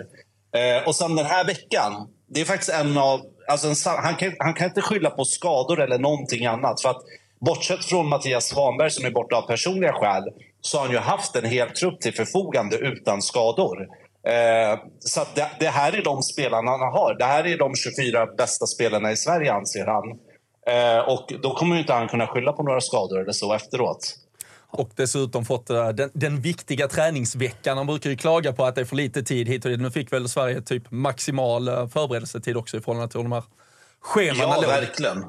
Eh, 0.56 0.88
och 0.88 0.96
sen 0.96 1.16
den 1.16 1.26
här 1.26 1.46
veckan, 1.46 2.08
det 2.30 2.42
är 2.42 2.46
faktiskt 2.46 2.72
en 2.72 2.98
av... 2.98 3.22
Alltså 3.48 3.68
en, 3.68 3.76
han, 4.04 4.16
kan, 4.16 4.34
han 4.40 4.54
kan 4.54 4.68
inte 4.68 4.82
skylla 4.82 5.10
på 5.10 5.26
skador 5.26 5.82
eller 5.82 6.00
någonting 6.00 6.46
annat. 6.46 6.82
För 6.82 6.90
att 6.90 7.02
Bortsett 7.46 7.86
från 7.86 8.10
Mattias 8.10 8.48
Svanberg 8.48 8.92
som 8.92 9.06
är 9.06 9.12
borta 9.12 9.36
av 9.36 9.42
personliga 9.42 9.94
skäl 9.94 10.24
så 10.62 10.78
har 10.78 10.86
han 10.86 10.94
ju 10.94 11.00
haft 11.00 11.36
en 11.36 11.46
hel 11.46 11.70
trupp 11.70 12.02
till 12.02 12.14
förfogande 12.14 12.78
utan 12.78 13.22
skador. 13.22 13.88
Eh, 14.28 14.80
så 15.00 15.22
det, 15.36 15.48
det 15.60 15.68
här 15.68 15.94
är 15.94 16.04
de 16.04 16.22
spelarna 16.22 16.72
han 16.72 16.80
har. 16.80 17.16
Det 17.20 17.26
här 17.26 17.48
är 17.48 17.58
de 17.58 17.76
24 17.76 18.26
bästa 18.26 18.66
spelarna 18.66 19.12
i 19.12 19.18
Sverige 19.18 19.54
anser 19.54 19.86
han. 19.86 20.04
Eh, 20.68 21.00
och 21.00 21.34
då 21.42 21.56
kommer 21.56 21.76
ju 21.76 21.82
inte 21.82 21.94
han 21.94 22.08
kunna 22.08 22.28
skylla 22.28 22.54
på 22.54 22.64
några 22.64 22.82
skador 22.82 23.22
eller 23.22 23.32
så 23.32 23.54
efteråt. 23.54 24.16
Och 24.74 24.90
dessutom 24.96 25.46
fått 25.46 25.68
den, 25.68 26.12
den 26.14 26.42
viktiga 26.42 26.88
träningsveckan. 26.88 27.78
Han 27.78 27.88
brukar 27.88 28.10
ju 28.10 28.18
klaga 28.18 28.54
på 28.54 28.66
att 28.66 28.76
det 28.76 28.82
är 28.82 28.86
för 28.86 28.96
lite 28.96 29.24
tid 29.24 29.48
hit 29.48 29.66
och 29.66 29.72
dit. 29.72 29.80
Nu 29.80 29.92
fick 29.92 30.14
väl 30.14 30.30
Sverige 30.30 30.62
typ 30.62 30.92
maximal 30.92 31.68
eh, 31.68 31.88
förberedelsetid 31.88 32.58
också 32.58 32.78
i 32.78 32.82
förhållande 32.82 33.12
till 33.12 33.24
de 33.24 33.32
här 33.32 33.44
schemana 34.02 34.56
Ja, 34.62 34.68
verkligen. 34.68 35.26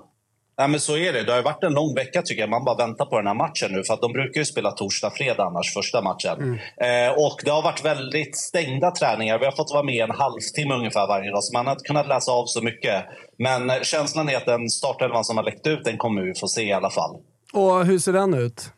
Ja, 0.56 0.66
men 0.66 0.80
så 0.80 0.96
är 0.96 1.12
det. 1.12 1.22
Det 1.22 1.32
har 1.32 1.42
varit 1.42 1.64
en 1.64 1.72
lång 1.74 1.94
vecka 1.94 2.22
tycker 2.22 2.42
jag. 2.42 2.50
Man 2.50 2.64
bara 2.64 2.76
väntar 2.76 3.04
på 3.06 3.16
den 3.16 3.26
här 3.26 3.34
matchen 3.34 3.72
nu. 3.72 3.84
För 3.84 3.94
att 3.94 4.00
de 4.00 4.12
brukar 4.12 4.40
ju 4.40 4.44
spela 4.44 4.70
torsdag, 4.70 5.10
fredag 5.10 5.44
annars, 5.44 5.74
första 5.74 6.02
matchen. 6.02 6.58
Eh, 6.76 7.12
och 7.16 7.40
det 7.44 7.50
har 7.50 7.62
varit 7.62 7.84
väldigt 7.84 8.36
stängda 8.38 8.90
träningar. 8.90 9.38
Vi 9.38 9.44
har 9.44 9.52
fått 9.52 9.70
vara 9.72 9.82
med 9.82 10.04
en 10.04 10.10
halvtimme 10.10 10.74
ungefär 10.74 11.06
varje 11.06 11.30
dag. 11.30 11.44
Så 11.44 11.52
man 11.52 11.66
har 11.66 11.72
inte 11.72 11.84
kunnat 11.84 12.08
läsa 12.08 12.32
av 12.32 12.46
så 12.46 12.62
mycket. 12.62 13.04
Men 13.38 13.70
eh, 13.70 13.80
känslan 13.82 14.28
är 14.28 14.36
att 14.36 14.46
den 14.46 14.70
startelvan 14.70 15.24
som 15.24 15.36
har 15.36 15.44
läckt 15.44 15.66
ut, 15.66 15.84
den 15.84 15.98
kommer 15.98 16.22
vi 16.22 16.34
få 16.34 16.48
se 16.48 16.62
i 16.62 16.72
alla 16.72 16.90
fall. 16.90 17.16
Och 17.52 17.86
hur 17.86 17.98
ser 17.98 18.12
den 18.12 18.34
ut? 18.34 18.70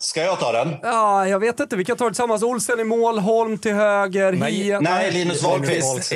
Ska 0.00 0.22
jag 0.22 0.40
ta 0.40 0.52
den? 0.52 0.76
Ja, 0.82 1.28
jag 1.28 1.38
vet 1.40 1.60
inte. 1.60 1.76
Vi 1.76 1.84
kan 1.84 1.96
ta 1.96 2.04
det 2.04 2.10
tillsammans. 2.10 2.42
Olsen 2.42 2.80
i 2.80 2.84
mål, 2.84 3.18
Holm 3.18 3.58
till 3.58 3.74
höger, 3.74 4.32
Nej, 4.32 4.52
Hien... 4.52 4.82
nej, 4.84 5.12
Linus 5.12 5.42
Wahlqvist. 5.42 6.12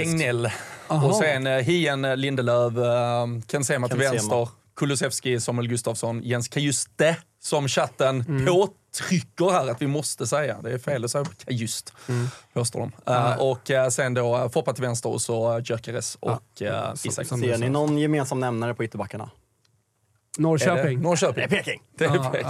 Aha. 0.93 1.07
Och 1.09 1.17
sen 1.17 1.47
eh, 1.47 1.53
Hien, 1.59 2.05
eh, 2.05 2.17
Lindelöf, 2.17 2.77
eh, 2.77 3.27
Ken 3.47 3.65
Sema 3.65 3.89
till 3.89 3.99
vänster, 3.99 4.49
Kulusevski, 4.77 5.41
Samuel 5.41 5.69
Gustafsson, 5.69 6.23
Jens 6.23 6.49
Kajuste 6.49 7.17
som 7.43 7.69
chatten 7.69 8.25
Mm. 8.29 8.47
påtrycker 8.47 9.51
här 9.51 9.69
att 9.71 9.83
vi 9.83 9.87
måste 9.87 10.27
säga. 10.27 10.57
Det 10.63 10.71
är 10.73 10.79
fel 10.79 11.05
att 11.05 11.11
säga 11.11 11.25
just, 11.49 11.93
Mm. 12.09 12.29
påstår 12.53 12.81
de. 12.81 13.13
Eh, 13.13 13.35
och 13.41 13.71
eh, 13.71 13.89
sen 13.89 14.15
då 14.15 14.37
uh, 14.37 14.49
Foppa 14.49 14.73
till 14.73 14.83
vänster 14.83 15.09
och 15.09 15.23
så 15.23 15.57
uh, 15.57 15.63
Gyökeres 15.65 16.17
och 16.21 16.43
uh, 16.63 16.69
Isak. 17.05 17.27
Ser 17.27 17.59
ni 17.59 17.69
någon 17.69 17.99
gemensam 17.99 18.41
nämnare 18.41 18.75
på 18.75 18.85
ytterbackarna? 18.85 19.31
Norrköping. 20.39 21.01
Norrköping. 21.01 21.35
Det 21.49 21.57
är 21.57 21.63
Peking. 21.63 21.83
Det 21.99 22.05
är 22.05 22.15
Ja, 22.15 22.31
Peking. 22.33 22.49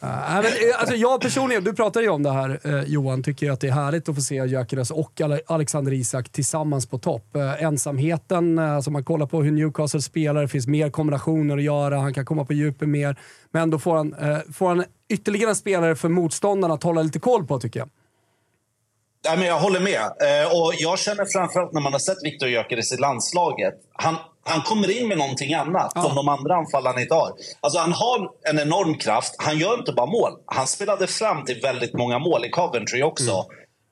ja. 0.00 0.42
Men, 0.42 0.44
eh, 0.44 0.80
alltså, 0.80 0.94
jag 0.94 1.20
personligen, 1.20 1.64
du 1.64 1.72
pratade 1.74 2.04
ju 2.04 2.10
om 2.10 2.22
det 2.22 2.30
här 2.30 2.60
eh, 2.64 2.82
Johan, 2.82 3.22
tycker 3.22 3.46
ju 3.46 3.52
att 3.52 3.60
det 3.60 3.68
är 3.68 3.72
härligt 3.72 4.08
att 4.08 4.14
få 4.14 4.20
se 4.20 4.34
Gyökeres 4.34 4.90
och 4.90 5.20
Ale- 5.20 5.40
Alexander 5.46 5.92
Isak 5.92 6.28
tillsammans 6.28 6.86
på 6.86 6.98
topp. 6.98 7.36
Eh, 7.36 7.62
ensamheten, 7.62 8.58
eh, 8.58 8.72
alltså 8.72 8.90
man 8.90 9.04
kollar 9.04 9.26
på 9.26 9.42
hur 9.42 9.50
Newcastle 9.52 10.02
spelar, 10.02 10.42
det 10.42 10.48
finns 10.48 10.66
mer 10.66 10.90
kombinationer 10.90 11.56
att 11.56 11.62
göra, 11.62 11.98
han 11.98 12.14
kan 12.14 12.24
komma 12.24 12.44
på 12.44 12.52
djupet 12.52 12.88
mer. 12.88 13.16
Men 13.50 13.70
då 13.70 13.78
får 13.78 13.96
han, 13.96 14.14
eh, 14.14 14.38
får 14.54 14.68
han 14.68 14.84
ytterligare 15.08 15.50
en 15.50 15.56
spelare 15.56 15.96
för 15.96 16.08
motståndarna 16.08 16.74
att 16.74 16.82
hålla 16.82 17.02
lite 17.02 17.18
koll 17.18 17.46
på 17.46 17.60
tycker 17.60 17.80
jag. 17.80 17.88
Men 19.38 19.46
jag 19.46 19.58
håller 19.60 19.80
med. 19.80 20.00
Eh, 20.00 20.46
och 20.52 20.72
jag 20.78 20.98
känner 20.98 21.24
framförallt 21.24 21.72
när 21.72 21.80
man 21.80 21.92
har 21.92 22.00
sett 22.00 22.16
Viktor 22.24 22.48
Gyökeres 22.48 22.92
i 22.92 22.96
landslaget. 22.96 23.74
Han, 23.92 24.16
han 24.48 24.62
kommer 24.62 25.00
in 25.00 25.08
med 25.08 25.18
någonting 25.18 25.54
annat 25.54 25.92
som 25.92 26.14
de 26.14 26.28
andra 26.28 26.56
anfallarna 26.56 27.00
inte 27.00 27.14
har. 27.14 27.32
Alltså, 27.60 27.78
han 27.78 27.92
har 27.92 28.30
en 28.50 28.58
enorm 28.58 28.94
kraft. 28.94 29.34
Han 29.38 29.58
gör 29.58 29.74
inte 29.74 29.92
bara 29.92 30.06
mål. 30.06 30.32
Han 30.46 30.66
spelade 30.66 31.06
fram 31.06 31.44
till 31.44 31.60
väldigt 31.60 31.94
många 31.94 32.18
mål 32.18 32.44
i 32.44 32.50
Coventry 32.50 33.02
också. 33.02 33.46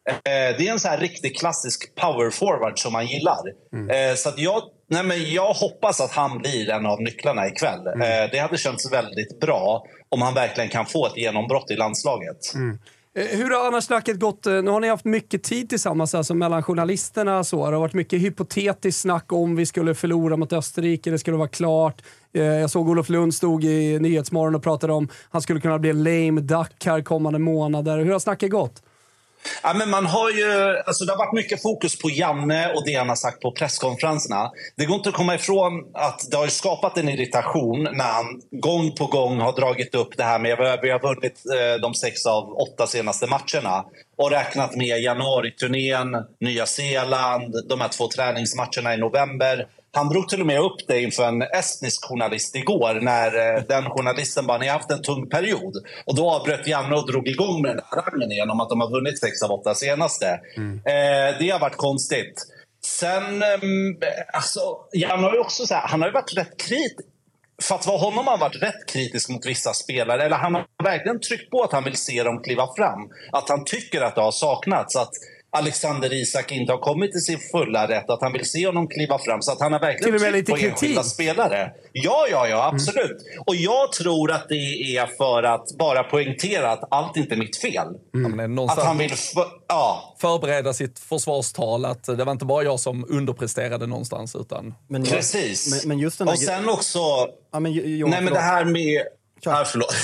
Eh, 0.08 0.56
det 0.58 0.68
är 0.68 0.72
en 0.72 0.80
så 0.80 0.88
här 0.88 0.98
riktigt 0.98 1.38
klassisk 1.38 1.94
power 1.94 2.30
forward 2.30 2.78
som 2.78 2.92
man 2.92 3.06
gillar. 3.06 3.42
Eh, 3.90 4.14
så 4.14 4.32
jag, 4.36 4.62
nej 4.90 5.02
men 5.02 5.32
jag 5.32 5.52
hoppas 5.52 6.00
att 6.00 6.10
han 6.12 6.38
blir 6.38 6.70
en 6.70 6.86
av 6.86 7.02
nycklarna 7.02 7.46
ikväll. 7.46 7.86
Eh, 7.86 8.30
det 8.32 8.38
hade 8.38 8.58
känts 8.58 8.92
väldigt 8.92 9.40
bra 9.40 9.84
om 10.08 10.22
han 10.22 10.34
verkligen 10.34 10.70
kan 10.70 10.86
få 10.86 11.06
ett 11.06 11.16
genombrott 11.16 11.70
i 11.70 11.76
landslaget. 11.76 12.54
Eh, 12.54 12.60
Eh, 13.16 13.38
hur 13.38 13.50
har 13.50 13.66
annars 13.66 13.84
snacket 13.84 14.20
gått? 14.20 14.46
Eh, 14.46 14.62
nu 14.62 14.70
har 14.70 14.80
ni 14.80 14.88
haft 14.88 15.04
mycket 15.04 15.42
tid 15.42 15.68
tillsammans 15.68 16.14
alltså 16.14 16.34
mellan 16.34 16.62
journalisterna. 16.62 17.44
Så. 17.44 17.66
Det 17.66 17.76
har 17.76 17.80
varit 17.80 17.94
mycket 17.94 18.20
hypotetiskt 18.20 19.00
snack 19.00 19.32
om 19.32 19.56
vi 19.56 19.66
skulle 19.66 19.94
förlora 19.94 20.36
mot 20.36 20.52
Österrike, 20.52 21.10
det 21.10 21.18
skulle 21.18 21.36
vara 21.36 21.48
klart. 21.48 22.02
Eh, 22.32 22.42
jag 22.42 22.70
såg 22.70 22.88
Olof 22.88 23.08
Lund 23.08 23.34
stod 23.34 23.64
i 23.64 23.98
Nyhetsmorgon 23.98 24.54
och 24.54 24.62
pratade 24.62 24.92
om 24.92 25.08
han 25.30 25.42
skulle 25.42 25.60
kunna 25.60 25.78
bli 25.78 25.90
en 25.90 26.02
lame 26.02 26.40
duck 26.40 26.84
här 26.84 27.02
kommande 27.02 27.38
månader. 27.38 27.98
Hur 27.98 28.12
har 28.12 28.18
snacket 28.18 28.50
gått? 28.50 28.82
Ja, 29.62 29.74
men 29.74 29.90
man 29.90 30.06
har 30.06 30.30
ju, 30.30 30.78
alltså 30.86 31.04
det 31.04 31.12
har 31.12 31.18
varit 31.18 31.32
mycket 31.32 31.62
fokus 31.62 31.98
på 31.98 32.10
Janne 32.10 32.72
och 32.72 32.84
det 32.84 32.94
han 32.94 33.08
har 33.08 33.16
sagt 33.16 33.40
på 33.40 33.52
presskonferenserna. 33.52 34.50
Det 34.76 34.84
går 34.84 34.96
inte 34.96 35.08
att 35.08 35.14
komma 35.14 35.34
ifrån 35.34 35.72
att 35.94 36.30
det 36.30 36.36
har 36.36 36.46
skapat 36.46 36.98
en 36.98 37.08
irritation 37.08 37.82
när 37.82 38.12
han 38.12 38.40
gång 38.50 38.92
på 38.92 39.06
gång 39.06 39.40
har 39.40 39.52
dragit 39.52 39.94
upp 39.94 40.16
det 40.16 40.22
här 40.22 40.38
med 40.38 40.60
att 40.60 40.80
vi 40.82 40.90
har 40.90 41.00
vunnit 41.00 41.42
eh, 41.54 41.80
de 41.82 41.94
sex 41.94 42.26
av 42.26 42.52
åtta 42.52 42.86
senaste 42.86 43.26
matcherna 43.26 43.84
och 44.18 44.30
räknat 44.30 44.76
med 44.76 45.00
januariturnén, 45.00 46.16
Nya 46.40 46.66
Zeeland, 46.66 47.54
de 47.68 47.80
här 47.80 47.88
två 47.88 48.08
träningsmatcherna 48.08 48.94
i 48.94 48.96
november. 48.96 49.66
Han 49.92 50.08
drog 50.08 50.28
till 50.28 50.40
och 50.40 50.46
med 50.46 50.60
upp 50.60 50.76
det 50.88 51.02
inför 51.02 51.24
en 51.24 51.42
estnisk 51.42 52.04
journalist 52.04 52.56
igår 52.56 52.94
när 53.02 53.56
eh, 53.56 53.62
den 53.62 53.84
journalisten 53.90 54.46
bara 54.46 54.58
“ni 54.58 54.66
har 54.66 54.74
haft 54.74 54.90
en 54.90 55.02
tung 55.02 55.28
period”. 55.28 55.76
Och 56.06 56.16
då 56.16 56.30
avbröt 56.30 56.66
Janne 56.66 56.96
och 56.96 57.06
drog 57.06 57.28
igång 57.28 57.62
med 57.62 57.70
den 57.70 57.84
här 57.90 58.02
harangen 58.02 58.32
igen 58.32 58.50
om 58.50 58.60
att 58.60 58.68
de 58.68 58.80
har 58.80 58.90
vunnit 58.90 59.20
sex 59.20 59.42
av 59.42 59.50
åtta 59.52 59.74
senaste. 59.74 60.26
Eh, 60.84 61.38
det 61.38 61.50
har 61.50 61.58
varit 61.58 61.76
konstigt. 61.76 62.42
Sen, 62.84 63.42
ehm, 63.42 63.96
alltså, 64.32 64.60
Janne 64.92 65.22
har 65.22 65.32
ju 65.32 65.38
också 65.38 65.66
så 65.66 65.74
här, 65.74 65.88
han 65.88 66.00
har 66.00 66.08
ju 66.08 66.12
varit 66.12 66.36
rätt 66.36 66.56
kritisk. 66.56 67.08
För 67.62 67.74
att 67.74 67.86
vara 67.86 67.98
honom 67.98 68.26
har 68.26 68.30
han 68.30 68.40
varit 68.40 68.62
rätt 68.62 68.86
kritisk 68.88 69.28
mot 69.28 69.46
vissa 69.46 69.72
spelare. 69.72 70.24
Eller 70.24 70.36
han 70.36 70.54
har 70.54 70.64
verkligen 70.84 71.20
tryckt 71.20 71.50
på 71.50 71.62
att 71.62 71.72
han 71.72 71.84
vill 71.84 71.96
se 71.96 72.22
dem 72.22 72.42
kliva 72.42 72.68
fram. 72.76 73.00
Att 73.32 73.48
han 73.48 73.64
tycker 73.64 74.00
att 74.00 74.14
det 74.14 74.20
har 74.20 74.32
saknats. 74.32 74.96
Att 74.96 75.12
Alexander 75.56 76.12
Isak 76.12 76.52
inte 76.52 76.72
har 76.72 76.78
kommit 76.78 77.12
till 77.12 77.20
sin 77.20 77.38
fulla 77.52 77.88
rätt. 77.88 78.10
Att 78.10 78.22
han 78.22 78.32
vill 78.32 78.50
se 78.50 78.66
honom 78.66 78.88
kliva 78.88 79.18
fram. 79.18 79.42
Så 79.42 79.52
att 79.52 79.60
han 79.60 79.72
har 79.72 79.80
verkligen 79.80 80.18
tryckt 80.18 80.32
lite 80.34 80.52
på 80.52 80.56
kritik. 80.56 80.72
enskilda 80.72 81.02
spelare. 81.02 81.70
Ja, 81.92 82.26
ja, 82.30 82.48
ja, 82.48 82.70
absolut. 82.72 83.16
Och 83.46 83.56
jag 83.56 83.92
tror 83.92 84.30
att 84.30 84.48
det 84.48 84.96
är 84.96 85.06
för 85.06 85.42
att 85.42 85.66
bara 85.78 86.02
poängtera 86.02 86.72
att 86.72 86.88
allt 86.90 87.16
inte 87.16 87.34
är 87.34 87.38
mitt 87.38 87.56
fel. 87.56 87.88
Är 88.14 88.38
Att 88.78 88.84
han 88.84 88.98
vill... 88.98 89.10
För, 89.10 89.44
ja, 89.68 90.14
förbereda 90.20 90.72
sitt 90.72 90.98
försvarstal. 90.98 91.84
Att 91.84 92.04
det 92.04 92.24
var 92.24 92.32
inte 92.32 92.44
bara 92.44 92.64
jag 92.64 92.80
som 92.80 93.06
underpresterade 93.08 93.86
någonstans. 93.86 94.36
Utan 94.36 94.74
Men, 94.88 95.04
precis. 95.04 95.70
Men, 95.70 95.88
men 95.88 95.98
just 95.98 96.18
den 96.18 96.28
och 96.28 96.38
sen 96.38 96.68
också... 96.68 96.98
ja, 97.52 97.60
men, 97.60 97.72
Jo- 97.72 97.84
Johan, 97.84 98.10
Nej, 98.10 98.22
men 98.22 98.32
det 98.32 98.40
här 98.40 98.64
med... 98.64 99.02
Ja, 99.40 99.64
förlåt. 99.66 99.94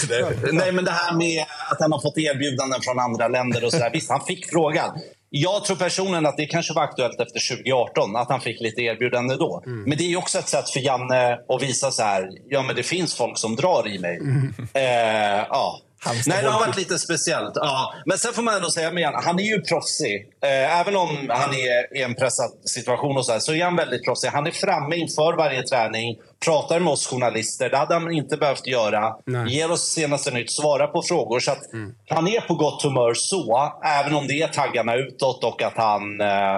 Nej, 0.53 0.73
men 0.73 0.85
det 0.85 0.91
här 0.91 1.17
med 1.17 1.45
att 1.71 1.81
han 1.81 1.93
har 1.93 2.01
fått 2.01 2.19
erbjudanden 2.19 2.81
från 2.83 2.99
andra 2.99 3.29
länder 3.29 3.65
och 3.65 3.71
sådär. 3.73 3.91
Visst, 3.93 4.11
han 4.11 4.25
fick 4.27 4.51
frågan. 4.51 4.99
Jag 5.35 5.65
tror 5.65 5.77
personligen 5.77 6.27
att 6.27 6.37
det 6.37 6.47
kanske 6.47 6.75
var 6.75 6.83
aktuellt 6.83 7.21
efter 7.21 7.57
2018, 7.57 8.17
att 8.17 8.29
han 8.29 8.41
fick 8.41 8.61
lite 8.61 8.83
erbjudande 8.83 9.37
då. 9.37 9.63
Mm. 9.67 9.83
Men 9.83 9.99
det 9.99 10.13
är 10.13 10.17
också 10.17 10.39
ett 10.39 10.49
sätt 10.49 10.71
för 10.71 10.81
Janne 10.81 11.39
att 11.49 11.63
visa 11.63 11.91
så 11.91 12.03
här, 12.03 12.31
ja 12.49 12.63
men 12.63 12.77
det 12.77 12.83
finns 12.83 13.15
folk 13.15 13.39
som 13.39 13.57
drar 13.57 13.89
i 13.89 13.99
mig. 13.99 14.17
Mm. 14.17 14.55
Eh, 14.75 15.47
ja. 15.49 15.81
Nej, 16.05 16.43
det 16.43 16.49
har 16.49 16.61
varit 16.61 16.77
lite 16.77 16.99
speciellt. 16.99 17.53
Ja. 17.55 17.95
Men 18.07 18.19
sen 18.19 18.33
får 18.33 18.43
man 18.43 18.55
ändå 18.55 18.71
säga 18.71 18.91
med 18.93 19.11
han, 19.15 19.39
är 19.39 19.43
ju 19.43 19.61
proffsig. 19.61 20.29
Eh, 20.43 20.81
även 20.81 20.97
om 20.97 21.09
han 21.29 21.55
är 21.55 21.97
i 21.97 22.03
en 22.03 22.15
pressad 22.15 22.51
situation 22.65 23.17
och 23.17 23.27
så, 23.27 23.33
här, 23.33 23.39
så 23.39 23.55
är 23.55 23.65
han 23.65 23.77
väldigt 23.77 24.05
proffsig. 24.05 24.29
Han 24.29 24.47
är 24.47 24.51
framme 24.51 24.97
inför 24.97 25.37
varje 25.37 25.63
träning, 25.63 26.17
pratar 26.45 26.81
med 26.81 26.93
oss 26.93 27.07
journalister. 27.07 27.71
Det 27.71 27.77
hade 27.77 27.95
han 27.95 28.13
inte 28.13 28.37
behövt 28.37 28.67
göra. 28.67 29.17
Nej. 29.27 29.55
Ger 29.55 29.71
oss 29.71 29.93
senaste 29.93 30.31
nytt, 30.31 30.53
svarar 30.53 30.87
på 30.87 31.03
frågor. 31.03 31.41
Så 31.41 31.53
att 31.53 31.63
han 32.09 32.29
är 32.29 32.41
på 32.41 32.55
gott 32.55 32.83
humör 32.83 33.15
så, 33.15 33.73
även 33.85 34.15
om 34.15 34.27
det 34.27 34.43
är 34.43 34.49
taggarna 34.49 34.95
utåt 34.95 35.45
och 35.45 35.63
att 35.63 35.77
han, 35.77 36.21
eh, 36.21 36.57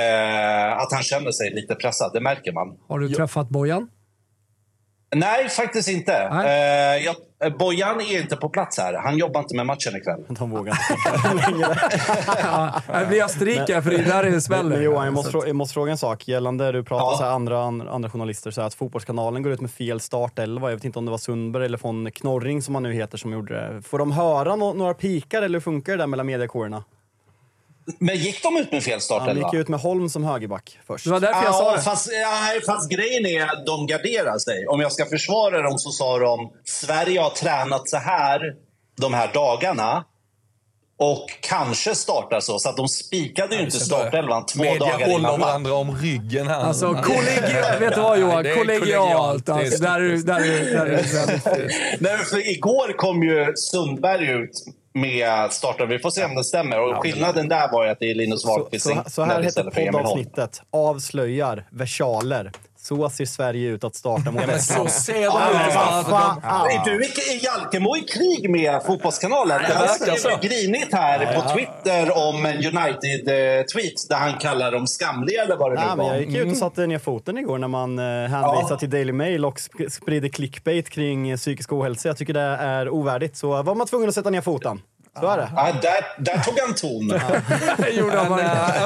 eh, 0.00 0.78
att 0.78 0.92
han 0.92 1.02
känner 1.02 1.32
sig 1.32 1.50
lite 1.54 1.74
pressad. 1.74 2.10
Det 2.12 2.20
märker 2.20 2.52
man. 2.52 2.76
Har 2.88 2.98
du 2.98 3.08
träffat 3.08 3.48
Bojan? 3.48 3.88
Nej, 5.18 5.48
faktiskt 5.48 5.88
inte. 5.88 6.28
Nej. 6.34 6.96
Eh, 6.98 7.04
jag, 7.04 7.16
eh, 7.44 7.56
Bojan 7.58 8.00
är 8.00 8.20
inte 8.20 8.36
på 8.36 8.48
plats 8.48 8.78
här. 8.78 8.94
Han 8.94 9.18
jobbar 9.18 9.40
inte 9.40 9.56
med 9.56 9.66
matchen 9.66 9.96
ikväll. 9.96 10.24
De 10.38 10.50
vågar 10.50 10.78
inte 11.32 11.50
längre. 11.50 11.76
Ja, 12.42 12.82
det 13.00 13.06
blir 13.06 13.24
Österrike, 13.24 13.82
för 13.82 13.90
det 13.90 13.96
är 13.96 14.04
där 14.04 14.22
det 14.24 14.30
Men, 14.30 14.40
smäller. 14.42 14.80
Johan, 14.82 15.04
jag 15.04 15.14
måste, 15.14 15.38
jag 15.46 15.56
måste 15.56 15.74
fråga 15.74 15.92
en 15.92 15.98
sak. 15.98 16.28
Gällande, 16.28 16.72
du 16.72 16.84
pratar 16.84 17.06
Ja. 17.06 17.16
så 17.18 17.24
här, 17.24 17.30
andra, 17.30 17.62
andra 17.92 18.10
journalister, 18.10 18.50
så 18.50 18.60
här, 18.60 18.66
att 18.66 18.74
Fotbollskanalen 18.74 19.42
går 19.42 19.52
ut 19.52 19.60
med 19.60 19.70
fel 19.70 20.00
startelva. 20.00 20.68
Jag 20.70 20.76
vet 20.76 20.84
inte 20.84 20.98
om 20.98 21.04
det 21.04 21.10
var 21.10 21.18
Sundberg 21.18 21.64
eller 21.64 21.78
von 21.78 22.10
Knorring 22.10 22.62
som 22.62 22.74
han 22.74 22.82
nu 22.82 22.92
heter 22.92 23.18
som 23.18 23.32
gjorde 23.32 23.54
det. 23.54 23.82
Får 23.82 23.98
de 23.98 24.12
höra 24.12 24.56
no 24.56 24.72
några 24.74 24.94
pikar 24.94 25.42
eller 25.42 25.54
hur 25.58 25.60
funkar 25.60 25.92
det 25.92 25.98
där 25.98 26.06
mellan 26.06 26.26
mediakårerna? 26.26 26.84
Men 27.98 28.16
gick 28.16 28.42
de 28.42 28.56
ut 28.56 28.72
med 28.72 28.82
fel 28.82 28.92
Han 28.92 29.00
startelva? 29.00 29.48
gick 29.52 29.60
ut 29.60 29.68
med 29.68 29.80
Holm 29.80 30.08
som 30.08 30.24
högerback 30.24 30.78
först. 30.86 31.04
Det 31.04 31.10
var 31.10 31.20
därför 31.20 31.44
jag 31.44 31.54
sa 31.54 31.70
Ja, 31.70 31.76
det. 31.76 31.82
fast, 31.82 32.08
ja, 32.12 32.60
fast 32.66 32.90
grejen 32.90 33.26
är 33.26 33.42
att 33.42 33.66
de 33.66 33.86
garderar 33.86 34.38
sig. 34.38 34.66
Om 34.66 34.80
jag 34.80 34.92
ska 34.92 35.06
försvara 35.06 35.62
dem 35.62 35.78
så 35.78 35.90
sa 35.90 36.18
de 36.18 36.52
Sverige 36.64 37.20
har 37.20 37.30
tränat 37.30 37.88
så 37.88 37.96
här 37.96 38.40
de 39.00 39.14
här 39.14 39.30
dagarna 39.34 40.04
och 40.98 41.26
kanske 41.40 41.94
startar 41.94 42.40
så. 42.40 42.58
Så 42.58 42.68
att 42.68 42.76
de 42.76 42.88
spikade 42.88 43.56
ju 43.56 43.62
inte 43.62 43.80
startelvan 43.80 44.46
två 44.46 44.62
Media 44.62 44.78
dagar 44.78 45.08
innan 45.08 45.22
match. 45.22 45.40
varandra 45.40 45.74
om 45.74 45.96
ryggen 45.96 46.46
här. 46.48 46.60
Alltså 46.60 46.94
kollegialt, 46.94 47.80
vet 47.80 47.94
du 47.94 48.00
vad 48.00 48.18
Johan? 48.20 48.42
Nej, 48.42 48.56
Kollegialt. 48.56 49.48
Är 49.48 49.52
Alltså, 49.52 49.82
där, 49.82 50.00
är- 50.00 50.16
där, 50.16 50.40
är- 50.40 50.74
där 50.74 50.86
är 50.86 50.90
det 50.96 51.14
väldigt 51.14 51.42
fint. 51.70 52.00
Nej, 52.00 52.18
för 52.18 52.50
igår 52.56 52.96
kom 52.96 53.22
ju 53.22 53.52
Sundberg 53.56 54.30
ut 54.30 54.50
med 54.96 55.52
starten. 55.52 55.88
Vi 55.88 55.98
får 55.98 56.10
se 56.10 56.24
om 56.24 56.34
det 56.34 56.44
stämmer. 56.44 56.80
Och 56.80 57.02
skillnaden 57.02 57.48
där 57.48 57.72
var 57.72 57.84
ju 57.84 57.90
att 57.90 58.00
det 58.00 58.10
är 58.10 58.14
Linus 58.14 58.42
Så, 58.42 58.48
Wahlqvist 58.48 58.86
så, 58.86 59.02
så 59.06 59.22
här 59.22 59.42
heter 59.42 59.70
poddavsnittet. 59.70 60.62
Avslöjar 60.70 61.64
versaler. 61.70 62.52
Så 62.88 63.10
ser 63.10 63.24
Sverige 63.26 63.68
ut 63.70 63.84
att 63.84 63.94
starta 63.94 64.30
mot 64.30 64.40
Ja, 64.40 64.46
men 64.46 64.60
så 64.60 64.72
Estland. 64.72 64.90
ser 64.90 65.14
de 65.14 65.26
ut. 65.26 65.26
Är 66.44 66.84
du 66.84 67.04
i, 67.04 67.08
i 67.08 67.44
Jalkemo 67.44 67.96
i 67.96 68.00
krig 68.00 68.50
med 68.50 68.82
Fotbollskanalen? 68.86 69.62
det 69.62 69.74
verkar 69.74 70.42
grinigt 70.42 70.92
här 70.92 71.34
på 71.40 71.48
Twitter 71.54 72.16
om 72.28 72.46
en 72.46 72.56
United-tweet 72.56 74.06
där 74.08 74.16
han 74.16 74.38
kallar 74.38 74.72
dem 74.72 74.86
skamliga 74.86 75.42
eller 75.42 75.56
vad 75.56 75.72
det 75.72 75.80
nu 75.80 75.96
var. 76.02 76.14
jag 76.14 76.20
gick 76.22 76.36
ut 76.36 76.50
och 76.52 76.56
satte 76.58 76.86
ner 76.86 76.98
foten 76.98 77.38
igår 77.38 77.58
när 77.58 77.68
man 77.68 77.98
eh, 77.98 78.04
hänvisade 78.30 78.80
till 78.80 78.90
Daily 78.90 79.12
Mail 79.12 79.44
och 79.44 79.56
sp- 79.58 79.88
sprider 79.88 80.28
clickbait 80.28 80.90
kring 80.90 81.30
eh, 81.30 81.36
psykisk 81.36 81.72
ohälsa. 81.72 82.08
Jag 82.08 82.16
tycker 82.16 82.34
det 82.34 82.40
är 82.40 82.88
ovärdigt. 82.88 83.36
Så 83.36 83.62
var 83.62 83.74
man 83.74 83.86
tvungen 83.86 84.08
att 84.08 84.14
sätta 84.14 84.30
ner 84.30 84.40
foten. 84.40 84.80
Så 85.20 85.26
är 85.26 85.36
det. 85.36 85.50
Ja, 85.56 85.72
där, 85.82 86.06
där 86.18 86.38
tog 86.38 86.58
han 86.58 86.74
ton. 86.74 87.20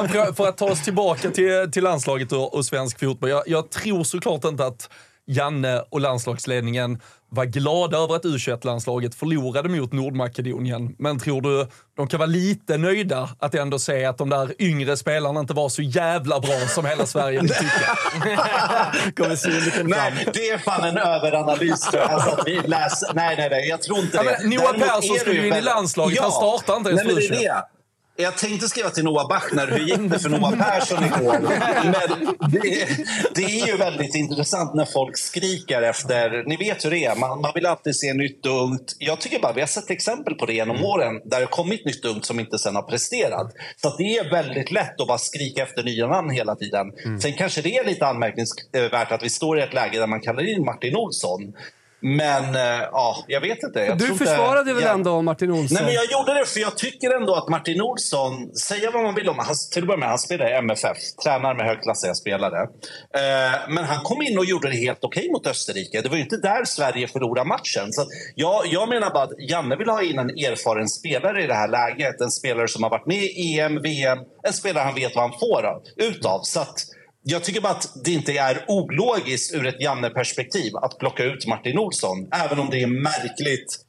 För, 0.07 0.33
för 0.33 0.47
att 0.47 0.57
ta 0.57 0.65
oss 0.65 0.83
tillbaka 0.83 1.29
till, 1.31 1.71
till 1.71 1.83
landslaget 1.83 2.31
och, 2.31 2.53
och 2.53 2.65
svensk 2.65 2.99
fotboll. 2.99 3.29
Jag, 3.29 3.43
jag 3.45 3.69
tror 3.69 4.03
såklart 4.03 4.45
inte 4.45 4.65
att 4.65 4.89
Janne 5.27 5.83
och 5.89 6.01
landslagsledningen 6.01 6.99
var 7.33 7.45
glada 7.45 7.97
över 7.97 8.15
att 8.15 8.23
U21-landslaget 8.23 9.15
förlorade 9.15 9.69
mot 9.69 9.91
Nordmakedonien. 9.93 10.95
Men 10.99 11.19
tror 11.19 11.41
du 11.41 11.67
de 11.97 12.07
kan 12.07 12.19
vara 12.19 12.27
lite 12.27 12.77
nöjda 12.77 13.29
att 13.39 13.55
ändå 13.55 13.79
se 13.79 14.05
att 14.05 14.17
de 14.17 14.29
där 14.29 14.61
yngre 14.61 14.97
spelarna 14.97 15.39
inte 15.39 15.53
var 15.53 15.69
så 15.69 15.81
jävla 15.81 16.39
bra 16.39 16.59
som 16.67 16.85
hela 16.85 17.05
Sverige 17.05 17.39
vill 17.41 17.49
tycka? 17.49 17.97
Nej, 19.83 20.27
det 20.33 20.49
är 20.49 20.57
fan 20.57 20.83
en 20.83 20.97
överanalys 20.97 21.81
tror 21.81 22.01
jag. 22.01 22.11
Alltså 22.11 22.29
att 22.29 22.47
vi 22.47 22.61
läser... 22.65 23.13
Nej, 23.13 23.35
nej, 23.37 23.49
nej, 23.49 23.67
jag 23.69 23.81
tror 23.81 23.99
inte 23.99 24.17
Ja, 24.17 24.23
det. 24.23 24.37
men 24.41 24.49
Noah 24.49 24.73
Persson 24.73 25.17
skulle 25.19 25.35
ju 25.41 25.47
in 25.47 25.53
i 25.53 25.61
landslaget. 25.61 26.19
Han 26.21 26.31
startar 26.31 26.77
inte 26.77 26.89
ens 26.89 27.03
Nej, 27.29 27.49
Jag 28.21 28.37
tänkte 28.37 28.67
skriva 28.67 28.89
till 28.89 29.03
Noah 29.03 29.27
Bachner, 29.27 29.67
hur 29.67 29.79
gick 29.79 30.11
det 30.11 30.19
för 30.19 30.29
Noah 30.29 30.57
Persson 30.57 31.03
igår? 31.05 31.39
Men 31.83 32.51
det, 32.51 32.87
det 33.35 33.43
är 33.43 33.67
ju 33.67 33.77
väldigt 33.77 34.15
intressant 34.15 34.73
när 34.73 34.85
folk 34.85 35.17
skriker 35.17 35.81
efter... 35.81 36.43
Ni 36.47 36.57
vet 36.57 36.85
hur 36.85 36.91
det 36.91 37.05
är, 37.05 37.15
man, 37.15 37.41
man 37.41 37.51
vill 37.55 37.65
alltid 37.65 37.95
se 37.95 38.13
nytt 38.13 38.45
och 38.45 38.63
ungt. 38.63 38.95
Jag 38.99 39.21
tycker 39.21 39.39
bara 39.39 39.53
vi 39.53 39.61
har 39.61 39.67
sett 39.67 39.89
exempel 39.89 40.35
på 40.35 40.45
det 40.45 40.53
genom 40.53 40.85
åren, 40.85 41.21
där 41.25 41.39
det 41.39 41.45
kommit 41.45 41.85
nytt 41.85 42.05
och 42.05 42.11
ungt 42.11 42.25
som 42.25 42.39
inte 42.39 42.57
sen 42.57 42.75
har 42.75 42.83
presterat. 42.83 43.53
Så 43.81 43.95
det 43.97 44.17
är 44.17 44.31
väldigt 44.31 44.71
lätt 44.71 45.01
att 45.01 45.07
bara 45.07 45.17
skrika 45.17 45.63
efter 45.63 45.83
nya 45.83 46.07
namn 46.07 46.29
hela 46.29 46.55
tiden. 46.55 46.91
Sen 47.21 47.33
kanske 47.33 47.61
det 47.61 47.77
är 47.77 47.85
lite 47.85 48.05
anmärkningsvärt 48.05 49.11
att 49.11 49.23
vi 49.23 49.29
står 49.29 49.59
i 49.59 49.61
ett 49.61 49.73
läge 49.73 49.99
där 49.99 50.07
man 50.07 50.21
kallar 50.21 50.57
in 50.57 50.65
Martin 50.65 50.95
Olsson. 50.95 51.53
Men 52.01 52.55
eh, 52.55 52.81
ja, 52.91 53.23
jag 53.27 53.41
vet 53.41 53.63
inte. 53.63 53.79
Jag 53.79 53.97
Du 53.97 54.05
tror 54.05 54.11
inte- 54.13 54.25
försvarade 54.25 54.73
väl 54.73 54.83
jag- 54.83 54.93
ändå 54.93 55.21
Martin 55.21 55.51
Olsson? 55.51 55.67
Nej, 55.75 55.83
men 55.83 55.93
jag 55.93 56.05
gjorde 56.11 56.33
det 56.39 56.45
för 56.45 56.59
jag 56.59 56.77
tycker 56.77 57.15
ändå 57.15 57.35
att 57.35 57.49
Martin 57.49 57.81
Olsson, 57.81 58.55
säga 58.55 58.91
vad 58.91 59.03
man 59.03 59.15
vill 59.15 59.29
om 59.29 59.35
han, 59.39 59.55
till 59.73 59.85
börja 59.87 59.97
med, 59.97 60.09
han 60.09 60.19
spelar 60.19 60.49
i 60.49 60.53
MFF, 60.53 60.97
tränar 61.23 61.53
med 61.55 61.65
högklassiga 61.65 62.13
spelare. 62.13 62.61
Eh, 62.61 63.59
men 63.69 63.83
han 63.83 64.03
kom 64.03 64.21
in 64.21 64.37
och 64.37 64.45
gjorde 64.45 64.69
det 64.69 64.75
helt 64.77 65.03
okej 65.03 65.29
mot 65.31 65.47
Österrike. 65.47 66.01
Det 66.01 66.09
var 66.09 66.15
ju 66.15 66.23
inte 66.23 66.37
där 66.37 66.65
Sverige 66.65 67.07
förlorade 67.07 67.47
matchen. 67.49 67.91
Så 67.91 68.05
jag, 68.35 68.61
jag 68.67 68.89
menar 68.89 69.09
bara 69.13 69.23
att 69.23 69.39
Janne 69.49 69.75
vill 69.75 69.89
ha 69.89 70.03
in 70.03 70.19
en 70.19 70.29
erfaren 70.29 70.87
spelare 70.89 71.43
i 71.43 71.47
det 71.47 71.53
här 71.53 71.67
läget. 71.67 72.21
En 72.21 72.31
spelare 72.31 72.67
som 72.67 72.83
har 72.83 72.89
varit 72.89 73.05
med 73.07 73.23
i 73.23 73.59
EM, 73.59 73.81
VM, 73.81 74.17
en 74.43 74.53
spelare 74.53 74.83
han 74.83 74.95
vet 74.95 75.15
vad 75.15 75.29
han 75.29 75.39
får 75.39 75.63
av, 75.65 75.81
utav. 75.97 76.39
Så 76.43 76.59
att, 76.59 76.75
jag 77.23 77.43
tycker 77.43 77.61
bara 77.61 77.73
att 77.73 78.03
det 78.03 78.11
inte 78.11 78.33
är 78.33 78.65
ologiskt 78.67 79.53
ur 79.53 79.67
ett 79.67 79.81
Janne-perspektiv 79.81 80.75
att 80.75 80.97
plocka 80.99 81.23
ut 81.23 81.47
Martin 81.47 81.77
Olsson. 81.77 82.27
Även 82.31 82.59
om 82.59 82.69
det 82.69 82.81
är 82.81 82.87
märkligt 82.87 83.85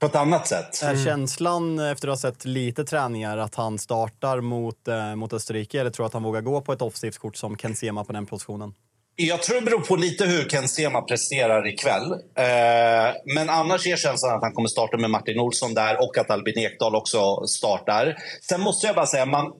på 0.00 0.06
ett 0.06 0.16
annat 0.16 0.46
sätt. 0.46 0.82
Är 0.82 1.04
känslan 1.04 1.78
efter 1.78 2.08
att 2.08 2.12
ha 2.12 2.30
sett 2.30 2.44
lite 2.44 2.84
träningar 2.84 3.38
att 3.38 3.54
han 3.54 3.78
startar 3.78 4.40
mot, 4.40 4.88
eh, 4.88 5.14
mot 5.14 5.32
Österrike 5.32 5.80
eller 5.80 5.90
tror 5.90 6.04
du 6.04 6.06
att 6.06 6.12
han 6.12 6.22
vågar 6.22 6.40
gå 6.40 6.60
på 6.60 6.72
ett 6.72 6.82
offensivt 6.82 7.18
kort 7.18 7.36
som 7.36 7.56
Ken 7.56 7.76
Sema 7.76 8.04
på 8.04 8.12
den 8.12 8.26
positionen? 8.26 8.74
Jag 9.16 9.42
tror 9.42 9.60
det 9.60 9.62
beror 9.62 9.80
på 9.80 9.96
lite 9.96 10.24
hur 10.24 10.48
Ken 10.48 10.68
Sema 10.68 11.02
presterar 11.02 11.68
ikväll. 11.68 12.12
Eh, 12.12 13.34
men 13.34 13.48
annars 13.48 13.86
är 13.86 13.96
känslan 13.96 14.36
att 14.36 14.42
han 14.42 14.52
kommer 14.52 14.68
starta 14.68 14.96
med 14.96 15.10
Martin 15.10 15.40
Olsson 15.40 15.74
där 15.74 16.02
och 16.02 16.18
att 16.18 16.30
Albin 16.30 16.58
Ekdal 16.58 16.94
också 16.94 17.46
startar. 17.46 18.16
Sen 18.48 18.60
måste 18.60 18.86
jag 18.86 18.96
bara 18.96 19.06
säga, 19.06 19.26
man, 19.26 19.52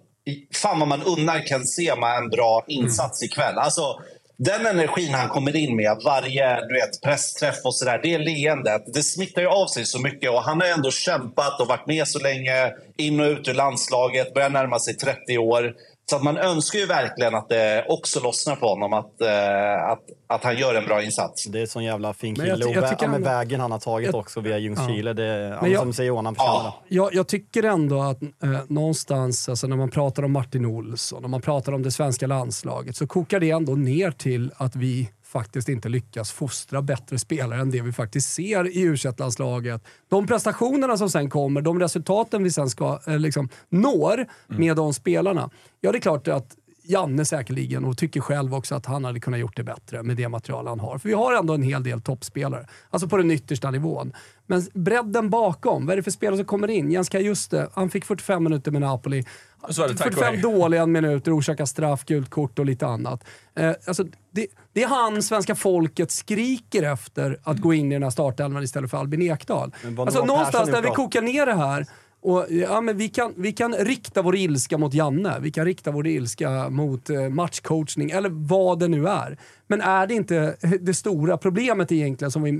fan 0.54 0.78
vad 0.78 0.88
man 0.88 1.02
unnar 1.02 1.40
Ken 1.40 1.64
Sema 1.64 2.16
en 2.16 2.28
bra 2.28 2.64
insats 2.68 3.22
ikväll. 3.22 3.58
Alltså, 3.58 4.00
den 4.38 4.66
energin 4.66 5.14
han 5.14 5.28
kommer 5.28 5.56
in 5.56 5.76
med, 5.76 6.00
varje 6.04 6.60
du 6.68 6.74
vet, 6.74 7.02
pressträff 7.02 7.56
och 7.64 7.74
sådär, 7.74 8.00
det 8.02 8.18
leendet, 8.18 8.82
det 8.94 9.02
smittar 9.02 9.42
ju 9.42 9.48
av 9.48 9.66
sig 9.66 9.86
så 9.86 9.98
mycket. 9.98 10.30
Och 10.30 10.42
han 10.42 10.60
har 10.60 10.68
ändå 10.68 10.90
kämpat 10.90 11.60
och 11.60 11.68
varit 11.68 11.86
med 11.86 12.08
så 12.08 12.18
länge, 12.18 12.72
in 12.96 13.20
och 13.20 13.26
ut 13.26 13.48
ur 13.48 13.54
landslaget, 13.54 14.34
börjar 14.34 14.50
närma 14.50 14.78
sig 14.78 14.94
30 14.94 15.38
år. 15.38 15.74
Så 16.10 16.16
att 16.16 16.22
man 16.22 16.36
önskar 16.38 16.78
ju 16.78 16.86
verkligen 16.86 17.34
att 17.34 17.48
det 17.48 17.84
också 17.88 18.20
lossnar 18.20 18.56
på 18.56 18.66
honom, 18.66 18.92
att, 18.92 19.20
eh, 19.20 19.82
att, 19.90 20.00
att 20.26 20.44
han 20.44 20.56
gör 20.58 20.74
en 20.74 20.84
bra 20.86 21.02
insats. 21.02 21.44
Det 21.46 21.58
är 21.58 21.60
en 21.60 21.66
sån 21.68 21.84
jävla 21.84 22.14
fin 22.14 22.34
jag 22.34 22.44
kille. 22.46 22.64
Och 22.64 22.70
jag 22.74 22.82
vä- 22.82 22.88
tycker 22.90 23.04
ja, 23.04 23.08
med 23.10 23.16
ändå- 23.16 23.28
vägen 23.30 23.60
han 23.60 23.72
har 23.72 23.78
tagit 23.78 24.06
Jag- 24.06 24.14
också 24.14 24.40
via 24.40 24.58
Ljungskile. 24.58 25.12
Det, 25.12 25.24
ja. 25.62 25.66
Jag- 25.68 25.80
som 25.82 25.92
säger 25.92 26.08
Johan, 26.08 26.26
han 26.26 26.34
det. 26.64 26.72
Jag, 26.96 27.14
jag 27.14 27.28
tycker 27.28 27.62
ändå 27.62 28.02
att 28.02 28.22
eh, 28.22 28.28
någonstans, 28.68 29.48
alltså 29.48 29.66
när 29.66 29.76
man 29.76 29.90
pratar 29.90 30.22
om 30.22 30.32
Martin 30.32 30.64
Olsson 30.66 31.24
och 31.24 31.30
man 31.30 31.40
pratar 31.42 31.72
om 31.72 31.82
det 31.82 31.90
svenska 31.90 32.26
landslaget, 32.26 32.96
så 32.96 33.06
kokar 33.06 33.40
det 33.40 33.50
ändå 33.50 33.72
ner 33.72 34.10
till 34.10 34.52
att 34.56 34.76
vi 34.76 35.10
faktiskt 35.30 35.68
inte 35.68 35.88
lyckas 35.88 36.32
fostra 36.32 36.82
bättre 36.82 37.18
spelare 37.18 37.60
än 37.60 37.70
det 37.70 37.82
vi 37.82 37.92
faktiskt 37.92 38.32
ser 38.32 38.76
i 38.76 38.80
u 38.80 38.96
landslaget 39.18 39.84
De 40.08 40.26
prestationerna 40.26 40.96
som 40.96 41.10
sen 41.10 41.30
kommer, 41.30 41.60
de 41.60 41.80
resultaten 41.80 42.42
vi 42.42 42.50
sen 42.50 42.70
ska, 42.70 43.00
eh, 43.06 43.18
liksom, 43.18 43.48
når 43.68 44.26
med 44.46 44.76
de 44.76 44.94
spelarna. 44.94 45.50
Ja, 45.80 45.92
det 45.92 45.98
är 45.98 46.00
klart 46.00 46.28
att 46.28 46.56
Janne 46.82 47.24
säkerligen 47.24 47.84
och 47.84 47.98
tycker 47.98 48.20
själv 48.20 48.54
också 48.54 48.74
att 48.74 48.86
han 48.86 49.04
hade 49.04 49.20
kunnat 49.20 49.40
gjort 49.40 49.56
det 49.56 49.64
bättre 49.64 50.02
med 50.02 50.16
det 50.16 50.28
material 50.28 50.66
han 50.66 50.80
har. 50.80 50.98
För 50.98 51.08
vi 51.08 51.14
har 51.14 51.34
ändå 51.34 51.54
en 51.54 51.62
hel 51.62 51.82
del 51.82 52.00
toppspelare. 52.00 52.66
Alltså 52.90 53.08
på 53.08 53.16
den 53.16 53.30
yttersta 53.30 53.70
nivån. 53.70 54.12
Men 54.46 54.62
bredden 54.74 55.30
bakom, 55.30 55.86
vad 55.86 55.92
är 55.92 55.96
det 55.96 56.02
för 56.02 56.10
spelare 56.10 56.36
som 56.36 56.46
kommer 56.46 56.68
in? 56.68 56.90
Jens 56.90 57.08
Kajuste, 57.08 57.68
han 57.74 57.90
fick 57.90 58.04
45 58.04 58.44
minuter 58.44 58.70
med 58.70 58.80
Napoli 58.80 59.24
så 59.68 59.82
är 59.82 59.88
det 59.88 59.94
tack 59.94 60.06
och 60.06 60.14
45 60.14 60.34
hej. 60.34 60.42
dåliga 60.42 60.86
minuter, 60.86 61.38
orsakar 61.38 61.64
straff, 61.64 62.04
gult 62.04 62.30
kort 62.30 62.58
och 62.58 62.66
lite 62.66 62.86
annat. 62.86 63.24
Eh, 63.56 63.72
alltså, 63.86 64.04
det, 64.30 64.46
det 64.72 64.82
är 64.82 64.88
han 64.88 65.22
svenska 65.22 65.54
folket 65.54 66.10
skriker 66.10 66.82
efter 66.82 67.38
att 67.42 67.58
gå 67.58 67.74
in 67.74 67.92
i 67.92 67.94
den 67.94 68.02
här 68.02 68.10
startelvan 68.10 68.62
istället 68.62 68.90
för 68.90 68.98
Albin 68.98 69.22
Ekdal. 69.22 69.74
Alltså 69.98 70.24
någonstans 70.24 70.70
där 70.70 70.82
vi 70.82 70.88
kokar 70.88 71.22
ner 71.22 71.46
det 71.46 71.54
här 71.54 71.86
och, 72.22 72.46
ja, 72.50 72.80
men 72.80 72.96
vi, 72.96 73.08
kan, 73.08 73.32
vi 73.36 73.52
kan 73.52 73.74
rikta 73.74 74.22
vår 74.22 74.36
ilska 74.36 74.78
mot 74.78 74.94
Janne, 74.94 75.36
vi 75.40 75.50
kan 75.50 75.64
rikta 75.64 75.90
vår 75.90 76.06
ilska 76.06 76.68
mot 76.68 77.10
eh, 77.10 77.28
matchcoachning 77.28 78.10
eller 78.10 78.28
vad 78.28 78.78
det 78.78 78.88
nu 78.88 79.08
är. 79.08 79.38
Men 79.66 79.80
är 79.80 80.06
det 80.06 80.14
inte 80.14 80.56
det 80.80 80.94
stora 80.94 81.38
problemet 81.38 81.92
egentligen 81.92 82.30
som 82.30 82.42
vi 82.42 82.52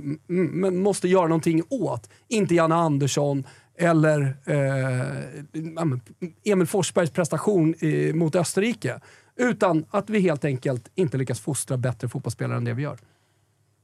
måste 0.71 1.09
göra 1.09 1.27
någonting 1.27 1.63
åt? 1.71 2.11
Inte 2.29 2.55
Janne 2.55 2.75
Andersson 2.75 3.45
eller 3.81 4.37
eh, 4.47 6.53
Emil 6.53 6.67
Forsbergs 6.67 7.11
prestation 7.11 7.75
eh, 7.81 8.15
mot 8.15 8.37
Österrike. 8.37 9.01
Utan 9.37 9.85
att 9.91 10.11
vi 10.11 10.21
helt 10.21 10.45
enkelt 10.45 10.91
inte 10.95 11.17
lyckas 11.17 11.41
fostra 11.41 11.77
bättre 11.77 12.09
fotbollsspelare 12.09 12.57
än 12.57 12.65
det 12.65 12.75
vi 12.75 12.83
gör. 12.83 12.99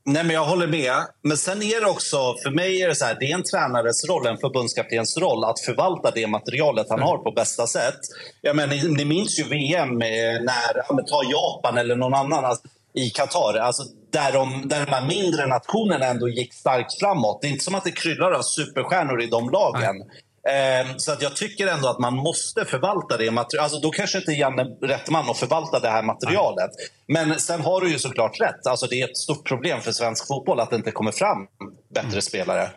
Nej, 0.09 0.25
men 0.25 0.35
jag 0.35 0.45
håller 0.45 0.67
med. 0.67 0.95
Men 1.23 1.37
sen 1.37 1.63
är 1.63 1.81
det 1.81 1.87
också, 1.87 2.17
för 2.43 2.51
mig 2.51 2.83
är 2.83 2.89
det 2.89 2.95
så 2.95 3.05
här, 3.05 3.17
det 3.21 3.31
är 3.31 3.35
en 3.35 3.43
tränares 3.43 4.09
roll, 4.09 4.27
en 4.27 4.39
förbundskaptens 4.39 5.19
roll 5.19 5.45
att 5.45 5.61
förvalta 5.61 6.11
det 6.11 6.27
materialet 6.27 6.87
han 6.91 7.03
har 7.03 7.19
på 7.19 7.31
bästa 7.31 7.67
sätt. 7.67 8.01
Jag 8.41 8.57
menar, 8.57 8.75
ni, 8.75 8.89
ni 8.89 9.05
minns 9.05 9.39
ju 9.39 9.45
VM 9.45 10.03
eh, 10.03 10.43
när, 10.43 11.03
ta 11.03 11.23
Japan 11.31 11.79
eller 11.79 11.97
någon 11.97 12.15
annan 12.15 12.45
alltså, 12.45 12.65
i 12.95 13.11
Qatar. 13.11 13.59
Alltså, 13.59 13.83
där, 14.17 14.33
de, 14.33 14.69
där 14.69 14.87
de 14.87 14.93
här 14.93 15.07
mindre 15.07 15.47
nationerna 15.47 16.07
ändå 16.07 16.29
gick 16.29 16.55
starkt 16.55 16.99
framåt. 17.01 17.39
Det 17.41 17.49
är 17.49 17.51
inte 17.51 17.65
som 17.65 17.75
att 17.75 17.85
det 17.85 17.91
kryllar 17.91 18.33
av 18.33 18.43
superstjärnor 18.43 19.23
i 19.23 19.27
de 19.27 19.51
lagen. 19.51 19.97
Eh, 20.55 20.97
så 20.97 21.13
att 21.13 21.23
jag 21.23 21.37
tycker 21.37 21.67
ändå 21.67 21.89
att 21.89 21.99
man 21.99 22.15
måste 22.15 22.65
förvalta 22.65 23.17
det 23.17 23.31
materialet. 23.31 23.63
Alltså, 23.63 23.79
då 23.81 23.91
kanske 23.91 24.19
inte 24.19 24.33
Janne 24.33 24.63
är 24.63 24.87
rätt 24.87 25.11
man 25.11 25.31
att 25.31 25.39
förvalta 25.39 25.81
det 25.81 25.89
här 25.89 26.03
materialet. 26.03 26.71
Men 27.07 27.41
sen 27.41 27.61
har 27.61 27.81
du 27.81 27.91
ju 27.91 27.99
såklart 27.99 28.41
rätt. 28.41 28.67
Alltså, 28.67 28.87
det 28.87 29.01
är 29.01 29.09
ett 29.11 29.17
stort 29.17 29.49
problem 29.49 29.81
för 29.81 29.93
svensk 29.93 30.27
fotboll 30.27 30.61
att 30.61 30.71
det 30.71 30.77
inte 30.77 30.91
kommer 30.91 31.13
fram 31.13 31.47
bättre 31.95 32.23
spelare. 32.23 32.71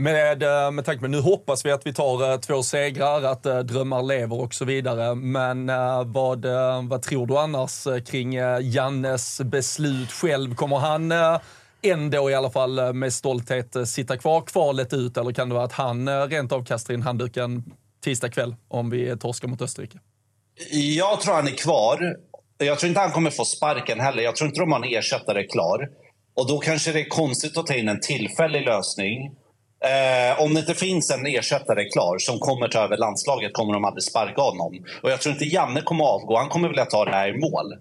Med, 0.00 0.42
eh, 0.42 0.70
med 0.70 0.84
tanke 0.84 1.00
på, 1.00 1.06
nu 1.06 1.20
hoppas 1.20 1.66
vi 1.66 1.70
att 1.70 1.86
vi 1.86 1.94
tar 1.94 2.30
eh, 2.30 2.40
två 2.40 2.62
segrar, 2.62 3.22
att 3.22 3.46
eh, 3.46 3.58
drömmar 3.58 4.02
lever 4.02 4.40
och 4.40 4.54
så 4.54 4.64
vidare. 4.64 5.14
Men 5.14 5.66
vad, 6.12 6.46
vad 6.88 7.02
tror 7.02 7.26
du 7.26 7.38
annars 7.38 7.86
kring 8.06 8.32
Jannes 8.60 9.40
beslut 9.40 10.12
själv? 10.12 10.54
Kommer 10.54 10.76
han 10.76 11.12
ändå 11.82 12.30
i 12.30 12.34
alla 12.34 12.50
fall 12.50 12.94
med 12.94 13.12
stolthet 13.12 13.88
sitta 13.88 14.16
kvar 14.16 14.40
kvalet 14.40 14.92
ut 14.92 15.16
eller 15.16 15.32
kan 15.32 15.48
det 15.48 15.54
vara 15.54 15.64
att 15.64 15.72
han 15.72 16.28
rent 16.28 16.52
av 16.52 16.64
kastar 16.64 16.94
in 16.94 17.02
handduken 17.02 17.64
tisdag 18.04 18.28
kväll 18.28 18.54
om 18.68 18.90
vi 18.90 19.16
torskar 19.16 19.48
mot 19.48 19.62
Österrike? 19.62 19.98
Jag 20.96 21.20
tror 21.20 21.34
han 21.34 21.48
är 21.48 21.56
kvar. 21.56 22.16
Jag 22.58 22.78
tror 22.78 22.88
inte 22.88 23.00
han 23.00 23.10
kommer 23.10 23.30
få 23.30 23.44
sparken 23.44 24.00
heller. 24.00 24.22
Jag 24.22 24.36
tror 24.36 24.48
inte 24.48 24.60
de 24.60 24.72
har 24.72 24.78
en 24.78 24.98
ersättare 24.98 25.46
klar. 25.46 25.88
Och 26.34 26.48
då 26.48 26.58
kanske 26.58 26.92
det 26.92 27.00
är 27.00 27.08
konstigt 27.08 27.58
att 27.58 27.66
ta 27.66 27.74
in 27.74 27.88
en 27.88 28.00
tillfällig 28.00 28.64
lösning. 28.66 29.30
Eh, 29.84 30.42
om 30.42 30.54
det 30.54 30.60
inte 30.60 30.74
finns 30.74 31.10
en 31.10 31.26
ersättare 31.26 31.84
klar 31.84 32.18
som 32.18 32.38
kommer 32.38 32.68
ta 32.68 32.78
över 32.78 32.96
landslaget 32.96 33.52
kommer 33.52 33.72
de 33.72 33.84
aldrig 33.84 34.04
sparka 34.04 34.42
honom. 34.42 34.84
Och 35.02 35.10
jag 35.10 35.20
tror 35.20 35.32
inte 35.32 35.44
Janne 35.44 35.82
kommer 35.82 36.04
avgå. 36.04 36.36
Han 36.36 36.48
kommer 36.48 36.68
vilja 36.68 36.84
ta 36.84 37.04
det 37.04 37.10
här 37.10 37.28
i 37.28 37.38
mål. 37.38 37.74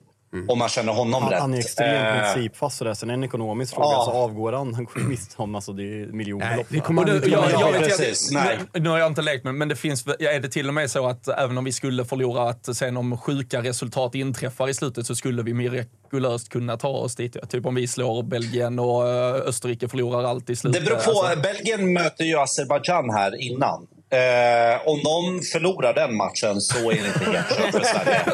Om 0.47 0.59
man 0.59 0.69
känner 0.69 0.93
honom 0.93 1.21
Han, 1.23 1.31
rätt. 1.31 1.39
han 1.41 1.53
är 1.53 1.57
extremt 1.57 2.17
Eh, 2.17 2.33
principfast 2.33 2.77
sådär. 2.77 2.93
Sen 2.93 3.09
är 3.09 3.13
det 3.13 3.19
en 3.19 3.23
ekonomisk 3.23 3.73
fråga. 3.73 3.87
Ja. 3.87 3.95
Alltså, 3.95 4.11
avgår 4.11 4.53
han, 4.53 4.73
han 4.73 4.83
går 4.85 4.99
miste 5.09 5.35
om 5.37 5.55
alltså, 5.55 5.73
det 5.73 5.83
är 5.83 6.07
miljonbelopp. 6.07 6.65
det 6.69 6.79
kommer 6.79 7.05
det- 7.05 7.27
jag, 7.27 7.51
jag 7.51 7.73
precis. 7.83 8.31
Nej. 8.31 8.57
nu, 8.73 8.89
har 8.89 8.97
jag 8.97 9.07
inte 9.07 9.21
lekt 9.21 9.43
med 9.43 9.55
men 9.55 9.67
det 9.67 9.75
finns, 9.75 10.05
ja, 10.19 10.29
är 10.31 10.39
det 10.39 10.49
till 10.49 10.67
och 10.67 10.73
med 10.73 10.91
så 10.91 11.07
att 11.07 11.27
även 11.27 11.57
om 11.57 11.63
vi 11.63 11.71
skulle 11.71 12.05
förlora, 12.05 12.49
att 12.49 12.75
sen 12.75 12.97
om 12.97 13.17
sjuka 13.17 13.61
resultat 13.63 14.15
inträffar 14.15 14.69
i 14.69 14.73
slutet 14.73 15.05
så 15.07 15.15
skulle 15.15 15.43
vi 15.43 15.53
mirakulöst 15.53 16.49
kunna 16.49 16.77
ta 16.77 16.87
oss 16.89 17.15
dit. 17.15 17.49
Typ 17.49 17.65
om 17.65 17.75
vi 17.75 17.87
slår 17.87 18.23
Belgien 18.23 18.79
och 18.79 19.07
eh, 19.09 19.33
Österrike 19.35 19.87
förlorar 19.89 20.23
allt 20.23 20.49
i 20.49 20.53
Det 20.53 20.55
slutet. 20.55 20.85
beror 20.85 20.95
på. 20.97 21.11
Alltså, 21.21 21.39
Belgien 21.41 21.93
möter 21.93 22.23
ju 22.23 22.39
Azerbajdzjan 22.39 23.09
här 23.09 23.41
innan. 23.41 23.87
Eh, 24.09 24.87
om 24.87 24.99
de 25.03 25.41
förlorar 25.53 25.93
den 25.93 26.15
matchen 26.15 26.61
så 26.61 26.91
är 26.91 26.95
det 26.95 27.07
inte 27.07 27.31
helt 27.31 27.49
kört 27.49 27.71
för 27.71 27.83
Sverige. 27.83 28.21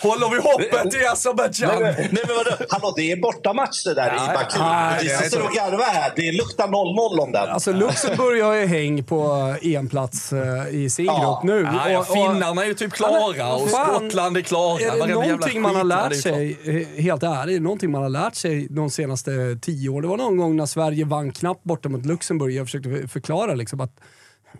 Håller 0.00 0.30
vi 0.30 0.36
hoppet 0.36 0.94
i 0.94 1.06
Azerbajdzjan? 1.06 1.82
Nej, 1.82 1.94
men- 1.98 2.08
nej 2.12 2.22
men 2.26 2.36
vadå? 2.36 2.50
Hallå, 2.68 2.92
det 2.96 3.12
är 3.12 3.16
bortamatch 3.16 3.84
det 3.84 3.94
där 3.94 4.14
Ja, 4.16 4.30
i 4.32 4.34
Baku. 4.34 4.56
ja, 4.58 4.92
Vi 5.00 5.06
det 5.08 5.14
är 5.14 5.18
sitter 5.22 5.38
så. 5.38 5.44
och 5.46 5.52
garvar 5.52 5.84
här. 5.84 6.12
Det 6.16 6.32
luktar 6.32 6.66
0-0 6.68 7.20
om 7.20 7.32
den. 7.32 7.48
Alltså 7.48 7.72
Luxemburg 7.72 8.42
har 8.42 8.54
ju 8.54 8.66
häng 8.66 9.04
på 9.04 9.54
EM-plats 9.62 10.32
eh, 10.32 10.68
i 10.74 10.90
sin 10.90 11.04
Ja. 11.04 11.40
grupp 11.42 11.50
nu. 11.54 11.68
Ja, 11.84 11.90
ja, 11.90 12.04
finnarna 12.04 12.62
är 12.62 12.66
ju 12.66 12.74
typ 12.74 12.92
klara 12.92 13.36
Ja, 13.36 13.54
men 13.56 13.64
och 13.64 13.70
fan, 13.70 13.94
Skottland 13.94 14.36
är 14.36 14.40
klara. 14.40 14.80
Är 14.80 14.84
det 14.84 14.90
Varenda 14.98 15.14
någonting 15.14 15.62
man 15.62 15.76
har 15.76 15.84
lärt 15.84 16.22
klar. 16.22 16.32
sig, 16.32 16.56
eh, 16.96 17.02
helt 17.02 17.22
ärligt, 17.22 17.62
någonting 17.62 17.90
man 17.90 18.02
har 18.02 18.08
lärt 18.10 18.34
sig 18.34 18.66
de 18.70 18.90
senaste 18.90 19.30
tio 19.62 19.88
åren. 19.88 20.02
Det 20.02 20.08
var 20.08 20.16
någon 20.16 20.36
gång 20.36 20.56
när 20.56 20.66
Sverige 20.66 21.04
vann 21.04 21.32
knappt 21.32 21.64
borta 21.64 21.88
mot 21.88 22.06
Luxemburg. 22.06 22.54
Jag 22.54 22.66
försökte 22.66 23.08
förklara 23.08 23.41
liksom 23.46 23.80
att 23.80 24.00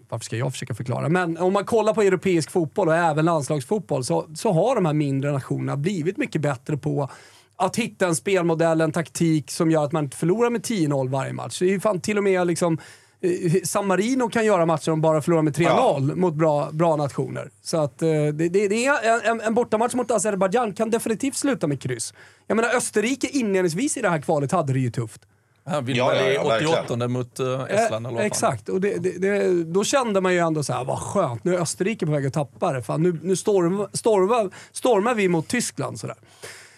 varför 0.08 0.24
ska 0.24 0.36
jag 0.36 0.52
försöka 0.52 0.74
förklara? 0.74 1.08
Men 1.08 1.38
om 1.38 1.52
man 1.52 1.64
kollar 1.64 1.94
på 1.94 2.02
europeisk 2.02 2.50
fotboll 2.50 2.88
och 2.88 2.96
även 2.96 3.24
landslagsfotboll 3.24 4.04
så, 4.04 4.26
så 4.34 4.52
har 4.52 4.74
de 4.74 4.86
här 4.86 4.92
mindre 4.92 5.32
nationerna 5.32 5.76
blivit 5.76 6.16
mycket 6.16 6.40
bättre 6.40 6.76
på 6.76 7.08
att 7.56 7.76
hitta 7.76 8.06
en 8.06 8.16
spelmodell, 8.16 8.80
en 8.80 8.92
taktik 8.92 9.50
som 9.50 9.70
gör 9.70 9.84
att 9.84 9.92
man 9.92 10.04
inte 10.04 10.16
förlorar 10.16 10.50
med 10.50 10.60
10-0 10.60 11.08
varje 11.08 11.32
match. 11.32 11.58
Det 11.58 11.64
är 11.64 11.68
ju 11.68 11.80
fan 11.80 12.00
till 12.00 12.18
och 12.18 12.24
med 12.24 12.46
liksom 12.46 12.78
eh, 13.20 13.62
San 13.64 13.86
Marino 13.86 14.28
kan 14.28 14.44
göra 14.44 14.66
matcher 14.66 14.90
om 14.92 15.00
bara 15.00 15.22
förlorar 15.22 15.42
med 15.42 15.56
3-0 15.56 16.16
mot 16.16 16.34
bra, 16.34 16.70
bra 16.72 16.96
nationer. 16.96 17.50
Så 17.62 17.76
att 17.76 18.02
eh, 18.02 18.08
det, 18.08 18.32
det, 18.32 18.68
det 18.68 18.86
är 18.86 19.14
en, 19.14 19.20
en, 19.30 19.40
en 19.40 19.54
bortamatch 19.54 19.94
mot 19.94 20.10
Azerbajdzjan 20.10 20.72
kan 20.72 20.90
definitivt 20.90 21.36
sluta 21.36 21.66
med 21.66 21.82
kryss. 21.82 22.14
Jag 22.46 22.56
menar 22.56 22.76
Österrike 22.76 23.26
inledningsvis 23.26 23.96
i 23.96 24.00
det 24.00 24.08
här 24.08 24.22
kvalet 24.22 24.52
hade 24.52 24.72
det 24.72 24.80
ju 24.80 24.90
tufft. 24.90 25.26
Han 25.64 25.84
vinner 25.84 25.98
Ja, 25.98 26.14
ja, 26.14 26.28
i 26.28 26.34
ja, 26.34 26.40
88 26.56 26.80
verkligen. 26.80 27.12
mot 27.12 27.40
Estland 27.40 27.70
Eh, 27.70 27.96
eller 27.96 28.00
vad 28.02 28.12
fan. 28.12 28.18
Exakt, 28.18 28.68
och 28.68 28.80
det, 28.80 28.98
det, 28.98 29.18
det, 29.18 29.64
då 29.64 29.84
kände 29.84 30.20
man 30.20 30.32
ju 30.32 30.38
ändå 30.38 30.62
så 30.62 30.72
här, 30.72 30.84
vad 30.84 30.98
skönt, 30.98 31.44
nu 31.44 31.54
är 31.54 31.60
Österrike 31.60 32.06
på 32.06 32.12
väg 32.12 32.26
att 32.26 32.32
tappa 32.32 32.72
det. 32.72 32.82
Fan, 32.82 33.02
nu 33.02 33.18
nu 33.22 33.36
storm, 33.36 33.86
stormar, 33.92 34.50
stormar 34.72 35.14
vi 35.14 35.28
mot 35.28 35.48
Tyskland. 35.48 36.00
Sådär. 36.00 36.16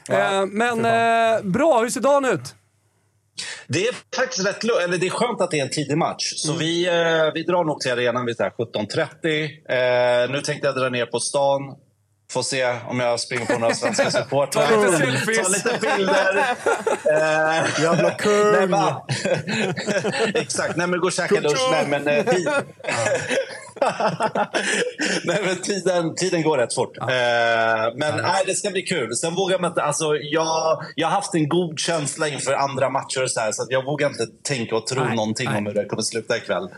eh, 0.09 0.47
men 0.47 0.78
eh, 0.85 1.43
bra, 1.43 1.80
hur 1.80 1.91
ser 1.91 2.01
dagen 2.01 2.24
ut? 2.24 2.55
Det 3.66 3.87
är 3.89 3.95
faktiskt 4.16 4.47
rätt 4.47 4.64
eller 4.64 4.99
det 4.99 5.07
är 5.07 5.11
skönt 5.11 5.41
att 5.41 5.51
det 5.51 5.59
är 5.59 5.62
en 5.64 5.70
tidig 5.70 5.99
match. 5.99 6.32
Så 6.37 6.49
Mm. 6.53 6.59
vi, 6.59 6.87
eh, 6.89 7.32
vi 7.35 7.43
drar 7.43 7.64
nog 7.64 7.80
till 7.80 7.93
arenan 7.93 8.26
vid 8.26 8.37
så 8.37 8.43
här 8.43 8.51
17.30. 8.51 10.24
Eh, 10.24 10.30
nu 10.30 10.41
tänkte 10.41 10.66
jag 10.66 10.76
dra 10.76 10.89
ner 10.89 11.07
på 11.07 11.20
stan. 11.20 11.62
Får 12.35 12.43
se 12.43 12.76
om 12.89 13.01
jag 13.01 13.20
springer 13.20 13.47
på 13.47 13.59
några 13.59 13.74
svenska 13.74 14.11
supportrar. 14.11 14.66
Ta 14.66 14.76
lite 14.76 14.99
selfies. 14.99 15.43
Ta 15.43 15.49
lite 15.49 15.78
bilder. 15.97 16.41
Eh, 17.11 17.82
Jävla 17.82 18.11
kung! 18.11 18.53
nej, 18.53 18.66
men, 18.66 18.85
exakt. 20.34 20.76
Nej, 20.76 20.87
men 20.87 21.00
gå 21.00 21.07
och 21.07 21.13
käka 21.13 21.41
lunch. 21.41 21.68
Nej, 21.71 21.87
men, 21.88 22.09
eh, 22.09 22.25
tid. 22.25 22.49
nej, 25.25 25.41
men 25.45 25.57
tiden, 25.63 26.14
tiden 26.14 26.42
går 26.42 26.59
rätt 26.59 26.75
fort. 26.75 26.99
Eh, 26.99 27.07
men 27.96 28.17
nej, 28.22 28.42
det 28.46 28.54
ska 28.54 28.71
bli 28.71 28.83
kul. 28.83 29.17
Sen 29.17 29.34
vågar 29.34 29.59
man 29.59 29.71
inte... 29.71 29.83
Alltså, 29.83 30.17
jag, 30.17 30.83
jag 30.95 31.09
har 31.09 31.14
haft 31.14 31.34
en 31.34 31.49
god 31.49 31.79
känsla 31.79 32.29
inför 32.29 32.53
andra 32.53 32.91
matcher 32.91 33.26
så, 33.26 33.41
här, 33.41 33.53
så 33.53 33.63
att 33.63 33.71
jag 33.71 33.84
vågar 33.84 34.09
inte 34.09 34.26
tänka 34.42 34.76
och 34.76 34.87
tro 34.87 35.04
Nej, 35.04 35.17
någonting 35.17 35.49
nej. 35.49 35.59
om 35.59 35.67
hur 35.67 35.75
det 35.75 35.84
kommer 35.84 36.03
sluta 36.03 36.37
ikväll. 36.37 36.68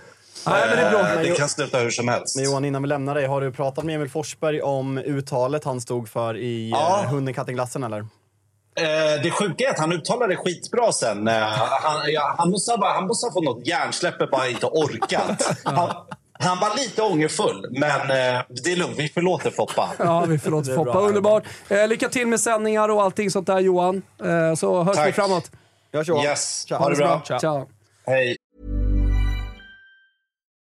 Nej, 0.47 0.63
men 0.69 0.77
det 0.77 0.83
är 0.83 0.91
bra. 0.91 1.01
Eh, 1.01 1.15
Men 1.15 1.23
det 1.25 1.31
kan 1.37 1.49
sluta 1.49 1.79
hur 1.79 1.91
som 1.91 2.09
helst. 2.09 2.37
Men 2.37 2.45
Johan, 2.45 2.65
innan 2.65 2.83
vi 2.83 2.89
lämnar 2.89 3.15
dig, 3.15 3.27
har 3.27 3.41
du 3.41 3.53
pratat 3.53 3.85
med 3.85 3.95
Emil 3.95 4.09
Forsberg 4.11 4.63
om 4.63 4.99
uttalet 4.99 5.65
han 5.65 5.81
stod 5.81 6.09
för 6.09 6.37
i 6.37 6.71
Ja. 6.71 7.01
eh, 7.05 7.11
Hunden, 7.11 7.35
katten, 7.35 7.55
glassen 7.55 7.85
eller? 7.85 7.99
Eh, 7.99 9.23
det 9.23 9.31
sjuka 9.31 9.65
är 9.65 9.71
att 9.71 9.79
han 9.79 9.93
uttalade 9.93 10.33
det 10.33 10.37
skitbra 10.37 10.93
sen. 10.93 11.27
Han, 11.27 12.13
ja, 12.13 12.35
han, 12.39 12.51
måste 12.51 12.73
ha, 12.73 12.79
bara- 12.79 12.93
han 12.93 13.07
måste 13.07 13.27
ha 13.27 13.33
fått 13.33 13.45
något 13.45 13.67
hjärnsläpp 13.67 14.31
bara 14.31 14.49
inte 14.49 14.67
orkat. 14.67 15.57
Han, 15.65 15.91
han 16.39 16.59
var 16.61 16.77
lite 16.77 17.03
ångerfull, 17.03 17.67
men 17.71 18.09
det 18.65 18.73
är 18.73 18.77
lugnt. 18.77 18.95
Vi 18.99 19.09
förlåter 19.09 19.51
Foppa. 19.51 19.91
Ja, 19.99 20.21
vi 20.29 20.39
förlåter 20.39 20.75
Foppa. 20.77 20.93
bra. 20.93 21.01
Underbart. 21.03 21.43
Lycka 21.89 22.09
till 22.09 22.27
med 22.27 22.41
sändningar 22.41 22.89
och 22.89 23.03
allting 23.03 23.31
sånt 23.31 23.47
där 23.47 23.61
Johan. 23.61 24.03
Så 24.57 24.83
hörs 24.83 24.93
vi 24.97 25.01
Tack. 25.03 25.15
framåt. 25.15 25.51
Vi 25.93 25.99
hörs 25.99 26.09
Johan. 26.09 26.25
Yes, 26.25 26.67
ha 26.71 26.89
det 26.91 26.97
bra. 26.97 27.23
Ciao. 27.41 27.69
Hej. 28.07 28.37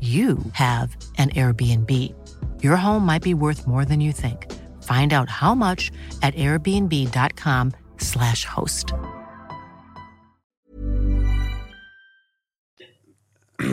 you 0.00 0.38
have 0.52 0.96
an 1.18 1.30
Airbnb. 1.30 1.90
Your 2.62 2.76
home 2.76 3.04
might 3.04 3.22
be 3.22 3.34
worth 3.34 3.66
more 3.66 3.84
than 3.84 4.00
you 4.00 4.12
think. 4.12 4.46
Find 4.82 5.12
out 5.12 5.28
how 5.28 5.54
much 5.54 5.90
at 6.22 6.34
airbnb.com/slash 6.34 8.44
host. 8.44 8.94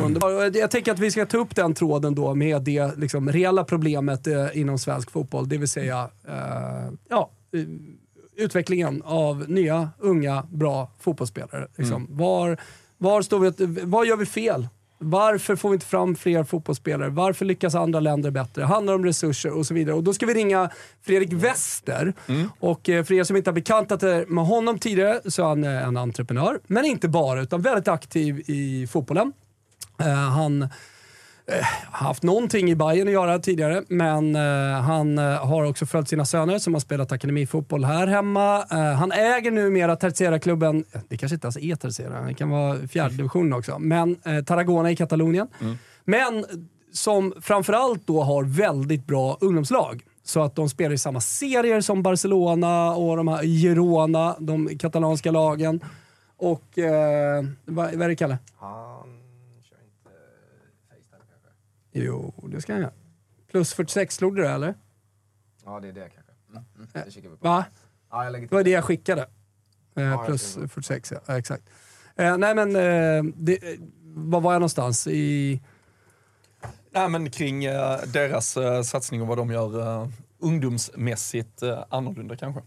Underbart. 0.02 0.56
Jag 0.56 0.72
tänker 0.72 0.92
att 0.92 1.00
vi 1.00 1.12
ska 1.12 1.26
ta 1.26 1.38
upp 1.38 1.56
den 1.56 1.74
tråden 1.74 2.16
då 2.16 2.36
med 2.36 2.62
det 2.62 2.98
liksom, 2.98 3.32
reella 3.32 3.64
problemet 3.64 4.28
eh, 4.28 4.48
inom 4.54 4.80
svensk 4.80 5.12
fotboll. 5.12 5.50
Det 5.50 5.58
vill 5.58 5.68
säga 5.68 6.10
eh, 6.28 6.92
ja, 7.10 7.32
eh, 7.54 7.62
utvecklingen 8.36 9.02
av 9.06 9.50
nya, 9.50 9.90
unga, 10.00 10.44
bra 10.52 10.92
fotbollsspelare. 11.00 11.68
Liksom. 11.76 12.08
Var, 12.10 12.58
var 12.98 13.22
står 13.22 13.40
vi, 13.40 13.52
vad 13.86 14.08
gör 14.08 14.18
vi 14.18 14.26
fel? 14.26 14.68
Varför 15.00 15.56
får 15.56 15.70
vi 15.70 15.74
inte 15.74 15.86
fram 15.86 16.16
fler 16.16 16.44
fotbollsspelare? 16.44 17.10
Varför 17.10 17.46
lyckas 17.46 17.76
andra 17.76 18.00
länder 18.00 18.32
bättre? 18.32 18.64
Handlar 18.64 18.94
om 18.94 19.06
resurser 19.06 19.58
och 19.58 19.66
så 19.66 19.74
vidare. 19.74 19.96
Och 19.96 20.04
då 20.04 20.14
ska 20.14 20.26
vi 20.26 20.34
ringa 20.34 20.70
Fredrik 21.02 21.34
Wester. 21.34 22.14
Och 22.60 22.90
eh, 22.90 23.04
för 23.04 23.14
er 23.14 23.24
som 23.24 23.36
inte 23.36 23.50
har 23.50 23.56
bekantat 23.56 24.04
er 24.04 24.26
med 24.26 24.46
honom 24.46 24.80
tidigare 24.80 25.32
så 25.32 25.42
är 25.42 25.48
han 25.48 25.64
eh, 25.64 25.88
en 25.88 25.98
entreprenör. 25.98 26.60
Men 26.68 26.86
inte 26.86 27.08
bara, 27.08 27.42
utan 27.42 27.62
väldigt 27.62 27.88
aktiv 27.88 28.40
i 28.46 28.88
fotbollen. 28.88 29.34
Eh, 30.00 30.08
han 30.08 30.70
haft 31.92 32.24
någonting 32.24 32.70
i 32.70 32.76
Bayern 32.76 33.08
att 33.08 33.14
göra 33.14 33.40
tidigare, 33.40 33.84
men 33.88 34.36
eh, 34.36 34.82
han 34.82 35.18
eh, 35.18 35.46
har 35.48 35.64
också 35.64 35.86
följt 35.86 36.10
sina 36.10 36.26
söner 36.26 36.60
som 36.60 36.74
har 36.74 36.82
spelat 36.82 37.12
akademifotboll 37.12 37.86
här 37.86 38.08
hemma. 38.08 38.66
Eh, 38.72 38.78
han 38.78 39.12
äger 39.12 39.52
numera 39.52 39.96
Tercera-klubben, 39.96 40.84
det 41.08 41.18
kanske 41.18 41.36
inte 41.36 41.46
ens 41.46 41.58
är 41.58 41.76
Tercera, 41.76 42.22
det 42.22 42.34
kan 42.34 42.50
vara 42.50 42.88
fjärde 42.88 43.16
divisionen 43.16 43.54
också, 43.54 43.80
men 43.80 44.18
eh, 44.26 44.44
Tarragona 44.44 44.92
i 44.92 44.96
Katalonien. 44.96 45.48
Men 46.06 46.46
som 46.92 47.34
framförallt 47.42 48.08
då 48.08 48.24
har 48.24 48.44
väldigt 48.44 49.08
bra 49.08 49.38
ungdomslag. 49.42 50.04
Så 50.24 50.44
att 50.44 50.56
de 50.56 50.70
spelar 50.70 50.94
i 50.94 50.98
samma 50.98 51.22
serier 51.22 51.82
som 51.82 52.04
Barcelona 52.04 52.96
och 52.96 53.18
de 53.18 53.28
här 53.28 53.44
Girona, 53.44 54.36
de 54.40 54.78
katalanska 54.78 55.32
lagen. 55.32 55.80
Och 56.38 56.78
eh, 56.78 57.46
vad, 57.66 57.94
vad 57.94 58.02
är 58.02 58.08
det 58.08 58.16
Kalle? 58.16 58.38
Han 58.60 59.17
Jo, 62.06 62.34
det 62.52 62.62
ska 62.62 62.74
han 62.74 62.82
göra. 62.82 62.94
Plus 63.52 63.74
46 63.74 64.16
slog 64.16 64.36
du 64.36 64.42
det 64.42 64.50
eller? 64.50 64.76
Ja, 65.66 65.80
det 65.80 65.88
är 65.88 65.94
det 65.94 66.10
kanske. 66.10 66.32
Mm, 66.50 66.64
mm, 66.76 66.88
det 67.06 67.12
kikar 67.12 67.30
vi 67.30 67.38
på. 67.38 67.48
Va? 67.48 67.66
Ja, 68.12 68.24
jag 68.24 68.32
lägger 68.32 68.48
Det 68.48 68.56
var 68.56 68.64
det 68.64 68.70
jag 68.70 68.84
skickade. 68.84 69.28
Eh, 69.96 70.04
jag 70.04 70.26
plus 70.26 70.56
det. 70.56 70.68
46, 70.68 71.12
ja. 71.12 71.20
ja 71.26 71.38
exakt. 71.38 71.64
Eh, 72.16 72.38
nej 72.38 72.56
men, 72.56 72.76
eh, 72.76 73.34
det, 73.36 73.74
eh, 73.74 73.80
var 74.04 74.42
var 74.42 74.54
jag 74.54 74.60
någonstans? 74.60 75.08
I... 75.08 75.62
Nej, 76.92 77.10
men 77.10 77.30
kring 77.30 77.66
eh, 77.66 78.00
deras 78.14 78.58
eh, 78.58 78.82
satsning 78.82 79.22
och 79.22 79.28
vad 79.28 79.38
de 79.38 79.52
gör 79.52 80.02
eh, 80.02 80.10
ungdomsmässigt 80.40 81.62
eh, 81.62 81.84
annorlunda 81.90 82.36
kanske. 82.36 82.62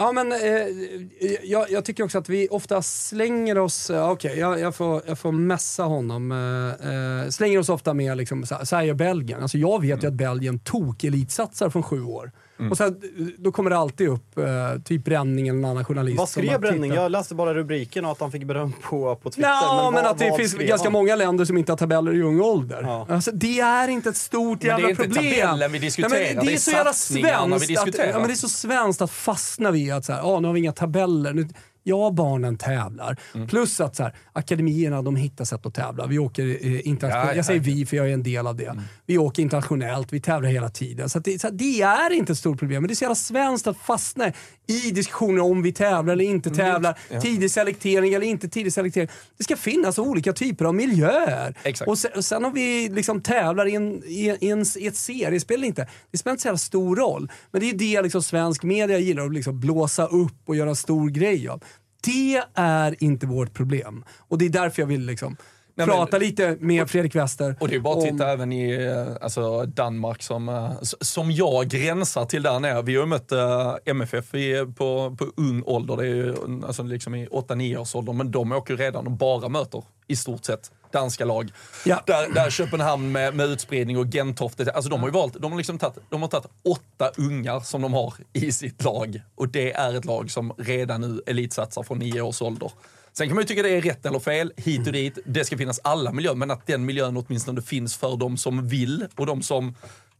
Ja 0.00 0.12
men 0.12 0.32
eh, 0.32 0.38
eh, 0.38 1.44
jag, 1.44 1.70
jag 1.70 1.84
tycker 1.84 2.04
också 2.04 2.18
att 2.18 2.28
vi 2.28 2.48
ofta 2.50 2.82
slänger 2.82 3.58
oss, 3.58 3.90
eh, 3.90 4.10
okej 4.10 4.30
okej 4.30 4.40
jag, 4.40 4.60
jag, 4.60 4.74
får, 4.74 5.02
jag 5.06 5.18
får 5.18 5.32
messa 5.32 5.82
honom, 5.82 6.32
eh, 6.32 7.24
eh, 7.24 7.28
slänger 7.28 7.58
oss 7.58 7.68
ofta 7.68 7.94
med 7.94 8.16
liksom, 8.16 8.46
så 8.46 8.54
här, 8.54 8.64
så 8.64 8.76
här 8.76 8.82
gör 8.82 8.94
Belgien. 8.94 9.42
Alltså 9.42 9.58
jag 9.58 9.80
vet 9.80 10.02
ju 10.02 10.08
att 10.08 10.14
Belgien 10.14 10.58
tok 10.58 11.04
elitsatsar 11.04 11.70
från 11.70 11.82
sju 11.82 12.02
år. 12.04 12.32
Mm. 12.58 12.70
Och 12.70 12.76
sen, 12.78 13.00
då 13.38 13.52
kommer 13.52 13.70
det 13.70 13.76
alltid 13.76 14.08
upp 14.08 14.38
eh, 14.38 14.44
typ 14.84 15.04
Bränning 15.04 15.48
eller 15.48 15.60
någon 15.60 15.70
annan 15.70 15.84
journalist. 15.84 16.18
Vad 16.18 16.28
skrev 16.28 16.46
bara 16.46 16.58
Bränning? 16.58 16.92
Jag 16.92 17.10
läste 17.12 17.34
bara 17.34 17.54
rubriken 17.54 18.04
och 18.04 18.10
att 18.12 18.20
han 18.20 18.32
fick 18.32 18.44
beröm 18.44 18.72
på, 18.82 19.16
på 19.16 19.30
Twitter. 19.30 19.48
Ja, 19.50 19.90
men, 19.94 20.02
vad- 20.02 20.12
att 20.12 20.18
det 20.18 20.32
finns 20.36 20.52
skrev 20.52 20.68
ganska 20.68 20.90
många 20.90 21.16
länder 21.16 21.44
som 21.44 21.58
inte 21.58 21.72
har 21.72 21.76
tabeller 21.76 22.14
i 22.14 22.22
ung 22.22 22.40
ålder. 22.40 23.04
Alltså, 23.08 23.30
det 23.34 23.60
är 23.60 23.88
inte 23.88 24.08
ett 24.08 24.16
stort 24.16 24.48
Men 24.48 24.58
det 24.58 24.66
är 24.66 24.70
jävla 24.78 24.90
inte 24.90 25.02
problem. 25.02 25.24
tabellen 25.40 25.72
vi 25.72 25.78
diskuterar, 25.78 26.10
Nej, 26.20 26.34
men 26.34 26.44
det 26.44 26.50
det 26.50 26.52
är 26.52 26.56
är 26.56 26.60
så 26.60 26.70
jävla 26.70 26.92
svenskt 26.92 27.62
att, 27.62 27.68
diskuterar. 27.68 28.06
ja, 28.10 28.18
men 28.18 28.26
det 28.28 28.34
är 28.34 28.36
så 28.36 28.48
svenskt 28.48 29.02
att 29.02 29.10
fastna 29.10 29.70
vid 29.70 29.92
att 29.92 30.04
så 30.04 30.12
här, 30.12 30.34
ah, 30.36 30.40
nu 30.40 30.46
har 30.48 30.54
vi 30.54 30.60
inga 30.60 30.72
tabeller. 30.72 31.32
Nu, 31.32 31.48
ja, 31.88 32.10
barnen 32.10 32.56
tävlar. 32.56 33.16
Mm. 33.34 33.46
Plus 33.46 33.80
att 33.80 33.96
så 33.96 34.02
här, 34.02 34.14
akademierna 34.32 35.02
de 35.02 35.16
hittar 35.16 35.44
sätt 35.44 35.66
att 35.66 35.74
tävla. 35.74 36.06
Vi 36.06 36.18
åker 36.18 36.42
eh, 36.44 36.88
internationellt. 36.88 37.26
Ja, 37.26 37.32
ja, 37.32 37.36
jag 37.36 37.44
säger 37.44 37.60
vi 37.60 37.86
för 37.86 37.96
jag 37.96 38.08
är 38.08 38.14
en 38.14 38.22
del 38.22 38.46
av 38.46 38.56
det. 38.56 38.82
Vi 39.06 39.18
åker 39.18 39.42
internationellt, 39.42 40.12
vi 40.12 40.20
tävlar 40.20 40.50
hela 40.50 40.68
tiden. 40.68 41.08
Så, 41.08 41.18
det, 41.18 41.40
så 41.40 41.48
att 41.48 41.58
det 41.58 41.82
är 41.82 42.12
inte 42.12 42.32
ett 42.32 42.38
stort 42.38 42.58
problem. 42.58 42.82
Men 42.82 42.88
det 42.88 42.92
är 42.92 42.96
så 42.96 43.04
jävla 43.04 43.14
svenskt 43.14 43.66
att 43.66 43.78
fastna 43.78 44.32
i 44.66 44.90
diskussioner 44.90 45.42
om 45.42 45.62
vi 45.62 45.72
tävlar 45.72 46.12
eller 46.12 46.24
inte 46.24 46.50
tävlar. 46.50 46.98
ja. 47.10 47.20
Tidig 47.20 47.50
selektering 47.50 48.14
eller 48.14 48.26
inte 48.26 48.48
tidig 48.48 48.72
selektering. 48.72 49.08
Det 49.38 49.44
ska 49.44 49.56
finnas 49.56 49.98
olika 49.98 50.32
typer 50.32 50.64
av 50.64 50.74
miljöer. 50.74 51.54
Exakt. 51.62 51.88
Och 51.88 51.98
sen, 51.98 52.10
och 52.16 52.24
sen 52.24 52.44
om 52.44 52.52
vi 52.52 52.88
liksom 52.88 53.20
tävlar 53.20 53.66
i, 53.66 53.74
en, 53.74 54.04
i, 54.04 54.36
i, 54.40 54.50
en, 54.50 54.64
i 54.76 54.86
ett 54.86 54.96
seriespel 54.96 55.56
eller 55.56 55.66
inte, 55.66 55.88
det 56.10 56.18
spelar 56.18 56.32
inte 56.32 56.42
så 56.42 56.48
jävla 56.48 56.58
stor 56.58 56.96
roll. 56.96 57.30
Men 57.50 57.60
det 57.60 57.70
är 57.70 57.74
det 57.74 58.02
liksom 58.02 58.22
svensk 58.22 58.62
media 58.62 58.98
gillar, 58.98 59.26
att 59.26 59.34
liksom 59.34 59.60
blåsa 59.60 60.06
upp 60.06 60.42
och 60.46 60.56
göra 60.56 60.68
en 60.68 60.76
stor 60.76 61.08
grej 61.08 61.48
av. 61.48 61.62
Det 62.04 62.42
är 62.54 63.04
inte 63.04 63.26
vårt 63.26 63.54
problem. 63.54 64.04
Och 64.18 64.38
det 64.38 64.44
är 64.44 64.48
därför 64.50 64.82
jag 64.82 64.86
vill 64.86 65.06
liksom 65.06 65.36
Nej, 65.74 65.86
men- 65.86 65.96
prata 65.96 66.18
lite 66.18 66.56
med 66.60 66.90
Fredrik 66.90 67.14
Wester. 67.14 67.56
Och 67.60 67.68
det 67.68 67.74
är 67.74 67.80
bara 67.80 67.98
att 67.98 68.04
om- 68.04 68.10
titta 68.18 68.30
även 68.32 68.52
i 68.52 68.84
eh, 68.86 69.16
alltså 69.20 69.62
Danmark 69.66 70.22
som, 70.22 70.48
eh, 70.48 70.72
som 70.82 71.30
jag 71.30 71.68
gränsar 71.68 72.24
till 72.24 72.42
där 72.42 72.60
nere. 72.60 72.82
Vi 72.82 72.94
har 72.96 73.02
ju 73.02 73.08
mött 73.08 73.32
eh, 73.32 73.74
MFF 73.86 74.34
i, 74.34 74.66
på, 74.76 75.16
på 75.18 75.26
ung 75.36 75.62
ålder, 75.66 75.96
det 75.96 76.02
är 76.02 76.14
ju 76.14 76.34
alltså 76.66 76.82
liksom 76.82 77.14
i 77.14 77.26
8-9 77.26 77.76
års 77.76 77.94
ålder, 77.94 78.12
men 78.12 78.30
de 78.30 78.52
åker 78.52 78.74
ju 78.74 78.80
redan 78.80 79.06
och 79.06 79.12
bara 79.12 79.48
möter 79.48 79.84
i 80.06 80.16
stort 80.16 80.44
sett 80.44 80.70
danska 80.92 81.24
lag. 81.24 81.50
Ja. 81.84 82.02
Där, 82.06 82.34
där 82.34 82.50
Köpenhamn 82.50 83.12
med, 83.12 83.34
med 83.34 83.46
utspridning 83.46 83.98
och 83.98 84.06
Gentofte, 84.06 84.72
alltså 84.72 84.90
de 84.90 85.00
har 85.00 85.08
ju 85.08 85.12
valt, 85.12 85.34
de 85.34 85.52
har 85.52 85.58
liksom 85.58 85.78
tagit, 85.78 85.98
de 86.10 86.22
har 86.22 86.28
tagit 86.28 86.50
åtta 86.64 87.10
ungar 87.16 87.60
som 87.60 87.82
de 87.82 87.92
har 87.92 88.14
i 88.32 88.52
sitt 88.52 88.84
lag. 88.84 89.22
Och 89.34 89.48
det 89.48 89.72
är 89.72 89.94
ett 89.94 90.04
lag 90.04 90.30
som 90.30 90.52
redan 90.58 91.00
nu 91.00 91.22
elitsatsar 91.26 91.82
från 91.82 91.98
nio 91.98 92.20
års 92.20 92.42
ålder. 92.42 92.70
Sen 93.12 93.28
kan 93.28 93.34
man 93.34 93.42
ju 93.42 93.48
tycka 93.48 93.62
det 93.62 93.76
är 93.76 93.80
rätt 93.80 94.06
eller 94.06 94.18
fel, 94.18 94.52
hit 94.56 94.86
och 94.86 94.92
dit. 94.92 95.18
Det 95.26 95.44
ska 95.44 95.58
finnas 95.58 95.80
alla 95.84 96.12
miljöer, 96.12 96.34
men 96.34 96.50
att 96.50 96.66
den 96.66 96.84
miljön 96.84 97.16
åtminstone 97.16 97.62
finns 97.62 97.96
för 97.96 98.16
de 98.16 98.36
som 98.36 98.68
vill 98.68 99.06
och 99.16 99.26
de 99.26 99.42
som 99.42 99.74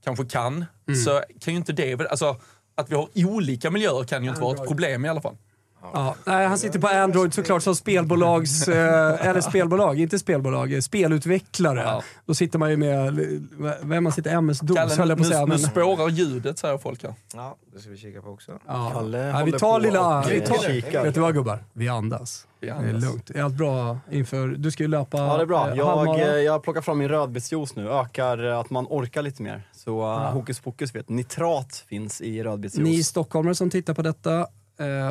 kanske 0.05 0.25
kan. 0.25 0.65
Så 1.05 1.23
kan 1.41 1.55
ju 1.55 1.59
inte 1.59 1.73
det, 1.73 2.11
alltså 2.11 2.41
att 2.75 2.91
vi 2.91 2.95
har 2.95 3.09
olika 3.15 3.71
miljöer 3.71 4.05
kan 4.05 4.25
ju 4.25 4.31
inte 4.31 4.43
vara 4.43 4.55
ett 4.55 4.69
problem 4.69 5.05
i 5.05 5.09
alla 5.09 5.21
fall. 5.21 5.37
Ja, 5.83 6.15
nej, 6.25 6.47
han 6.47 6.59
sitter 6.59 6.79
på 6.79 6.87
Android 6.87 7.35
såklart 7.35 7.63
som 7.63 7.77
spelbolags, 7.77 8.69
eh, 8.69 9.27
eller 9.27 9.41
spelbolag, 9.41 10.01
inte 10.01 10.19
spelbolag, 10.19 10.73
eh, 10.73 10.81
spelutvecklare. 10.81 11.81
Ja. 11.81 12.03
Då 12.27 12.35
sitter 12.35 12.59
man 12.59 12.71
ju 12.71 12.77
med, 12.77 13.19
eh, 13.19 13.73
vem 13.83 14.05
man 14.05 14.13
sitter, 14.13 14.31
MS-DOS 14.31 14.77
Kalle, 14.77 14.95
höll 14.95 15.09
jag 15.09 15.19
på 15.19 15.23
att 15.23 15.29
säga. 15.29 15.41
nu, 15.41 15.47
nu 15.47 15.61
men- 15.63 15.71
spårar 15.71 16.09
ljudet 16.09 16.59
säger 16.59 16.79
folk 16.79 17.03
här. 17.03 17.15
Ja, 17.35 17.57
det 17.73 17.79
ska 17.79 17.91
vi 17.91 17.97
kika 17.97 18.23
på 18.23 18.31
också. 18.31 18.59
Ja. 18.67 18.91
Kalle 18.95 19.33
Nej, 19.33 19.45
vi 19.45 19.53
tar 19.53 19.73
på 19.73 19.79
lilla... 19.79 20.25
Vi 20.29 20.41
tar, 20.41 21.03
vet 21.03 21.15
du 21.15 21.21
vad 21.21 21.35
gubbar? 21.35 21.65
Vi 21.73 21.89
andas. 21.89 22.47
Vi 22.61 22.67
Det 22.67 22.73
är 22.73 22.77
andas. 22.77 23.03
lugnt. 23.05 23.31
Är 23.31 23.43
allt 23.43 23.55
bra 23.55 23.99
inför... 24.11 24.49
Du 24.49 24.71
ska 24.71 24.83
ju 24.83 24.89
löpa 24.89 25.19
Ja, 25.19 25.37
det 25.37 25.43
är 25.43 25.47
bra. 25.47 25.77
Jag, 25.77 26.21
eh, 26.21 26.27
jag 26.27 26.63
plockar 26.63 26.81
fram 26.81 26.99
min 26.99 27.09
rödbetsjuice 27.09 27.77
nu. 27.77 27.89
Ökar 27.91 28.39
att 28.39 28.71
man 28.71 28.87
orkar 28.91 29.23
lite 29.23 29.43
mer. 29.43 29.63
Så 29.73 30.01
uh, 30.01 30.31
hokus 30.33 30.61
pokus 30.61 30.95
vet. 30.95 31.09
Nitrat 31.09 31.85
finns 31.89 32.21
i 32.21 32.43
rödbetsjuice. 32.43 32.85
Ni 32.85 33.03
stockholmare 33.05 33.55
som 33.55 33.71
tittar 33.71 33.95
på 33.95 34.03
detta, 34.03 34.47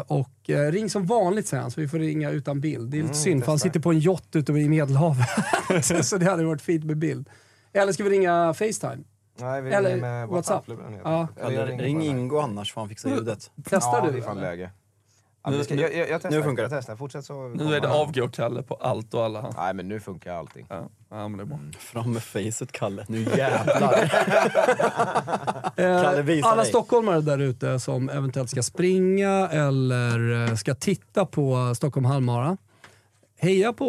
och 0.08 0.50
eh, 0.50 0.72
ring 0.72 0.90
som 0.90 1.06
vanligt 1.06 1.52
han, 1.52 1.72
så 1.72 1.82
vi 1.82 1.88
får 1.88 2.00
ringa 2.00 2.30
utan 2.30 2.62
bild. 2.62 2.90
Det 2.92 3.00
är 3.00 3.04
lite 3.04 3.16
synd, 3.16 3.44
för 3.44 3.52
han 3.52 3.60
sitter 3.60 3.80
på 3.80 3.92
en 3.92 4.00
yacht 4.00 4.36
ute 4.36 4.52
i 4.54 4.70
Medelhavet. 4.70 5.28
så 6.06 6.18
det 6.18 6.26
hade 6.26 6.44
varit 6.46 6.62
fint 6.62 6.86
med 6.86 6.98
bild. 6.98 7.30
Eller 7.74 7.94
ska 7.94 8.04
vi 8.04 8.10
ringa 8.10 8.54
Facetime? 8.54 8.98
Nej, 9.40 9.62
vi 9.62 9.72
Eller 9.72 9.90
ringer 9.90 10.02
med 10.02 10.28
WhatsApp. 10.28 10.68
WhatsApp. 10.70 11.02
Ja. 11.04 11.28
Eller 11.38 11.68
Eller 11.68 11.78
ring. 11.84 12.02
Ingo 12.02 12.38
annars 12.40 12.74
får 12.74 12.82
han 12.82 12.90
fixa 12.90 13.10
ljudet. 13.10 13.52
Testar 13.66 13.98
Ja, 13.98 14.06
du? 14.06 14.12
det 14.12 14.18
är 14.18 14.22
fan 14.22 14.38
eller? 14.38 14.50
läge. 14.50 14.70
Ja, 15.52 15.58
det 15.58 15.64
ska, 15.64 15.76
jag, 15.76 15.96
jag, 15.96 16.10
jag 16.10 16.22
testar. 16.22 16.30
Nu 16.38 16.44
funkar 16.44 16.64
jag 16.64 16.72
det. 16.72 16.78
testar. 16.78 16.96
Fortsätt 16.96 17.26
så. 17.26 17.48
Nu 17.48 17.76
är 17.76 17.82
det 17.82 17.88
avgå-Kalle 17.88 18.64
på 18.64 18.76
allt 18.76 19.14
och 19.14 19.26
alla. 19.26 19.54
Nej, 19.58 19.74
men 19.74 19.88
nu 19.88 20.00
funkar 20.00 20.34
allting. 20.34 20.66
Ja, 20.70 20.90
ja 21.10 21.28
men 21.28 21.38
det 21.38 21.44
är 21.44 21.46
bra. 21.46 21.60
Fram 21.80 22.14
med 22.14 22.24
facet 22.24 22.72
Kalle. 22.72 23.06
Nu 23.08 23.22
jävlar. 23.24 24.08
Kalle, 25.76 26.18
Eh, 26.18 26.24
visa 26.24 26.48
alla 26.48 26.62
dig. 26.62 26.70
stockholmare 26.70 27.22
där 27.22 27.38
ute 27.38 27.80
som 27.80 28.10
eventuellt 28.10 28.50
ska 28.50 28.64
springa 28.64 29.48
eller 29.52 30.48
eh, 30.50 30.56
ska 30.56 30.76
titta 30.76 31.26
på 31.26 31.74
Stockholm 31.76 32.06
halvmara. 32.06 32.58
Heja 33.40 33.74
på, 33.74 33.88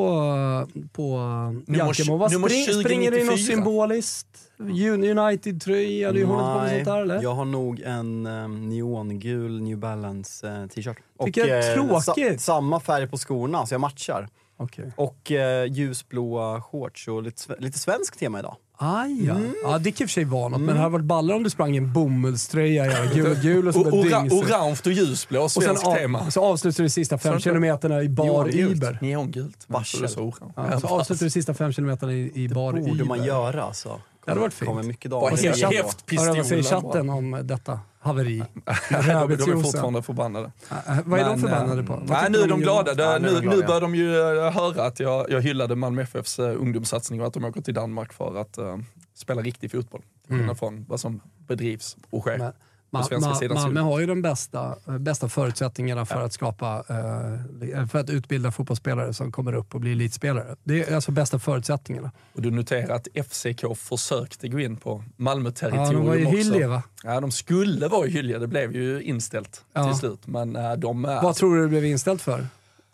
på 0.93 1.19
Jalkemo. 1.67 2.29
Spring, 2.29 2.81
springer 2.81 3.11
du 3.11 3.21
i 3.21 3.25
något 3.25 3.31
2094? 3.31 3.37
symboliskt? 3.37 4.27
Un- 4.59 5.19
United-tröja? 5.19 6.13
Du 6.13 6.25
håller 6.25 6.55
på 6.55 6.61
med 6.61 6.71
sånt 6.71 6.85
där 6.85 7.03
eller? 7.03 7.23
jag 7.23 7.35
har 7.35 7.45
nog 7.45 7.81
en 7.81 8.27
um, 8.27 8.69
neongul 8.69 9.63
New 9.63 9.79
Balance 9.79 10.47
uh, 10.49 10.67
t-shirt. 10.67 10.99
Är 11.37 11.71
eh, 11.71 11.75
tråkigt. 11.75 12.41
samma 12.41 12.81
färg 12.81 13.09
på 13.09 13.19
skorna, 13.19 13.67
så 13.67 13.75
jag 13.75 13.81
matchar. 13.81 14.29
Okej. 14.57 14.93
Och 14.97 15.33
eh, 15.33 15.73
ljusblåa 15.73 16.63
shorts 16.63 17.09
och 17.09 17.23
lite, 17.23 17.57
lite 17.59 17.79
svensk 17.79 18.19
tema 18.19 18.39
idag. 18.39 18.57
Aj, 18.81 19.27
ja. 19.27 19.35
Mm. 19.35 19.55
ja, 19.63 19.79
det 19.79 19.93
kan 19.93 20.05
i 20.05 20.07
och 20.07 20.11
för 20.11 20.15
sig 20.15 20.25
vara 20.25 20.49
något, 20.49 20.61
men 20.61 20.75
det 20.75 20.81
hade 20.81 20.93
varit 20.93 21.05
ballare 21.05 21.37
om 21.37 21.43
du 21.43 21.51
sprang 21.51 21.75
i 21.75 21.79
en 21.79 21.93
bomullströja, 21.93 22.87
jävla 22.87 23.15
gul 23.15 23.27
och 23.31 23.37
gul 23.37 23.69
och 23.69 23.75
så 23.75 23.81
O- 23.81 24.03
dings. 24.03 24.33
orange 24.33 24.79
och 24.87 24.93
ljusblå, 24.93 25.43
och 25.43 25.51
sen 25.51 25.63
svensk 25.63 25.87
av, 25.87 25.95
tema. 25.95 26.31
så 26.31 26.45
avslutar 26.45 26.77
du 26.77 26.83
de 26.85 26.91
sista 26.91 27.19
fem 27.19 27.41
kilometerna 27.41 28.03
i 28.03 28.09
bar. 28.09 28.55
Iber. 28.55 28.99
Neongult. 29.03 29.65
Varsel. 29.67 30.01
Det 30.03 30.09
så 30.09 30.21
orange? 30.21 30.53
Ja, 30.57 30.81
så 30.81 30.87
avslutar 30.87 31.19
du 31.21 31.27
de 31.27 31.31
sista 31.31 31.55
fem 31.55 31.73
kilometerna 31.73 32.13
i, 32.13 32.33
i 32.35 32.49
bar 32.49 32.73
Borde 32.73 32.91
Iber. 32.91 33.05
man 33.05 33.25
göra 33.25 33.63
alltså. 33.63 34.01
Det 34.25 34.31
hade 34.31 34.41
varit 34.41 34.55
fint. 34.55 34.69
kommer 34.69 34.83
mycket 34.83 35.11
Vad 35.11 35.39
säger 35.39 36.63
chatten 36.63 37.11
om 37.11 37.41
detta 37.45 37.81
haveri? 38.09 38.39
de, 38.39 38.47
de 39.37 39.51
är 39.51 39.63
fortfarande 39.63 40.03
förbannade. 40.03 40.53
Äh, 40.71 40.77
Vad 41.05 41.21
är 41.21 41.25
de 41.25 41.31
Men, 41.31 41.41
förbannade 41.41 41.81
eh, 41.81 41.87
på? 41.87 41.93
Vad 41.93 42.09
Nej, 42.09 42.31
nu 42.31 42.39
är 42.39 42.49
de 42.49 42.61
glada. 42.61 42.95
Ja, 42.99 43.19
nu 43.19 43.29
nu, 43.29 43.35
de 43.35 43.41
glada, 43.41 43.57
nu 43.57 43.61
ja. 43.61 43.67
börjar 43.67 43.81
de 43.81 43.95
ju 43.95 44.17
eh, 44.47 44.53
höra 44.53 44.85
att 44.87 45.01
jag, 45.01 45.31
jag 45.31 45.41
hyllade 45.41 45.77
Malmö 45.77 46.03
FFs 46.03 46.39
eh, 46.39 46.61
ungdomssatsning 46.61 47.21
och 47.21 47.27
att 47.27 47.35
de 47.35 47.45
åker 47.45 47.61
till 47.63 47.75
Danmark 47.75 48.13
för 48.13 48.41
att 48.41 48.59
eh, 48.59 48.77
spela 49.15 49.43
riktig 49.43 49.71
fotboll. 49.71 50.03
Till 50.27 50.37
skillnad 50.37 50.59
från 50.59 50.85
vad 50.89 51.01
som 51.01 51.21
bedrivs 51.47 51.97
och 52.11 52.23
sker 52.23 52.39
Men- 52.39 52.53
Ma- 52.91 53.03
Ma-. 53.11 53.55
Malmö 53.55 53.81
har 53.81 54.01
ju 54.01 54.07
de 54.07 54.23
bästa, 54.23 54.77
eh, 54.87 54.99
bästa 54.99 55.29
förutsättningarna 55.29 56.07
för 56.07 56.23
att 56.23 56.33
skapa, 56.33 56.85
eh, 56.89 57.87
för 57.87 57.99
att 57.99 58.11
utbilda 58.11 58.51
fotbollsspelare 58.53 59.15
som 59.15 59.33
kommer 59.33 59.53
upp 59.55 59.75
och 59.75 59.81
blir 59.81 59.93
elitspelare. 59.93 60.57
Det 60.65 60.89
är 60.91 60.95
alltså 60.95 61.13
bästa 61.13 61.39
förutsättningarna. 61.39 62.11
Och 62.35 62.43
du 62.43 62.51
noterar 62.51 62.95
att 62.95 63.09
FCK 63.15 63.75
försökte 63.77 64.49
gå 64.49 64.61
in 64.61 64.77
på 64.77 65.03
Ja, 65.07 65.13
Malmö-territorium 65.17 65.95
de 66.01 66.07
var 66.07 66.15
ju 66.15 66.27
också. 66.27 66.37
Hyllie 66.37 66.67
va? 66.67 66.83
Ja, 67.05 67.21
de 67.21 67.31
skulle 67.31 67.89
vara 67.89 68.07
i 68.07 68.11
Hyllie. 68.11 68.39
Det 68.39 68.47
blev 68.47 68.73
ju 68.77 69.03
inställt 69.03 69.65
Ja. 69.73 69.85
till 69.89 69.99
slut. 69.99 70.27
Men 70.27 70.57
eh, 70.57 70.73
de... 70.73 71.03
Vad 71.03 71.37
tror 71.37 71.57
du 71.57 71.63
det 71.63 71.69
blev 71.69 71.85
inställt 71.85 72.23
för? 72.23 72.47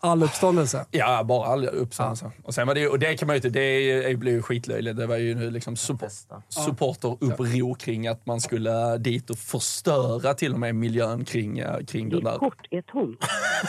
All 0.05 0.23
uppståndelse? 0.23 0.85
Ja, 0.91 1.23
bara 1.23 1.47
all 1.47 1.65
uppståndelse. 1.67 2.31
Och, 2.43 2.53
sen 2.53 2.67
var 2.67 2.75
det, 2.75 2.87
och 2.87 2.99
det 2.99 3.17
kan 3.17 3.27
man 3.27 3.35
ju 3.35 3.37
inte, 3.37 3.49
det 3.49 4.17
blev 4.17 4.33
ju 4.33 4.41
skitlöjligt. 4.41 4.97
Det 4.97 5.07
var 5.07 5.17
ju 5.17 5.35
nu 5.35 5.51
liksom 5.51 5.75
support, 5.75 6.11
supporteruppror 6.49 7.75
kring 7.75 8.07
att 8.07 8.25
man 8.25 8.41
skulle 8.41 8.97
dit 8.97 9.29
och 9.29 9.37
förstöra 9.37 10.33
till 10.33 10.53
och 10.53 10.59
med 10.59 10.75
miljön 10.75 11.25
kring, 11.25 11.59
eh, 11.59 11.77
kring 11.87 12.09
den 12.09 12.23
där. 12.23 12.37
kort 12.37 12.67
är 12.71 12.81
tomt. 12.81 13.19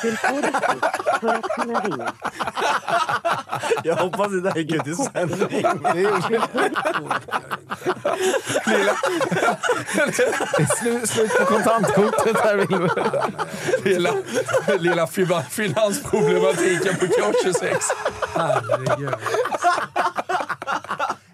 Fyll 0.03 0.17
på 0.17 0.43
för 1.21 1.29
att 1.29 1.43
kunna 1.43 1.81
ringa. 1.81 2.13
Jag 3.85 3.97
hoppas 3.97 4.29
det 4.33 4.41
där 4.41 4.57
gick 4.57 4.75
ut 4.75 4.87
i 4.87 4.95
sändning. 4.95 5.63
Slut, 10.81 11.09
slut 11.09 11.31
på 11.39 11.45
kontantkortet 11.45 12.37
här 12.45 12.57
vi. 12.57 13.91
lilla, 13.91 14.11
lilla 14.79 15.07
fiba- 15.07 15.43
finansproblematiken 16.27 16.97
på 16.97 17.07
K26. 17.07 17.77
Herregud. 18.35 19.15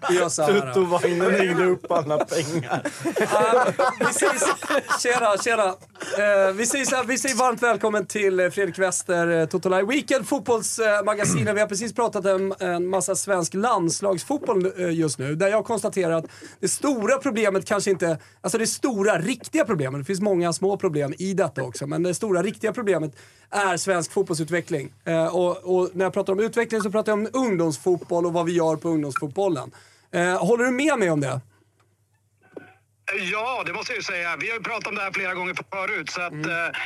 Vi 0.09 0.15
gör 0.15 0.29
så 0.29 0.43
här. 0.43 0.53
då. 0.53 0.61
Tuttovagnen 0.61 1.29
ringde 1.29 1.65
upp 1.65 1.91
alla 1.91 2.25
pengar. 2.25 2.81
Vi 3.99 4.13
säger, 4.13 4.99
tjena, 4.99 5.37
tjena. 5.37 5.67
Eh, 5.67 6.53
vi, 6.53 6.63
här, 6.65 7.03
vi 7.03 7.17
säger 7.17 7.35
varmt 7.35 7.63
välkommen 7.63 8.05
till 8.05 8.39
eh, 8.39 8.49
Fredrik 8.49 8.79
Wester, 8.79 9.27
eh, 9.27 9.45
Toto 9.45 9.69
Live 9.69 9.85
Weekend, 9.85 10.27
fotbollsmagasinet. 10.27 11.55
Vi 11.55 11.59
har 11.59 11.67
precis 11.67 11.93
pratat 11.93 12.25
om 12.25 12.53
en 12.59 12.87
massa 12.87 13.15
svensk 13.15 13.53
landslagsfotboll 13.53 14.65
eh, 14.77 14.89
just 14.93 15.19
nu. 15.19 15.35
Där 15.35 15.47
jag 15.47 15.65
konstaterar 15.65 16.11
att 16.11 16.25
det 16.59 16.67
stora 16.67 17.17
problemet 17.17 17.65
kanske 17.65 17.91
inte, 17.91 18.17
alltså 18.41 18.57
det 18.57 18.67
stora 18.67 19.17
riktiga 19.17 19.65
problemet, 19.65 20.01
det 20.01 20.05
finns 20.05 20.21
många 20.21 20.53
små 20.53 20.77
problem 20.77 21.13
i 21.17 21.33
detta 21.33 21.63
också, 21.63 21.87
men 21.87 22.03
det 22.03 22.13
stora 22.13 22.43
riktiga 22.43 22.73
problemet 22.73 23.15
är 23.53 23.77
svensk 23.77 24.11
fotbollsutveckling. 24.11 24.93
Eh, 25.05 25.35
och, 25.35 25.77
och 25.77 25.89
när 25.93 26.05
jag 26.05 26.13
pratar 26.13 26.33
om 26.33 26.39
utveckling 26.39 26.81
så 26.81 26.91
pratar 26.91 27.11
jag 27.11 27.19
om 27.19 27.29
ungdomsfotboll 27.33 28.25
och 28.25 28.33
vad 28.33 28.45
vi 28.45 28.51
gör 28.51 28.75
på 28.75 28.89
ungdomsfotbollen. 28.89 29.71
Eh, 30.11 30.45
håller 30.45 30.63
du 30.63 30.71
med 30.71 30.99
mig 30.99 31.11
om 31.11 31.19
det? 31.19 31.41
Ja, 33.31 33.63
det 33.65 33.73
måste 33.73 33.91
jag 33.91 33.97
ju 33.97 34.03
säga. 34.03 34.35
Vi 34.39 34.49
har 34.49 34.57
ju 34.57 34.63
pratat 34.63 34.87
om 34.87 34.95
det 34.95 35.01
här 35.01 35.11
flera 35.11 35.33
gånger 35.33 35.55
förut, 35.71 36.09
så 36.09 36.21
att, 36.21 36.33
eh, 36.33 36.79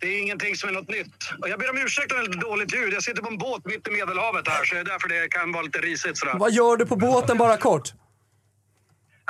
det 0.00 0.06
är 0.06 0.22
ingenting 0.22 0.56
som 0.56 0.68
är 0.68 0.72
något 0.72 0.88
nytt. 0.88 1.16
Och 1.42 1.48
jag 1.48 1.58
ber 1.58 1.70
om 1.70 1.78
ursäkt 1.78 2.12
om 2.12 2.18
det 2.18 2.24
är 2.24 2.28
lite 2.28 2.38
dåligt 2.38 2.74
ljud. 2.74 2.92
Jag 2.92 3.02
sitter 3.02 3.22
på 3.22 3.28
en 3.28 3.38
båt 3.38 3.64
mitt 3.64 3.88
i 3.88 3.90
Medelhavet 3.90 4.48
här, 4.48 4.64
så 4.64 4.74
det 4.74 4.80
är 4.80 4.84
därför 4.84 5.08
det 5.08 5.28
kan 5.28 5.52
vara 5.52 5.62
lite 5.62 5.78
risigt. 5.78 6.18
Sådär. 6.18 6.34
Vad 6.38 6.52
gör 6.52 6.76
du 6.76 6.86
på 6.86 6.96
båten 6.96 7.38
bara 7.38 7.56
kort? 7.56 7.92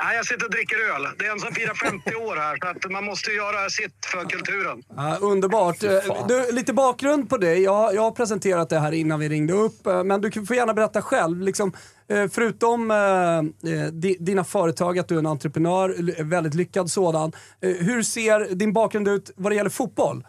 Nej, 0.03 0.15
jag 0.15 0.25
sitter 0.25 0.45
och 0.45 0.51
dricker 0.51 0.75
öl. 0.75 1.07
Det 1.17 1.25
är 1.25 1.31
en 1.31 1.39
som 1.39 1.53
firar 1.53 1.73
50 1.73 2.15
år 2.15 2.35
här, 2.35 2.57
så 2.61 2.67
att 2.67 2.91
man 2.91 3.05
måste 3.05 3.31
ju 3.31 3.37
göra 3.37 3.69
sitt 3.69 4.05
för 4.11 4.29
kulturen. 4.29 4.83
Ja, 4.95 5.17
underbart. 5.21 5.79
Du, 6.27 6.51
lite 6.51 6.73
bakgrund 6.73 7.29
på 7.29 7.37
dig. 7.37 7.61
Jag, 7.61 7.95
jag 7.95 8.01
har 8.01 8.11
presenterat 8.11 8.69
det 8.69 8.79
här 8.79 8.91
innan 8.91 9.19
vi 9.19 9.29
ringde 9.29 9.53
upp, 9.53 9.87
eh, 9.87 10.03
men 10.03 10.21
du 10.21 10.31
får 10.31 10.55
gärna 10.55 10.73
berätta 10.73 11.01
själv. 11.01 11.41
Liksom, 11.41 11.73
eh, 12.09 12.27
förutom 12.31 12.91
eh, 12.91 13.41
di, 13.91 14.17
dina 14.19 14.43
företag, 14.43 14.99
att 14.99 15.07
du 15.07 15.15
är 15.15 15.19
en 15.19 15.25
entreprenör, 15.25 16.23
väldigt 16.23 16.53
lyckad 16.53 16.91
sådan. 16.91 17.31
Hur 17.61 18.03
ser 18.03 18.55
din 18.55 18.73
bakgrund 18.73 19.07
ut 19.07 19.31
vad 19.35 19.51
det 19.51 19.55
gäller 19.55 19.69
fotboll? 19.69 20.23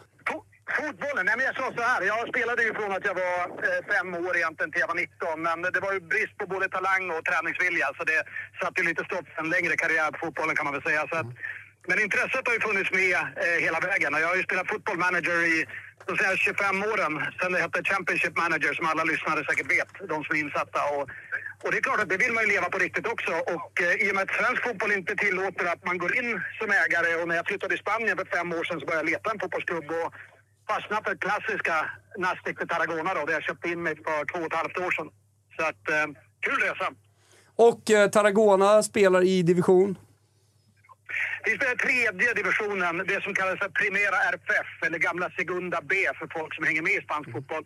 Fotbollen? 0.77 1.25
Nej, 1.25 1.35
men 1.37 1.45
jag 1.49 1.55
sa 1.55 1.65
så 1.77 1.83
här. 1.89 2.01
Jag 2.01 2.21
spelade 2.31 2.63
ju 2.63 2.73
från 2.73 2.91
att 2.91 3.05
jag 3.09 3.15
var 3.25 3.39
eh, 3.67 3.79
fem 3.93 4.09
år 4.25 4.33
egentligen 4.37 4.71
till 4.71 4.81
jag 4.83 4.91
var 4.93 4.95
19. 4.95 5.41
Men 5.41 5.61
det 5.75 5.79
var 5.79 5.93
ju 5.93 5.99
brist 5.99 6.37
på 6.37 6.45
både 6.53 6.69
talang 6.69 7.05
och 7.15 7.25
träningsvilja. 7.25 7.87
Så 7.97 8.03
det 8.11 8.19
satte 8.61 8.81
ju 8.81 8.87
lite 8.87 9.03
stopp 9.09 9.27
för 9.33 9.41
en 9.43 9.49
längre 9.49 9.75
karriär 9.83 10.11
på 10.11 10.17
fotbollen 10.23 10.55
kan 10.55 10.65
man 10.65 10.73
väl 10.73 10.87
säga. 10.89 11.07
Så 11.09 11.15
att, 11.21 11.29
men 11.89 11.99
intresset 12.05 12.47
har 12.47 12.53
ju 12.53 12.61
funnits 12.69 12.91
med 12.91 13.11
eh, 13.43 13.57
hela 13.65 13.79
vägen. 13.79 14.13
Och 14.13 14.21
jag 14.21 14.27
har 14.27 14.35
ju 14.35 14.43
spelat 14.43 14.67
football 14.71 14.97
manager 14.97 15.37
i 15.53 15.65
så 16.07 16.15
säga, 16.15 16.37
25 16.37 16.83
åren. 16.91 17.13
Sen 17.39 17.51
det 17.51 17.59
hette 17.59 17.83
Championship 17.83 18.35
Manager 18.37 18.73
som 18.73 18.85
alla 18.91 19.03
lyssnare 19.03 19.45
säkert 19.49 19.71
vet. 19.77 19.91
De 20.11 20.23
som 20.23 20.35
är 20.35 20.39
insatta. 20.39 20.79
Och, 20.93 21.03
och 21.63 21.71
det 21.71 21.77
är 21.77 21.81
klart 21.87 22.01
att 22.03 22.09
det 22.09 22.17
vill 22.17 22.33
man 22.33 22.43
ju 22.43 22.49
leva 22.49 22.67
på 22.69 22.77
riktigt 22.77 23.07
också. 23.07 23.33
Och 23.55 23.73
eh, 23.81 23.93
i 24.03 24.11
och 24.11 24.15
med 24.15 24.23
att 24.23 24.37
svensk 24.39 24.61
fotboll 24.63 24.91
inte 24.91 25.15
tillåter 25.15 25.65
att 25.73 25.85
man 25.85 25.97
går 25.97 26.11
in 26.19 26.29
som 26.59 26.69
ägare. 26.83 27.11
Och 27.19 27.27
när 27.27 27.35
jag 27.35 27.47
flyttade 27.47 27.71
till 27.71 27.83
Spanien 27.85 28.17
för 28.17 28.25
fem 28.37 28.53
år 28.57 28.63
sedan 28.63 28.79
så 28.79 28.85
började 28.85 29.05
jag 29.05 29.11
leta 29.13 29.31
en 29.31 29.39
fotbollsklubb. 29.39 29.91
Och, 29.91 30.09
fastnat 30.69 31.03
för 31.07 31.15
klassiska 31.15 31.75
Nastic 32.17 32.55
de 32.59 32.65
Tarragona 32.67 33.13
då, 33.13 33.25
där 33.25 33.33
jag 33.33 33.43
köpte 33.43 33.69
in 33.69 33.83
mig 33.83 33.95
för 33.95 34.19
två 34.31 34.39
och 34.39 34.51
ett 34.51 34.59
halvt 34.61 34.77
år 34.77 34.91
sedan. 34.91 35.09
Så 35.55 35.61
att, 35.69 35.83
eh, 35.95 36.05
kul 36.45 36.59
resa. 36.67 36.87
Och 37.55 37.91
eh, 37.91 38.09
Tarragona 38.09 38.83
spelar 38.83 39.21
i 39.23 39.43
division. 39.43 39.97
Vi 41.45 41.51
spelar 41.55 41.75
tredje 41.75 42.33
divisionen, 42.33 42.97
det 43.07 43.23
som 43.23 43.33
kallas 43.33 43.59
för 43.59 43.69
Primera 43.69 44.17
RFF, 44.33 44.69
eller 44.85 44.99
gamla 44.99 45.29
Segunda 45.37 45.79
B 45.81 45.95
för 46.19 46.27
folk 46.37 46.55
som 46.55 46.63
hänger 46.65 46.81
med 46.81 46.91
i 46.91 47.01
spansk 47.01 47.31
fotboll. 47.31 47.65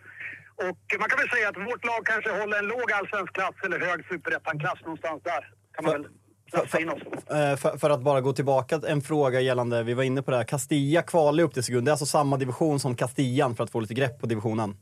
Och 0.67 0.99
man 0.99 1.09
kan 1.09 1.19
väl 1.19 1.29
säga 1.29 1.49
att 1.49 1.57
vårt 1.57 1.85
lag 1.85 2.01
kanske 2.05 2.31
håller 2.39 2.57
en 2.59 2.67
låg 2.67 2.91
allsvensk 2.91 3.33
klass 3.33 3.55
eller 3.65 3.79
hög 3.79 3.99
superettan-klass 4.11 4.79
någonstans 4.81 5.21
där. 5.23 5.43
Kan 5.75 5.85
man 5.85 5.93
väl 5.93 6.07
Eh, 6.53 7.55
För, 7.57 7.77
för 7.77 7.89
att 7.89 8.01
bara 8.01 8.21
gå 8.21 8.33
tillbaka, 8.33 8.79
en 8.87 9.01
fråga 9.01 9.39
gällande, 9.41 9.83
vi 9.83 9.93
var 9.93 10.03
inne 10.03 10.21
på 10.21 10.31
det 10.31 10.37
här, 10.37 10.43
Castilla 10.43 11.01
kvalade 11.01 11.43
upp 11.43 11.53
till 11.53 11.63
sekund. 11.63 11.85
Det 11.87 11.89
är 11.89 11.93
alltså 11.93 12.05
samma 12.05 12.37
division 12.37 12.79
som 12.79 12.95
Castillan 12.95 13.55
för 13.55 13.63
att 13.63 13.71
få 13.71 13.79
lite 13.79 13.93
grepp 13.93 14.19
på 14.19 14.25
divisionen. 14.25 14.77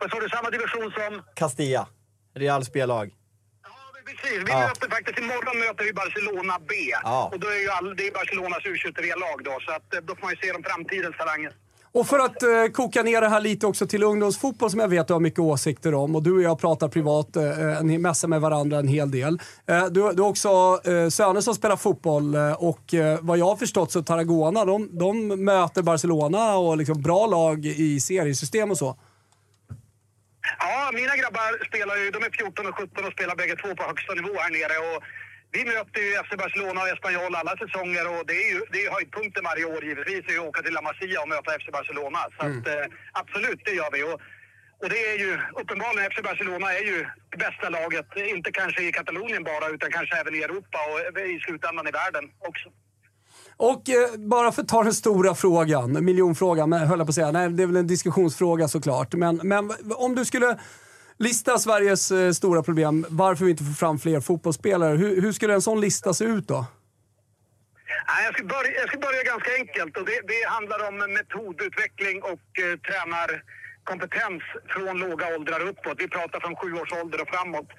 Vad 0.00 0.10
sa 0.10 0.20
du, 0.20 0.28
samma 0.28 0.50
division 0.50 0.90
som? 0.92 1.22
Castilla, 1.34 1.88
Real 2.34 2.64
spellag. 2.64 3.10
Precis, 4.06 4.38
vi 4.46 4.50
Ja. 4.52 4.58
möter 4.60 4.88
faktiskt, 4.90 5.18
imorgon 5.18 5.58
möter 5.58 5.84
vi 5.84 5.92
Barcelona 5.92 6.58
B. 6.68 6.74
Ja. 7.02 7.30
Och 7.32 7.40
då 7.40 7.46
är 7.48 7.60
ju 7.64 7.70
all, 7.70 7.96
det 7.96 8.06
är 8.06 8.12
Barcelonas 8.12 8.62
U23-lag 8.64 9.38
då, 9.44 9.54
så 9.66 9.72
att, 9.72 9.94
eh, 9.94 10.00
då 10.00 10.14
får 10.16 10.22
man 10.22 10.30
ju 10.34 10.36
se 10.36 10.52
de 10.52 10.62
framtidens 10.62 11.16
talanger. 11.16 11.52
Och 11.94 12.06
för 12.06 12.18
att 12.18 12.42
eh, 12.42 12.72
koka 12.72 13.02
ner 13.02 13.20
det 13.20 13.28
här 13.28 13.40
lite 13.40 13.66
också 13.66 13.86
till 13.86 14.02
ungdomsfotboll 14.02 14.70
som 14.70 14.80
jag 14.80 14.88
vet 14.88 15.06
du 15.08 15.12
har 15.12 15.20
mycket 15.20 15.38
åsikter 15.38 15.94
om 15.94 16.16
och 16.16 16.22
du 16.22 16.32
och 16.32 16.42
jag 16.42 16.58
pratar 16.60 16.88
privat, 16.88 17.36
eh, 17.36 17.82
ni 17.82 17.98
mässar 17.98 18.28
med 18.28 18.40
varandra 18.40 18.78
en 18.78 18.88
hel 18.88 19.10
del. 19.10 19.40
Eh, 19.66 19.86
du, 19.86 20.12
du 20.12 20.22
har 20.22 20.28
också 20.28 20.48
eh, 20.84 21.08
söner 21.08 21.40
som 21.40 21.54
spelar 21.54 21.76
fotboll 21.76 22.34
eh, 22.34 22.52
och 22.52 22.94
eh, 22.94 23.18
vad 23.22 23.38
jag 23.38 23.44
har 23.46 23.56
förstått 23.56 23.92
så 23.92 24.02
Tarragona, 24.02 24.64
de, 24.64 24.98
de 24.98 25.28
möter 25.44 25.82
Barcelona 25.82 26.56
och 26.56 26.76
liksom 26.76 27.02
bra 27.02 27.26
lag 27.26 27.66
i 27.66 28.00
seriesystem 28.00 28.70
och 28.70 28.78
så. 28.78 28.96
Ja, 30.58 30.90
mina 30.94 31.16
grabbar 31.16 31.64
spelar 31.68 31.96
ju, 31.96 32.10
de 32.10 32.18
är 32.24 32.30
14 32.30 32.66
och 32.66 32.76
17 32.78 33.04
och 33.04 33.12
spelar 33.12 33.36
bägge 33.36 33.56
två 33.56 33.74
på 33.76 33.82
högsta 33.82 34.14
nivå 34.14 34.34
här 34.38 34.50
nere. 34.50 34.76
Och 34.88 35.02
vi 35.56 35.64
möter 35.64 36.00
ju 36.06 36.10
FC 36.24 36.32
Barcelona 36.44 36.78
och 36.82 36.90
Espanyol 36.94 37.34
alla 37.40 37.54
säsonger 37.62 38.04
och 38.14 38.22
det 38.30 38.36
är 38.44 38.48
ju, 38.54 38.60
det 38.72 38.80
är 38.84 38.90
höjdpunkten 38.96 39.44
varje 39.50 39.64
år 39.74 39.80
givetvis, 39.84 40.24
är 40.32 40.38
att 40.40 40.48
åka 40.50 40.60
till 40.62 40.74
La 40.76 40.82
Masia 40.88 41.18
och 41.22 41.32
möta 41.34 41.50
FC 41.60 41.66
Barcelona. 41.78 42.20
Så 42.36 42.40
att, 42.46 42.64
eh, 42.72 42.84
absolut, 43.22 43.60
det 43.66 43.74
gör 43.80 43.90
vi. 43.96 44.02
Och, 44.10 44.18
och 44.82 44.88
det 44.92 45.00
är 45.12 45.18
ju 45.24 45.32
uppenbarligen, 45.60 46.10
FC 46.12 46.18
Barcelona 46.30 46.68
är 46.78 46.84
ju 46.92 46.98
det 47.32 47.38
bästa 47.46 47.66
laget, 47.78 48.08
inte 48.36 48.50
kanske 48.60 48.80
i 48.88 48.92
Katalonien 48.98 49.42
bara, 49.50 49.66
utan 49.74 49.88
kanske 49.96 50.14
även 50.20 50.34
i 50.34 50.40
Europa 50.46 50.78
och 50.90 50.98
i 51.34 51.40
slutändan 51.46 51.88
i 51.90 51.92
världen 52.00 52.24
också. 52.50 52.68
Och 53.56 53.82
eh, 53.88 54.16
bara 54.34 54.52
för 54.52 54.62
att 54.62 54.68
ta 54.68 54.82
den 54.82 54.94
stora 55.04 55.34
frågan, 55.34 56.04
miljonfrågan, 56.04 56.70
men 56.70 56.80
höll 56.88 56.98
jag 56.98 57.06
på 57.06 57.10
att 57.10 57.20
säga, 57.20 57.32
nej 57.32 57.48
det 57.48 57.62
är 57.62 57.66
väl 57.66 57.76
en 57.76 57.86
diskussionsfråga 57.86 58.68
såklart. 58.68 59.14
Men, 59.14 59.40
men 59.42 59.70
om 60.06 60.14
du 60.14 60.24
skulle 60.24 60.58
lista 61.18 61.58
Sveriges 61.58 62.10
eh, 62.10 62.30
stora 62.32 62.62
problem, 62.62 63.06
varför 63.08 63.44
vi 63.44 63.50
inte 63.50 63.64
får 63.64 63.72
fram 63.72 63.98
fler 63.98 64.20
fotbollsspelare, 64.20 64.96
hur, 64.96 65.22
hur 65.22 65.32
skulle 65.32 65.54
en 65.54 65.62
sån 65.62 65.80
lista 65.80 66.14
se 66.14 66.24
ut 66.24 66.48
då? 66.48 66.66
Nej, 68.08 68.24
jag, 68.24 68.34
ska 68.34 68.44
börja, 68.44 68.72
jag 68.80 68.88
ska 68.88 68.98
börja 68.98 69.22
ganska 69.22 69.50
enkelt. 69.60 69.96
Och 69.98 70.06
det, 70.10 70.20
det 70.32 70.42
handlar 70.56 70.88
om 70.88 70.96
metodutveckling 71.18 72.22
och 72.32 72.46
eh, 72.64 72.74
tränarkompetens 72.88 74.42
från 74.72 74.98
låga 74.98 75.26
åldrar 75.36 75.60
uppåt. 75.70 75.96
Vi 76.04 76.08
pratar 76.08 76.40
från 76.40 76.56
sju 76.56 76.68
års 76.80 76.92
ålder 76.92 77.18
och 77.22 77.28
framåt. 77.34 77.70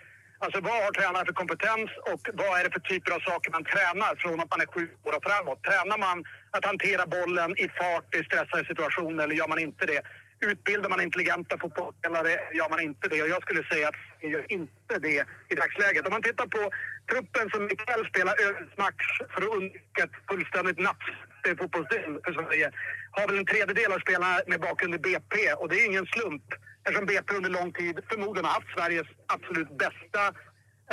Alltså 0.43 0.59
vad 0.61 0.83
har 0.83 0.91
tränare 0.91 1.25
för 1.25 1.33
kompetens 1.41 1.89
och 2.11 2.21
vad 2.33 2.59
är 2.59 2.63
det 2.63 2.73
för 2.75 2.85
typer 2.91 3.11
av 3.11 3.19
saker 3.19 3.51
man 3.51 3.65
tränar 3.73 4.13
från 4.23 4.39
att 4.41 4.51
man 4.53 4.61
är 4.65 4.69
sju 4.75 4.85
år 5.07 5.13
och 5.17 5.25
framåt? 5.29 5.59
Tränar 5.69 5.97
man 6.07 6.17
att 6.55 6.65
hantera 6.65 7.03
bollen 7.17 7.51
i 7.63 7.67
fart 7.77 8.07
i 8.15 8.23
stressade 8.27 8.65
situationer 8.71 9.23
eller 9.23 9.35
gör 9.35 9.47
man 9.47 9.59
inte 9.67 9.85
det? 9.85 10.01
Utbildar 10.39 10.89
man 10.89 11.01
intelligenta 11.01 11.57
fotbollsspelare 11.57 12.29
gör 12.53 12.69
man 12.69 12.79
inte 12.79 13.07
det. 13.07 13.21
Och 13.21 13.29
jag 13.29 13.41
skulle 13.41 13.63
säga 13.63 13.87
att 13.87 13.95
vi 14.21 14.27
gör 14.27 14.51
inte 14.51 14.99
det 14.99 15.25
i 15.49 15.55
dagsläget. 15.55 16.07
Om 16.07 16.13
man 16.13 16.21
tittar 16.21 16.47
på 16.47 16.71
truppen 17.11 17.49
som 17.49 17.63
ikväll 17.65 18.05
spelar 18.05 18.35
match 18.77 19.07
för 19.33 19.41
att 19.41 19.53
undvika 19.55 20.03
ett 20.03 20.15
fullständigt 20.29 20.79
naps 20.79 21.05
i 21.47 21.55
fotbollsdel 21.55 22.19
för 22.23 22.33
Sverige 22.33 22.71
har 23.11 23.27
väl 23.27 23.37
en 23.37 23.45
tredjedel 23.45 23.91
av 23.91 23.99
spelarna 23.99 24.39
med 24.47 24.59
bakgrund 24.61 24.95
i 24.95 24.97
BP 24.97 25.53
och 25.59 25.69
det 25.69 25.75
är 25.75 25.85
ingen 25.85 26.05
slump 26.05 26.43
eftersom 26.83 27.05
BP 27.05 27.35
under 27.35 27.49
lång 27.49 27.71
tid 27.73 27.99
förmodligen 28.09 28.45
har 28.45 28.53
haft 28.53 28.73
Sveriges 28.77 29.07
absolut 29.27 29.77
bästa 29.77 30.21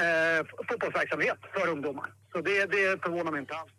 eh, 0.03 0.41
fotbollsverksamhet 0.69 1.39
för 1.55 1.69
ungdomar. 1.69 2.09
Så 2.33 2.41
det, 2.41 2.67
det 2.67 3.03
förvånar 3.03 3.33
mig 3.33 3.41
inte 3.41 3.55
alls. 3.55 3.73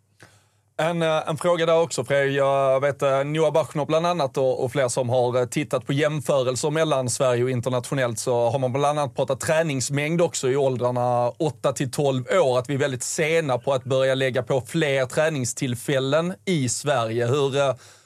En, 0.76 1.02
eh, 1.02 1.28
en 1.28 1.36
fråga 1.36 1.66
där 1.66 1.80
också 1.80 2.04
Fredrik. 2.04 2.36
Jag 2.36 2.80
vet 2.80 3.02
eh, 3.02 3.24
Noah 3.24 3.52
Bachner 3.52 3.84
bland 3.86 4.06
annat 4.06 4.36
och, 4.36 4.64
och 4.64 4.72
fler 4.72 4.88
som 4.88 5.08
har 5.08 5.40
eh, 5.40 5.46
tittat 5.46 5.86
på 5.86 5.92
jämförelser 5.92 6.70
mellan 6.70 7.10
Sverige 7.10 7.44
och 7.44 7.50
internationellt 7.50 8.18
så 8.18 8.50
har 8.50 8.58
man 8.58 8.72
bland 8.72 8.98
annat 8.98 9.16
pratat 9.16 9.40
träningsmängd 9.40 10.20
också 10.20 10.48
i 10.48 10.56
åldrarna 10.56 11.28
8 11.28 11.72
till 11.72 11.90
12 11.90 12.24
år. 12.26 12.58
Att 12.58 12.68
vi 12.68 12.74
är 12.74 12.78
väldigt 12.78 13.02
sena 13.02 13.58
på 13.58 13.72
att 13.72 13.84
börja 13.84 14.14
lägga 14.14 14.42
på 14.42 14.60
fler 14.60 15.06
träningstillfällen 15.06 16.34
i 16.44 16.68
Sverige. 16.68 17.26
Hur, 17.26 17.50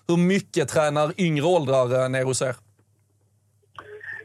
hur 0.09 0.17
mycket 0.17 0.69
tränar 0.69 1.13
yngre 1.21 1.45
åldrar 1.45 2.09
nere 2.09 2.25
hos 2.25 2.43
er? 2.43 2.57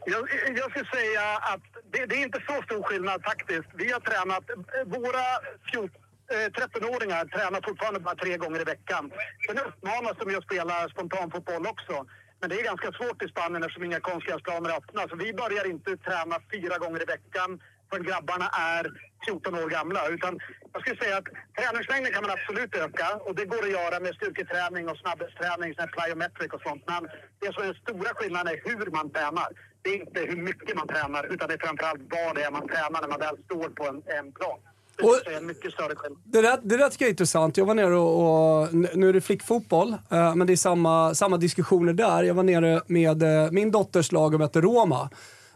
Jag, 0.06 0.28
jag 0.56 0.70
skulle 0.70 0.90
säga 0.90 1.38
att 1.40 1.60
det, 1.92 2.06
det 2.06 2.14
är 2.14 2.22
inte 2.22 2.40
så 2.46 2.62
stor 2.62 2.82
skillnad 2.82 3.22
faktiskt. 3.22 3.68
Vi 3.74 3.92
har 3.92 4.00
tränat, 4.00 4.44
våra 4.86 5.24
14, 5.72 6.01
Eh, 6.30 6.48
13-åringar 6.58 7.24
tränar 7.24 7.60
fortfarande 7.68 8.00
bara 8.00 8.14
tre 8.14 8.36
gånger 8.36 8.60
i 8.60 8.64
veckan. 8.64 9.12
Sen 9.46 9.58
uppmanas 9.58 10.16
de 10.18 10.30
ju 10.30 10.36
att 10.36 10.44
spela 10.44 10.88
spontanfotboll 10.88 11.66
också. 11.66 12.06
Men 12.40 12.50
det 12.50 12.60
är 12.60 12.64
ganska 12.64 12.92
svårt 12.92 13.22
i 13.22 13.28
Spanien 13.28 13.62
eftersom 13.62 13.84
inga 13.84 14.00
konstgräsplaner 14.00 14.70
är 14.70 14.76
öppna. 14.76 15.08
Så 15.08 15.16
vi 15.16 15.32
börjar 15.32 15.64
inte 15.74 15.96
träna 15.96 16.36
fyra 16.52 16.78
gånger 16.78 17.02
i 17.02 17.04
veckan 17.04 17.50
förrän 17.88 18.04
grabbarna 18.04 18.48
är 18.74 18.84
14 19.26 19.54
år 19.54 19.68
gamla. 19.68 20.08
Utan 20.08 20.38
jag 20.72 20.82
skulle 20.82 21.00
säga 21.02 21.16
att 21.16 21.28
träningsmängden 21.58 22.12
kan 22.12 22.22
man 22.22 22.36
absolut 22.36 22.74
öka 22.76 23.08
och 23.26 23.34
det 23.34 23.44
går 23.44 23.62
att 23.66 23.76
göra 23.78 24.00
med 24.00 24.14
styrketräning 24.14 24.88
och 24.88 24.98
snabbhetsträning, 24.98 25.74
sån 25.74 25.88
plyometric 25.96 26.52
och 26.52 26.62
sånt. 26.66 26.82
Men 26.86 27.02
det 27.40 27.52
som 27.52 27.62
är 27.62 27.66
den 27.66 27.82
stora 27.84 28.10
skillnaden 28.14 28.54
är 28.54 28.60
hur 28.68 28.90
man 28.98 29.10
tränar. 29.10 29.48
det 29.82 29.90
är 29.90 29.98
inte 30.04 30.20
hur 30.20 30.40
mycket 30.48 30.76
man 30.76 30.88
tränar 30.88 31.22
utan 31.32 31.48
det 31.48 31.54
är 31.54 31.66
framförallt 31.66 32.02
vad 32.14 32.34
det 32.34 32.42
är 32.44 32.50
man 32.50 32.68
tränar 32.68 33.00
när 33.00 33.12
man 33.14 33.20
väl 33.26 33.36
står 33.44 33.68
på 33.78 33.84
en, 33.90 33.98
en 34.18 34.32
plan. 34.32 34.60
Det 34.96 35.04
Och- 35.04 35.32
en 35.36 35.46
mycket 35.46 35.72
större. 35.72 35.94
Det 36.24 36.42
där, 36.42 36.58
det 36.62 36.76
där 36.76 36.88
tycker 36.88 37.04
jag 37.04 37.08
är 37.08 37.12
intressant. 37.12 37.56
Jag 37.56 37.66
var 37.66 37.74
nere 37.74 37.96
och, 37.96 38.62
och 38.62 38.74
nu 38.74 39.08
är 39.08 39.12
det 39.12 39.20
flickfotboll, 39.20 39.88
eh, 40.10 40.34
men 40.34 40.46
det 40.46 40.52
är 40.52 40.56
samma, 40.56 41.14
samma 41.14 41.36
diskussioner 41.36 41.92
där. 41.92 42.22
Jag 42.22 42.34
var 42.34 42.42
nere 42.42 42.80
med 42.86 43.22
eh, 43.22 43.50
min 43.50 43.70
dotters 43.70 44.12
lag 44.12 44.34
och 44.34 44.40
mötte 44.40 44.60
Roma. 44.60 45.10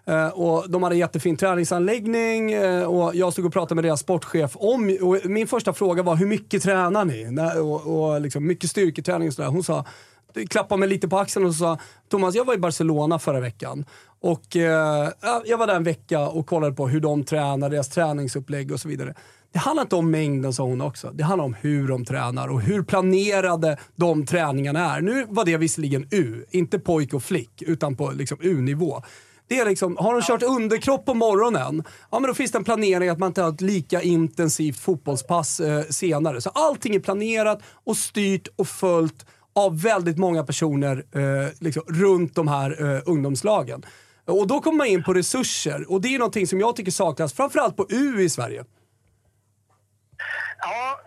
Eh, 0.06 0.28
och 0.28 0.70
de 0.70 0.82
hade 0.82 0.94
en 0.94 0.98
jättefin 0.98 1.36
träningsanläggning 1.36 2.52
eh, 2.52 2.82
och 2.84 3.14
jag 3.14 3.32
stod 3.32 3.46
och 3.46 3.52
pratade 3.52 3.74
med 3.74 3.84
deras 3.84 4.00
sportchef 4.00 4.56
om, 4.56 4.98
och 5.02 5.18
min 5.24 5.46
första 5.46 5.72
fråga 5.72 6.02
var 6.02 6.16
hur 6.16 6.26
mycket 6.26 6.62
tränar 6.62 7.04
ni? 7.04 7.30
När- 7.30 7.60
Och, 7.62 8.10
och 8.12 8.20
liksom 8.20 8.46
mycket 8.46 8.70
styrketräning 8.70 9.28
och 9.28 9.34
sådär. 9.34 9.48
Hon 9.48 9.64
sa, 9.64 9.84
klappade 10.50 10.78
mig 10.80 10.88
lite 10.88 11.08
på 11.08 11.18
axeln 11.18 11.46
och 11.46 11.54
sa 11.54 11.78
Thomas, 12.08 12.34
jag 12.34 12.44
var 12.44 12.54
i 12.54 12.58
Barcelona 12.58 13.18
förra 13.18 13.40
veckan. 13.40 13.84
Och 14.26 14.56
eh, 14.56 15.10
jag 15.44 15.58
var 15.58 15.66
där 15.66 15.76
en 15.76 15.84
vecka 15.84 16.28
och 16.28 16.46
kollade 16.46 16.72
på 16.72 16.88
hur 16.88 17.00
de 17.00 17.24
tränar, 17.24 17.70
deras 17.70 17.88
träningsupplägg 17.88 18.72
och 18.72 18.80
så 18.80 18.88
vidare. 18.88 19.14
Det 19.52 19.58
handlar 19.58 19.82
inte 19.82 19.96
om 19.96 20.10
mängden 20.10 20.52
sa 20.52 20.62
hon 20.62 20.80
också. 20.80 21.10
Det 21.14 21.24
handlar 21.24 21.44
om 21.44 21.54
hur 21.54 21.88
de 21.88 22.04
tränar 22.04 22.48
och 22.48 22.60
hur 22.60 22.82
planerade 22.82 23.76
de 23.96 24.26
träningarna 24.26 24.96
är. 24.96 25.00
Nu 25.00 25.26
var 25.28 25.44
det 25.44 25.56
visserligen 25.56 26.08
U, 26.10 26.44
inte 26.50 26.78
pojk 26.78 27.14
och 27.14 27.22
flick, 27.22 27.62
utan 27.62 27.96
på 27.96 28.10
liksom 28.10 28.38
U-nivå. 28.40 29.02
Det 29.48 29.58
är 29.58 29.66
liksom, 29.66 29.96
har 29.96 30.12
de 30.12 30.22
kört 30.22 30.42
underkropp 30.42 31.06
på 31.06 31.14
morgonen, 31.14 31.84
ja 32.10 32.18
men 32.18 32.28
då 32.28 32.34
finns 32.34 32.52
det 32.52 32.58
en 32.58 32.64
planering 32.64 33.08
att 33.08 33.18
man 33.18 33.26
inte 33.26 33.42
har 33.42 33.48
ett 33.48 33.60
lika 33.60 34.02
intensivt 34.02 34.80
fotbollspass 34.80 35.60
eh, 35.60 35.82
senare. 35.82 36.40
Så 36.40 36.50
allting 36.50 36.94
är 36.94 37.00
planerat 37.00 37.58
och 37.84 37.96
styrt 37.96 38.48
och 38.56 38.68
följt 38.68 39.26
av 39.52 39.82
väldigt 39.82 40.18
många 40.18 40.44
personer 40.44 41.04
eh, 41.12 41.48
liksom, 41.58 41.82
runt 41.88 42.34
de 42.34 42.48
här 42.48 42.94
eh, 42.94 43.02
ungdomslagen. 43.06 43.82
Och 44.26 44.46
då 44.46 44.60
kommer 44.60 44.76
man 44.76 44.86
in 44.86 45.02
på 45.02 45.12
resurser 45.14 45.92
och 45.92 46.00
det 46.00 46.14
är 46.14 46.18
någonting 46.18 46.46
som 46.46 46.60
jag 46.60 46.76
tycker 46.76 46.92
saknas, 46.92 47.32
framförallt 47.34 47.76
på 47.76 47.86
U 47.88 48.20
i 48.20 48.28
Sverige. 48.30 48.64
Ja, 50.58 51.00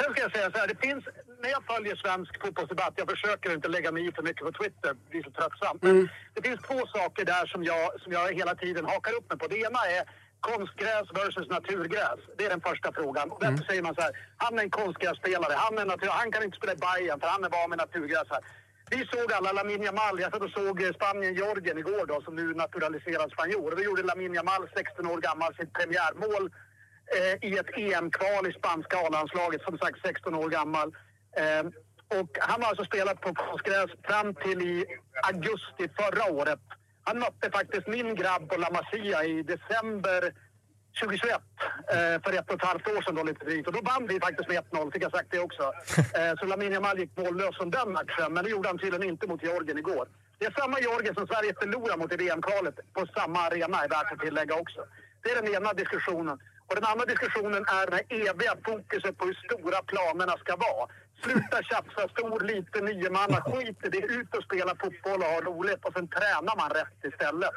sen 0.00 0.12
ska 0.12 0.22
jag 0.22 0.32
säga 0.32 0.50
så 0.50 0.58
här. 0.58 0.66
Det 0.66 0.80
finns, 0.86 1.04
när 1.42 1.50
jag 1.50 1.62
följer 1.72 1.96
svensk 1.96 2.32
fotbollsdebatt, 2.42 2.94
jag 2.96 3.10
försöker 3.10 3.54
inte 3.54 3.68
lägga 3.68 3.92
mig 3.92 4.08
i 4.08 4.12
för 4.12 4.22
mycket 4.22 4.44
på 4.46 4.52
Twitter, 4.52 4.90
det 4.94 5.10
blir 5.10 5.22
så 5.22 5.30
tröttsamt. 5.30 5.82
Men 5.82 6.08
det 6.34 6.42
finns 6.48 6.60
två 6.68 6.80
saker 6.98 7.24
där 7.24 7.46
som 7.46 7.64
jag, 7.64 8.00
som 8.02 8.12
jag 8.12 8.34
hela 8.34 8.54
tiden 8.54 8.84
hakar 8.84 9.12
upp 9.18 9.30
mig 9.30 9.38
på. 9.38 9.46
Det 9.46 9.58
ena 9.58 9.80
är 9.96 10.02
konstgräs 10.40 11.06
versus 11.20 11.48
naturgräs. 11.56 12.20
Det 12.36 12.44
är 12.46 12.50
den 12.50 12.60
första 12.60 12.92
frågan. 12.92 13.30
Och 13.32 13.40
därför 13.40 13.64
säger 13.64 13.82
man 13.82 13.94
så 13.94 14.00
här, 14.00 14.12
han 14.36 14.58
är 14.58 14.62
en 14.62 14.70
konstgrässpelare, 14.70 15.54
han, 15.56 15.78
är 15.78 15.84
natur, 15.84 16.08
han 16.10 16.32
kan 16.32 16.42
inte 16.42 16.56
spela 16.56 16.72
i 16.72 16.76
Bayern 16.86 17.20
för 17.20 17.28
han 17.28 17.44
är 17.44 17.48
van 17.48 17.70
med 17.70 17.78
naturgräs. 17.78 18.28
Här. 18.30 18.42
Vi 18.90 19.06
såg 19.12 19.32
alla 19.32 19.52
Lamin 19.52 19.88
Mal. 19.94 20.20
jag 20.20 20.32
satt 20.32 20.42
och 20.42 20.50
såg 20.50 20.82
eh, 20.82 20.92
Spanien-Georgien 20.92 21.78
igår 21.78 22.06
då, 22.06 22.20
som 22.20 22.36
nu 22.36 22.54
naturaliserad 22.54 23.32
spanjor. 23.32 23.70
Då 23.76 23.82
gjorde 23.82 24.02
Lamin 24.02 24.40
Mal, 24.44 24.68
16 24.76 25.06
år 25.06 25.20
gammal, 25.20 25.54
sitt 25.54 25.72
premiärmål 25.72 26.50
eh, 27.16 27.48
i 27.48 27.58
ett 27.58 27.70
EM-kval 27.78 28.46
i 28.50 28.52
spanska 28.52 28.96
A-landslaget, 28.96 29.62
som 29.62 29.78
sagt 29.78 29.98
16 30.04 30.34
år 30.34 30.48
gammal. 30.48 30.88
Eh, 31.36 31.64
och 32.20 32.30
han 32.40 32.62
har 32.62 32.68
alltså 32.68 32.84
spelat 32.84 33.20
på 33.20 33.34
konstgräs 33.34 33.90
fram 34.08 34.34
till 34.34 34.62
i 34.62 34.84
augusti 35.22 35.84
förra 35.98 36.32
året. 36.32 36.64
Han 37.02 37.18
mötte 37.18 37.50
faktiskt 37.50 37.86
min 37.86 38.14
grabb 38.14 38.48
på 38.48 38.56
La 38.56 38.70
Masia 38.70 39.24
i 39.24 39.42
december 39.42 40.32
2021, 41.00 41.40
eh, 41.94 42.22
för 42.22 42.32
ett 42.38 42.50
och 42.50 42.54
ett 42.54 42.64
halvt 42.64 42.88
år 42.88 43.02
sedan 43.02 43.14
då 43.14 43.22
lite 43.22 43.44
drygt. 43.44 43.66
Och 43.68 43.72
då 43.72 43.80
vann 43.80 44.06
vi 44.06 44.20
faktiskt 44.20 44.48
med 44.48 44.56
1-0, 44.56 44.92
fick 44.92 45.02
jag 45.02 45.10
sagt 45.10 45.30
det 45.30 45.38
också. 45.38 45.72
Eh, 46.18 46.32
så 46.38 46.46
Lamine 46.46 46.74
Yamal 46.74 46.98
gick 46.98 47.16
mållös 47.16 47.56
från 47.56 47.70
den 47.70 47.92
matchen, 47.92 48.32
men 48.34 48.44
det 48.44 48.50
gjorde 48.50 48.68
han 48.68 48.78
tydligen 48.78 49.08
inte 49.08 49.26
mot 49.26 49.42
Georgien 49.42 49.78
igår. 49.78 50.08
Det 50.38 50.46
är 50.46 50.54
samma 50.60 50.80
Georgien 50.80 51.14
som 51.14 51.26
Sverige 51.26 51.52
förlorade 51.60 51.98
mot 51.98 52.12
i 52.12 52.16
VM-kvalet 52.16 52.76
på 52.92 53.06
samma 53.16 53.40
arena, 53.40 53.84
är 53.84 53.88
värt 53.88 54.12
att 54.12 54.20
tillägga 54.20 54.54
också. 54.54 54.80
Det 55.22 55.30
är 55.30 55.42
den 55.42 55.54
ena 55.54 55.72
diskussionen. 55.72 56.38
Och 56.68 56.74
den 56.74 56.84
andra 56.84 57.04
diskussionen 57.04 57.64
är 57.80 57.86
det 57.90 58.02
eviga 58.28 58.54
fokuset 58.64 59.18
på 59.18 59.24
hur 59.24 59.38
stora 59.46 59.82
planerna 59.82 60.34
ska 60.38 60.56
vara. 60.56 60.88
Sluta 61.22 61.58
tjafsa 61.62 62.08
stor, 62.08 62.40
liten, 62.40 62.84
niomanna. 62.84 63.38
Skit 63.46 63.78
i 63.86 63.88
det. 63.88 64.02
Ut 64.18 64.36
och 64.36 64.44
spela 64.48 64.72
fotboll 64.82 65.20
och 65.24 65.32
ha 65.34 65.40
roligt. 65.40 65.84
Och 65.86 65.92
sen 65.96 66.08
tränar 66.08 66.56
man 66.62 66.70
rätt 66.70 66.98
istället. 67.10 67.50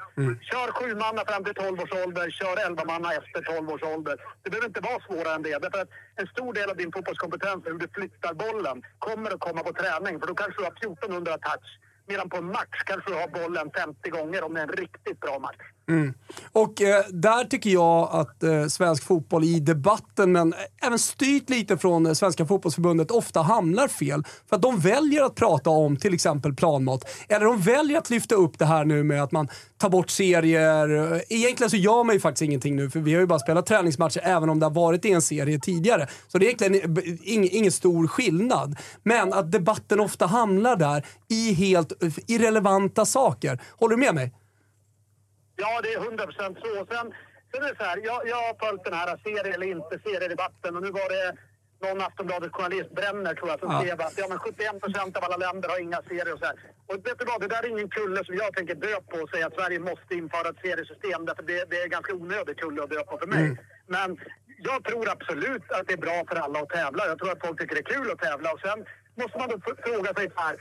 Kör 0.49 0.69
sju 0.77 0.95
manna 0.95 1.22
fram 1.30 1.44
till 1.44 1.53
12 1.53 1.80
års 1.84 1.94
ålder. 2.03 2.26
Kör 2.40 2.56
11 2.68 2.86
manna 2.86 3.10
efter 3.14 3.41
12 3.41 3.69
års 3.73 3.84
ålder. 3.84 4.15
Det 4.44 4.49
behöver 4.49 4.68
inte 4.68 4.88
vara 4.90 4.99
svårare 5.07 5.36
än 5.36 5.44
det. 5.48 5.57
Därför 5.64 5.81
att 5.81 5.91
en 6.22 6.27
stor 6.27 6.53
del 6.53 6.69
av 6.69 6.77
din 6.77 6.91
fotbollskompetens 6.91 7.65
hur 7.65 7.80
du 7.84 7.88
flyttar 7.98 8.34
bollen. 8.34 8.77
Kommer 8.99 9.30
att 9.34 9.40
komma 9.48 9.61
på 9.64 9.73
träning. 9.73 10.19
För 10.19 10.27
då 10.27 10.36
kanske 10.41 10.57
du 10.61 10.65
har 10.68 10.76
1400 10.77 11.38
touch. 11.48 11.69
Medan 12.10 12.30
på 12.30 12.38
en 12.38 12.52
match 12.57 12.80
kanske 12.86 13.11
du 13.11 13.18
har 13.23 13.27
bollen 13.27 13.72
50 13.76 14.10
gånger 14.10 14.44
om 14.44 14.53
det 14.53 14.60
är 14.60 14.68
en 14.68 14.73
riktigt 14.84 15.19
bra 15.19 15.40
match. 15.40 15.64
Mm. 15.90 16.14
Och 16.52 16.82
eh, 16.82 17.03
där 17.10 17.44
tycker 17.44 17.70
jag 17.70 18.10
att 18.11 18.44
eh, 18.44 18.66
svensk 18.68 19.03
fotboll 19.03 19.44
i 19.44 19.60
debatten, 19.60 20.32
men 20.32 20.53
även 20.86 20.99
styrt 20.99 21.49
lite 21.49 21.78
från 21.78 22.06
eh, 22.06 22.14
Svenska 22.14 22.45
fotbollsförbundet, 22.45 23.11
ofta 23.11 23.41
hamnar 23.41 23.88
fel. 23.88 24.24
För 24.49 24.56
att 24.56 24.61
de 24.61 24.80
väljer 24.80 25.24
att 25.24 25.36
prata 25.36 25.70
om 25.70 25.98
till 25.98 26.14
exempel 26.14 26.53
planmat. 26.56 27.03
Eller 27.30 27.45
de 27.45 27.60
väljer 27.61 27.98
att 27.98 28.10
lyfta 28.10 28.36
upp 28.36 28.60
det 28.60 28.66
här 28.66 28.86
nu 28.86 29.03
med 29.03 29.24
att 29.24 29.32
man 29.32 29.48
tar 29.78 29.90
bort 29.90 30.10
serier. 30.10 31.22
Egentligen 31.30 31.70
så 31.70 31.78
gör 31.78 32.03
man 32.03 32.16
ju 32.16 32.20
faktiskt 32.20 32.41
ingenting 32.41 32.76
nu, 32.76 32.90
för 32.90 32.99
vi 32.99 33.14
har 33.14 33.20
ju 33.22 33.28
bara 33.28 33.40
spelat 33.40 33.66
träningsmatcher 33.66 34.22
även 34.24 34.49
om 34.49 34.60
det 34.60 34.66
har 34.66 34.72
varit 34.74 35.06
i 35.06 35.11
en 35.11 35.22
serie 35.22 35.60
tidigare. 35.60 36.07
Så 36.28 36.38
det 36.38 36.45
är 36.45 36.48
egentligen 36.48 36.98
eh, 36.98 37.03
ing- 37.03 37.49
ingen 37.52 37.72
stor 37.72 38.07
skillnad. 38.07 38.76
Men 39.03 39.34
att 39.34 39.52
debatten 39.52 39.99
ofta 39.99 40.26
hamnar 40.26 40.76
där 40.76 41.06
i 41.30 41.53
helt 41.53 42.03
eh, 42.03 42.11
irrelevanta 42.28 43.06
saker. 43.06 43.60
Håller 43.78 43.95
du 43.95 44.02
med 44.02 44.16
mig? 44.16 44.34
Ja, 45.64 45.81
det 45.84 45.94
är 45.94 45.99
100 46.07 46.26
procent 46.30 46.57
så. 46.64 46.72
Sen, 46.91 47.06
sen 47.52 47.64
är 47.64 47.69
det 47.72 47.77
så 47.80 47.84
här, 47.90 47.98
jag, 48.10 48.19
jag 48.34 48.36
har 48.48 48.56
följt 48.65 48.84
den 48.88 48.94
här 48.94 49.10
serie 49.26 49.53
eller 49.53 49.68
inte 49.76 49.99
seriedebatten 50.06 50.76
och 50.76 50.81
nu 50.86 50.91
var 50.91 51.10
det 51.15 51.26
någon 51.86 52.02
Aftonbladet-journalist, 52.07 52.91
Brenner 52.99 53.34
tror 53.36 53.49
jag, 53.49 53.60
som 53.60 53.72
Ja. 53.72 53.80
skrev 53.81 54.02
att 54.02 54.18
ja, 54.22 54.26
men 54.30 54.40
71 54.40 54.81
procent 54.84 55.18
av 55.18 55.23
alla 55.23 55.38
länder 55.45 55.69
har 55.69 55.80
inga 55.88 56.02
serier 56.10 56.34
och 56.34 56.40
så 56.40 56.45
här. 56.45 56.57
Och 56.90 56.95
vet 57.07 57.19
du 57.19 57.26
vad, 57.26 57.41
det 57.41 57.48
där 57.53 57.64
är 57.64 57.69
ingen 57.76 57.90
kulle 57.98 58.26
som 58.26 58.36
jag 58.36 58.49
tänker 58.56 58.76
dö 58.76 58.95
på 59.11 59.18
och 59.23 59.30
säga 59.30 59.48
att 59.48 59.53
Sverige 59.60 59.80
måste 59.80 60.11
införa 60.22 60.48
ett 60.49 60.61
seriesystem 60.65 61.26
därför 61.26 61.44
det, 61.44 61.69
det 61.72 61.77
är 61.84 61.88
ganska 61.88 62.14
onödig 62.14 62.57
kulle 62.64 62.84
att 62.84 62.90
dö 62.90 63.02
på 63.10 63.18
för 63.18 63.27
mig. 63.27 63.45
Men 63.95 64.10
jag 64.69 64.80
tror 64.84 65.10
absolut 65.15 65.72
att 65.72 65.88
det 65.88 65.94
är 65.94 66.03
bra 66.07 66.18
för 66.30 66.36
alla 66.36 66.60
att 66.60 66.69
tävla. 66.69 67.02
Jag 67.11 67.18
tror 67.19 67.31
att 67.31 67.45
folk 67.45 67.60
tycker 67.60 67.76
det 67.76 67.86
är 67.88 67.94
kul 67.95 68.11
att 68.11 68.19
tävla 68.27 68.52
och 68.53 68.61
sen 68.68 68.80
måste 69.22 69.38
man 69.38 69.49
då 69.49 69.57
fråga 69.88 70.14
sig 70.14 70.27
så 70.36 70.40
här. 70.48 70.56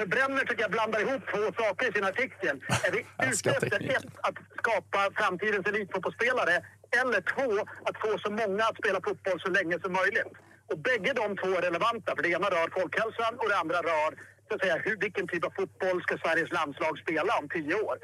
För 0.00 0.06
Brenner 0.06 0.44
tycker 0.44 0.62
jag 0.66 0.70
blandar 0.70 1.00
ihop 1.00 1.22
två 1.32 1.42
saker 1.62 1.84
i 1.88 1.92
sin 1.92 2.04
artikel. 2.04 2.54
Är 2.86 2.92
vi 2.96 3.00
ute 3.30 3.50
efter 3.50 3.80
ett, 3.96 4.12
att 4.26 4.38
skapa 4.60 5.00
framtidens 5.18 5.66
elitfotbollsspelare 5.66 6.54
eller 7.00 7.20
två, 7.34 7.50
att 7.88 7.96
få 8.04 8.10
så 8.24 8.30
många 8.40 8.62
att 8.64 8.78
spela 8.82 8.98
fotboll 9.08 9.40
så 9.40 9.50
länge 9.58 9.76
som 9.84 9.92
möjligt? 10.00 10.32
Och 10.70 10.78
bägge 10.88 11.12
de 11.22 11.26
två 11.40 11.50
är 11.58 11.62
relevanta, 11.68 12.10
för 12.16 12.22
det 12.22 12.32
ena 12.36 12.48
rör 12.56 12.68
folkhälsan 12.78 13.32
och 13.40 13.48
det 13.48 13.56
andra 13.62 13.78
rör 13.90 14.10
så 14.48 14.54
att 14.54 14.62
säga, 14.62 14.76
hur, 14.84 14.96
vilken 15.06 15.26
typ 15.28 15.44
av 15.48 15.52
fotboll 15.60 16.02
ska 16.02 16.18
Sveriges 16.18 16.52
landslag 16.58 16.98
spela 17.04 17.32
om 17.40 17.48
tio 17.48 17.74
år. 17.88 17.96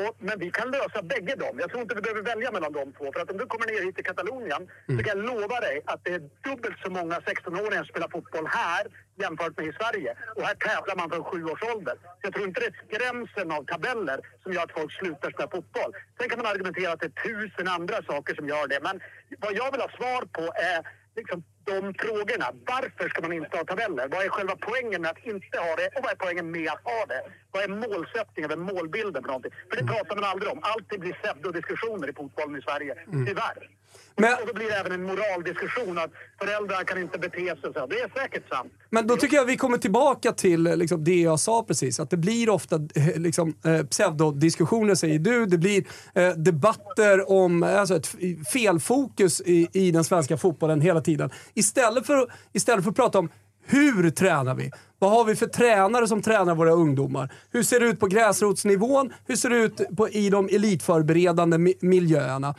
Och, 0.00 0.12
men 0.26 0.36
vi 0.44 0.50
kan 0.50 0.68
lösa 0.70 1.02
bägge 1.02 1.34
dem. 1.44 1.54
Jag 1.62 1.68
tror 1.70 1.82
inte 1.82 1.94
vi 1.94 2.00
behöver 2.06 2.22
välja 2.32 2.50
mellan 2.56 2.72
de 2.72 2.84
två. 2.92 3.12
För 3.12 3.20
att 3.20 3.30
om 3.30 3.38
du 3.38 3.46
kommer 3.46 3.66
ner 3.66 3.82
hit 3.86 3.94
till 3.96 4.08
Katalonien 4.10 4.62
så 4.96 5.00
kan 5.04 5.12
jag 5.14 5.26
lova 5.32 5.56
dig 5.66 5.76
att 5.92 6.00
det 6.04 6.12
är 6.18 6.22
dubbelt 6.48 6.78
så 6.84 6.90
många 6.98 7.16
16-åringar 7.28 7.82
som 7.84 7.92
spelar 7.94 8.08
fotboll 8.08 8.46
här 8.46 8.84
jämfört 9.16 9.56
med 9.58 9.66
i 9.66 9.72
Sverige. 9.72 10.16
Och 10.36 10.42
här 10.42 10.54
tävlar 10.54 10.96
man 10.96 11.10
från 11.10 11.24
sju 11.24 11.44
års 11.44 11.62
ålder. 11.62 11.94
Så 12.02 12.22
jag 12.26 12.32
tror 12.34 12.46
inte 12.46 12.60
det 12.60 12.66
är 12.66 12.76
skrämseln 12.86 13.50
av 13.52 13.62
tabeller 13.64 14.20
som 14.42 14.52
gör 14.52 14.62
att 14.62 14.72
folk 14.72 14.92
slutar 14.92 15.30
spela 15.30 15.50
fotboll. 15.50 15.92
Sen 16.18 16.28
kan 16.28 16.38
man 16.38 16.46
argumentera 16.46 16.92
att 16.92 17.00
det 17.00 17.06
är 17.06 17.22
tusen 17.28 17.68
andra 17.68 18.02
saker 18.02 18.34
som 18.34 18.48
gör 18.48 18.66
det. 18.68 18.80
Men 18.82 19.00
vad 19.38 19.52
jag 19.54 19.72
vill 19.72 19.80
ha 19.80 19.90
svar 19.98 20.22
på 20.32 20.42
är 20.72 20.78
liksom 21.16 21.44
de 21.64 21.94
frågorna. 22.02 22.46
Varför 22.66 23.08
ska 23.08 23.20
man 23.22 23.32
inte 23.32 23.56
ha 23.56 23.64
tabeller? 23.64 24.08
Vad 24.08 24.24
är 24.24 24.28
själva 24.28 24.56
poängen 24.60 25.02
med 25.02 25.10
att 25.10 25.24
inte 25.32 25.58
ha 25.58 25.76
det? 25.76 25.88
Och 25.94 26.02
vad 26.04 26.12
är 26.12 26.16
poängen 26.16 26.50
med 26.50 26.68
att 26.72 26.84
ha 26.84 27.06
det? 27.06 27.22
Vad 27.52 27.62
är 27.62 27.68
målsättningen, 27.68 28.48
vad 28.50 28.58
är 28.58 28.74
målbilden 28.74 29.22
för 29.22 29.28
någonting? 29.28 29.52
För 29.70 29.76
det 29.76 29.86
pratar 29.92 30.14
man 30.16 30.24
aldrig 30.24 30.52
om. 30.52 30.60
Alltid 30.62 31.00
blir 31.00 31.12
pseudodiskussioner 31.12 32.08
i 32.08 32.12
fotbollen 32.12 32.56
i 32.58 32.62
Sverige. 32.62 32.94
Tyvärr. 33.26 33.70
Och 34.16 34.46
då 34.46 34.54
blir 34.54 34.68
det 34.68 34.74
även 34.74 34.92
en 34.92 35.02
moraldiskussion 35.02 35.98
att 35.98 36.10
föräldrar 36.38 36.84
kan 36.84 37.02
inte 37.02 37.18
bete 37.18 37.56
sig 37.60 37.72
så. 37.74 37.86
Det 37.86 38.00
är 38.00 38.20
säkert 38.20 38.48
sant. 38.48 38.72
Men 38.90 39.06
då 39.06 39.16
tycker 39.16 39.36
jag 39.36 39.44
vi 39.44 39.56
kommer 39.56 39.78
tillbaka 39.78 40.32
till 40.32 40.66
eh, 40.66 40.76
liksom, 40.76 41.04
det 41.04 41.20
jag 41.20 41.40
sa 41.40 41.62
precis. 41.62 42.00
Att 42.00 42.10
det 42.10 42.16
blir 42.16 42.50
ofta 42.50 42.76
eh, 42.94 43.16
liksom, 43.16 43.54
eh, 43.64 43.86
pseudodiskussioner 43.86 44.94
säger 44.94 45.18
du. 45.18 45.46
Det 45.46 45.58
blir 45.58 45.84
eh, 46.14 46.28
debatter 46.30 47.30
om 47.30 47.62
alltså 47.62 47.96
ett 47.96 48.14
felfokus 48.52 49.40
i, 49.40 49.68
i 49.72 49.90
den 49.90 50.04
svenska 50.04 50.36
fotbollen 50.36 50.80
hela 50.80 51.00
tiden. 51.00 51.30
Istället 51.54 52.06
för, 52.06 52.32
istället 52.52 52.84
för 52.84 52.90
att 52.90 52.96
prata 52.96 53.18
om 53.18 53.28
hur 53.66 54.10
tränar 54.10 54.54
vi? 54.54 54.70
Vad 54.98 55.10
har 55.10 55.24
vi 55.24 55.36
för 55.36 55.46
tränare 55.46 56.08
som 56.08 56.22
tränar 56.22 56.54
våra 56.54 56.72
ungdomar? 56.72 57.32
Hur 57.50 57.62
ser 57.62 57.80
det 57.80 57.86
ut 57.86 58.00
på 58.00 58.06
gräsrotsnivån? 58.06 59.12
Hur 59.26 59.36
ser 59.36 59.50
det 59.50 59.56
ut 59.56 59.96
på, 59.96 60.08
i 60.08 60.30
de 60.30 60.48
elitförberedande 60.52 61.56
mi- 61.56 61.78
miljöerna? 61.80 62.54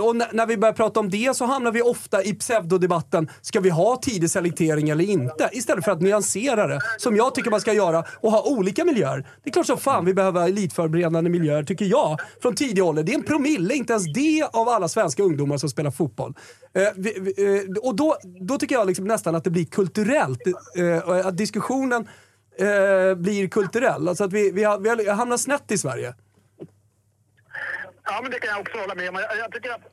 Och 0.00 0.16
när, 0.16 0.46
vi 0.46 0.56
börjar 0.56 0.72
prata 0.72 1.00
om 1.00 1.10
det 1.10 1.36
så 1.36 1.44
hamnar 1.44 1.72
vi 1.72 1.82
ofta 1.82 2.22
i 2.22 2.34
pseudodebatten, 2.34 3.30
ska 3.42 3.60
vi 3.60 3.70
ha 3.70 3.96
tidig 3.96 4.30
selektering 4.30 4.88
eller 4.88 5.04
inte? 5.04 5.50
Istället 5.52 5.84
för 5.84 5.92
att 5.92 6.00
nyansera 6.00 6.66
det, 6.66 6.80
som 6.98 7.16
jag 7.16 7.34
tycker 7.34 7.50
man 7.50 7.60
ska 7.60 7.72
göra, 7.72 8.04
och 8.20 8.32
ha 8.32 8.42
olika 8.42 8.84
miljöer. 8.84 9.28
Det 9.44 9.50
är 9.50 9.52
klart 9.52 9.66
som 9.66 9.78
fan 9.78 10.04
vi 10.04 10.14
behöver 10.14 10.48
elitförberedande 10.48 11.30
miljöer, 11.30 11.62
tycker 11.62 11.84
jag, 11.84 12.20
från 12.42 12.54
tidig 12.54 12.84
ålder. 12.84 13.02
Det 13.02 13.12
är 13.12 13.16
en 13.16 13.22
promille, 13.22 13.74
inte 13.74 13.92
ens 13.92 14.12
det, 14.14 14.48
av 14.52 14.68
alla 14.68 14.88
svenska 14.88 15.22
ungdomar 15.22 15.56
som 15.56 15.68
spelar 15.68 15.90
fotboll. 15.90 16.34
Eh, 16.74 16.82
vi, 16.96 17.10
eh, 17.10 17.78
och 17.82 17.96
då, 17.96 18.16
då 18.40 18.58
tycker 18.58 18.74
jag 18.74 18.86
liksom 18.86 19.04
nästan 19.04 19.34
att 19.34 19.44
det 19.44 19.50
blir 19.50 19.64
kulturellt. 19.64 20.40
Eh, 20.76 21.26
att 21.26 21.36
diskussion 21.36 21.73
diskussionen 21.74 22.08
eh, 22.58 23.14
blir 23.14 23.48
kulturell. 23.48 24.08
Alltså 24.08 24.24
att 24.24 24.32
vi, 24.32 24.50
vi, 24.50 24.64
har, 24.64 24.78
vi 24.78 25.08
har 25.08 25.16
hamnat 25.16 25.40
snett 25.40 25.70
i 25.70 25.78
Sverige. 25.78 26.14
Ja, 28.04 28.20
men 28.22 28.30
det 28.30 28.38
kan 28.38 28.50
jag 28.50 28.60
också 28.60 28.78
hålla 28.78 28.94
med 28.94 29.08
om. 29.08 29.14
Jag, 29.14 29.38
jag 29.38 29.52
tycker 29.52 29.70
att 29.70 29.86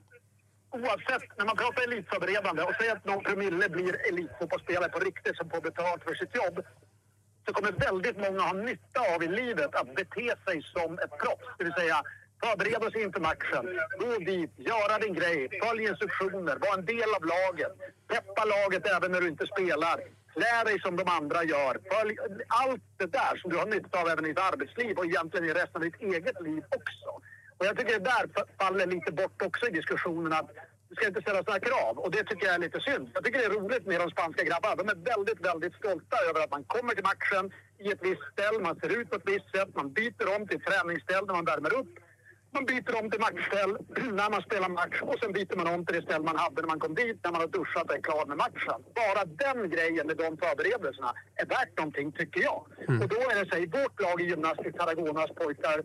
oavsett, 0.72 1.38
när 1.38 1.46
man 1.46 1.58
pratar 1.58 1.84
elitförberedande 1.84 2.64
och 2.64 2.76
säger 2.80 2.96
att 2.96 3.06
någon 3.06 3.24
promille 3.24 3.70
blir 3.70 3.94
elitfotbollsspelare 4.10 4.90
på 4.90 5.00
riktigt 5.00 5.38
som 5.38 5.50
får 5.50 5.62
betalt 5.62 6.04
för 6.04 6.16
sitt 6.16 6.36
jobb 6.36 6.66
så 7.46 7.54
kommer 7.54 7.72
väldigt 7.72 8.18
många 8.18 8.42
ha 8.42 8.54
nytta 8.54 9.00
av 9.16 9.24
i 9.24 9.28
livet 9.28 9.76
att 9.76 9.96
bete 9.96 10.36
sig 10.46 10.58
som 10.76 10.94
ett 11.04 11.14
proffs. 11.22 11.48
Det 11.58 11.64
vill 11.64 11.74
säga 11.74 11.98
förbereda 12.44 12.92
sig 12.92 13.02
inför 13.04 13.20
matchen, 13.20 13.66
gå 14.00 14.12
dit, 14.32 14.52
göra 14.58 14.98
din 15.04 15.14
grej, 15.14 15.40
följ 15.64 15.84
instruktioner, 15.92 16.56
var 16.66 16.74
en 16.78 16.86
del 16.86 17.10
av 17.18 17.24
laget, 17.36 17.74
peppa 18.12 18.44
laget 18.56 18.84
även 18.96 19.12
när 19.12 19.22
du 19.22 19.28
inte 19.28 19.48
spelar. 19.54 19.98
Lär 20.36 20.66
dig 20.66 20.80
som 20.80 20.96
de 20.96 21.04
andra 21.08 21.44
gör. 21.44 21.74
Följ 21.92 22.16
allt 22.48 22.84
det 22.98 23.06
där 23.06 23.36
som 23.38 23.52
du 23.52 23.58
har 23.58 23.66
nytta 23.66 24.02
av 24.02 24.08
även 24.08 24.26
i 24.26 24.28
ditt 24.28 24.40
arbetsliv 24.40 24.98
och 24.98 25.06
egentligen 25.06 25.46
i 25.46 25.54
resten 25.54 25.76
av 25.76 25.82
ditt 25.82 26.02
eget 26.02 26.42
liv 26.42 26.64
också. 26.70 27.10
Och 27.58 27.66
jag 27.66 27.78
tycker 27.78 28.00
det 28.00 28.06
där 28.14 28.24
faller 28.60 28.86
lite 28.86 29.12
bort 29.12 29.42
också 29.42 29.68
i 29.68 29.72
diskussionen 29.72 30.34
att 30.34 30.50
du 30.90 30.96
ska 30.96 31.08
inte 31.08 31.22
ställa 31.22 31.38
sådana 31.44 31.60
krav. 31.60 31.98
Och 31.98 32.12
det 32.12 32.24
tycker 32.24 32.46
jag 32.46 32.56
är 32.56 32.60
lite 32.60 32.80
synd. 32.80 33.10
Jag 33.14 33.24
tycker 33.24 33.40
det 33.40 33.46
är 33.46 33.60
roligt 33.60 33.86
med 33.86 34.00
de 34.00 34.10
spanska 34.10 34.44
grabbarna. 34.44 34.76
De 34.76 34.90
är 34.90 35.00
väldigt, 35.14 35.42
väldigt 35.50 35.76
stolta 35.76 36.18
över 36.30 36.40
att 36.44 36.52
man 36.52 36.64
kommer 36.64 36.94
till 36.94 37.10
matchen 37.12 37.52
i 37.80 37.92
ett 37.92 38.04
visst 38.08 38.26
ställ, 38.34 38.62
man 38.62 38.80
ser 38.80 38.92
ut 39.00 39.10
på 39.10 39.16
ett 39.16 39.30
visst 39.34 39.50
sätt, 39.56 39.70
man 39.76 39.94
byter 39.94 40.36
om 40.36 40.48
till 40.48 40.62
träningsställ 40.62 41.26
när 41.26 41.34
man 41.34 41.46
värmer 41.46 41.74
upp. 41.82 41.94
Man 42.54 42.66
byter 42.66 42.94
om 43.00 43.12
till 43.12 43.20
matchställ 43.28 43.72
när 44.20 44.30
man 44.30 44.42
spelar 44.42 44.70
match 44.70 44.98
och 45.02 45.18
sen 45.22 45.32
byter 45.38 45.56
man 45.58 45.68
om 45.74 45.86
till 45.86 45.96
det 45.96 46.06
ställ 46.08 46.24
man 46.24 46.38
hade 46.44 46.62
när 46.62 46.68
man 46.74 46.80
kom 46.80 46.96
dit, 46.96 47.20
när 47.24 47.32
man 47.32 47.42
har 47.42 47.48
duschat 47.48 47.90
och 47.90 47.98
är 47.98 48.02
klar 48.02 48.26
med 48.26 48.38
matchen. 48.38 48.80
Bara 49.02 49.22
den 49.44 49.70
grejen 49.70 50.08
med 50.08 50.18
de 50.18 50.30
förberedelserna 50.44 51.12
är 51.42 51.46
värt 51.46 51.78
någonting, 51.78 52.12
tycker 52.12 52.42
jag. 52.50 52.60
Och 53.02 53.08
då 53.14 53.20
är 53.32 53.36
det 53.40 53.46
så 53.52 53.58
i 53.58 53.68
vårt 53.78 54.02
lag 54.02 54.22
i 54.22 54.26
gymnastik, 54.32 54.74
Tarragonas 54.78 55.32
pojkar, 55.40 55.80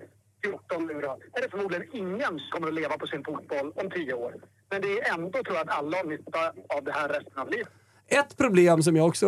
14 0.44 0.86
nu 0.86 0.94
då, 1.06 1.12
är 1.36 1.40
det 1.42 1.50
förmodligen 1.50 1.86
ingen 1.92 2.32
som 2.38 2.48
kommer 2.52 2.68
att 2.68 2.74
leva 2.80 2.98
på 2.98 3.06
sin 3.06 3.24
fotboll 3.24 3.72
om 3.80 3.90
10 3.90 4.14
år. 4.14 4.34
Men 4.70 4.82
det 4.82 5.00
är 5.00 5.14
ändå, 5.14 5.42
tror 5.42 5.56
jag, 5.56 5.68
att 5.68 5.78
alla 5.78 5.96
har 5.96 6.04
nytta 6.04 6.42
av 6.76 6.84
det 6.84 6.92
här 6.92 7.08
resten 7.08 7.38
av 7.38 7.50
livet. 7.50 7.68
Ett 8.08 8.36
problem 8.36 8.82
som 8.82 8.96
jag 8.96 9.06
också 9.06 9.26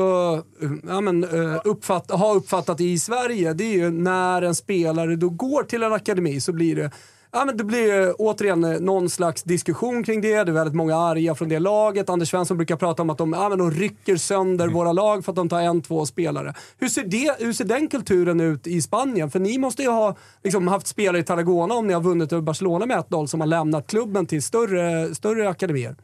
eh, 0.62 0.70
ja, 0.82 1.00
men, 1.00 1.24
eh, 1.24 1.60
uppfatt, 1.64 2.10
har 2.10 2.34
uppfattat 2.36 2.80
i 2.80 2.98
Sverige, 2.98 3.52
det 3.52 3.64
är 3.64 3.76
ju 3.76 3.90
när 3.90 4.42
en 4.42 4.54
spelare 4.54 5.16
då 5.16 5.28
går 5.28 5.62
till 5.62 5.82
en 5.82 5.92
akademi 5.92 6.40
så 6.40 6.52
blir 6.52 6.76
det 6.76 6.90
Ja, 7.32 7.44
men 7.44 7.56
det 7.56 7.64
blir 7.64 8.08
eh, 8.08 8.14
återigen 8.18 8.64
eh, 8.64 8.80
någon 8.80 9.10
slags 9.10 9.42
diskussion 9.42 10.04
kring 10.04 10.20
det. 10.20 10.44
Det 10.44 10.50
är 10.50 10.54
väldigt 10.54 10.74
många 10.74 10.96
arga 10.96 11.34
från 11.34 11.48
det 11.48 11.58
laget. 11.58 12.10
Anders 12.10 12.30
Svensson 12.30 12.56
brukar 12.56 12.76
prata 12.76 13.02
om 13.02 13.10
att 13.10 13.18
de, 13.18 13.32
ja, 13.32 13.48
men 13.48 13.58
de 13.58 13.70
rycker 13.70 14.16
sönder 14.16 14.68
våra 14.68 14.92
lag 14.92 15.24
för 15.24 15.32
att 15.32 15.36
de 15.36 15.48
tar 15.48 15.60
en, 15.60 15.82
två 15.82 16.06
spelare. 16.06 16.54
Hur 16.78 16.88
ser, 16.88 17.04
det, 17.04 17.36
hur 17.38 17.52
ser 17.52 17.64
den 17.64 17.88
kulturen 17.88 18.40
ut 18.40 18.66
i 18.66 18.82
Spanien? 18.82 19.30
För 19.30 19.38
ni 19.38 19.58
måste 19.58 19.82
ju 19.82 19.88
ha 19.88 20.16
liksom, 20.44 20.68
haft 20.68 20.86
spelare 20.86 21.20
i 21.20 21.24
Tarragona 21.24 21.74
om 21.74 21.86
ni 21.86 21.94
har 21.94 22.00
vunnit 22.00 22.32
över 22.32 22.42
Barcelona 22.42 22.86
med 22.86 22.98
1-0 22.98 23.26
som 23.26 23.40
har 23.40 23.46
lämnat 23.46 23.86
klubben 23.86 24.26
till 24.26 24.42
större, 24.42 25.14
större 25.14 25.48
akademier. 25.48 25.96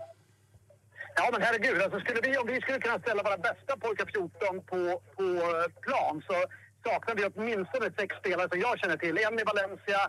Ja, 1.16 1.28
men 1.32 1.42
herregud. 1.42 1.82
Alltså, 1.82 2.00
skulle 2.00 2.20
vi, 2.20 2.38
om 2.38 2.46
vi 2.46 2.60
skulle 2.60 2.78
kunna 2.78 2.98
ställa 2.98 3.22
våra 3.22 3.36
bästa 3.36 3.76
pojkar 3.80 4.06
14 4.14 4.30
på, 4.70 5.00
på 5.16 5.22
eh, 5.22 5.66
plan 5.86 6.22
så 6.26 6.34
saknar 6.86 7.14
vi 7.14 7.24
åtminstone 7.24 7.86
sex 7.98 8.16
spelare 8.16 8.48
som 8.48 8.60
jag 8.60 8.78
känner 8.78 8.96
till. 8.96 9.18
En 9.18 9.38
i 9.38 9.44
Valencia, 9.52 10.00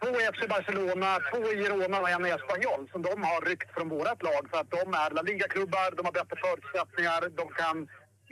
två 0.00 0.20
i 0.20 0.24
FC 0.32 0.40
Barcelona, 0.48 1.10
två 1.30 1.40
i 1.52 1.56
Girona 1.62 2.00
och 2.00 2.10
en 2.10 2.26
i 2.26 2.30
Espanyol 2.30 2.88
som 2.92 3.02
de 3.02 3.22
har 3.22 3.40
ryckt 3.50 3.70
från 3.74 3.88
vårt 3.88 4.22
lag 4.22 4.42
för 4.50 4.58
att 4.60 4.70
de 4.70 4.94
är 5.02 5.10
La 5.10 5.22
Liga-klubbar, 5.22 5.90
de 5.96 6.02
har 6.04 6.12
bättre 6.12 6.36
förutsättningar, 6.44 7.20
de 7.40 7.44
kan 7.60 7.76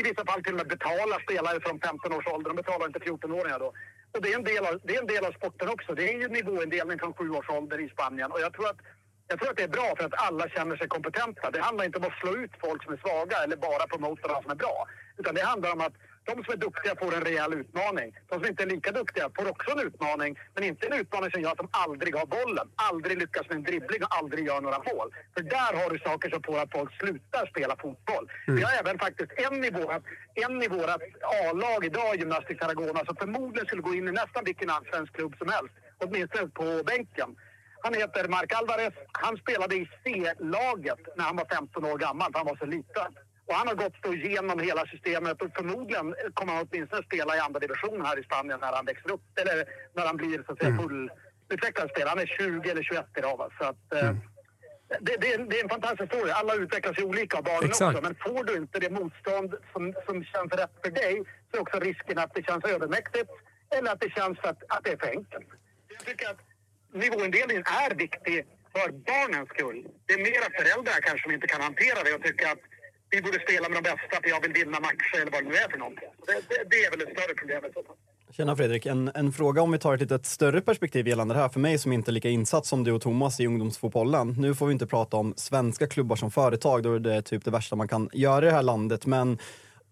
i 0.01 0.03
vissa 0.03 0.25
fall 0.29 0.43
till 0.43 0.55
och 0.55 0.61
med 0.63 0.69
betala 0.69 1.17
spelare 1.27 1.61
från 1.61 1.81
15 1.81 2.13
års 2.13 2.27
ålder. 2.27 2.51
De 2.51 2.57
betalar 2.57 2.87
inte 2.87 2.99
14-åringar 2.99 3.59
då. 3.59 3.73
Och 4.13 4.23
det 4.23 4.33
är, 4.33 4.37
en 4.39 4.45
del 4.45 4.65
av, 4.67 4.81
det 4.85 4.95
är 4.97 5.01
en 5.01 5.13
del 5.15 5.25
av 5.25 5.33
sporten 5.33 5.69
också. 5.69 5.95
Det 5.95 6.05
är 6.13 6.19
ju 6.23 6.29
nivåindelning 6.29 6.99
från 6.99 7.15
7 7.15 7.31
års 7.31 7.51
ålder 7.51 7.79
i 7.81 7.89
Spanien. 7.89 8.33
Och 8.33 8.41
jag 8.41 8.53
tror 8.53 8.69
att 8.69 8.81
jag 9.31 9.39
tror 9.39 9.51
att 9.51 9.57
det 9.57 9.63
är 9.63 9.69
bra 9.79 9.95
för 9.97 10.05
att 10.05 10.23
alla 10.27 10.49
känner 10.49 10.77
sig 10.77 10.89
kompetenta. 10.89 11.51
Det 11.51 11.61
handlar 11.61 11.85
inte 11.85 11.99
om 11.99 12.05
att 12.05 12.19
slå 12.21 12.37
ut 12.37 12.51
folk 12.61 12.85
som 12.85 12.93
är 12.93 12.97
svaga 12.97 13.37
eller 13.45 13.57
bara 13.57 13.87
promota 13.87 14.29
de 14.29 14.43
som 14.43 14.51
är 14.51 14.55
bra. 14.65 14.87
Utan 15.19 15.35
det 15.35 15.43
handlar 15.43 15.73
om 15.73 15.81
att 15.81 15.93
de 16.29 16.45
som 16.45 16.53
är 16.53 16.57
duktiga 16.57 16.95
får 17.03 17.15
en 17.15 17.25
rejäl 17.31 17.53
utmaning. 17.55 18.09
De 18.29 18.35
som 18.41 18.47
inte 18.49 18.63
är 18.63 18.67
lika 18.67 18.93
duktiga 18.93 19.31
får 19.37 19.51
också 19.51 19.71
en 19.71 19.87
utmaning. 19.87 20.39
Men 20.55 20.65
inte 20.65 20.87
en 20.87 21.01
utmaning 21.01 21.31
som 21.31 21.41
gör 21.43 21.53
att 21.53 21.63
de 21.65 21.69
aldrig 21.71 22.17
har 22.17 22.27
bollen, 22.27 22.67
aldrig 22.91 23.19
lyckas 23.19 23.49
med 23.49 23.57
en 23.57 23.63
dribbling 23.63 24.03
och 24.05 24.17
aldrig 24.19 24.47
gör 24.47 24.61
några 24.61 24.79
mål. 24.79 25.09
För 25.35 25.43
där 25.43 25.73
har 25.81 25.91
du 25.91 25.99
saker 25.99 26.31
som 26.31 26.43
får 26.43 26.59
att 26.59 26.73
folk 26.73 26.91
slutar 27.01 27.47
spela 27.47 27.77
fotboll. 27.77 28.25
Vi 28.47 28.63
har 28.63 28.73
även 28.81 28.99
faktiskt 28.99 29.33
en 29.47 29.65
i 29.65 29.71
vårat, 29.71 30.03
en 30.35 30.63
i 30.63 30.69
vårat 30.69 31.03
A-lag 31.43 31.85
idag 31.85 32.15
i 32.15 32.19
Gymnastik 32.19 32.61
Tarragona 32.61 33.05
som 33.05 33.17
förmodligen 33.17 33.67
skulle 33.67 33.83
gå 33.83 33.95
in 33.95 34.09
i 34.09 34.13
nästan 34.13 34.45
vilken 34.45 34.71
annan 34.71 34.85
svensk 34.93 35.13
klubb 35.17 35.35
som 35.39 35.49
helst. 35.49 35.75
Åtminstone 35.99 36.49
på 36.49 36.83
bänken. 36.87 37.37
Han 37.85 37.95
heter 37.95 38.29
Mark 38.29 38.53
Alvarez. 38.53 38.95
Han 39.13 39.37
spelade 39.37 39.75
i 39.77 39.91
C-laget 40.05 40.99
när 41.17 41.25
han 41.25 41.37
var 41.37 41.47
15 41.55 41.85
år 41.85 41.99
gammal, 41.99 42.33
för 42.33 42.39
han 42.39 42.47
var 42.47 42.57
så 42.57 42.67
liten. 42.67 43.11
Och 43.49 43.55
han 43.55 43.69
har 43.69 43.75
gått 43.75 44.03
då 44.03 44.15
igenom 44.15 44.59
hela 44.59 44.87
systemet 44.87 45.43
och 45.43 45.51
förmodligen 45.57 46.15
kommer 46.35 46.53
han 46.53 46.67
åtminstone 46.71 47.03
spela 47.03 47.37
i 47.37 47.39
andra 47.39 47.61
division 47.61 48.01
här 48.07 48.21
i 48.21 48.25
Spanien 48.25 48.61
när 48.61 48.73
han 48.73 48.85
växer 48.85 49.11
upp. 49.13 49.39
Eller 49.41 49.65
när 49.97 50.07
han 50.07 50.17
blir 50.17 50.43
så 50.47 50.53
att 50.53 50.59
säga 50.59 50.77
fullutvecklad 50.77 51.91
spelare. 51.91 52.09
Han 52.09 52.19
är 52.19 52.27
20 52.27 52.71
eller 52.71 52.83
21 52.83 53.07
idag. 53.19 53.37
Va? 53.37 53.49
Så 53.59 53.65
att, 53.65 53.93
eh, 53.95 54.13
det, 55.01 55.17
det, 55.21 55.33
är, 55.33 55.39
det 55.39 55.59
är 55.59 55.65
en 55.65 55.69
fantastisk 55.77 56.09
story. 56.13 56.31
Alla 56.31 56.55
utvecklas 56.55 56.99
ju 56.99 57.05
olika, 57.05 57.43
barnen 57.43 57.71
Exakt. 57.71 57.97
också. 57.97 58.03
Men 58.09 58.15
får 58.27 58.45
du 58.45 58.57
inte 58.57 58.79
det 58.79 58.91
motstånd 58.91 59.55
som, 59.73 59.95
som 60.07 60.25
känns 60.25 60.53
rätt 60.53 60.75
för 60.85 60.91
dig 60.91 61.15
så 61.51 61.57
är 61.57 61.61
också 61.61 61.79
risken 61.79 62.19
att 62.19 62.35
det 62.35 62.43
känns 62.49 62.65
övermäktigt 62.65 63.31
eller 63.77 63.93
att 63.93 64.01
det 64.01 64.11
känns 64.11 64.39
att, 64.39 64.61
att 64.69 64.85
det 64.85 64.91
är 64.93 64.97
för 64.97 65.11
enkelt. 65.19 65.49
Jag 65.89 66.05
tycker 66.07 66.31
att 66.31 66.41
nivåindelningen 66.93 67.65
är 67.85 67.95
viktig 67.95 68.47
för 68.75 68.89
barnens 69.11 69.49
skull. 69.49 69.81
Det 70.07 70.13
är 70.13 70.19
mera 70.19 70.47
föräldrar 70.59 71.01
kanske 71.07 71.23
som 71.23 71.33
inte 71.33 71.47
kan 71.47 71.61
hantera 71.61 71.99
det 72.05 72.13
och 72.15 72.23
tycker 72.23 72.47
att 72.53 72.63
vi 73.11 73.23
borde 73.23 73.41
spela 73.41 73.69
med 73.69 73.77
de 73.79 73.83
bästa 73.83 74.17
för 74.23 74.29
jag 74.29 74.41
vill 74.41 74.53
vinna 74.53 74.81
matcher 74.81 75.21
eller 75.21 75.33
vad 75.33 75.45
det 75.45 75.49
nu 75.49 75.55
är 75.55 75.69
för 75.71 75.79
någonting. 75.79 76.09
Det, 76.27 76.33
det, 76.49 76.65
det 76.71 76.85
är 76.85 76.91
väl 76.91 77.01
ett 77.01 77.19
större 77.19 77.35
problem 77.35 77.65
i 77.65 77.73
så 77.75 77.83
fall. 77.83 77.97
Tjena 78.31 78.57
Fredrik, 78.57 78.87
en, 78.87 79.11
en 79.15 79.33
fråga 79.33 79.63
om 79.63 79.73
vi 79.73 79.79
tar 79.79 79.95
ett 79.95 80.01
lite 80.01 80.19
större 80.23 80.61
perspektiv 80.61 81.09
gällande 81.09 81.35
det 81.35 81.41
här. 81.41 81.49
För 81.49 81.61
mig 81.61 81.79
som 81.79 81.93
inte 81.93 82.11
är 82.11 82.13
lika 82.13 82.29
insatt 82.29 82.67
som 82.67 82.85
du 82.85 82.93
och 82.93 83.03
Thomas 83.03 83.41
i 83.41 83.47
ungdomsfotbollen. 83.47 84.35
Nu 84.39 84.55
får 84.55 84.67
vi 84.67 84.73
inte 84.73 84.87
prata 84.87 85.17
om 85.17 85.35
svenska 85.37 85.87
klubbar 85.87 86.17
som 86.17 86.31
företag, 86.31 86.83
då 86.83 86.95
är 86.95 86.99
det 86.99 87.23
typ 87.23 87.45
det 87.45 87.51
värsta 87.51 87.77
man 87.77 87.89
kan 87.89 88.11
göra 88.13 88.47
i 88.47 88.49
det 88.49 88.55
här 88.55 88.63
landet. 88.63 89.07
Men 89.07 89.39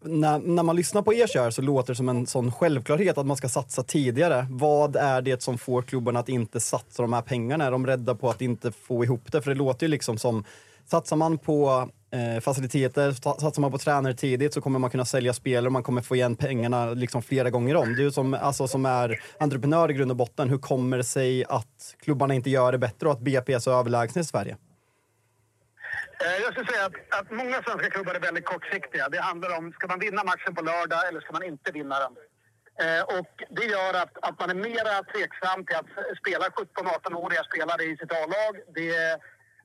när, 0.05 0.39
när 0.39 0.63
man 0.63 0.77
lyssnar 0.77 1.03
på 1.03 1.15
er 1.15 1.27
kör 1.27 1.51
så 1.51 1.63
låter 1.63 1.93
det 1.93 1.97
som 1.97 2.09
en 2.09 2.27
sån 2.27 2.53
självklarhet 2.53 3.19
att 3.19 3.27
man 3.27 3.37
ska 3.37 3.49
satsa 3.49 3.83
tidigare. 3.83 4.47
Vad 4.51 4.97
är 4.97 5.23
det 5.23 5.43
som 5.43 5.59
får 5.59 5.83
klubbarna 5.83 6.21
att 6.21 6.29
inte 6.29 6.61
satsa 6.61 7.03
de 7.03 7.13
här 7.13 7.23
pengarna? 7.23 7.65
Är 7.65 7.71
de 7.71 7.87
rädda 7.87 8.15
på 8.15 8.31
att 8.31 8.43
inte 8.43 8.73
få 8.73 9.05
ihop 9.05 9.33
det? 9.33 9.43
För 9.43 9.51
det 9.51 9.57
låter 9.57 9.87
ju 9.87 9.91
liksom 9.91 10.19
som, 10.19 10.45
satsar 10.87 11.17
man 11.17 11.39
på 11.39 11.89
eh, 12.17 12.41
faciliteter, 12.41 13.13
satsar 13.13 13.61
man 13.61 13.73
på 13.73 13.79
tränare 13.79 14.15
tidigt 14.15 14.55
så 14.55 14.61
kommer 14.61 14.79
man 14.79 14.91
kunna 14.91 15.05
sälja 15.05 15.33
spelare 15.33 15.67
och 15.67 15.73
man 15.73 15.83
kommer 15.83 16.03
få 16.03 16.17
igen 16.17 16.37
pengarna 16.37 16.87
liksom 16.87 17.23
flera 17.23 17.51
gånger 17.51 17.77
om. 17.77 17.95
Du 17.95 18.13
som, 18.13 18.35
alltså, 18.35 18.69
som 18.69 18.87
är 18.87 19.21
entreprenör 19.39 19.91
i 19.91 19.95
grund 19.95 20.11
och 20.11 20.17
botten, 20.17 20.51
hur 20.51 20.59
kommer 20.59 20.97
det 20.97 21.05
sig 21.05 21.45
att 21.49 21.97
klubbarna 22.01 22.35
inte 22.35 22.51
gör 22.51 22.73
det 22.73 22.79
bättre 22.79 23.07
och 23.07 23.13
att 23.13 23.21
BP 23.21 23.53
är 23.53 23.59
så 23.59 23.81
överlägsna 23.81 24.21
i 24.21 24.25
Sverige? 24.25 24.57
Eh, 26.25 26.43
jag 26.43 26.53
skulle 26.53 26.67
säga 26.67 26.87
att, 26.87 27.21
att 27.21 27.31
många 27.31 27.63
svenska 27.63 27.91
klubbar 27.91 28.15
är 28.15 28.21
väldigt 28.21 28.45
kortsiktiga. 28.45 29.09
Det 29.09 29.21
handlar 29.21 29.59
om, 29.59 29.73
ska 29.73 29.87
man 29.87 29.99
vinna 29.99 30.25
matchen 30.25 30.55
på 30.55 30.63
lördag 30.63 31.09
eller 31.09 31.21
ska 31.21 31.33
man 31.33 31.43
inte 31.43 31.73
vinna 31.73 31.99
den? 31.99 32.13
Eh, 32.85 33.03
och 33.19 33.33
det 33.57 33.67
gör 33.75 33.95
att, 34.03 34.15
att 34.29 34.41
man 34.41 34.51
är 34.51 34.59
mera 34.71 34.95
tveksam 35.13 35.59
till 35.67 35.77
att 35.77 35.91
spela 36.21 36.45
17-18-åriga 36.49 37.43
spelare 37.51 37.83
i 37.85 37.97
sitt 37.97 38.13
A-lag. 38.13 38.55
Det, 38.75 39.21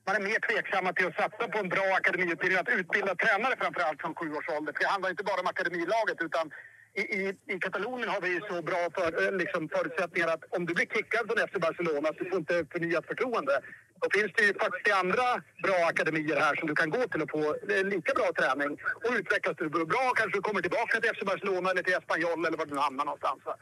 man 0.06 0.16
är 0.16 0.20
mer 0.20 0.38
tveksamma 0.48 0.92
till 0.92 1.06
att 1.06 1.16
satsa 1.22 1.48
på 1.48 1.58
en 1.58 1.68
bra 1.68 1.86
akademiutbildning, 2.00 2.58
att 2.60 2.68
utbilda 2.68 3.14
tränare 3.14 3.54
framförallt 3.62 4.00
från 4.00 4.14
sju 4.14 4.32
års 4.38 4.48
ålder. 4.48 4.72
För 4.72 4.80
det 4.80 4.88
handlar 4.94 5.10
inte 5.10 5.24
bara 5.24 5.40
om 5.40 5.46
akademilaget 5.46 6.18
utan 6.26 6.50
i, 6.94 7.00
i, 7.00 7.36
i 7.54 7.58
Katalonien 7.58 8.08
har 8.08 8.20
vi 8.20 8.40
så 8.50 8.62
bra 8.62 8.82
för, 8.96 9.08
eh, 9.26 9.32
liksom, 9.42 9.68
förutsättningar 9.68 10.28
att 10.28 10.44
om 10.56 10.66
du 10.66 10.74
blir 10.74 10.86
kickad 10.86 11.22
från 11.26 11.48
FC 11.48 11.54
Barcelona 11.66 12.08
så 12.08 12.24
du 12.24 12.30
får 12.30 12.38
inte 12.38 12.64
förnyat 12.72 13.06
förtroende. 13.06 13.60
Då 14.02 14.08
finns 14.20 14.32
det 14.36 14.42
ju 14.42 14.52
40 14.52 14.90
andra 15.02 15.26
bra 15.62 15.78
akademier 15.92 16.36
här 16.40 16.54
som 16.56 16.68
du 16.68 16.74
kan 16.74 16.90
gå 16.90 17.02
till 17.08 17.22
och 17.22 17.30
få 17.30 17.44
eh, 17.72 17.84
lika 17.94 18.12
bra 18.14 18.28
träning. 18.38 18.72
Och 19.04 19.12
utvecklas 19.18 19.56
du 19.58 19.68
bra 19.68 20.04
kanske 20.18 20.38
du 20.38 20.42
kommer 20.42 20.60
tillbaka 20.60 21.00
till 21.00 21.10
FC 21.14 21.20
Barcelona 21.32 21.70
eller 21.70 21.82
till 21.82 21.94
Espanyol 21.94 22.46
eller 22.46 22.58
var 22.58 22.66
du 22.66 22.74
nu 22.74 22.80
hamnar 22.80 23.04
någonstans. 23.04 23.40
va. 23.44 23.54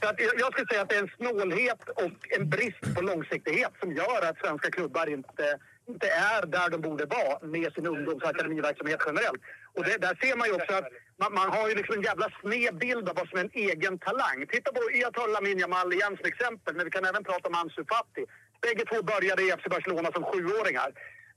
Så 0.00 0.08
att 0.08 0.20
jag- 0.20 0.40
jag 0.42 0.52
skulle 0.52 0.66
säga 0.70 0.82
att 0.82 0.88
det 0.88 0.96
är 0.96 1.02
en 1.02 1.12
snålhet 1.18 1.82
och 2.04 2.18
en 2.36 2.50
brist 2.50 2.94
på 2.94 3.00
långsiktighet 3.02 3.72
som 3.80 3.92
gör 3.92 4.20
att 4.28 4.38
svenska 4.38 4.70
klubbar 4.70 5.06
inte, 5.06 5.58
inte 5.88 6.08
är 6.08 6.46
där 6.46 6.68
de 6.70 6.80
borde 6.80 7.04
vara 7.04 7.38
med 7.54 7.72
sin 7.72 7.86
ungdoms 7.86 8.22
och 8.22 8.28
akademiverksamhet 8.28 9.00
generellt. 9.06 9.42
Och 9.76 9.84
det, 9.84 9.96
där 10.06 10.18
ser 10.22 10.36
man 10.36 10.46
ju 10.48 10.54
också 10.54 10.72
att 10.74 10.88
man, 11.20 11.34
man 11.40 11.48
har 11.56 11.68
ju 11.68 11.74
liksom 11.74 11.94
en 11.96 12.02
jävla 12.02 12.28
sned 12.40 12.74
bild 12.78 13.08
av 13.08 13.14
vad 13.16 13.28
som 13.28 13.38
är 13.38 13.44
en 13.44 13.56
egen 13.68 13.98
talang. 13.98 14.38
Titta 14.54 14.72
på, 14.72 14.80
jag 15.04 15.14
tar 15.14 15.28
Lamine 15.34 15.60
Yamal 15.60 15.92
igen 15.92 16.16
som 16.16 16.26
exempel, 16.32 16.74
men 16.76 16.84
vi 16.84 16.90
kan 16.90 17.04
även 17.04 17.24
prata 17.24 17.48
om 17.48 17.54
Ansu 17.54 17.82
Fati. 17.90 18.24
Bägge 18.62 18.84
två 18.90 19.02
började 19.02 19.42
i 19.42 19.50
FC 19.58 19.64
Barcelona 19.74 20.08
som 20.12 20.24
sjuåringar. 20.30 20.90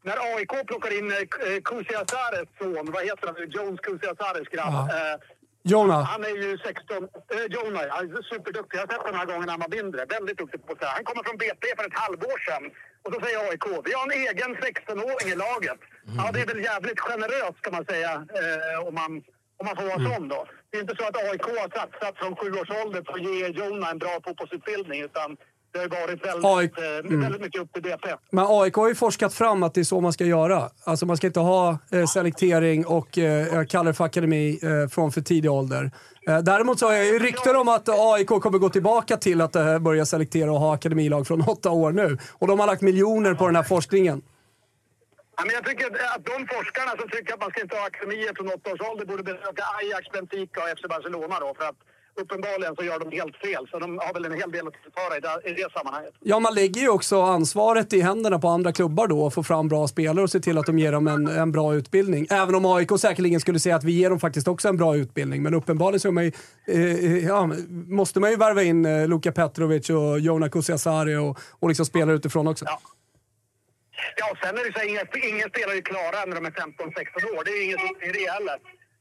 När 0.07 0.17
AIK 0.35 0.53
plockar 0.67 0.91
in 0.99 1.11
eh, 1.11 1.61
Kusiasares 1.69 2.47
son, 2.59 2.85
vad 2.95 3.03
heter 3.09 3.25
han 3.27 3.35
nu? 3.39 3.45
Jones 3.55 3.79
Kusiasares 3.79 4.47
grabb. 4.55 4.73
Ja. 4.73 5.13
Eh, 5.13 5.19
Jonah. 5.63 6.03
han 6.03 6.23
är 6.23 6.35
ju 6.43 6.57
16... 6.57 7.03
Eh, 7.33 7.45
Jonah. 7.55 7.85
Han 7.89 8.03
är 8.17 8.21
superduktig. 8.21 8.77
Jag 8.77 8.83
har 8.83 8.91
sett 8.93 9.05
honom 9.05 9.15
några 9.19 9.31
gånger 9.31 9.45
när 9.45 9.55
han 9.57 9.65
var 9.65 9.75
mindre. 9.79 10.05
Väldigt 10.05 10.37
duktig 10.37 10.65
på 10.67 10.73
det 10.73 10.85
här. 10.85 10.95
Han 10.95 11.03
kommer 11.03 11.23
från 11.23 11.37
BP 11.37 11.63
för 11.77 11.85
ett 11.87 11.99
halvår 12.03 12.37
sedan. 12.47 12.63
Och 13.03 13.13
så 13.13 13.21
säger 13.25 13.39
AIK, 13.49 13.65
vi 13.85 13.93
har 13.93 14.03
en 14.09 14.17
egen 14.27 14.51
16-åring 14.55 15.29
i 15.33 15.35
laget. 15.45 15.79
Ja, 16.17 16.31
det 16.33 16.41
är 16.41 16.45
väl 16.45 16.63
jävligt 16.63 16.99
generöst 16.99 17.61
kan 17.61 17.73
man 17.73 17.85
säga, 17.85 18.11
eh, 18.39 18.87
om, 18.87 18.93
man, 19.01 19.11
om 19.59 19.63
man 19.67 19.75
får 19.75 19.87
vara 19.93 20.01
sån 20.09 20.27
då. 20.27 20.45
Det 20.69 20.77
är 20.77 20.81
inte 20.81 20.95
så 20.99 21.03
att 21.07 21.17
AIK 21.29 21.41
har 21.41 21.69
satsat 21.79 22.17
från 22.17 22.35
sju 22.35 22.51
års 22.59 22.71
ålder 22.81 23.01
på 23.01 23.13
att 23.13 23.23
ge 23.23 23.47
Jonah 23.47 23.89
en 23.91 23.97
bra 23.97 24.19
fotbollsutbildning, 24.25 25.01
utan 25.01 25.37
det 25.71 25.79
har 25.79 25.87
varit 25.87 26.25
väldigt, 26.25 26.45
AIK 26.45 26.77
eh, 26.77 26.99
mm. 26.99 27.21
väldigt 27.21 27.41
mycket 27.41 27.61
upp 27.61 27.73
till 27.73 27.83
BP. 27.83 28.07
Men 28.31 28.45
AIK 28.49 28.73
har 28.73 28.87
ju 28.87 28.95
forskat 28.95 29.33
fram 29.33 29.63
att 29.63 29.73
det 29.73 29.79
är 29.79 29.83
så 29.83 30.01
man 30.01 30.13
ska 30.13 30.25
göra. 30.25 30.69
Alltså 30.83 31.05
man 31.05 31.17
ska 31.17 31.27
inte 31.27 31.39
ha 31.39 31.77
eh, 31.91 32.05
selektering 32.05 32.85
och 32.85 33.17
eh, 33.17 33.65
kallar 33.65 33.91
det 33.91 33.93
för 33.93 34.03
akademi 34.03 34.59
eh, 34.63 34.89
från 34.89 35.11
för 35.11 35.21
tidig 35.21 35.51
ålder. 35.51 35.91
Eh, 36.29 36.39
däremot 36.39 36.79
så 36.79 36.85
har 36.87 36.93
jag 36.93 37.05
ju 37.05 37.19
rykten 37.19 37.55
om 37.55 37.67
att 37.67 37.89
AIK 37.89 38.27
kommer 38.27 38.57
gå 38.57 38.69
tillbaka 38.69 39.17
till 39.17 39.41
att 39.41 39.55
eh, 39.55 39.79
börja 39.79 40.05
selektera 40.05 40.51
och 40.51 40.59
ha 40.59 40.73
akademilag 40.73 41.27
från 41.27 41.41
åtta 41.53 41.71
år 41.71 41.91
nu. 41.91 42.17
Och 42.39 42.47
de 42.47 42.59
har 42.59 42.67
lagt 42.67 42.81
miljoner 42.81 43.33
på 43.33 43.45
den 43.45 43.55
här 43.55 43.63
forskningen. 43.63 44.21
Ja, 45.37 45.43
men 45.45 45.53
jag 45.55 45.65
tycker 45.65 45.85
att- 45.85 45.99
eh, 46.01 46.15
att 46.15 46.25
de 46.25 46.47
forskarna 46.55 46.91
som 46.99 47.09
tycker 47.09 47.33
att 47.33 47.39
man 47.41 47.51
ska 47.51 47.61
inte 47.61 47.75
ha 47.75 47.85
akademier 47.85 48.33
från 48.37 48.47
åtta 48.47 48.71
års 48.73 48.81
ålder 48.89 49.05
borde 49.05 49.23
besöka 49.23 49.63
Ajax, 49.79 50.03
Benfica 50.13 50.57
och 50.63 50.69
FC 50.77 50.83
Barcelona 50.89 51.39
då. 51.39 51.53
För 51.59 51.65
att 51.71 51.79
uppenbarligen 52.19 52.75
så 52.75 52.83
gör 52.83 52.99
de 52.99 53.17
helt 53.17 53.35
fel. 53.35 53.67
Så 53.71 53.79
de 53.79 53.97
har 53.97 54.13
väl 54.13 54.25
en 54.25 54.33
hel 54.33 54.51
del 54.51 54.67
att 54.67 54.73
förklara 54.83 55.17
i 55.17 55.19
det, 55.19 55.49
i 55.49 55.53
det 55.53 55.71
sammanhanget. 55.73 56.13
Ja, 56.19 56.39
man 56.39 56.53
lägger 56.55 56.81
ju 56.81 56.89
också 56.89 57.21
ansvaret 57.21 57.93
i 57.93 58.01
händerna 58.01 58.39
på 58.39 58.47
andra 58.47 58.73
klubbar 58.73 59.07
då 59.07 59.21
och 59.21 59.33
få 59.33 59.43
fram 59.43 59.67
bra 59.67 59.87
spelare 59.87 60.23
och 60.23 60.29
se 60.29 60.39
till 60.39 60.57
att 60.57 60.65
de 60.65 60.79
ger 60.79 60.91
dem 60.91 61.07
en, 61.07 61.27
en 61.27 61.51
bra 61.51 61.75
utbildning. 61.75 62.27
Även 62.29 62.55
om 62.55 62.65
AIK 62.65 62.89
säkerligen 62.99 63.39
skulle 63.39 63.59
säga 63.59 63.75
att 63.75 63.83
vi 63.83 63.91
ger 63.91 64.09
dem 64.09 64.19
faktiskt 64.19 64.47
också 64.47 64.67
en 64.67 64.77
bra 64.77 64.95
utbildning. 64.95 65.43
Men 65.43 65.53
uppenbarligen 65.53 65.99
så 65.99 66.11
man 66.11 66.25
ju, 66.25 66.31
eh, 66.67 67.25
ja, 67.27 67.49
måste 67.87 68.19
man 68.19 68.31
ju 68.31 68.37
värva 68.37 68.63
in 68.63 68.85
eh, 68.85 69.07
Luka 69.07 69.31
Petrovic 69.31 69.89
och 69.89 70.19
Jona 70.19 70.49
Kusiasari 70.49 71.15
och, 71.15 71.39
och 71.59 71.69
liksom 71.69 71.85
spelare 71.85 72.15
utifrån 72.15 72.47
också. 72.47 72.65
Ja, 74.17 74.31
och 74.31 74.37
sen 74.37 74.57
är 74.57 74.63
det 74.65 74.73
så 74.73 74.79
här, 74.79 74.87
ingen, 75.29 75.49
spelare 75.49 75.77
är 75.77 75.81
klara 75.81 76.25
när 76.25 76.35
de 76.35 76.45
är 76.45 76.51
15-16 76.51 77.37
år. 77.37 77.43
Det 77.45 77.51
är 77.51 77.63
inget 77.65 77.79
i 77.79 78.11
det 78.19 78.31
heller. 78.31 78.57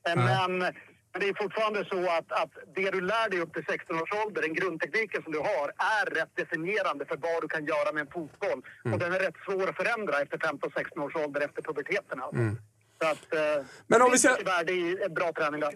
Eh, 0.09 0.17
Men, 0.17 0.73
men 1.13 1.21
det 1.21 1.29
är 1.29 1.35
fortfarande 1.43 1.85
så 1.93 2.01
att, 2.19 2.29
att 2.43 2.53
det 2.77 2.91
du 2.91 3.01
lär 3.01 3.31
dig 3.31 3.41
upp 3.41 3.53
till 3.55 3.65
16 3.69 3.97
års 4.03 4.13
ålder, 4.27 4.43
den 4.43 4.55
grundtekniken 4.55 5.23
som 5.23 5.33
du 5.33 5.39
har, 5.39 5.67
är 5.99 6.05
rätt 6.19 6.33
definierande 6.37 7.05
för 7.11 7.17
vad 7.17 7.43
du 7.43 7.49
kan 7.49 7.65
göra 7.73 7.93
med 7.93 8.01
en 8.01 8.13
fotboll. 8.17 8.61
Och 8.93 8.99
den 8.99 9.13
är 9.13 9.19
rätt 9.27 9.39
svår 9.47 9.69
att 9.71 9.77
förändra 9.77 10.21
efter 10.21 10.39
15-16 10.39 11.03
års 11.05 11.17
ålder, 11.17 11.41
efter 11.41 11.63
puberteten. 11.63 12.21
Alltså. 12.23 12.41
Så 13.03 13.07
att, 13.09 13.35
eh, 13.35 13.65
Men 13.87 14.03
om 14.03 14.11
vi 14.13 14.19
ska- 14.19 14.37
det 14.67 14.73
är 14.73 15.09
bra 15.09 15.33
träning 15.33 15.61
där. 15.61 15.73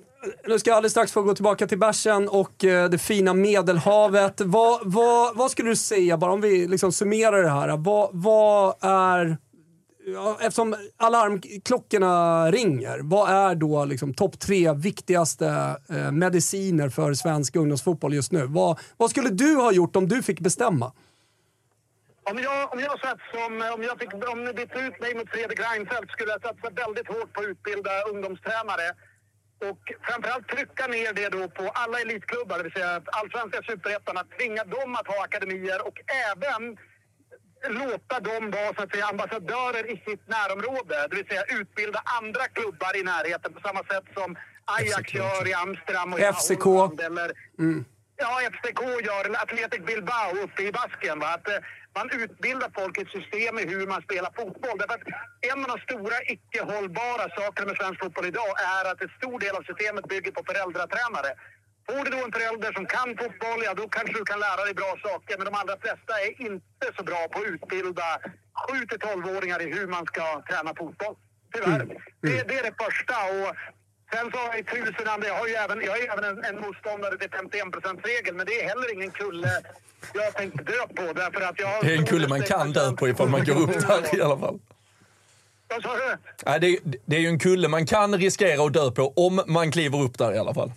Nu 0.47 0.59
ska 0.59 0.71
jag 0.71 0.77
alldeles 0.77 0.93
strax 0.93 1.13
få 1.13 1.23
gå 1.23 1.35
tillbaka 1.35 1.67
till 1.67 1.79
bärsen 1.79 2.29
och 2.29 2.65
eh, 2.65 2.89
det 2.91 2.99
fina 2.99 3.35
Medelhavet. 3.35 4.41
Vad, 4.41 4.81
vad, 4.85 5.37
vad 5.37 5.51
skulle 5.51 5.69
du 5.69 5.77
säga, 5.77 6.17
bara 6.17 6.33
om 6.33 6.41
vi 6.41 6.67
liksom 6.67 6.93
summerar 6.93 7.43
det 7.43 7.49
här. 7.49 7.77
Vad, 7.77 8.11
vad 8.13 8.75
är, 8.85 9.37
ja, 10.07 10.37
eftersom 10.41 10.77
alarmklockorna 10.97 12.51
ringer, 12.51 12.99
vad 13.03 13.31
är 13.31 13.55
då 13.55 13.85
liksom 13.85 14.15
topp 14.15 14.41
tre 14.41 14.73
viktigaste 14.73 15.77
eh, 15.91 16.13
mediciner 16.13 16.89
för 16.89 17.15
svensk 17.15 17.57
ungdomsfotboll 17.57 18.15
just 18.15 18.33
nu? 18.33 18.47
Vad, 18.47 18.79
vad 18.97 19.11
skulle 19.11 19.29
du 19.29 19.55
ha 19.55 19.73
gjort 19.73 19.97
om 19.97 20.09
du 20.09 20.23
fick 20.23 20.41
bestämma? 20.41 20.93
Om 22.31 22.39
jag, 22.39 22.73
om 22.73 22.81
jag 22.81 23.01
satt 23.01 23.19
som, 23.35 23.53
om 23.75 23.83
jag 23.83 23.99
fick, 24.01 24.15
om 24.33 24.45
ni 24.45 24.53
bytte 24.53 24.79
ut 24.79 25.01
mig 25.01 25.15
mot 25.15 25.31
Fredrik 25.31 25.61
Reinfeldt 25.61 26.11
skulle 26.13 26.31
jag 26.31 26.43
satsa 26.43 26.71
väldigt 26.71 27.09
hårt 27.09 27.33
på 27.33 27.41
att 27.41 27.47
utbilda 27.47 27.91
ungdomstränare. 28.11 28.89
Och 29.71 29.83
framförallt 30.07 30.49
trycka 30.49 30.87
ner 30.87 31.13
det 31.13 31.29
då 31.29 31.49
på 31.49 31.65
alla 31.83 32.01
elitklubbar, 32.01 32.57
det 32.59 32.63
vill 32.63 32.73
säga 32.73 33.03
allsvenska 33.07 33.63
superettan, 33.63 34.17
att 34.17 34.31
tvinga 34.39 34.65
dem 34.65 34.97
att 35.01 35.07
ha 35.07 35.25
akademier 35.25 35.87
och 35.87 35.99
även 36.31 36.63
låta 37.69 38.21
dem 38.21 38.51
vara 38.51 38.75
så 38.75 38.83
att 38.83 38.93
säga, 38.93 39.07
ambassadörer 39.07 39.91
i 39.91 39.97
sitt 40.07 40.29
närområde. 40.29 41.07
Det 41.11 41.17
vill 41.17 41.27
säga 41.27 41.45
utbilda 41.61 42.03
andra 42.21 42.45
klubbar 42.49 42.97
i 42.97 43.03
närheten 43.03 43.53
på 43.53 43.61
samma 43.61 43.79
sätt 43.79 44.05
som 44.15 44.37
Ajax 44.65 45.15
gör 45.15 45.49
i 45.49 45.55
Amsterdam 45.55 46.13
och 46.13 46.21
FCK. 46.21 46.63
Holland. 46.65 47.01
Eller, 47.01 47.33
Mm. 47.59 47.85
Ja, 48.17 48.41
FCK 48.55 48.81
gör 49.09 49.25
eller 49.25 49.43
Athletic 49.43 49.83
Bilbao 49.87 50.31
uppe 50.45 50.63
i 50.63 50.73
Basken. 50.73 51.19
Va? 51.19 51.27
Att, 51.35 51.49
eh, 51.49 51.59
man 51.95 52.11
utbildar 52.11 52.71
folk 52.75 52.99
i 52.99 53.03
ett 53.03 53.11
system 53.19 53.59
i 53.59 53.65
hur 53.73 53.87
man 53.87 54.03
spelar 54.03 54.31
fotboll. 54.41 54.79
Därför 54.79 54.95
att 54.95 55.07
en 55.51 55.59
av 55.65 55.69
de 55.75 55.79
stora 55.89 56.19
icke-hållbara 56.35 57.25
sakerna 57.39 57.67
med 57.69 57.77
svensk 57.77 58.01
fotboll 58.03 58.27
idag 58.27 58.53
är 58.77 58.85
att 58.91 59.01
en 59.03 59.13
stor 59.19 59.39
del 59.41 59.55
av 59.57 59.63
systemet 59.63 60.05
bygger 60.09 60.31
på 60.31 60.43
föräldratränare. 60.49 61.31
Får 61.89 62.05
du 62.05 62.11
då 62.11 62.21
en 62.27 62.33
förälder 62.33 62.73
som 62.73 62.87
kan 62.87 63.09
fotboll, 63.21 63.61
ja 63.67 63.75
då 63.75 63.89
kanske 63.89 64.15
du 64.19 64.25
kan 64.25 64.41
lära 64.47 64.65
dig 64.65 64.75
bra 64.75 64.93
saker. 65.03 65.35
Men 65.39 65.45
de 65.49 65.55
allra 65.61 65.77
flesta 65.85 66.13
är 66.27 66.31
inte 66.49 66.87
så 66.97 67.03
bra 67.11 67.21
på 67.33 67.39
att 67.39 67.47
utbilda 67.53 68.09
7 68.69 68.87
till 68.91 68.99
12-åringar 69.09 69.63
i 69.63 69.69
hur 69.77 69.87
man 69.87 70.05
ska 70.07 70.43
träna 70.51 70.71
fotboll. 70.81 71.15
Tyvärr. 71.55 71.79
Det, 72.21 72.49
det 72.49 72.57
är 72.61 72.65
det 72.69 72.75
första. 72.85 73.17
Och 73.35 73.49
sen 74.13 74.27
så 74.33 74.39
har 74.45 74.51
jag 74.57 74.67
tusen 74.67 75.09
andra. 75.15 75.27
Jag, 75.29 75.39
har 75.43 75.49
ju 75.53 75.55
även, 75.55 75.81
jag 75.89 75.95
är 75.99 76.03
ju 76.03 76.09
även 76.15 76.25
en, 76.31 76.45
en 76.45 76.57
motståndare 76.61 77.19
till 77.19 77.31
51%-regeln, 77.31 78.37
men 78.37 78.47
det 78.47 78.55
är 78.61 78.69
heller 78.69 78.89
ingen 78.95 79.11
kulle 79.11 79.53
jag 80.15 80.23
har 80.23 80.31
tänkt 80.31 80.67
dö 80.67 80.83
på. 80.97 81.13
Därför 81.13 81.41
att 81.41 81.61
jag 81.61 81.85
Det 81.85 81.93
är 81.95 81.99
en 81.99 82.07
kulle 82.07 82.29
man 82.29 82.43
kan 82.43 82.73
dö 82.73 82.93
på 82.93 83.09
ifall 83.09 83.29
man 83.29 83.45
går 83.45 83.63
upp 83.63 83.89
där 83.89 84.19
i 84.19 84.23
alla 84.23 84.39
fall. 84.39 84.59
Vad 85.69 85.83
sa 85.83 85.97
du? 85.97 86.17
Nej, 86.47 86.61
det, 86.61 86.67
är, 86.67 86.79
det 87.05 87.17
är 87.17 87.21
ju 87.21 87.29
en 87.29 87.39
kulle 87.39 87.69
man 87.69 87.87
kan 87.87 88.19
riskera 88.19 88.65
att 88.67 88.73
dö 88.73 88.91
på 88.91 89.13
om 89.17 89.43
man 89.47 89.73
kliver 89.73 90.03
upp 90.03 90.19
där 90.19 90.35
i 90.35 90.39
alla 90.39 90.55
fall. 90.55 90.73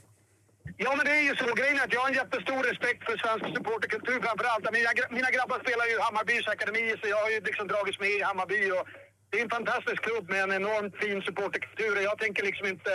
Ja, 0.77 0.91
men 0.95 1.05
det 1.05 1.15
är 1.21 1.25
ju 1.29 1.35
så. 1.35 1.47
Grejen 1.59 1.77
är 1.79 1.83
att 1.83 1.93
jag 1.93 2.01
har 2.01 2.09
en 2.09 2.21
jättestor 2.21 2.61
respekt 2.71 3.01
för 3.07 3.15
svensk 3.17 3.45
supporterkultur 3.57 4.19
framför 4.25 4.45
allt. 4.51 4.71
Mina, 4.77 4.91
mina 5.17 5.31
grabbar 5.35 5.59
spelar 5.65 5.85
ju 5.85 5.93
i 5.95 6.03
Hammarbys 6.05 6.47
akademi, 6.47 6.85
så 7.01 7.05
jag 7.13 7.21
har 7.23 7.29
ju 7.29 7.39
liksom 7.49 7.67
dragits 7.67 7.99
med 7.99 8.09
i 8.09 8.21
Hammarby. 8.29 8.61
Och 8.77 8.85
det 9.29 9.37
är 9.39 9.43
en 9.43 9.57
fantastisk 9.57 9.99
klubb 10.07 10.25
med 10.29 10.41
en 10.43 10.53
enormt 10.61 10.95
fin 11.01 11.21
supporterkultur. 11.27 11.93
Och 11.97 12.03
Jag 12.09 12.17
tänker 12.23 12.43
liksom 12.49 12.67
inte 12.73 12.93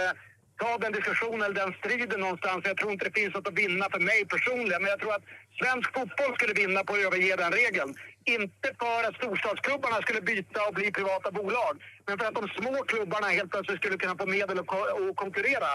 ta 0.63 0.79
den 0.79 0.93
diskussionen 0.99 1.43
eller 1.43 1.61
den 1.63 1.75
striden 1.81 2.21
någonstans. 2.21 2.61
Jag 2.71 2.77
tror 2.77 2.93
inte 2.93 3.05
det 3.09 3.19
finns 3.21 3.35
något 3.35 3.49
att 3.49 3.63
vinna 3.65 3.87
för 3.95 4.03
mig 4.11 4.21
personligen. 4.35 4.83
Men 4.83 4.91
jag 4.95 5.01
tror 5.01 5.15
att 5.15 5.27
svensk 5.61 5.89
fotboll 5.97 6.33
skulle 6.37 6.55
vinna 6.63 6.81
på 6.85 6.93
att 6.95 7.05
överge 7.07 7.37
den 7.37 7.53
regeln. 7.63 7.91
Inte 8.37 8.69
för 8.83 9.01
att 9.09 9.17
storstadsklubbarna 9.21 9.99
skulle 10.05 10.23
byta 10.33 10.61
och 10.69 10.75
bli 10.79 10.87
privata 10.99 11.29
bolag. 11.39 11.75
Men 12.07 12.19
för 12.19 12.27
att 12.27 12.39
de 12.41 12.45
små 12.59 12.75
klubbarna 12.91 13.27
helt 13.39 13.51
plötsligt 13.51 13.81
skulle 13.81 13.99
kunna 14.03 14.17
få 14.21 14.27
medel 14.27 14.59
att 14.59 15.17
konkurrera 15.23 15.71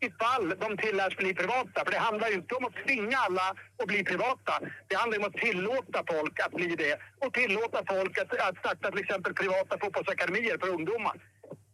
ifall 0.00 0.48
de 0.58 0.76
tilläts 0.76 1.16
bli 1.16 1.34
privata. 1.34 1.84
För 1.84 1.90
det 1.90 1.98
handlar 1.98 2.28
ju 2.28 2.34
inte 2.34 2.54
om 2.54 2.64
att 2.64 2.86
tvinga 2.86 3.18
alla 3.18 3.54
att 3.82 3.86
bli 3.86 4.04
privata. 4.04 4.60
Det 4.88 4.94
handlar 4.96 5.18
om 5.18 5.24
att 5.24 5.32
tillåta 5.32 6.02
folk 6.12 6.40
att 6.40 6.52
bli 6.52 6.76
det. 6.76 6.98
Och 7.26 7.32
tillåta 7.32 7.82
folk 7.88 8.18
att, 8.18 8.40
att 8.48 8.58
starta 8.58 8.90
till 8.90 9.00
exempel 9.00 9.34
privata 9.34 9.78
fotbollsakademier 9.78 10.58
för 10.58 10.68
ungdomar. 10.68 11.16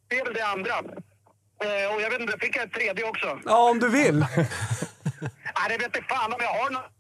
Det 0.08 0.18
är 0.18 0.24
väl 0.24 0.34
det 0.34 0.46
andra. 0.46 0.74
Eh, 1.64 1.94
och 1.94 2.00
jag 2.02 2.10
vet 2.10 2.20
inte, 2.20 2.38
fick 2.38 2.56
jag 2.56 2.64
ett 2.64 2.72
tredje 2.72 3.04
också? 3.04 3.40
Ja, 3.44 3.70
om 3.70 3.78
du 3.78 3.88
vill. 3.88 4.18
Nej, 5.56 5.66
det 5.68 5.78
vet 5.78 5.96
inte 5.96 6.14
fan 6.14 6.32
om 6.32 6.40
jag 6.40 6.54
har 6.60 6.70
något. 6.70 6.90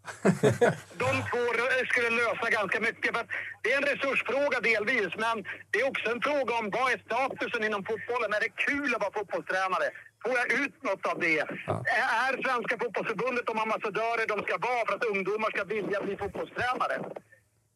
De 1.04 1.10
två 1.30 1.42
skulle 1.90 2.10
lösa 2.10 2.50
ganska 2.50 2.80
mycket. 2.80 3.16
För 3.16 3.26
det 3.62 3.72
är 3.72 3.76
en 3.76 3.88
resursfråga 3.92 4.60
delvis, 4.60 5.12
men 5.24 5.44
det 5.70 5.78
är 5.80 5.86
också 5.88 6.06
en 6.14 6.22
fråga 6.22 6.52
om 6.60 6.70
vad 6.70 6.92
är 6.92 6.98
statusen 7.06 7.64
inom 7.64 7.84
fotbollen? 7.84 8.32
Är 8.32 8.40
det 8.40 8.52
kul 8.68 8.94
att 8.94 9.00
vara 9.00 9.12
fotbollstränare? 9.18 9.88
Får 10.22 10.32
jag 10.40 10.48
ut 10.62 10.82
något 10.82 11.06
av 11.06 11.18
det? 11.20 11.38
Är- 11.38 12.12
Är 12.26 12.32
Svenska 12.46 12.74
fotbollsförbundet 12.82 13.46
de 13.46 13.58
ambassadörer 13.58 14.26
de 14.32 14.38
ska 14.46 14.56
vara 14.68 14.86
för 14.86 14.94
att 14.94 15.04
ungdomar 15.04 15.50
ska 15.50 15.64
vilja 15.64 15.98
bli 16.02 16.16
fotbollstränare? 16.16 16.96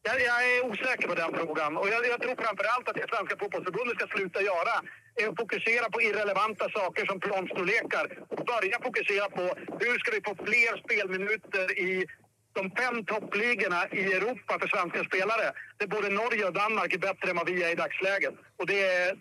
Jag, 0.02 0.16
jag 0.30 0.38
är 0.50 0.64
osäker 0.70 1.08
på 1.08 1.14
den 1.14 1.32
frågan. 1.34 1.76
Och 1.76 1.88
jag, 1.88 2.06
jag 2.12 2.20
tror 2.22 2.36
framförallt 2.44 2.88
att 2.88 2.94
det 2.94 3.06
Svenska 3.14 3.36
fotbollsförbundet 3.40 3.96
ska 3.98 4.06
sluta 4.16 4.40
göra 4.52 4.74
är 5.20 5.28
att 5.28 5.36
fokusera 5.42 5.90
på 5.90 6.02
irrelevanta 6.02 6.66
saker 6.78 7.06
som 7.06 7.20
planstorlekar 7.20 8.06
och 8.32 8.44
börja 8.52 8.76
fokusera 8.86 9.26
på 9.38 9.44
hur 9.80 9.98
ska 9.98 10.10
vi 10.16 10.20
få 10.28 10.34
fler 10.44 10.72
spelminuter 10.84 11.66
i 11.88 12.06
de 12.52 12.70
fem 12.80 13.04
toppligorna 13.04 13.80
i 14.00 14.12
Europa 14.18 14.58
för 14.60 14.68
svenska 14.68 15.04
spelare. 15.04 15.46
Där 15.78 15.86
både 15.86 16.08
Norge 16.10 16.44
och 16.46 16.52
Danmark 16.52 16.94
är 16.94 16.98
bättre 16.98 17.30
än 17.30 17.36
vad 17.36 17.50
vi 17.50 17.62
är 17.64 17.70
i 17.72 17.74
dagsläget. 17.74 18.34
Och 18.58 18.66
det 18.66 18.80
är 18.82 19.16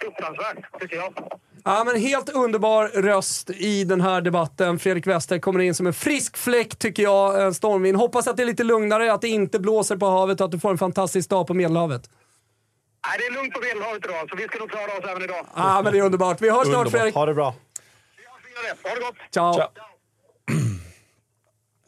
fruktansvärt, 0.00 0.80
tycker 0.80 0.96
jag. 0.96 1.12
Ja, 1.64 1.84
men 1.84 2.00
helt 2.00 2.28
underbar 2.28 2.88
röst 2.88 3.50
i 3.50 3.84
den 3.84 4.00
här 4.00 4.20
debatten. 4.20 4.78
Fredrik 4.78 5.06
Wester 5.06 5.38
kommer 5.38 5.60
in 5.60 5.74
som 5.74 5.86
en 5.86 5.92
frisk 5.92 6.36
fläkt 6.36 6.78
tycker 6.78 7.02
jag, 7.02 7.42
en 7.42 7.54
stormvind. 7.54 7.96
Hoppas 7.96 8.28
att 8.28 8.36
det 8.36 8.42
är 8.42 8.46
lite 8.46 8.64
lugnare, 8.64 9.12
att 9.12 9.20
det 9.20 9.28
inte 9.28 9.58
blåser 9.58 9.96
på 9.96 10.06
havet 10.06 10.40
och 10.40 10.44
att 10.44 10.52
du 10.52 10.58
får 10.60 10.70
en 10.70 10.78
fantastisk 10.78 11.30
dag 11.30 11.46
på 11.46 11.54
Medelhavet. 11.54 12.10
Nej, 13.08 13.18
det 13.18 13.26
är 13.26 13.32
lugnt 13.32 13.54
på 13.54 13.60
Medelhavet 13.60 14.04
idag, 14.04 14.30
så 14.30 14.36
vi 14.36 14.44
ska 14.44 14.58
nog 14.58 14.70
klara 14.70 14.84
oss 14.84 15.04
även 15.10 15.22
idag. 15.22 15.46
Ja, 15.56 15.80
men 15.84 15.92
det 15.92 15.98
är 15.98 16.02
underbart. 16.02 16.40
Vi 16.40 16.50
hörs 16.50 16.66
snart. 16.66 16.90
Fredrik. 16.90 17.14
Ha 17.14 17.26
det 17.26 17.34
bra. 17.34 17.54
Ha 18.84 18.94
det 18.94 19.00
gott! 19.00 19.14
Ciao. 19.30 19.68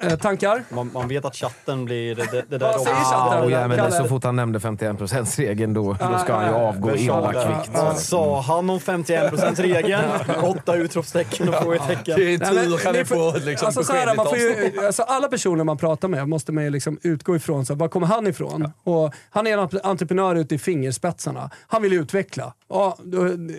Eh, 0.03 0.17
tankar? 0.17 0.65
Man, 0.69 0.91
man 0.95 1.09
vet 1.09 1.25
att 1.25 1.37
chatten 1.37 1.85
blir... 1.85 2.15
Det, 2.15 2.25
det, 2.33 2.45
det 2.49 2.59
där 2.59 2.73
Vad 2.73 2.81
säger 2.81 2.97
Ah, 2.97 3.05
chatten? 3.31 3.49
Oh, 3.49 3.53
ja, 3.53 3.69
men 3.69 3.79
Kalle. 3.79 3.93
så 3.93 4.05
fort 4.05 4.25
han 4.25 4.37
nämnde 4.37 4.59
51%-regeln 4.59 5.75
då, 5.75 5.97
då 6.01 6.19
ska 6.19 6.35
han 6.35 6.47
ju 6.47 6.55
avgå 6.55 6.97
illa 6.97 7.33
kvickt. 7.33 7.71
Vad 7.79 7.99
sa 7.99 8.41
han 8.41 8.71
om 8.71 8.79
51%-regeln? 8.79 10.03
Åtta 10.43 10.77
utropstecken 10.77 11.49
och 11.49 11.55
frågetecken. 11.55 12.17
Det 12.17 12.35
är 12.35 12.39
tur 12.39 12.85
han 12.85 12.97
är 12.97 13.05
på 13.05 13.39
liksom, 13.39 13.67
alltså, 13.67 13.85
så 13.85 13.93
här, 13.93 14.17
man 14.17 14.27
får 14.27 14.39
ju, 14.39 14.73
alltså, 14.87 15.03
Alla 15.03 15.29
personer 15.29 15.65
man 15.65 15.77
pratar 15.79 16.09
med 16.09 16.29
måste 16.29 16.53
man 16.53 16.65
ju 16.65 16.71
liksom 16.71 16.99
utgå 17.03 17.37
ifrån, 17.37 17.67
så, 17.67 17.73
här, 17.73 17.81
var 17.81 17.89
kommer 17.89 18.07
han 18.07 18.27
ifrån? 18.27 18.73
Och 18.85 19.15
han 19.31 19.47
är 19.47 19.59
en 19.59 19.69
entreprenör 19.83 20.35
ute 20.35 20.55
i 20.55 20.59
fingerspetsarna. 20.59 21.51
Han 21.67 21.83
vill 21.83 21.93
utveckla. 21.93 22.55
Ja, 22.69 22.99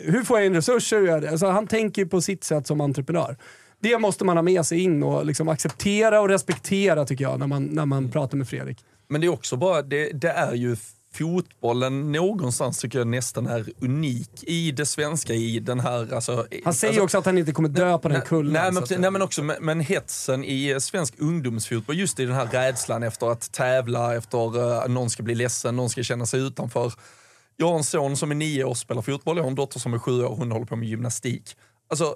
hur 0.03 0.23
får 0.23 0.37
jag 0.37 0.45
in 0.45 0.55
resurser? 0.55 0.97
Hur 0.99 1.05
gör 1.07 1.13
jag 1.13 1.21
det? 1.21 1.29
Alltså, 1.29 1.47
han 1.47 1.67
tänker 1.67 2.01
ju 2.01 2.07
på 2.07 2.21
sitt 2.21 2.43
sätt 2.43 2.67
som 2.67 2.81
entreprenör. 2.81 3.37
Det 3.79 3.99
måste 3.99 4.25
man 4.25 4.37
ha 4.37 4.41
med 4.41 4.65
sig 4.65 4.79
in 4.79 5.03
och 5.03 5.25
liksom 5.25 5.49
acceptera 5.49 6.21
och 6.21 6.29
respektera 6.29 7.05
tycker 7.05 7.23
jag 7.23 7.39
när 7.39 7.47
man, 7.47 7.63
när 7.63 7.85
man 7.85 8.11
pratar 8.11 8.37
med 8.37 8.49
Fredrik. 8.49 8.85
Men 9.07 9.21
det 9.21 9.27
är 9.27 9.31
också 9.31 9.55
bara, 9.55 9.81
det, 9.81 10.11
det 10.11 10.29
är 10.29 10.53
ju 10.53 10.75
fotbollen 11.13 12.11
någonstans 12.11 12.79
tycker 12.79 12.99
jag 12.99 13.07
nästan 13.07 13.47
är 13.47 13.65
unik 13.79 14.43
i 14.43 14.71
det 14.71 14.85
svenska, 14.85 15.33
i 15.33 15.59
den 15.59 15.79
här... 15.79 16.13
Alltså, 16.13 16.47
Han 16.63 16.73
säger 16.73 16.91
alltså, 16.91 17.03
också 17.03 17.17
att 17.17 17.25
han 17.25 17.37
inte 17.37 17.51
kommer 17.51 17.69
dö 17.69 17.97
på 17.97 18.09
den 18.09 18.21
kullen. 18.21 18.53
Nej, 18.53 18.71
men, 18.71 18.83
att 18.83 18.99
nej 18.99 19.11
men 19.11 19.21
också 19.21 19.43
men, 19.43 19.79
hetsen 19.79 20.43
i 20.43 20.69
eh, 20.69 20.77
svensk 20.77 21.13
ungdomsfotboll, 21.17 21.99
just 21.99 22.19
i 22.19 22.25
den 22.25 22.35
här 22.35 22.45
rädslan 22.45 23.03
efter 23.03 23.31
att 23.31 23.51
tävla, 23.51 24.15
efter 24.15 24.57
uh, 24.57 24.87
någon 24.87 25.09
ska 25.09 25.23
bli 25.23 25.35
ledsen, 25.35 25.75
någon 25.75 25.89
ska 25.89 26.03
känna 26.03 26.25
sig 26.25 26.39
utanför. 26.39 26.93
Jag 27.57 27.67
har 27.67 27.77
en 27.77 27.83
son 27.83 28.17
som 28.17 28.31
är 28.31 28.35
nio 28.35 28.63
år 28.63 28.69
och 28.69 28.77
spelar 28.77 29.01
fotboll, 29.01 29.37
jag 29.37 29.43
har 29.43 29.49
en 29.49 29.55
dotter 29.55 29.79
som 29.79 29.93
är 29.93 29.99
sju 29.99 30.23
år 30.23 30.29
och 30.29 30.37
hon 30.37 30.51
håller 30.51 30.65
på 30.65 30.75
med 30.75 30.87
gymnastik. 30.87 31.55
Alltså, 31.91 32.15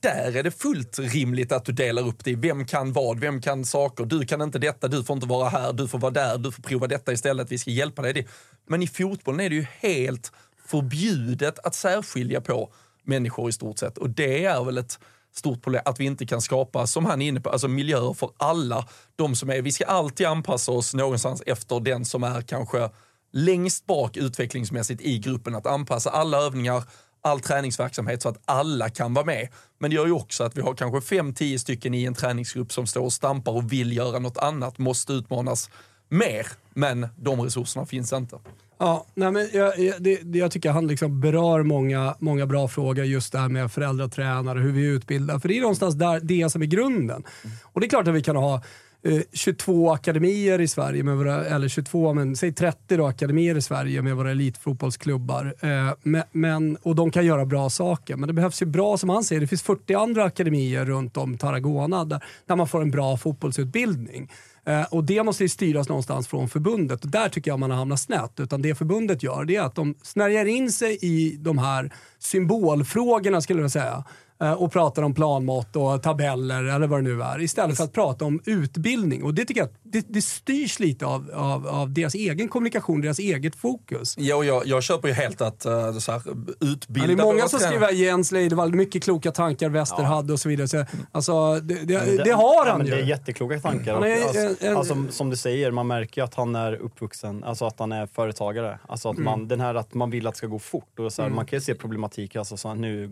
där 0.00 0.36
är 0.36 0.42
det 0.42 0.50
fullt 0.50 0.98
rimligt 0.98 1.52
att 1.52 1.64
du 1.64 1.72
delar 1.72 2.08
upp 2.08 2.24
det 2.24 2.30
i 2.30 2.34
vem 2.34 2.66
kan 2.66 2.92
vad, 2.92 3.20
vem 3.20 3.40
kan 3.40 3.64
saker. 3.64 4.04
Du 4.04 4.26
kan 4.26 4.42
inte 4.42 4.58
detta, 4.58 4.88
du 4.88 5.04
får 5.04 5.14
inte 5.14 5.26
vara 5.26 5.48
här, 5.48 5.72
du 5.72 5.88
får 5.88 5.98
vara 5.98 6.12
där, 6.12 6.38
du 6.38 6.52
får 6.52 6.62
prova 6.62 6.86
detta 6.86 7.12
istället, 7.12 7.52
vi 7.52 7.58
ska 7.58 7.70
hjälpa 7.70 8.02
dig. 8.02 8.12
det. 8.12 8.26
Men 8.66 8.82
i 8.82 8.86
fotbollen 8.86 9.40
är 9.40 9.50
det 9.50 9.56
ju 9.56 9.66
helt 9.80 10.32
förbjudet 10.66 11.58
att 11.58 11.74
särskilja 11.74 12.40
på 12.40 12.72
människor 13.04 13.48
i 13.48 13.52
stort 13.52 13.78
sett. 13.78 13.98
Och 13.98 14.10
det 14.10 14.44
är 14.44 14.64
väl 14.64 14.78
ett 14.78 14.98
stort 15.34 15.62
problem 15.62 15.82
att 15.84 16.00
vi 16.00 16.04
inte 16.04 16.26
kan 16.26 16.42
skapa, 16.42 16.86
som 16.86 17.04
han 17.04 17.22
är 17.22 17.28
inne 17.28 17.40
på, 17.40 17.50
alltså 17.50 17.68
miljöer 17.68 18.12
för 18.14 18.30
alla. 18.36 18.88
De 19.16 19.36
som 19.36 19.50
är, 19.50 19.62
vi 19.62 19.72
ska 19.72 19.84
alltid 19.84 20.26
anpassa 20.26 20.72
oss 20.72 20.94
någonstans 20.94 21.42
efter 21.46 21.80
den 21.80 22.04
som 22.04 22.24
är 22.24 22.42
kanske 22.42 22.90
längst 23.32 23.86
bak 23.86 24.16
utvecklingsmässigt 24.16 25.00
i 25.02 25.18
gruppen. 25.18 25.54
Att 25.54 25.66
anpassa 25.66 26.10
alla 26.10 26.38
övningar, 26.38 26.84
all 27.22 27.40
träningsverksamhet 27.40 28.22
så 28.22 28.28
att 28.28 28.40
alla 28.44 28.88
kan 28.88 29.14
vara 29.14 29.24
med. 29.24 29.48
Men 29.78 29.90
det 29.90 29.96
gör 29.96 30.06
ju 30.06 30.12
också 30.12 30.44
att 30.44 30.56
vi 30.56 30.60
har 30.60 30.74
kanske 30.74 31.00
fem, 31.00 31.34
tio 31.34 31.58
stycken 31.58 31.94
i 31.94 32.04
en 32.04 32.14
träningsgrupp 32.14 32.72
som 32.72 32.86
står 32.86 33.02
och 33.02 33.12
stampar 33.12 33.52
och 33.52 33.72
vill 33.72 33.96
göra 33.96 34.18
något 34.18 34.38
annat, 34.38 34.78
måste 34.78 35.12
utmanas 35.12 35.70
mer. 36.08 36.46
Men 36.74 37.08
de 37.16 37.40
resurserna 37.40 37.86
finns 37.86 38.12
inte. 38.12 38.38
Ja, 38.78 39.06
nej 39.14 39.32
men 39.32 39.48
jag, 39.52 39.78
jag, 39.78 40.02
det, 40.02 40.20
det, 40.22 40.38
jag 40.38 40.50
tycker 40.50 40.70
han 40.70 40.86
liksom 40.86 41.20
berör 41.20 41.62
många, 41.62 42.14
många 42.18 42.46
bra 42.46 42.68
frågor 42.68 43.04
just 43.04 43.32
det 43.32 43.38
här 43.38 43.48
med 43.48 43.72
föräldratränare, 43.72 44.58
hur 44.58 44.72
vi 44.72 44.84
utbildar. 44.84 45.38
För 45.38 45.48
det 45.48 45.56
är 45.56 45.60
någonstans 45.60 45.94
där, 45.94 46.20
det 46.20 46.50
som 46.50 46.62
är 46.62 46.66
grunden. 46.66 47.24
Och 47.62 47.80
det 47.80 47.86
är 47.86 47.88
klart 47.88 48.08
att 48.08 48.14
vi 48.14 48.22
kan 48.22 48.36
ha 48.36 48.62
Eh, 49.04 49.22
22 49.32 49.90
akademier 49.90 50.60
i 50.60 50.68
Sverige, 50.68 51.02
med 51.02 51.16
våra, 51.16 51.44
eller 51.44 51.68
22, 51.68 52.14
men 52.14 52.36
säg 52.36 52.52
30 52.52 52.96
då, 52.96 53.06
akademier 53.06 53.56
i 53.56 53.62
Sverige 53.62 54.02
med 54.02 54.16
våra 54.16 54.30
elitfotbollsklubbar. 54.30 55.54
Eh, 55.60 55.94
men, 56.02 56.22
men, 56.32 56.76
och 56.82 56.94
de 56.94 57.10
kan 57.10 57.26
göra 57.26 57.44
bra 57.46 57.70
saker. 57.70 58.16
Men 58.16 58.26
det 58.26 58.32
behövs 58.32 58.62
ju 58.62 58.66
bra, 58.66 58.96
som 58.96 59.08
han 59.08 59.24
säger, 59.24 59.40
det 59.40 59.46
finns 59.46 59.62
40 59.62 59.94
andra 59.94 60.24
akademier 60.24 60.84
runt 60.84 61.16
om 61.16 61.38
Tarragona 61.38 62.04
där, 62.04 62.24
där 62.46 62.56
man 62.56 62.68
får 62.68 62.82
en 62.82 62.90
bra 62.90 63.16
fotbollsutbildning. 63.16 64.30
Eh, 64.66 64.82
och 64.82 65.04
det 65.04 65.22
måste 65.22 65.44
ju 65.44 65.48
styras 65.48 65.88
någonstans 65.88 66.28
från 66.28 66.48
förbundet. 66.48 67.04
Och 67.04 67.10
där 67.10 67.28
tycker 67.28 67.50
jag 67.50 67.58
man 67.58 67.70
har 67.70 67.78
hamnat 67.78 68.00
snett. 68.00 68.40
Utan 68.40 68.62
det 68.62 68.74
förbundet 68.74 69.22
gör 69.22 69.44
det 69.44 69.56
är 69.56 69.62
att 69.62 69.74
de 69.74 69.94
snärjar 70.02 70.44
in 70.44 70.72
sig 70.72 70.98
i 71.02 71.36
de 71.40 71.58
här 71.58 71.90
symbolfrågorna 72.18 73.40
skulle 73.40 73.62
jag 73.62 73.70
säga. 73.70 74.04
Eh, 74.42 74.52
och 74.52 74.72
pratar 74.72 75.02
om 75.02 75.14
planmått 75.14 75.76
och 75.76 76.02
tabeller 76.02 76.64
eller 76.64 76.86
vad 76.86 76.98
det 76.98 77.02
nu 77.14 77.22
är. 77.22 77.40
Istället 77.42 77.76
för 77.76 77.84
att 77.84 77.92
prata 77.92 78.24
om 78.24 78.40
utbildning. 78.44 79.22
Och 79.24 79.34
det 79.34 79.44
tycker 79.44 79.60
jag 79.60 79.68
det, 79.82 80.06
det 80.08 80.22
styrs 80.22 80.80
lite 80.80 81.06
av, 81.06 81.30
av, 81.34 81.66
av 81.66 81.92
deras 81.92 82.14
egen 82.14 82.48
kommunikation, 82.48 83.00
deras 83.00 83.18
eget 83.18 83.56
fokus. 83.56 84.14
Ja, 84.18 84.36
och 84.36 84.44
jag, 84.44 84.66
jag 84.66 84.82
köper 84.82 85.08
ju 85.08 85.14
helt 85.14 85.40
att 85.40 85.66
uh, 85.66 85.98
så 85.98 86.12
här, 86.12 86.22
utbilda 86.60 87.08
Ja, 87.10 87.16
det 87.16 87.22
är 87.22 87.24
många 87.24 87.48
som 87.48 87.58
skriver 87.58 87.92
Jens 87.92 88.32
Leidevall, 88.32 88.74
mycket 88.74 89.02
kloka 89.02 89.32
tankar 89.32 89.68
Wester 89.68 90.02
hade 90.02 90.32
och 90.32 90.40
så 90.40 90.48
vidare. 90.48 90.68
Så, 90.68 90.84
alltså, 91.12 91.60
det, 91.60 91.74
det, 91.74 92.24
det 92.24 92.30
har 92.32 92.42
ja, 92.42 92.64
han 92.68 92.78
men 92.78 92.86
ju. 92.86 92.94
Det 92.94 93.00
är 93.00 93.06
jättekloka 93.06 93.60
tankar. 93.60 93.94
Han 93.94 94.04
är- 94.04 94.22
alltså, 94.22 94.66
en- 94.66 94.76
alltså, 94.76 94.96
som 95.10 95.30
du 95.30 95.36
säger, 95.36 95.70
man 95.70 95.86
märker 95.86 96.20
ju 96.20 96.24
att 96.24 96.34
han 96.34 96.54
är 96.56 96.72
uppvuxen, 96.74 97.44
alltså 97.44 97.64
att 97.66 97.78
han 97.78 97.92
är 97.92 98.06
företagare. 98.06 98.78
Alltså 98.88 99.08
att 99.10 99.18
man, 99.18 99.34
Mm. 99.34 99.48
den 99.48 99.60
här 99.60 99.74
att 99.74 99.94
man 99.94 100.10
vill 100.10 100.26
att 100.26 100.34
det 100.34 100.38
ska 100.38 100.46
gå 100.46 100.58
fort. 100.58 100.98
Och 100.98 101.12
så 101.12 101.22
här, 101.22 101.26
Mm. 101.26 101.36
Man 101.36 101.46
kan 101.46 101.56
ju 101.56 101.60
se 101.60 101.74
problematik, 101.74 102.36
alltså 102.36 102.56
så 102.56 102.68
här, 102.68 102.74
nu, 102.74 103.08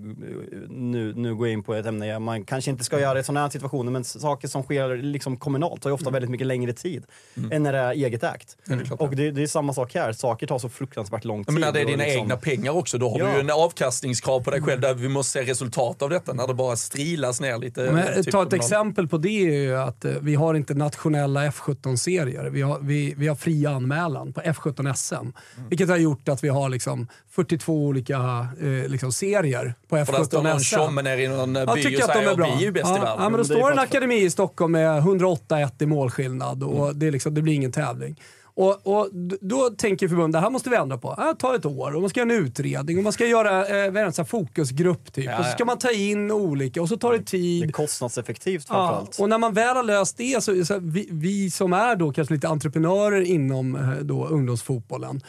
nu, 0.69 1.13
nu 1.23 1.35
går 1.35 1.47
jag 1.47 1.53
in 1.53 1.63
på 1.63 1.75
ett 1.75 1.87
ämne 1.87 2.19
man 2.19 2.45
kanske 2.45 2.71
inte 2.71 2.85
ska 2.85 3.01
göra 3.01 3.19
i 3.21 3.25
sådana 3.25 3.41
här 3.41 3.51
situationer, 3.51 3.93
men 3.93 4.05
saker 4.05 4.49
som 4.49 4.63
sker 4.63 4.97
liksom 4.97 5.37
kommunalt 5.37 5.83
tar 5.83 5.91
ju 5.91 5.95
ofta 5.95 6.11
väldigt 6.11 6.31
mycket 6.31 6.47
längre 6.47 6.73
tid 6.73 7.05
än 7.51 7.63
när 7.63 7.73
det 7.73 7.79
är 7.79 7.91
eget 7.93 8.23
ägt. 8.25 8.57
Ja, 8.67 8.75
det 8.77 8.83
är 8.83 8.85
klart. 8.87 9.01
och 9.01 9.17
det, 9.17 9.31
det 9.31 9.43
är 9.43 9.47
samma 9.47 9.75
sak 9.75 9.95
här, 9.95 10.13
saker 10.13 10.47
tar 10.47 10.59
så 10.59 10.69
fruktansvärt 10.69 11.25
lång 11.25 11.45
tid. 11.45 11.53
Men 11.55 11.61
när 11.61 11.73
det 11.73 11.81
är 11.81 11.85
dina 11.87 12.05
liksom- 12.05 12.21
egna 12.23 12.37
pengar 12.37 12.73
också, 12.73 12.99
då 12.99 13.11
har 13.11 13.19
Ja. 13.19 13.27
du 13.27 13.33
ju 13.33 13.41
en 13.41 13.51
avkastningskrav 13.51 14.41
på 14.41 14.51
dig 14.51 14.63
själv 14.63 14.81
där 14.81 14.95
vi 14.95 15.09
måste 15.09 15.33
se 15.33 15.51
resultat 15.51 16.03
av 16.03 16.11
detta. 16.11 16.33
När 16.33 16.47
det 16.47 16.55
bara 16.55 16.77
strilas 16.77 17.41
ner 17.41 17.59
lite. 17.59 17.81
Men, 17.93 18.23
typ 18.23 18.33
ta 18.33 18.43
ett 18.43 18.53
exempel 18.53 19.09
på 19.09 19.19
det 19.19 19.29
är 19.29 19.53
ju 19.53 19.77
att 19.77 20.05
eh, 20.05 20.13
vi 20.21 20.35
har 20.35 20.55
inte 20.55 20.75
nationella 20.75 21.47
F17-serier. 21.51 22.51
Vi 22.51 22.63
har, 22.63 22.79
vi, 22.81 23.15
vi 23.17 23.29
har 23.29 23.35
fri 23.37 23.67
anmälan 23.67 24.33
på 24.33 24.41
F17 24.41 24.95
SM. 24.95 25.15
Mm. 25.15 25.33
Vilket 25.69 25.89
har 25.89 25.97
gjort 25.97 26.29
att 26.29 26.45
vi 26.45 26.49
har 26.49 26.69
liksom 26.69 27.09
42 27.31 27.87
olika 27.87 28.47
eh, 28.61 28.89
liksom 28.89 29.13
serier 29.13 29.75
på 29.89 30.05
För 30.05 30.13
där 30.13 30.25
står 30.25 30.39
F17 30.41 30.43
någon 30.43 30.61
SM. 30.61 30.75
Tjomme 31.17 31.17
ner 31.17 31.25
i 31.25 31.29
någon 31.29 31.55
Jag 31.55 31.75
by 31.75 31.83
tycker 31.83 32.05
och 32.05 32.11
att 32.11 32.15
de 32.15 32.19
säger 32.19 32.31
är 32.33 32.37
bra. 32.37 32.47
vi 32.47 32.53
är 32.53 32.67
ju 32.67 32.73
bäst 32.73 32.87
ja, 32.89 32.97
i 32.97 33.01
världen. 33.01 33.23
Ja, 33.23 33.29
men 33.29 33.39
då 33.39 33.45
står 33.45 33.73
en 33.73 33.79
akademi 33.79 34.17
i 34.25 34.31
Stockholm 34.31 34.73
med 34.73 35.03
108-1 35.03 35.83
i 35.83 35.87
målskillnad 35.87 36.63
och 36.63 36.85
Mm. 36.87 36.99
det, 36.99 37.07
är 37.07 37.11
liksom, 37.11 37.35
det 37.35 37.43
blir 37.43 37.55
ingen 37.55 37.73
tävling. 37.73 38.21
Och, 38.55 38.87
och 38.87 39.09
då 39.41 39.71
tänker 39.71 40.09
förbundet, 40.09 40.33
det 40.33 40.41
här 40.41 40.51
måste 40.51 40.71
vi 40.71 40.77
ändra 40.77 40.99
på. 40.99 41.15
Det 41.15 41.35
tar 41.39 41.55
ett 41.55 41.67
år 41.67 41.95
och 41.95 42.01
man 42.01 42.11
ska 42.11 42.21
göra 42.21 42.33
en 42.33 42.45
utredning 42.45 42.99
och 42.99 43.05
man 43.05 43.13
ska 43.13 43.27
göra 43.27 43.85
eh, 43.85 43.93
vad 43.93 44.15
det, 44.17 44.25
fokusgrupp 44.25 45.13
typ. 45.13 45.25
Ja, 45.25 45.39
och 45.39 45.45
så 45.45 45.51
ska 45.51 45.61
ja. 45.61 45.65
man 45.65 45.79
ta 45.79 45.91
in 45.91 46.31
olika 46.31 46.83
och 46.83 46.89
så 46.89 46.97
tar 46.97 47.13
det 47.13 47.23
tid. 47.23 47.63
Det 47.63 47.69
är 47.69 47.73
kostnadseffektivt 47.73 48.67
Ja, 48.69 48.75
framförallt. 48.75 49.19
och 49.21 49.29
när 49.29 49.39
man 49.39 49.53
väl 49.53 49.77
har 49.77 49.83
löst 49.83 50.17
det 50.17 50.45
så, 50.45 50.65
så 50.65 50.79
vi, 50.79 51.09
vi 51.11 51.51
som 51.51 51.73
är 51.73 51.97
då 51.97 52.13
kanske 52.13 52.35
lite 52.35 52.49
entreprenörer 52.49 53.21
inom 53.21 53.77
eh, 53.77 53.91
då 53.91 54.27
ungdomsfotbollen. 54.27 55.21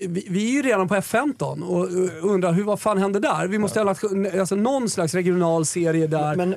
Vi, 0.00 0.26
vi 0.30 0.48
är 0.48 0.52
ju 0.52 0.62
redan 0.62 0.88
på 0.88 0.94
F15 0.94 1.62
och 1.62 1.88
undrar 2.30 2.52
hur, 2.52 2.64
vad 2.64 2.80
fan 2.80 2.98
händer 2.98 3.20
där? 3.20 3.46
Vi 3.48 3.58
måste 3.58 3.80
ha 3.80 3.84
lagt, 3.84 4.04
alltså, 4.40 4.54
någon 4.54 4.90
slags 4.90 5.14
regional 5.14 5.66
serie 5.66 6.06
där 6.06 6.36
Men- 6.36 6.56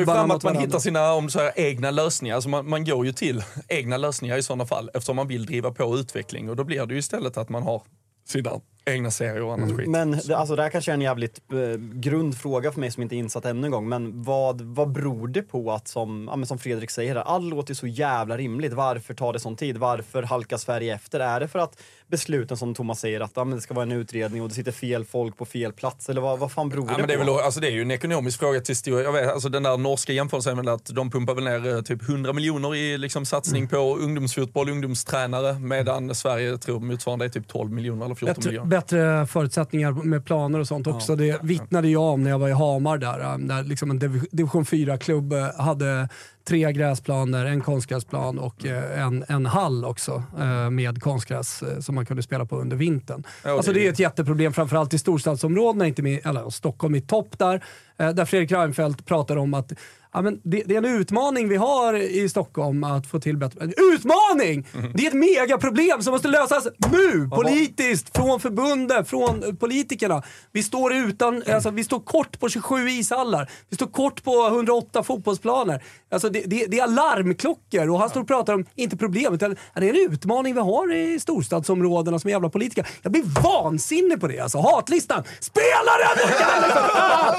ju 0.00 0.04
fram 0.04 0.30
att 0.30 0.42
man 0.42 0.52
varandra. 0.52 0.60
hittar 0.60 0.78
sina 0.78 1.12
om 1.12 1.30
så 1.30 1.38
här, 1.38 1.52
egna 1.56 1.90
lösningar. 1.90 2.34
Alltså 2.34 2.48
man, 2.48 2.68
man 2.68 2.84
går 2.84 3.06
ju 3.06 3.12
till 3.12 3.44
egna 3.68 3.96
lösningar 3.96 4.36
i 4.36 4.42
sådana 4.42 4.66
fall 4.66 4.90
eftersom 4.94 5.16
man 5.16 5.28
vill 5.28 5.46
driva 5.46 5.70
på 5.70 5.96
utveckling. 5.96 6.50
Och 6.50 6.56
då 6.56 6.64
blir 6.64 6.86
det 6.86 6.94
ju 6.94 6.98
istället 6.98 7.36
att 7.36 7.48
man 7.48 7.62
har 7.62 7.82
sina 8.28 8.60
egna 8.90 9.10
serier 9.10 9.42
och 9.42 9.52
annat 9.52 9.76
skit. 9.76 9.88
Men 9.88 10.10
det, 10.10 10.36
alltså, 10.36 10.56
det 10.56 10.62
här 10.62 10.70
kanske 10.70 10.90
är 10.90 10.94
en 10.94 11.00
jävligt 11.00 11.40
eh, 11.52 11.58
grundfråga 11.80 12.72
för 12.72 12.80
mig 12.80 12.90
som 12.90 13.02
inte 13.02 13.14
är 13.14 13.18
insatt 13.18 13.44
ännu 13.44 13.66
en 13.66 13.70
gång. 13.70 13.88
Men 13.88 14.22
vad, 14.22 14.60
vad 14.60 14.92
beror 14.92 15.28
det 15.28 15.42
på 15.42 15.72
att, 15.72 15.88
som, 15.88 16.30
ja, 16.40 16.46
som 16.46 16.58
Fredrik 16.58 16.90
säger, 16.90 17.14
här, 17.14 17.22
allt 17.22 17.44
låter 17.44 17.74
så 17.74 17.86
jävla 17.86 18.36
rimligt. 18.36 18.72
Varför 18.72 19.14
tar 19.14 19.32
det 19.32 19.40
sån 19.40 19.56
tid? 19.56 19.76
Varför 19.76 20.22
halkar 20.22 20.56
Sverige 20.56 20.94
efter? 20.94 21.20
Är 21.20 21.40
det 21.40 21.48
för 21.48 21.58
att 21.58 21.82
besluten 22.08 22.56
som 22.56 22.74
Thomas 22.74 23.00
säger 23.00 23.20
att 23.20 23.32
ja, 23.34 23.44
det 23.44 23.60
ska 23.60 23.74
vara 23.74 23.82
en 23.82 23.92
utredning 23.92 24.42
och 24.42 24.48
det 24.48 24.54
sitter 24.54 24.72
fel 24.72 25.04
folk 25.04 25.36
på 25.36 25.44
fel 25.44 25.72
plats? 25.72 26.08
Eller 26.08 26.20
vad, 26.20 26.38
vad 26.38 26.52
fan 26.52 26.68
beror 26.68 26.86
Ja, 26.86 26.92
det 26.92 26.98
men 26.98 27.08
det, 27.08 27.14
är 27.14 27.18
på? 27.18 27.32
väl, 27.34 27.44
alltså 27.44 27.60
det 27.60 27.66
är 27.66 27.72
ju 27.72 27.82
en 27.82 27.90
ekonomisk 27.90 28.38
fråga 28.38 28.60
till 28.60 28.76
stor 28.76 29.02
jag 29.02 29.12
vet, 29.12 29.32
alltså 29.32 29.48
Den 29.48 29.62
där 29.62 29.76
norska 29.76 30.12
jämförelsen 30.12 30.52
är 30.52 30.56
väl 30.62 30.68
att 30.68 30.86
de 30.94 31.10
pumpar 31.10 31.34
väl 31.34 31.44
ner 31.44 31.74
eh, 31.74 31.82
typ 31.82 32.08
100 32.08 32.32
miljoner 32.32 32.74
i 32.74 32.98
liksom 32.98 33.24
satsning 33.26 33.68
på 33.68 33.76
ungdomsfotboll, 33.76 34.68
ungdomstränare, 34.68 35.58
medan 35.58 36.14
Sverige 36.14 36.58
tror 36.58 36.80
motsvarande 36.80 37.24
är 37.24 37.28
typ 37.28 37.48
12 37.48 37.70
miljoner 37.70 38.04
eller 38.04 38.14
14 38.14 38.34
Bättre, 38.34 38.50
miljoner. 38.50 38.70
Bättre 38.80 39.26
förutsättningar 39.26 39.92
med 39.92 40.24
planer 40.24 40.58
och 40.58 40.66
sånt 40.68 40.86
också. 40.86 41.16
Det 41.16 41.38
vittnade 41.42 41.88
jag 41.88 42.02
om 42.02 42.22
när 42.22 42.30
jag 42.30 42.38
var 42.38 42.48
i 42.48 42.52
Hamar 42.52 42.98
där. 42.98 43.20
äh, 43.20 43.38
Där 43.38 43.62
liksom 43.62 43.90
en 43.90 43.98
div- 44.00 44.26
division 44.30 44.64
4-klubb 44.64 45.32
äh, 45.32 45.46
hade 45.58 46.08
tre 46.48 46.72
gräsplaner, 46.72 47.44
en 47.44 47.60
konstgräsplan 47.60 48.38
och 48.38 48.66
äh, 48.66 49.02
en, 49.02 49.24
en 49.28 49.46
hall 49.46 49.84
också 49.84 50.22
äh, 50.38 50.70
med 50.70 51.02
konstgräs 51.02 51.62
som 51.80 51.94
man 51.94 52.06
kunde 52.06 52.22
spela 52.22 52.44
på 52.46 52.56
under 52.60 52.76
vintern. 52.76 53.22
Ja, 53.44 53.50
alltså 53.50 53.72
det 53.72 53.86
är 53.86 53.92
ett 53.92 53.98
jätteproblem 53.98 54.52
framförallt 54.52 54.94
i 54.94 54.98
storstadsområdena, 54.98 55.86
inte 55.86 56.02
med, 56.02 56.26
eller 56.26 56.50
Stockholm 56.50 56.94
i 56.94 57.00
topp 57.00 57.38
där. 57.38 57.64
Där 57.96 58.24
Fredrik 58.24 58.52
Reinfeldt 58.52 59.06
pratar 59.06 59.36
om 59.36 59.54
att 59.54 59.72
Ja, 60.16 60.22
men 60.22 60.40
det, 60.42 60.62
det 60.66 60.74
är 60.74 60.78
en 60.78 61.00
utmaning 61.00 61.48
vi 61.48 61.56
har 61.56 61.94
i 61.94 62.28
Stockholm 62.28 62.84
att 62.84 63.06
få 63.06 63.20
till 63.20 63.36
bättre... 63.36 63.72
Utmaning! 63.94 64.66
Det 64.94 65.02
är 65.02 65.08
ett 65.08 65.14
megaproblem 65.14 66.02
som 66.02 66.12
måste 66.12 66.28
lösas 66.28 66.68
nu! 66.92 67.28
Politiskt, 67.28 68.16
från 68.16 68.40
förbundet, 68.40 69.08
från 69.08 69.56
politikerna. 69.56 70.22
Vi 70.52 70.62
står, 70.62 70.94
utan, 70.94 71.42
alltså, 71.52 71.70
vi 71.70 71.84
står 71.84 72.00
kort 72.00 72.40
på 72.40 72.48
27 72.48 72.88
ishallar. 72.88 73.50
Vi 73.68 73.76
står 73.76 73.86
kort 73.86 74.24
på 74.24 74.46
108 74.46 75.02
fotbollsplaner. 75.02 75.82
Alltså, 76.16 76.30
det, 76.30 76.42
det, 76.46 76.66
det 76.66 76.78
är 76.78 76.82
alarmklockor 76.82 77.90
och 77.90 77.98
han 77.98 78.10
står 78.10 78.20
och 78.20 78.26
pratar 78.26 78.54
om, 78.54 78.64
inte 78.74 78.96
problemet, 78.96 79.32
utan 79.32 79.56
det 79.74 79.88
är 79.88 80.06
en 80.06 80.12
utmaning 80.12 80.54
vi 80.54 80.60
har 80.60 80.94
i 80.94 81.20
storstadsområdena 81.20 82.18
som 82.18 82.30
jävla 82.30 82.48
politiker. 82.48 82.86
Jag 83.02 83.12
blir 83.12 83.22
vansinnig 83.42 84.20
på 84.20 84.26
det 84.26 84.40
alltså. 84.40 84.58
Hatlistan. 84.58 85.24
Spela 85.40 85.92
den! 85.98 86.28
Kalle, 86.38 86.66
för 86.72 86.88
fan! 86.88 87.34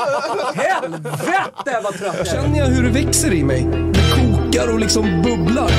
Helvete 0.55 1.79
vad 1.83 1.93
trött 1.93 2.15
jag 2.17 2.27
är. 2.27 2.31
Känner 2.31 2.59
jag 2.59 2.65
hur 2.65 2.83
det 2.83 2.89
växer 3.05 3.33
i 3.33 3.43
mig. 3.43 3.63
Det 3.93 4.11
kokar 4.15 4.73
och 4.73 4.79
liksom 4.79 5.21
bubblar. 5.23 5.71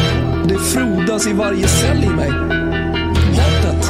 Det 0.48 0.58
frodas 0.58 1.26
i 1.26 1.32
varje 1.32 1.68
cell 1.68 2.04
i 2.04 2.08
mig. 2.08 2.30
Hatet. 3.38 3.88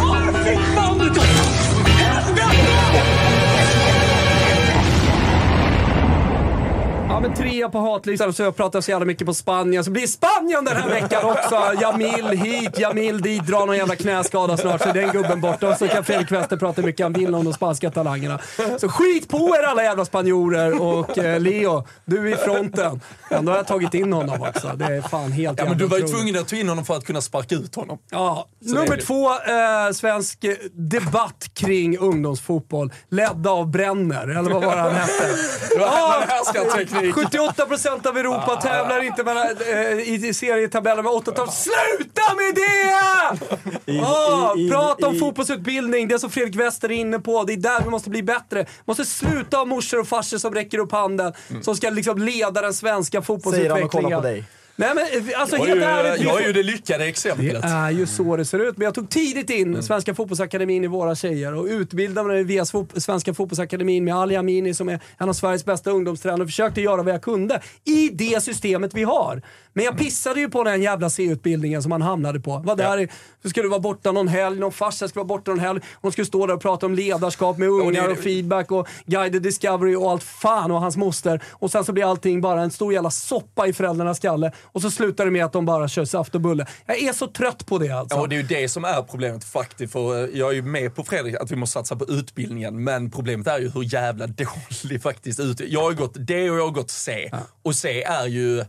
Ja 7.19 7.23
men 7.23 7.35
trea 7.35 7.69
på 7.69 7.79
hatlistan 7.79 8.33
så 8.33 8.43
jag 8.43 8.57
pratar 8.57 8.81
så 8.81 8.91
jävla 8.91 9.07
mycket 9.07 9.27
på 9.27 9.35
Spanien. 9.35 9.85
Så 9.85 9.91
blir 9.91 10.07
Spanien 10.07 10.65
den 10.65 10.77
här 10.77 10.89
veckan 10.89 11.25
också. 11.25 11.83
Jamil 11.83 12.39
hit, 12.39 12.79
Jamil 12.79 13.21
dit, 13.21 13.47
drar 13.47 13.67
någon 13.67 13.77
jävla 13.77 13.97
knäskada 13.97 14.57
snart 14.57 14.83
så 14.83 14.89
är 14.89 14.93
den 14.93 15.11
gubben 15.13 15.41
borta. 15.41 15.69
Och 15.69 15.77
så 15.77 15.89
kan 15.89 16.05
Fredrik 16.05 16.33
Wester 16.33 16.57
prata 16.57 16.83
mycket 16.83 17.05
han 17.05 17.13
vill 17.13 17.35
om 17.35 17.45
de 17.45 17.53
spanska 17.53 17.91
talangerna. 17.91 18.39
Så 18.79 18.89
skit 18.89 19.29
på 19.29 19.57
er 19.59 19.63
alla 19.63 19.83
jävla 19.83 20.05
spanjorer 20.05 20.83
och 20.83 21.19
eh, 21.19 21.41
Leo, 21.41 21.87
du 22.05 22.29
är 22.29 22.35
i 22.35 22.37
fronten. 22.37 23.01
Ändå 23.31 23.53
har 23.53 23.57
jag 23.57 23.67
tagit 23.67 23.95
in 23.95 24.13
honom 24.13 24.43
också. 24.43 24.73
Det 24.77 24.85
är 24.85 25.03
fan 25.03 25.33
helt 25.33 25.59
Ja, 25.59 25.65
men 25.65 25.73
jävla 25.73 25.75
du 25.75 25.87
var 25.87 25.99
ju 25.99 26.09
tvungen 26.09 26.39
att 26.39 26.49
ta 26.49 26.57
in 26.57 26.69
honom 26.69 26.85
för 26.85 26.97
att 26.97 27.05
kunna 27.05 27.21
sparka 27.21 27.55
ut 27.55 27.75
honom. 27.75 27.99
Ja, 28.11 28.49
Så 28.67 28.75
nummer 28.75 28.97
två, 28.97 29.31
eh, 29.31 29.93
svensk 29.95 30.45
debatt 30.73 31.51
kring 31.55 31.99
ungdomsfotboll. 31.99 32.93
Ledd 33.09 33.47
av 33.47 33.71
Brenner, 33.71 34.29
eller 34.29 34.51
vad 34.51 34.65
var 34.65 34.77
det 34.77 34.83
han 34.83 34.95
hette? 34.95 35.29
Det 35.75 35.79
var 35.79 36.21
härskarteknik. 36.29 37.08
78% 37.13 38.07
av 38.07 38.19
Europa 38.19 38.57
tävlar 38.57 39.03
inte 39.05 39.25
mellan, 39.25 39.47
eh, 39.47 39.99
i 40.15 40.35
serietabellen 40.35 41.05
med 41.05 41.13
8 41.13 41.47
Sluta 41.47 42.35
med 42.37 42.55
det! 42.55 43.93
I- 43.93 44.71
prata 44.71 45.07
om 45.07 45.15
i- 45.15 45.19
fotbollsutbildning, 45.19 46.09
det 46.09 46.19
som 46.19 46.31
Fredrik 46.31 46.57
Wester 46.57 46.89
är 46.91 46.95
inne 46.97 47.19
på. 47.19 47.45
Det 47.45 47.53
är 47.53 47.57
där 47.57 47.81
vi 47.85 47.91
måste 47.91 48.11
bli 48.11 48.23
bättre. 48.23 48.67
måste 48.85 49.05
sluta 49.05 49.57
ha 49.57 49.65
morsor 49.65 50.01
och 50.01 50.09
farsor 50.09 50.39
som 50.39 50.55
räcker 50.55 50.79
upp 50.79 50.93
handen, 50.93 51.33
som 51.63 51.77
ska 51.77 51.91
liksom 51.91 52.19
leda 52.19 52.61
den 52.63 52.75
svenska 52.75 53.11
Säger 53.11 53.17
han 53.19 53.25
fotbollsutvecklingen. 53.27 53.85
och 53.87 53.91
kollar 53.93 54.17
på 54.17 54.23
dig. 54.23 54.45
Nej 54.79 54.95
men 54.95 55.05
eh, 55.05 55.41
alltså 55.41 55.57
Jag 55.57 55.65
är 55.65 55.69
helt 55.69 55.81
ju, 55.81 55.85
ärligt. 55.85 56.21
vi 56.21 56.25
jag 56.27 56.43
är 56.43 56.47
ju 56.47 56.53
det 56.53 56.63
lyckade 56.63 57.05
exemplet. 57.07 57.63
det 57.63 57.69
är 57.69 57.91
ju 57.91 58.07
så 58.07 58.37
det 58.37 58.45
ser 58.45 58.59
ut. 58.59 58.77
Men 58.77 58.85
jag 58.85 58.95
tog 58.95 59.11
tidigt 59.11 59.51
in 59.51 59.83
Svenska 59.83 60.15
fotbollsakademin 60.15 60.85
i 60.85 60.87
våra 60.87 61.15
tjejer 61.15 61.55
och 61.55 61.65
utbildade 61.65 62.29
mig 62.29 62.45
via 62.45 62.65
Svenska 62.97 63.35
fotbollsakademin 63.35 64.05
med 64.05 64.15
Ali 64.15 64.37
Amini 64.37 64.75
som 64.75 64.89
är 64.89 65.01
en 65.19 65.29
av 65.29 65.33
Sveriges 65.33 65.65
bästa 65.65 65.91
ungdomstränare 65.91 66.43
och 66.43 66.49
försökte 66.49 66.81
göra 66.81 67.03
vad 67.03 67.15
jag 67.15 67.23
kunde 67.23 67.61
i 67.85 68.09
det 68.09 68.43
systemet 68.43 68.95
vi 68.95 69.05
har. 69.05 69.43
Men 69.73 69.85
jag 69.85 69.99
pissade 69.99 70.41
ju 70.41 70.49
på 70.49 70.65
den 70.65 70.83
jävla 70.83 71.11
C-utbildningen 71.11 71.83
som 71.83 71.93
han 71.93 72.03
hamnade 72.03 72.41
på. 72.41 72.59
Var 72.59 72.77
där 72.77 73.01
i, 73.01 73.09
så 73.43 73.51
skulle 73.51 73.69
vara 73.69 73.81
borta 73.81 74.13
någon 74.13 74.29
helg, 74.29 74.61
någon 74.61 74.73
farsa 74.73 75.09
skulle 75.09 75.25
vara 75.25 75.39
borta 75.39 75.51
någon 75.51 75.61
helg. 75.61 75.81
Hon 75.95 76.13
skulle 76.13 76.25
stå 76.25 76.47
där 76.47 76.55
och 76.55 76.63
prata 76.63 76.87
om 76.87 76.95
ledarskap 76.95 77.59
med 77.59 77.69
ungar 77.69 78.09
och 78.09 78.19
feedback 78.19 78.71
och 78.73 78.89
guided 79.07 79.43
discovery 79.43 79.95
och 79.95 80.11
allt 80.11 80.23
fan 80.23 80.71
och 80.71 80.81
hans 80.81 80.97
moster. 80.97 81.43
Och 81.51 81.71
sen 81.71 81.85
så 81.85 81.93
blir 81.93 82.11
allting 82.11 82.41
bara 82.41 82.63
en 82.63 82.71
stor 82.71 82.93
jävla 82.93 83.11
soppa 83.11 83.67
i 83.67 83.73
föräldrarnas 83.73 84.17
skalle. 84.17 84.53
Och 84.73 84.83
så 84.83 84.91
slutar 84.91 85.25
det 85.25 85.31
med 85.31 85.45
att 85.45 85.53
de 85.53 85.65
bara 85.67 85.89
kör 85.89 86.05
saft 86.05 86.35
och 86.35 86.41
bulle. 86.41 86.67
Jag 86.87 86.99
är 87.03 87.13
så 87.13 87.27
trött 87.27 87.67
på 87.67 87.79
det 87.79 87.91
alltså. 87.91 88.17
Ja, 88.17 88.21
och 88.21 88.29
det 88.29 88.37
är 88.37 88.41
ju 88.41 88.47
det 88.47 88.69
som 88.69 88.85
är 88.85 89.03
problemet 89.03 89.45
faktiskt. 89.45 89.93
För 89.93 90.25
eh, 90.25 90.39
jag 90.39 90.51
är 90.51 90.55
ju 90.55 90.63
med 90.63 90.95
på 90.95 91.05
Fredrik 91.05 91.35
att 91.35 91.51
vi 91.51 91.57
måste 91.57 91.73
satsa 91.73 91.97
på 91.97 92.05
utbildningen. 92.05 92.85
Men 92.85 93.11
problemet 93.11 93.47
är 93.47 93.59
ju 93.61 93.71
hur 93.71 93.95
jävla 93.95 94.27
dålig 94.83 95.03
faktiskt 95.03 95.41
ut. 95.41 95.61
Jag 95.61 95.83
har 95.83 95.93
gått 95.93 96.15
D 96.27 96.51
och 96.51 96.59
jag 96.59 96.65
har 96.65 96.71
gått 96.73 96.91
C. 96.91 97.31
Och 97.63 97.75
C 97.75 98.03
är 98.03 98.27
ju... 98.27 98.65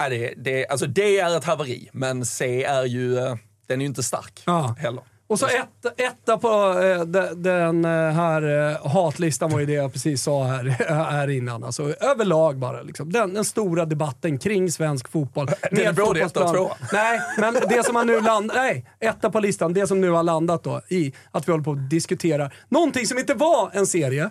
Är 0.00 0.10
det, 0.10 0.34
det, 0.36 0.66
alltså 0.66 0.86
D 0.86 1.18
är 1.20 1.36
ett 1.36 1.44
haveri, 1.44 1.88
men 1.92 2.24
C 2.26 2.64
är 2.64 2.84
ju... 2.84 3.18
eh, 3.18 3.36
Den 3.66 3.80
är 3.80 3.82
ju 3.82 3.86
inte 3.86 4.02
stark 4.02 4.42
Ja. 4.44 4.76
heller. 4.78 5.02
Och 5.28 5.38
så 5.38 5.46
ett, 5.46 6.00
etta 6.00 6.38
på 6.38 6.80
eh, 6.80 7.00
de, 7.00 7.42
den 7.42 7.84
eh, 7.84 7.90
här 7.90 8.70
eh, 8.72 8.90
hatlistan 8.90 9.50
var 9.50 9.60
ju 9.60 9.66
det 9.66 9.72
jag 9.72 9.92
precis 9.92 10.22
sa 10.22 10.44
här, 10.44 10.64
här 11.10 11.30
innan. 11.30 11.64
Alltså, 11.64 11.94
överlag 12.00 12.58
bara. 12.58 12.82
Liksom. 12.82 13.12
Den, 13.12 13.34
den 13.34 13.44
stora 13.44 13.84
debatten 13.84 14.38
kring 14.38 14.72
svensk 14.72 15.08
fotboll. 15.08 15.50
Den 15.70 15.86
är 15.86 15.92
både 15.92 16.20
etta 16.20 16.52
tvåa. 16.52 16.76
Nej, 16.92 17.20
men 17.38 17.54
det 17.54 17.86
som 17.86 17.96
har 17.96 18.04
nu 18.04 18.20
landat... 18.20 18.56
Nej, 18.56 18.90
etta 19.00 19.30
på 19.30 19.40
listan. 19.40 19.72
Det 19.72 19.86
som 19.86 20.00
nu 20.00 20.10
har 20.10 20.22
landat 20.22 20.64
då 20.64 20.80
i 20.88 21.12
att 21.30 21.48
vi 21.48 21.52
håller 21.52 21.64
på 21.64 21.72
att 21.72 21.90
diskutera 21.90 22.50
någonting 22.68 23.06
som 23.06 23.18
inte 23.18 23.34
var 23.34 23.70
en 23.72 23.86
serie. 23.86 24.30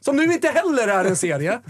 Som 0.00 0.16
nu 0.16 0.24
inte 0.24 0.48
heller 0.48 0.88
är 0.88 1.04
en 1.04 1.16
serie. 1.16 1.60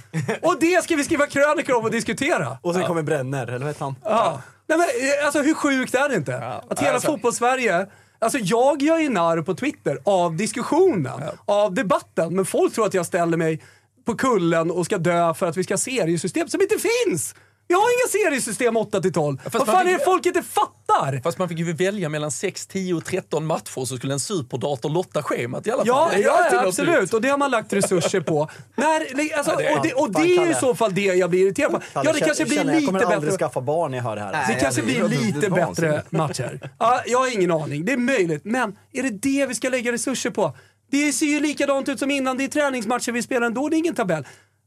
Och 0.43 0.57
det 0.61 0.85
ska 0.85 0.97
vi 0.97 1.05
skriva 1.05 1.27
krönikor 1.27 1.77
om 1.77 1.85
och 1.85 1.91
diskutera. 1.91 2.59
Och 2.63 2.75
sen 2.75 2.85
kommer 2.85 3.03
Brenner, 3.03 3.47
eller 3.47 3.59
vad 3.59 3.69
heter 3.69 3.85
han? 3.85 3.97
Ja. 4.05 4.43
Nej, 4.67 4.79
men, 4.79 4.89
alltså, 5.25 5.43
hur 5.43 5.55
sjukt 5.55 5.95
är 5.95 6.09
det 6.09 6.15
inte? 6.15 6.39
Att 6.69 6.81
hela 6.81 6.93
alltså- 6.93 7.09
fotbolls-Sverige 7.09 7.87
Alltså 8.23 8.39
jag 8.39 8.83
gör 8.83 8.99
ju 8.99 9.09
narr 9.09 9.43
på 9.43 9.55
Twitter 9.55 9.99
av 10.05 10.37
diskussionen, 10.37 11.21
av 11.45 11.75
debatten. 11.75 12.37
Men 12.37 12.45
folk 12.45 12.75
tror 12.75 12.87
att 12.87 12.95
jag 12.95 13.07
ställer 13.07 13.37
mig 13.37 13.63
på 14.05 14.15
kullen 14.15 14.71
och 14.71 14.87
ska 14.87 14.99
dö 14.99 15.35
för 15.35 15.47
att 15.47 15.57
vi 15.57 15.65
ska 15.65 15.75
ha 15.75 15.79
seriesystem 15.79 16.49
som 16.49 16.61
inte 16.61 16.77
finns! 16.79 17.35
Vi 17.73 17.77
har 17.77 17.83
inga 17.83 18.31
seriesystem 18.31 18.77
8 18.77 19.01
till 19.01 19.13
12. 19.13 19.39
fast 19.45 19.55
Vad 19.55 19.67
fan 19.67 19.79
fick- 19.85 19.95
är 19.95 19.99
det 19.99 20.05
folk 20.05 20.27
inte 20.27 20.43
fattar? 20.43 21.21
Fast 21.23 21.39
man 21.39 21.49
fick 21.49 21.59
ju 21.59 21.73
välja 21.73 22.09
mellan 22.09 22.31
6, 22.31 22.67
10 22.67 22.95
och 22.95 23.05
13 23.05 23.47
matcher 23.47 23.85
så 23.85 23.97
skulle 23.97 24.13
en 24.13 24.21
superdator 24.21 24.91
lotta 24.91 25.23
schemat 25.23 25.67
i 25.67 25.71
alla 25.71 25.79
fall. 25.79 25.87
Ja, 25.89 26.11
ja 26.19 26.49
något 26.53 26.67
absolut. 26.69 27.15
Och 27.15 27.21
det 27.23 27.29
har 27.29 27.39
man 27.39 27.51
lagt 27.51 27.73
resurser 27.73 28.21
på. 28.21 28.51
När, 28.77 29.01
alltså, 29.39 29.53
Ja, 29.53 29.57
det 29.59 29.75
och 29.77 29.83
det, 29.83 29.93
och 29.95 30.13
Fan, 30.13 30.23
det 30.23 30.37
är 30.37 30.51
i 30.51 30.55
så 30.55 30.75
fall 30.75 30.95
det 30.95 31.01
jag 31.01 31.31
blir 31.31 31.47
irriterad 31.47 31.73
på. 31.73 31.79
Kalle, 31.93 32.09
Ja, 32.09 32.13
det 32.13 32.19
jag 32.19 32.27
kanske 32.27 32.45
blir 32.45 32.57
känner, 32.57 32.73
jag 32.73 32.81
lite 32.81 32.87
kommer 32.87 33.01
aldrig 33.05 33.21
bättre. 33.23 33.39
skaffa 33.39 33.61
barn 33.61 33.91
när 33.91 33.99
jag 33.99 34.05
hör 34.05 34.17
det 34.17 34.23
här. 34.23 34.55
Det 34.55 34.61
kanske 34.61 34.83
blir 34.83 35.09
lite 35.09 35.51
bättre 35.51 36.03
matcher. 36.11 36.71
Ja, 36.79 37.03
jag 37.07 37.19
har 37.19 37.35
ingen 37.35 37.51
aning. 37.51 37.85
Det 37.85 37.93
är 37.93 37.97
möjligt. 37.97 38.45
Men 38.45 38.77
är 38.93 39.03
det 39.03 39.11
det 39.11 39.47
vi 39.47 39.55
ska 39.55 39.69
lägga 39.69 39.93
resurser 39.93 40.31
på? 40.31 40.57
Det 40.91 41.13
ser 41.13 41.27
ju 41.27 41.41
likadant 41.41 41.89
ut 41.89 41.99
som 41.99 42.11
innan. 42.11 42.37
Det 42.39 42.45
är 42.45 42.49
träningsmatcher 42.49 43.13
vi 43.13 43.23
spelar 43.23 43.47
ändå. 43.47 43.69
Det 43.69 43.77
är 43.77 43.79
ingen 43.79 43.95
tabell. 43.95 44.25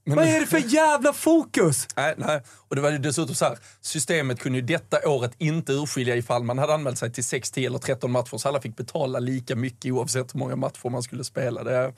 Vad 0.08 0.26
är 0.26 0.40
det 0.40 0.46
för 0.46 0.74
jävla 0.74 1.14
fokus? 1.14 1.88
Nej, 1.96 2.14
nej. 2.18 2.42
Och 2.68 2.76
det 2.76 2.82
var 2.82 2.92
ju 2.92 2.98
dessutom 2.98 3.36
så 3.36 3.46
här, 3.46 3.58
systemet 3.82 4.40
kunde 4.40 4.58
ju 4.60 4.66
detta 4.66 5.10
året 5.10 5.32
inte 5.38 5.74
urskilja 5.74 6.16
ifall 6.16 6.44
man 6.44 6.58
hade 6.58 6.74
anmält 6.74 6.98
sig 6.98 7.12
till 7.12 7.24
6, 7.24 7.52
10 7.52 7.68
eller 7.68 7.80
13 7.80 8.12
matcher 8.12 8.38
så 8.38 8.48
alla 8.48 8.62
fick 8.62 8.76
betala 8.76 9.20
lika 9.20 9.56
mycket 9.56 9.92
oavsett 9.92 10.36
hur 10.36 10.40
många 10.40 10.56
matcher 10.56 10.90
man 10.90 11.04
skulle 11.04 11.24
spela. 11.24 11.64
Det 11.64 11.76
är, 11.76 11.94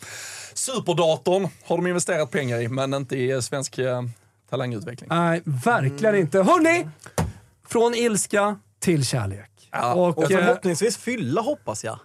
superdatorn 0.53 1.47
har 1.65 1.77
de 1.77 1.87
investerat 1.87 2.31
pengar 2.31 2.61
i, 2.61 2.67
men 2.67 2.93
inte 2.93 3.15
i 3.15 3.31
eh, 3.31 3.39
svensk 3.39 3.77
eh, 3.77 4.01
talangutveckling. 4.49 5.09
Nej, 5.09 5.41
verkligen 5.45 6.15
inte. 6.15 6.37
Hörni! 6.43 6.87
Från 7.67 7.95
ilska 7.95 8.59
till 8.79 9.05
kärlek. 9.05 9.69
Ja, 9.71 9.93
och, 9.93 10.17
Och 10.17 10.31
eh, 10.31 10.37
förhoppningsvis 10.37 10.97
fylla 10.97 11.41
hoppas 11.41 11.83
jag. 11.83 11.99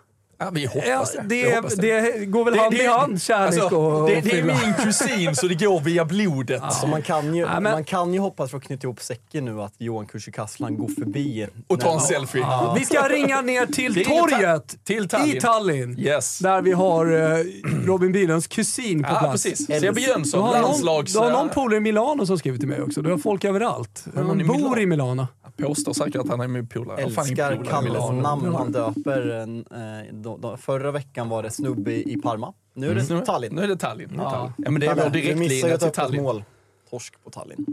Ja, 0.44 0.50
vi 0.52 0.62
ja, 0.64 0.70
hoppas 0.96 1.12
det. 1.12 1.22
Vi 1.28 1.42
det, 1.42 1.54
hoppas 1.56 1.74
det 1.74 2.26
går 2.26 2.44
väl 2.44 2.58
hand 2.58 2.74
i 2.74 2.86
hand, 2.86 3.22
kärlek 3.22 3.60
alltså, 3.62 3.76
och, 3.76 4.08
det, 4.08 4.16
och 4.16 4.22
det 4.22 4.30
är 4.30 4.36
fylla. 4.36 4.54
min 4.64 4.74
kusin 4.74 5.36
så 5.36 5.46
det 5.48 5.54
går 5.54 5.80
via 5.80 6.04
blodet. 6.04 6.62
Så 6.72 6.86
man 6.86 7.02
kan, 7.02 7.34
ju, 7.34 7.40
Ja, 7.42 7.60
men- 7.60 7.72
man 7.72 7.84
kan 7.84 8.14
ju 8.14 8.20
hoppas 8.20 8.50
för 8.50 8.56
att 8.58 8.64
knyta 8.64 8.86
ihop 8.86 9.00
säcken 9.00 9.44
nu 9.44 9.62
att 9.62 9.74
Johan 9.78 10.06
Kücükaslan 10.06 10.76
går 10.76 10.88
förbi. 10.88 11.46
Och 11.68 11.80
ta 11.80 11.94
en 11.94 12.00
selfie. 12.00 12.46
Vi 12.78 12.84
ska 12.84 13.08
ringa 13.08 13.40
ner 13.40 13.66
till 13.66 14.04
torget 14.04 14.84
till 14.84 15.08
Tallinn. 15.08 15.36
i 15.36 15.40
Tallinn. 15.40 15.98
Yes. 15.98 16.38
Där 16.38 16.62
vi 16.62 16.72
har 16.72 17.06
eh, 17.38 17.44
Robin 17.86 18.12
Bylunds 18.12 18.46
kusin 18.46 19.02
på 19.02 19.08
Ja, 19.12 19.18
plats. 19.18 19.42
precis. 19.44 19.66
Sebbe 19.66 19.90
Du 19.92 20.00
Jönsson, 20.00 20.42
har, 20.42 20.52
någon, 20.52 20.62
landslags... 20.62 21.12
du 21.12 21.18
har 21.18 21.30
någon 21.30 21.48
polare 21.48 21.76
i 21.76 21.80
Milano 21.80 22.26
som 22.26 22.38
skriver 22.38 22.58
till 22.58 22.68
mig 22.68 22.82
också. 22.82 23.02
Du 23.02 23.10
har 23.10 23.18
folk 23.18 23.44
överallt. 23.44 24.04
i 24.40 24.44
bor 24.44 24.80
i 24.80 24.86
Milano. 24.86 25.26
Påstår 25.56 25.92
säkert 25.92 26.16
att 26.16 26.28
han 26.28 26.40
är 26.40 26.48
min 26.48 26.66
polare. 26.66 27.02
Älskar 27.02 27.64
Kalles 27.64 28.10
namn 28.22 28.54
han 28.54 28.72
döper. 28.72 29.28
en, 29.28 29.66
eh, 29.70 30.12
då, 30.14 30.36
då, 30.36 30.56
förra 30.56 30.90
veckan 30.90 31.28
var 31.28 31.42
det 31.42 31.50
snubbe 31.50 31.92
i 31.92 32.16
Parma. 32.22 32.54
Nu 32.74 32.90
är 32.90 32.94
det 32.94 33.10
Mm. 33.10 33.24
Tallinn. 33.24 33.54
Nu 33.54 33.62
är 33.62 33.68
det 33.68 33.76
Tallinn. 33.76 34.12
Ja. 34.16 34.30
Tallinn. 34.30 34.52
Ja, 34.58 34.70
men 34.70 34.80
det 34.80 34.86
är 34.86 34.94
vår 34.94 35.10
direktlinje 35.10 35.74
ett 35.74 35.80
till 35.80 35.90
Tallinn. 35.90 36.22
mål. 36.22 36.44
Torsk 36.90 37.14
på 37.24 37.30
Tallinn. 37.30 37.66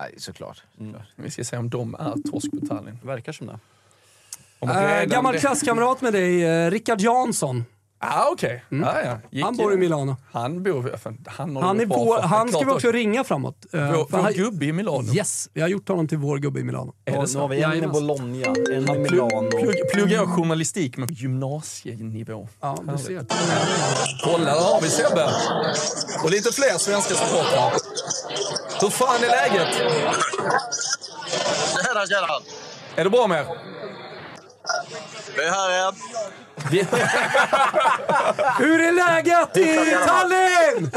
Nej, 0.00 0.14
såklart. 0.16 0.62
Vi 1.16 1.30
ska 1.30 1.44
se 1.44 1.56
om 1.56 1.70
de 1.70 1.94
är 1.94 2.30
torsk 2.30 2.50
på 2.60 2.66
Tallinn. 2.66 2.98
Verkar 3.02 3.32
som 3.32 3.46
det. 3.46 3.58
Äh, 4.60 5.04
gammal 5.04 5.38
klasskamrat 5.38 6.00
med 6.00 6.12
dig, 6.12 6.44
eh, 6.44 6.70
Rickard 6.70 7.00
Jansson. 7.00 7.64
Ah, 8.02 8.28
okej. 8.32 8.64
Ja, 8.68 9.02
ja. 9.04 9.18
Gick- 9.30 9.44
Han 9.44 9.56
bor 9.56 9.72
i 9.74 9.76
Milano. 9.76 10.16
Han 10.32 10.62
bor... 10.62 10.96
fan, 11.02 11.18
Han, 11.26 11.56
Han, 11.56 11.76
det 11.76 11.82
är 11.82 11.86
vår, 11.86 12.20
han 12.20 12.48
ska 12.48 12.58
vi 12.64 12.70
också 12.70 12.90
ringa 12.92 13.24
framåt. 13.24 13.66
Eh, 13.72 13.92
Vår, 13.92 14.06
vår 14.10 14.18
han- 14.18 14.32
gubbe 14.32 14.64
i 14.66 14.72
Milano. 14.72 15.12
Yes, 15.14 15.48
vi 15.52 15.60
har 15.60 15.68
gjort 15.68 15.88
honom 15.88 16.08
till 16.08 16.18
vår 16.18 16.38
gubbe 16.38 16.60
i 16.60 16.64
Milano. 16.64 16.94
Är 17.04 17.12
det 17.12 17.18
Och 17.18 17.24
nu 17.24 17.28
så? 17.28 17.38
har 17.40 17.48
vi 17.48 17.62
en 17.62 17.74
i. 17.84 17.86
Bologna, 17.86 18.46
en 18.46 18.88
i 18.96 18.98
Milano. 18.98 19.50
plugg, 19.50 19.76
pluggar 19.92 20.16
jag 20.16 20.28
journalistik 20.28 20.96
med 20.96 21.10
gymnasienivå. 21.10 22.48
Ja, 22.60 22.78
du 22.92 22.98
ser. 22.98 23.24
Kolla, 24.24 24.44
där 24.44 24.60
har 24.60 24.80
vi 24.80 24.88
Sebbe. 24.88 25.28
Och 26.24 26.30
lite 26.30 26.52
fler 26.52 26.78
svenska 26.78 27.14
supportrar. 27.14 27.72
Hur 28.80 28.90
fan 28.90 29.16
är 29.24 29.28
läget? 29.28 29.74
Tjena, 31.84 32.06
tjena. 32.06 32.40
Är 32.96 33.04
det 33.04 33.10
bra 33.10 33.26
med 33.26 33.40
er? 33.40 33.46
Vi 35.36 35.42
är 35.44 35.50
här 35.50 35.70
igen. 35.70 35.92
Hur 38.58 38.80
är 38.80 38.92
läget 38.92 39.56
i 39.56 39.96
Tallinn? 40.06 40.90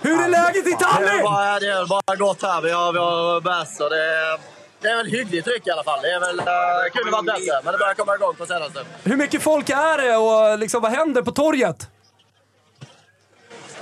Hur 0.00 0.20
är 0.24 0.28
läget 0.28 0.66
i 0.66 0.72
Tallinn? 0.72 1.24
det 1.60 1.66
är 1.66 1.86
bara 1.86 2.16
gott 2.16 2.42
här. 2.42 2.60
Vi 2.60 2.70
har, 2.70 2.92
vi 2.92 2.98
har 2.98 3.40
bärs 3.40 3.80
och 3.80 3.90
det 3.90 4.04
är, 4.04 4.40
det 4.80 4.88
är 4.88 4.96
väl 4.96 5.06
hyggligt 5.06 5.44
tryck 5.44 5.66
i 5.66 5.70
alla 5.70 5.84
fall. 5.84 5.98
Det 6.02 6.10
är 6.10 6.20
väl, 6.20 6.40
uh, 6.40 6.44
kunde 6.92 7.10
varit 7.10 7.26
bättre, 7.26 7.60
men 7.64 7.72
det 7.72 7.78
börjar 7.78 7.94
komma 7.94 8.14
igång 8.14 8.34
på 8.34 8.46
senaste. 8.46 8.84
Hur 9.04 9.16
mycket 9.16 9.42
folk 9.42 9.70
är 9.70 9.98
det 9.98 10.16
och 10.16 10.58
liksom, 10.58 10.82
vad 10.82 10.92
händer 10.92 11.22
på 11.22 11.30
torget? 11.32 11.88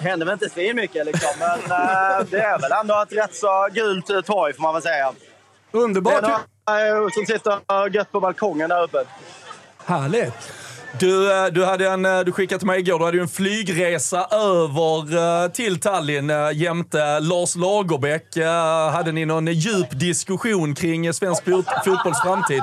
Det 0.00 0.08
händer 0.08 0.26
väl 0.26 0.32
inte 0.32 0.48
svin 0.48 0.76
mycket 0.76 1.06
liksom, 1.06 1.30
men 1.38 1.58
eh, 1.58 2.26
det 2.30 2.40
är 2.40 2.58
väl 2.58 2.72
ändå 2.72 3.02
ett 3.02 3.12
rätt 3.12 3.34
så 3.34 3.68
gult 3.72 4.10
eh, 4.10 4.20
torg 4.20 4.54
får 4.54 4.62
man 4.62 4.74
väl 4.74 4.82
säga. 4.82 5.12
Underbart. 5.72 6.12
Det 6.22 6.72
är 6.72 6.94
några 6.94 7.06
eh, 7.06 7.08
som 7.08 7.26
sitter 7.26 7.88
gött 7.94 8.12
på 8.12 8.20
balkongen 8.20 8.68
där 8.68 8.82
uppe. 8.82 9.04
Härligt. 9.90 10.32
Du, 10.98 11.32
eh, 11.32 11.46
du, 11.46 11.64
hade 11.64 11.88
en, 11.88 12.04
eh, 12.04 12.20
du 12.20 12.32
skickade 12.32 12.58
till 12.58 12.66
mig 12.66 12.80
igår, 12.80 12.98
du 12.98 13.04
hade 13.04 13.16
ju 13.16 13.22
en 13.22 13.28
flygresa 13.28 14.26
över 14.30 15.16
eh, 15.44 15.50
till 15.50 15.80
Tallinn 15.80 16.32
jämte 16.54 17.20
Lars 17.20 17.56
Lagerbäck. 17.56 18.36
Hade 18.92 19.12
ni 19.12 19.24
någon 19.24 19.46
djup 19.46 19.86
diskussion 19.90 20.74
kring 20.74 21.12
svensk 21.14 21.44
fot- 21.44 21.84
fotbolls 21.84 22.20
framtid? 22.22 22.62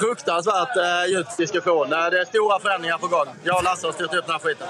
Fruktansvärt 0.00 0.76
eh, 0.76 1.10
djup 1.12 1.36
diskussion. 1.36 1.90
Det 1.90 1.96
är 1.96 2.24
stora 2.24 2.58
förändringar 2.60 2.98
på 2.98 3.06
gång. 3.06 3.26
Jag 3.44 3.56
och 3.56 3.64
Lasse 3.64 3.86
har 3.86 3.92
styrt 3.92 4.14
upp 4.14 4.26
den 4.26 4.32
här 4.32 4.38
skiten. 4.38 4.66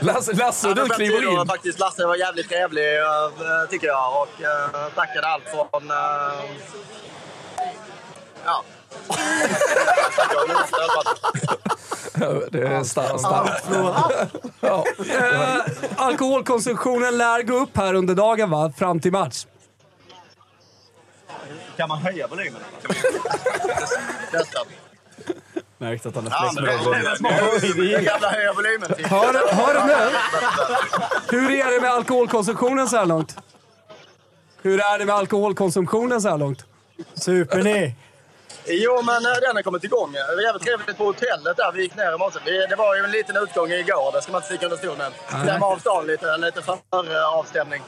Lasse, 0.06 0.32
Lasse 0.32 0.68
Ja, 0.68 0.74
du 0.74 0.88
kliver 0.88 1.40
in. 1.40 1.46
Faktiskt, 1.46 1.78
Lasse 1.78 2.06
var 2.06 2.16
jävligt 2.16 2.48
trevlig, 2.48 2.96
eh, 2.98 3.04
tycker 3.70 3.86
jag. 3.86 4.22
Och 4.22 4.42
eh, 4.42 4.88
tackade 4.94 5.26
allt 5.26 5.44
från... 5.44 5.90
eh, 5.90 5.96
Ja. 8.46 8.62
Det 12.50 12.60
är 12.66 12.84
starkt. 12.84 13.24
Ja. 14.60 14.84
Eh, 15.18 15.60
alkoholkonsumtionen 15.96 17.18
lär 17.18 17.42
gå 17.42 17.54
upp 17.56 17.76
här 17.76 17.94
under 17.94 18.14
dagen 18.14 18.50
va? 18.50 18.72
Fram 18.76 19.00
till 19.00 19.12
match. 19.12 19.46
Kan 21.76 21.88
man 21.88 21.98
höja 21.98 22.26
volymen? 22.26 22.60
Testa. 24.30 24.58
Märkt 25.78 26.06
att 26.06 26.14
han 26.14 26.26
är 26.26 26.54
men 26.54 26.64
med 26.64 26.78
volymen. 28.54 28.90
Hör, 29.04 29.54
hör 29.54 29.74
du 29.74 29.80
nu? 29.86 29.94
Hur 31.30 31.50
är 31.50 31.72
det 31.74 31.80
med 31.80 31.90
alkoholkonsumtionen 31.90 32.88
så 32.88 32.96
här 32.96 33.06
långt? 33.06 33.36
Hur 34.62 34.80
är 34.80 34.98
det 34.98 35.04
med 35.04 35.14
alkoholkonsumtionen 35.14 36.22
så 36.22 36.28
här 36.28 36.38
långt? 36.38 36.64
Super 37.14 37.62
ni? 37.62 37.94
Jo, 38.66 39.02
men 39.02 39.26
eh, 39.26 39.32
den 39.32 39.56
har 39.56 39.62
kommit 39.62 39.84
igång. 39.84 40.12
Det 40.12 40.34
var 40.36 40.42
jävligt 40.42 40.62
trevligt 40.62 40.98
på 40.98 41.04
hotellet 41.04 41.56
där 41.56 41.72
vi 41.72 41.82
gick 41.82 41.96
ner 41.96 42.14
i 42.14 42.18
morse. 42.18 42.38
Det 42.70 42.76
var 42.76 42.96
ju 42.96 43.04
en 43.04 43.10
liten 43.10 43.36
utgång 43.36 43.70
igår, 43.70 44.12
det 44.12 44.22
ska 44.22 44.32
man 44.32 44.38
inte 44.38 44.46
sticka 44.46 44.66
under 44.66 44.76
stol 44.78 44.96
med. 44.96 45.12
Stämma 45.44 45.66
av 45.66 45.78
stan 45.78 46.06
lite, 46.06 46.36
lite 46.36 46.62
före-avstämning. 46.62 47.82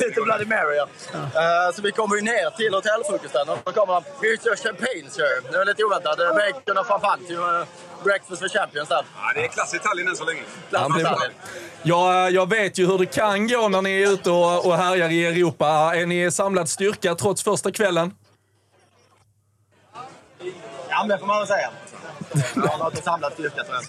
Lite 0.00 0.20
Bloody 0.20 0.44
Mary, 0.44 0.76
ja. 0.76 0.86
Eh, 1.14 1.74
Så 1.74 1.82
vi 1.82 1.92
kommer 1.92 2.16
ju 2.16 2.22
ner 2.22 2.50
till 2.50 2.74
hotellfrukosten 2.74 3.48
och 3.48 3.58
då 3.64 3.72
kommer 3.72 3.94
de 3.94 4.02
“Here's 4.26 4.46
your 4.46 4.56
champagne, 4.56 5.10
sir”. 5.10 5.50
Det 5.52 5.58
var 5.58 5.64
lite 5.64 5.84
oväntat. 5.84 6.20
Eh, 6.20 6.28
Bacon 6.34 6.78
och 6.78 6.86
champagne 6.86 7.26
till 7.26 7.36
eh, 7.36 7.62
breakfast 8.04 8.40
for 8.42 8.48
champions 8.48 8.88
där. 8.88 8.96
Ja, 9.16 9.32
det 9.34 9.44
är 9.44 9.48
klass 9.48 9.74
i 9.74 9.78
Tallinn 9.78 10.08
än 10.08 10.16
så 10.16 10.24
länge. 10.24 10.42
Han 10.72 10.92
blir 10.92 11.04
bra. 11.04 11.18
Jag, 11.82 12.30
jag 12.30 12.48
vet 12.50 12.78
ju 12.78 12.86
hur 12.86 12.98
det 12.98 13.06
kan 13.06 13.48
gå 13.48 13.68
när 13.68 13.82
ni 13.82 14.02
är 14.02 14.08
ute 14.12 14.30
och, 14.30 14.66
och 14.66 14.76
härjar 14.76 15.08
i 15.08 15.26
Europa. 15.26 15.66
Är 15.94 16.06
ni 16.06 16.30
samlad 16.30 16.68
styrka 16.68 17.14
trots 17.14 17.42
första 17.42 17.72
kvällen? 17.72 18.14
Ja, 20.96 21.00
men 21.02 21.08
det 21.08 21.18
får 21.18 21.26
man 21.26 21.38
väl 21.38 21.46
säga. 21.46 21.70
Jag 22.54 22.62
har 22.62 22.78
något 22.78 23.04
samlat 23.04 23.32
styrka 23.32 23.64
tror 23.64 23.76
jag. 23.76 23.84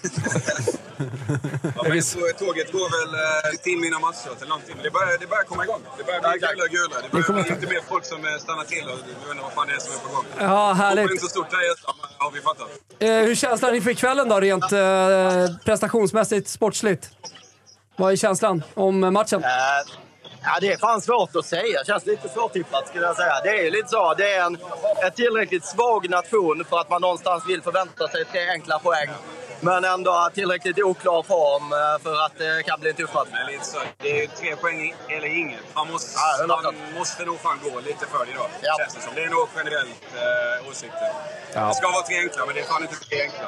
Ja, 1.76 1.84
men 1.90 2.04
så 2.04 2.20
tåget 2.40 2.72
går 2.72 2.88
väl 2.98 3.12
eh, 3.24 3.50
en 3.52 3.58
timme 3.58 3.88
innan 3.88 4.02
matchstart 4.02 4.38
eller 4.38 4.50
någonting. 4.50 4.76
Men 4.76 4.84
det 4.84 4.92
börjar, 4.92 5.18
det 5.20 5.28
börjar 5.28 5.44
komma 5.44 5.64
igång. 5.64 5.82
Det 5.98 6.04
börjar 6.04 6.22
bli 6.22 6.40
gulare 6.40 6.66
och 6.68 6.74
gulare. 6.78 7.02
Det 7.04 7.12
börjar 7.12 7.44
bli 7.44 7.56
lite 7.56 7.68
mer 7.74 7.82
folk 7.92 8.06
som 8.06 8.20
eh, 8.26 8.38
stannar 8.46 8.64
till 8.64 8.86
och 8.92 8.98
undrar 9.30 9.44
vad 9.44 9.54
fan 9.54 9.68
det 9.68 9.74
är 9.74 9.80
som 9.80 9.94
är 9.94 10.00
på 10.08 10.16
gång. 10.16 10.26
Ja, 10.40 10.74
härligt. 10.74 11.04
Fotboll 11.04 11.10
är 11.10 11.12
inte 11.12 11.24
så 11.24 11.30
stort 11.30 11.52
här 11.52 11.64
i 11.66 11.70
har 12.18 12.32
vi 12.32 12.42
fattat. 12.42 12.70
Eh, 13.00 13.28
hur 13.28 13.36
känns 13.36 13.62
det 13.62 13.76
inför 13.76 13.94
kvällen 13.94 14.30
då, 14.30 14.40
rent 14.40 14.72
eh, 14.72 15.58
prestationsmässigt, 15.66 16.48
sportsligt? 16.50 17.10
Vad 17.96 18.12
är 18.12 18.16
känslan 18.16 18.64
om 18.74 19.04
eh, 19.04 19.12
matchen? 19.12 19.44
Eh, 19.44 19.50
Ja, 20.50 20.58
det 20.62 20.74
är 20.74 20.78
fan 20.78 21.02
svårt 21.02 21.36
att 21.36 21.46
säga. 21.46 21.84
Känns 21.84 22.06
lite 22.06 22.30
svårtippat 22.30 22.88
skulle 22.88 23.06
jag 23.06 23.16
säga. 23.16 23.34
Det 23.44 23.68
är 23.68 23.72
lite 23.72 23.88
så. 23.88 24.14
Det 24.14 24.34
är 24.34 24.46
en, 24.46 24.58
en 25.04 25.12
tillräckligt 25.12 25.66
svag 25.66 26.10
nation 26.10 26.66
för 26.70 26.80
att 26.80 26.90
man 26.90 27.02
någonstans 27.02 27.44
vill 27.48 27.62
förvänta 27.62 28.08
sig 28.08 28.26
tre 28.26 28.50
enkla 28.50 28.80
poäng. 28.80 29.10
Men 29.62 29.84
ändå 29.86 30.30
tillräckligt 30.34 30.80
oklar 30.84 31.24
form 31.24 31.74
eh, 31.74 32.04
för 32.04 32.26
att 32.26 32.38
det 32.38 32.64
kan 32.66 32.80
bli 32.80 32.90
en 32.90 32.96
tuff 32.96 33.14
match. 33.14 33.28
Men 33.32 33.52
lite 33.52 33.66
så. 33.66 33.80
Det 33.98 34.12
är 34.12 34.22
ju 34.22 34.28
tre 34.28 34.56
poäng 34.56 34.96
eller 35.10 35.28
inget. 35.40 35.60
Man 35.76 35.92
måste, 35.92 36.12
Ja, 36.40 36.46
100%. 36.46 36.64
man 36.64 36.76
måste 36.98 37.26
nog 37.26 37.40
fan 37.40 37.60
gå 37.64 37.80
lite 37.80 38.06
för 38.12 38.26
det 38.26 38.32
idag. 38.32 38.50
Ja. 38.62 38.76
Känns 38.80 38.96
det 38.96 39.02
som. 39.02 39.16
Det 39.16 39.24
är 39.24 39.30
nog 39.30 39.48
generellt 39.58 40.02
eh, 40.64 40.70
åsikten. 40.70 41.08
Ja. 41.54 41.68
Det 41.68 41.74
ska 41.76 41.88
vara 41.92 42.04
tre 42.04 42.18
enkla, 42.20 42.46
men 42.46 42.56
det 42.56 42.62
är 42.62 42.66
fan 42.66 42.82
inte 42.82 42.96
tre 42.96 43.22
enkla. 43.22 43.48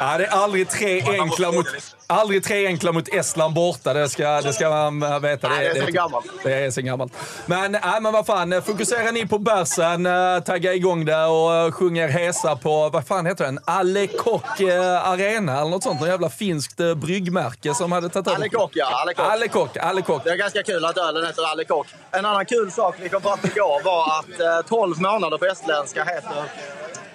Ja, 0.00 0.18
det 0.18 0.26
är 0.26 0.30
aldrig 0.30 0.68
tre 0.70 1.02
enkla 1.20 1.52
mot, 1.52 1.66
aldrig 2.06 2.44
tre 2.44 2.66
enkla 2.66 2.92
mot 2.92 3.08
Estland 3.08 3.54
borta. 3.54 3.92
Det 3.92 4.08
ska, 4.08 4.40
det 4.40 4.52
ska 4.52 4.70
man 4.70 5.02
äh, 5.02 5.18
veta. 5.18 5.48
Nej, 5.48 5.70
det 5.74 5.80
är 5.80 5.86
så 5.86 5.92
gammalt. 5.92 6.26
Det 6.42 6.54
är 6.54 6.70
så 6.70 6.80
gammalt. 6.80 7.12
Men, 7.46 7.74
äh, 7.74 8.00
men 8.00 8.12
vad 8.12 8.26
fan, 8.26 8.62
fokuserar 8.62 9.12
ni 9.12 9.26
på 9.26 9.38
bärsen, 9.38 10.06
äh, 10.06 10.40
tagga 10.40 10.74
igång 10.74 11.04
det 11.04 11.24
och 11.24 11.54
äh, 11.54 11.72
sjunger 11.72 12.08
hesa 12.08 12.56
på, 12.56 12.88
vad 12.88 13.06
fan 13.06 13.26
heter 13.26 13.44
den? 13.44 13.58
Ale 13.64 14.06
Kock 14.06 14.60
äh, 14.60 15.08
Arena 15.30 15.60
eller 15.60 15.70
något 15.70 15.82
sånt. 15.82 16.00
Något 16.00 16.08
jävla 16.08 16.30
finskt 16.30 16.80
äh, 16.80 16.94
bryggmärke 16.94 17.74
som 17.74 17.92
hade 17.92 18.08
tagit 18.08 18.26
över. 18.26 18.36
Ale 18.36 18.48
Kock, 18.48 18.70
ja. 18.74 18.86
Ale 19.02 19.14
Kock. 19.14 19.26
Ale 19.26 19.48
Kock, 19.48 19.76
Ale 19.76 20.02
Kock. 20.02 20.24
Det 20.24 20.30
är 20.30 20.36
ganska 20.36 20.62
kul 20.62 20.84
att 20.84 20.98
ölen 20.98 21.26
heter 21.26 21.42
Ale 21.52 21.64
Kock. 21.64 21.86
En 22.10 22.26
annan 22.26 22.46
kul 22.46 22.70
sak 22.70 22.96
vi 23.02 23.08
kom 23.08 23.22
fram 23.22 23.38
till 23.38 23.50
igår 23.50 23.84
var 23.84 24.18
att 24.18 24.40
eh, 24.40 24.68
12 24.68 25.00
månader 25.00 25.38
på 25.38 25.44
estländska 25.44 26.04
heter... 26.04 26.44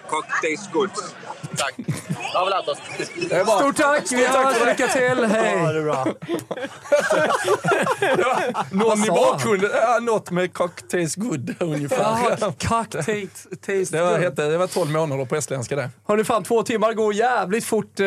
Cock 0.09 0.25
tastes 0.41 0.71
good. 0.73 0.89
Tack. 1.57 1.75
Det 2.31 2.37
har 2.37 2.45
vi 2.45 2.49
lärt 2.51 2.67
oss. 2.67 2.77
Det 3.29 3.35
är 3.35 3.45
bra. 3.45 3.59
Stort 3.59 3.75
tack! 3.75 4.11
Vi 4.11 4.25
hörs, 4.25 4.65
lycka 4.65 4.87
till! 4.87 5.25
Hej! 5.25 5.57
Ja, 5.63 5.71
det 5.71 5.79
är 5.79 5.83
bra. 5.83 6.05
Någon 8.85 9.03
i 9.03 9.07
bakgrunden, 9.07 9.69
ja, 9.73 9.99
något 10.01 10.31
med 10.31 10.53
Cock 10.53 10.81
tastes 10.81 11.15
good 11.15 11.55
ungefär. 11.59 11.97
Jaha, 11.97 12.37
cock 12.39 12.89
taste, 12.89 13.97
Det 13.97 14.01
var, 14.01 14.19
hette, 14.19 14.43
det 14.43 14.57
var 14.57 14.67
12 14.67 14.91
månader 14.91 15.25
på 15.25 15.35
estländska 15.35 15.75
det. 15.75 15.89
Hörni 16.07 16.23
fan, 16.23 16.43
två 16.43 16.63
timmar 16.63 16.93
går 16.93 17.13
jävligt 17.13 17.65
fort 17.65 17.99
eh, 17.99 18.05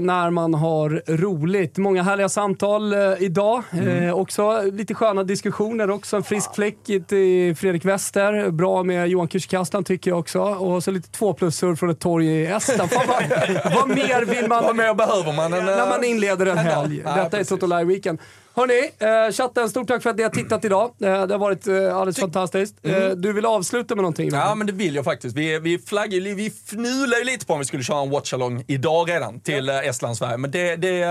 när 0.00 0.30
man 0.30 0.54
har 0.54 1.02
roligt. 1.06 1.76
Många 1.78 2.02
härliga 2.02 2.28
samtal 2.28 2.92
eh, 2.92 2.98
idag. 3.18 3.62
Eh, 3.72 4.18
också 4.18 4.62
lite 4.72 4.94
sköna 4.94 5.24
diskussioner 5.24 5.90
också. 5.90 6.16
En 6.16 6.22
frisk 6.22 6.54
fläck 6.54 6.76
till 7.08 7.56
Fredrik 7.56 7.84
Wester. 7.84 8.50
Bra 8.50 8.82
med 8.82 9.08
Johan 9.08 9.28
Kücükaslan 9.28 9.84
tycker 9.84 10.10
jag 10.10 10.18
också. 10.18 10.40
Och 10.40 10.84
så 10.84 10.90
lite 10.90 11.10
två 11.10 11.34
plus-surr 11.34 11.76
från 11.76 11.90
ett 11.90 12.00
torg 12.00 12.26
i 12.26 12.46
Estland. 12.46 12.90
Fan 12.90 13.04
vad, 13.64 13.88
mer 13.88 14.24
vill 14.24 14.48
man... 14.48 14.64
Vad 14.64 14.76
mer 14.76 14.94
behöver 14.94 15.32
man 15.32 15.52
än, 15.52 15.64
när 15.66 15.88
man 15.88 16.04
inleder 16.04 16.46
en 16.46 16.58
en 16.58 16.64
helg. 16.66 17.02
Detta 17.02 17.38
är 17.38 17.44
Toto 17.44 17.66
Live 17.66 17.84
Weekend. 17.84 18.18
Hörni, 18.54 18.90
eh, 19.26 19.32
chatten, 19.32 19.70
stort 19.70 19.88
tack 19.88 20.02
för 20.02 20.10
att 20.10 20.16
ni 20.16 20.22
har 20.22 20.30
tittat 20.30 20.64
idag. 20.64 20.84
Eh, 21.00 21.26
det 21.26 21.34
har 21.34 21.38
varit 21.38 21.66
eh, 21.66 21.74
alldeles 21.96 22.20
fantastiskt. 22.20 22.74
Eh, 22.82 22.94
Mm. 22.96 23.20
du 23.22 23.32
vill 23.32 23.46
avsluta 23.46 23.94
med 23.94 24.02
någonting? 24.02 24.30
Ja, 24.32 24.54
men 24.54 24.66
det 24.66 24.72
vill 24.72 24.94
jag 24.94 25.04
faktiskt. 25.04 25.36
Vi, 25.36 25.58
vi 25.58 25.78
flaggar 25.78 26.34
vi 26.34 26.50
fnular 26.50 27.18
ju 27.18 27.24
lite 27.24 27.46
på 27.46 27.52
om 27.52 27.58
vi 27.58 27.64
skulle 27.64 27.82
köra 27.82 28.02
en 28.02 28.10
watchalong 28.10 28.64
idag 28.68 29.10
redan 29.10 29.40
till 29.40 29.66
ja. 29.66 29.82
Estland-Sverige. 29.82 30.36
Men 30.36 30.50
det, 30.50 30.76
det, 30.76 31.06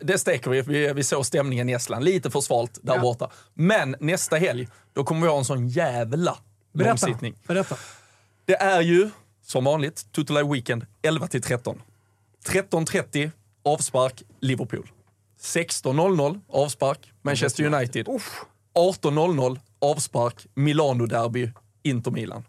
det 0.00 0.18
steker 0.18 0.50
vi. 0.50 0.60
vi. 0.62 0.92
Vi 0.92 1.02
såg 1.02 1.26
stämningen 1.26 1.68
i 1.68 1.72
Estland. 1.72 2.04
Lite 2.04 2.30
för 2.30 2.40
svalt 2.40 2.78
där 2.82 2.94
Ja. 2.94 3.00
borta. 3.00 3.30
Men 3.54 3.96
nästa 4.00 4.36
helg, 4.36 4.68
då 4.92 5.04
kommer 5.04 5.22
vi 5.22 5.28
ha 5.32 5.38
en 5.38 5.44
sån 5.44 5.68
jävla 5.68 6.36
Berätta. 6.72 6.88
långsittning. 6.90 7.34
Berätta. 7.46 7.76
Det 8.44 8.54
är 8.54 8.80
ju, 8.80 9.10
som 9.46 9.64
vanligt, 9.64 10.04
Live 10.28 10.52
Weekend 10.52 10.86
11 11.02 11.26
till 11.26 11.42
13. 11.42 11.82
13.30 12.46 13.30
avspark 13.64 14.22
Liverpool. 14.40 14.90
16.00 15.40 16.40
avspark 16.48 17.12
Manchester 17.22 17.64
United. 17.64 18.06
18.00 18.06 19.58
avspark 19.78 20.46
Milano-derby 20.54 21.50
Inter 21.82 22.10
Milan. 22.10 22.44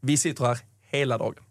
Vi 0.00 0.16
sitter 0.16 0.44
här 0.44 0.58
hela 0.90 1.18
dagen. 1.18 1.44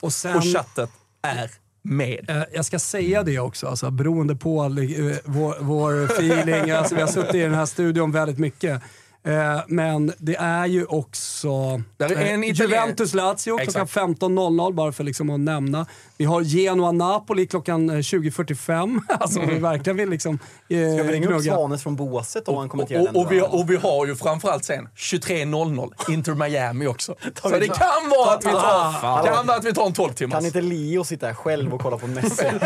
Och, 0.00 0.12
sen, 0.12 0.36
Och 0.36 0.44
chattet 0.44 0.90
är 1.22 1.50
med. 1.82 2.30
Eh, 2.30 2.42
jag 2.52 2.64
ska 2.64 2.78
säga 2.78 3.22
det 3.22 3.38
också, 3.38 3.66
alltså, 3.66 3.90
beroende 3.90 4.36
på 4.36 4.64
eh, 4.64 5.16
vår, 5.24 5.56
vår 5.60 6.04
feeling. 6.04 6.70
Alltså, 6.78 6.94
vi 6.94 7.00
har 7.00 7.08
suttit 7.08 7.34
i 7.34 7.40
den 7.40 7.54
här 7.54 7.66
studion 7.66 8.12
väldigt 8.12 8.38
mycket. 8.38 8.82
Eh, 9.22 9.60
men 9.68 10.12
det 10.18 10.36
är 10.36 10.66
ju 10.66 10.84
också 10.84 11.82
Där 11.96 12.12
är 12.12 12.34
en 12.34 12.44
Juventus-Lazio 12.44 13.44
klockan 13.44 13.82
Exakt. 13.82 13.94
15.00, 13.94 14.72
bara 14.72 14.92
för 14.92 15.04
liksom 15.04 15.30
att 15.30 15.40
nämna. 15.40 15.86
Vi 16.18 16.24
har 16.24 16.42
Genoa-Napoli 16.42 17.46
klockan 17.46 17.90
eh, 17.90 17.94
20.45. 17.96 19.00
alltså 19.20 19.40
om 19.40 19.46
vi 19.48 19.58
verkligen 19.58 19.96
vill 19.96 20.08
liksom 20.10 20.34
eh, 20.68 20.94
Ska 20.94 21.02
vi 21.02 21.12
ringa 21.12 21.28
upp. 21.36 21.42
Svanes 21.42 21.82
från 21.82 21.96
båset 21.96 22.48
om 22.48 22.56
han 22.56 22.68
kommenterar 22.68 23.02
den? 23.04 23.16
Och, 23.16 23.22
och, 23.26 23.32
vi, 23.32 23.40
och 23.42 23.70
vi 23.70 23.76
har 23.76 24.06
ju 24.06 24.16
framförallt 24.16 24.64
sen 24.64 24.88
23.00 24.96 26.10
Inter 26.12 26.34
Miami 26.34 26.86
också. 26.86 27.14
Så 27.42 27.48
vi- 27.48 27.58
det 27.60 27.66
kan 27.66 27.88
vara 28.10 28.34
att 28.34 28.44
vi 28.46 28.50
tar, 28.50 28.92
fan. 29.00 29.24
kan 29.26 29.46
vara 29.46 29.56
att 29.56 29.64
vi 29.64 29.74
tar 29.74 29.86
en 29.86 29.92
12 29.92 30.12
timmars. 30.12 30.34
Kan 30.34 30.46
inte 30.46 30.60
Leo 30.60 31.04
sitta 31.04 31.26
här 31.26 31.34
själv 31.34 31.74
och 31.74 31.80
kolla 31.80 31.96
på 31.98 32.06
Messi? 32.06 32.44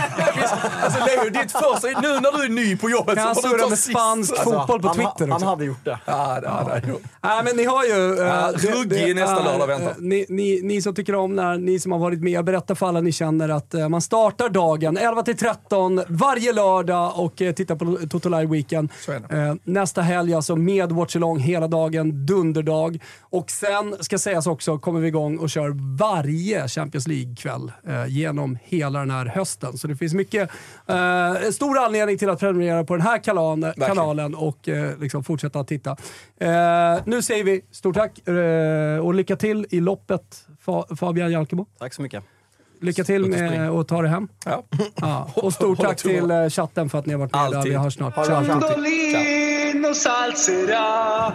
Alltså 0.82 0.98
Leo, 1.06 1.30
ditt 1.30 1.52
första, 1.52 1.86
nu 2.00 2.08
när 2.20 2.38
du 2.38 2.44
är 2.44 2.48
ny 2.48 2.76
på 2.76 2.90
jobbet 2.90 3.14
Kan 3.14 3.26
han 3.26 3.34
så 3.34 3.42
får 3.48 3.56
du 3.56 3.62
ta 3.62 3.68
med 3.68 3.78
sist. 3.78 3.90
spansk 3.90 4.36
fotboll 4.36 4.82
på 4.82 4.88
han, 4.88 4.98
ha- 5.00 5.10
Twitter 5.10 5.24
han 5.26 5.32
också? 5.32 5.46
hade 5.46 5.64
gjort 5.64 5.84
det. 5.84 5.98
Ja, 6.04 6.40
det 6.40 6.48
hade 6.48 6.70
han 6.70 6.88
gjort. 6.88 7.02
Nej, 7.22 7.44
men 7.44 7.56
ni 7.56 7.64
har 7.64 7.84
ju... 7.84 8.18
eh, 8.20 8.26
Ja, 8.26 8.52
det- 8.52 8.70
ruggig 8.72 9.06
det 9.06 9.14
nästa 9.14 9.44
lördag 9.44 9.66
väntar. 9.66 9.90
eh, 9.90 9.94
Ni, 9.98 10.26
ni, 10.28 10.60
ni 10.62 10.82
som 10.82 10.94
tycker 10.94 11.14
om 11.14 11.36
när 11.36 11.58
ni 11.58 11.80
som 11.80 11.92
har 11.92 11.98
varit 11.98 12.22
med, 12.22 12.44
berätta 12.44 12.74
för 12.74 12.86
alla 12.86 13.00
ni 13.00 13.12
känner 13.12 13.41
att 13.48 13.74
eh, 13.74 13.88
man 13.88 14.00
startar 14.00 14.48
dagen 14.48 14.96
11 14.96 15.22
till 15.22 15.36
13 15.36 16.00
varje 16.08 16.52
lördag 16.52 17.12
och 17.16 17.42
eh, 17.42 17.52
tittar 17.54 17.76
på 17.76 17.98
Toto 18.10 18.28
Live 18.28 18.46
Weekend. 18.46 18.92
Eh, 19.30 19.54
nästa 19.64 20.02
helg 20.02 20.34
alltså 20.34 20.56
med 20.56 20.92
Watch 20.92 21.16
Along 21.16 21.38
hela 21.38 21.68
dagen, 21.68 22.26
dunderdag. 22.26 22.98
Och 23.20 23.50
sen 23.50 23.96
ska 24.00 24.18
sägas 24.18 24.46
också, 24.46 24.78
kommer 24.78 25.00
vi 25.00 25.08
igång 25.08 25.38
och 25.38 25.50
kör 25.50 25.96
varje 25.98 26.68
Champions 26.68 27.06
League-kväll 27.08 27.72
genom 28.08 28.58
hela 28.62 28.98
den 28.98 29.10
här 29.10 29.26
hösten. 29.26 29.78
Så 29.78 29.86
det 29.88 29.96
finns 29.96 30.14
mycket, 30.14 30.50
eh, 30.86 31.50
stor 31.52 31.78
anledning 31.78 32.18
till 32.18 32.30
att 32.30 32.40
prenumerera 32.40 32.84
på 32.84 32.96
den 32.96 33.06
här 33.06 33.18
kanalen, 33.18 33.72
kanalen 33.86 34.34
och 34.34 34.68
eh, 34.68 34.98
liksom 34.98 35.24
fortsätta 35.24 35.60
att 35.60 35.68
titta. 35.68 35.90
Eh, 36.40 36.48
nu 37.04 37.22
säger 37.22 37.44
vi 37.44 37.60
stort 37.70 37.94
tack 37.96 38.12
och 39.02 39.14
lycka 39.14 39.36
till 39.36 39.66
i 39.70 39.80
loppet 39.80 40.46
Fa- 40.64 40.96
Fabian 40.96 41.32
Jalkemo. 41.32 41.66
Tack 41.78 41.94
så 41.94 42.02
mycket. 42.02 42.24
Lycka 42.82 43.04
till 43.04 43.26
med 43.26 43.70
att 43.70 43.88
ta 43.88 44.02
det 44.02 44.08
hem. 44.08 44.28
Ja. 44.44 44.62
Ja. 44.94 45.30
Och 45.34 45.52
stort 45.58 45.78
tack 45.78 46.02
till 46.02 46.30
eh, 46.30 46.48
chatten 46.48 46.90
för 46.90 46.98
att 46.98 47.06
ni 47.06 47.12
har 47.12 47.20
varit 47.20 47.52
med. 47.54 47.64
Vi 47.64 47.74
hörs 47.74 47.94
snart. 47.94 48.14
Ciao. 48.14 48.26
bra. 48.26 48.40
Mandolino 48.40 49.94
salserà, 49.94 51.32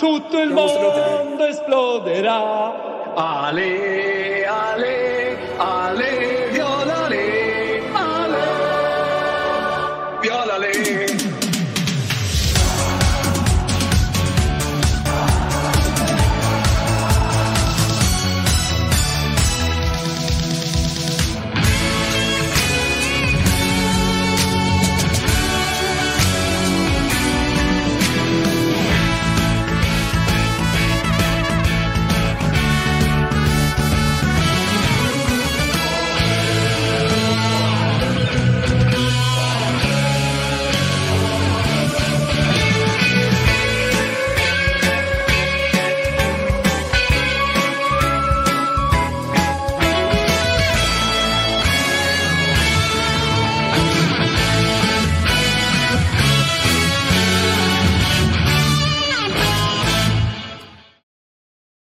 tutto 0.00 0.40
il 0.40 0.48
mondo 0.48 1.44
esploderà. 1.44 2.72
Ale, 3.16 4.46
ale, 4.46 6.25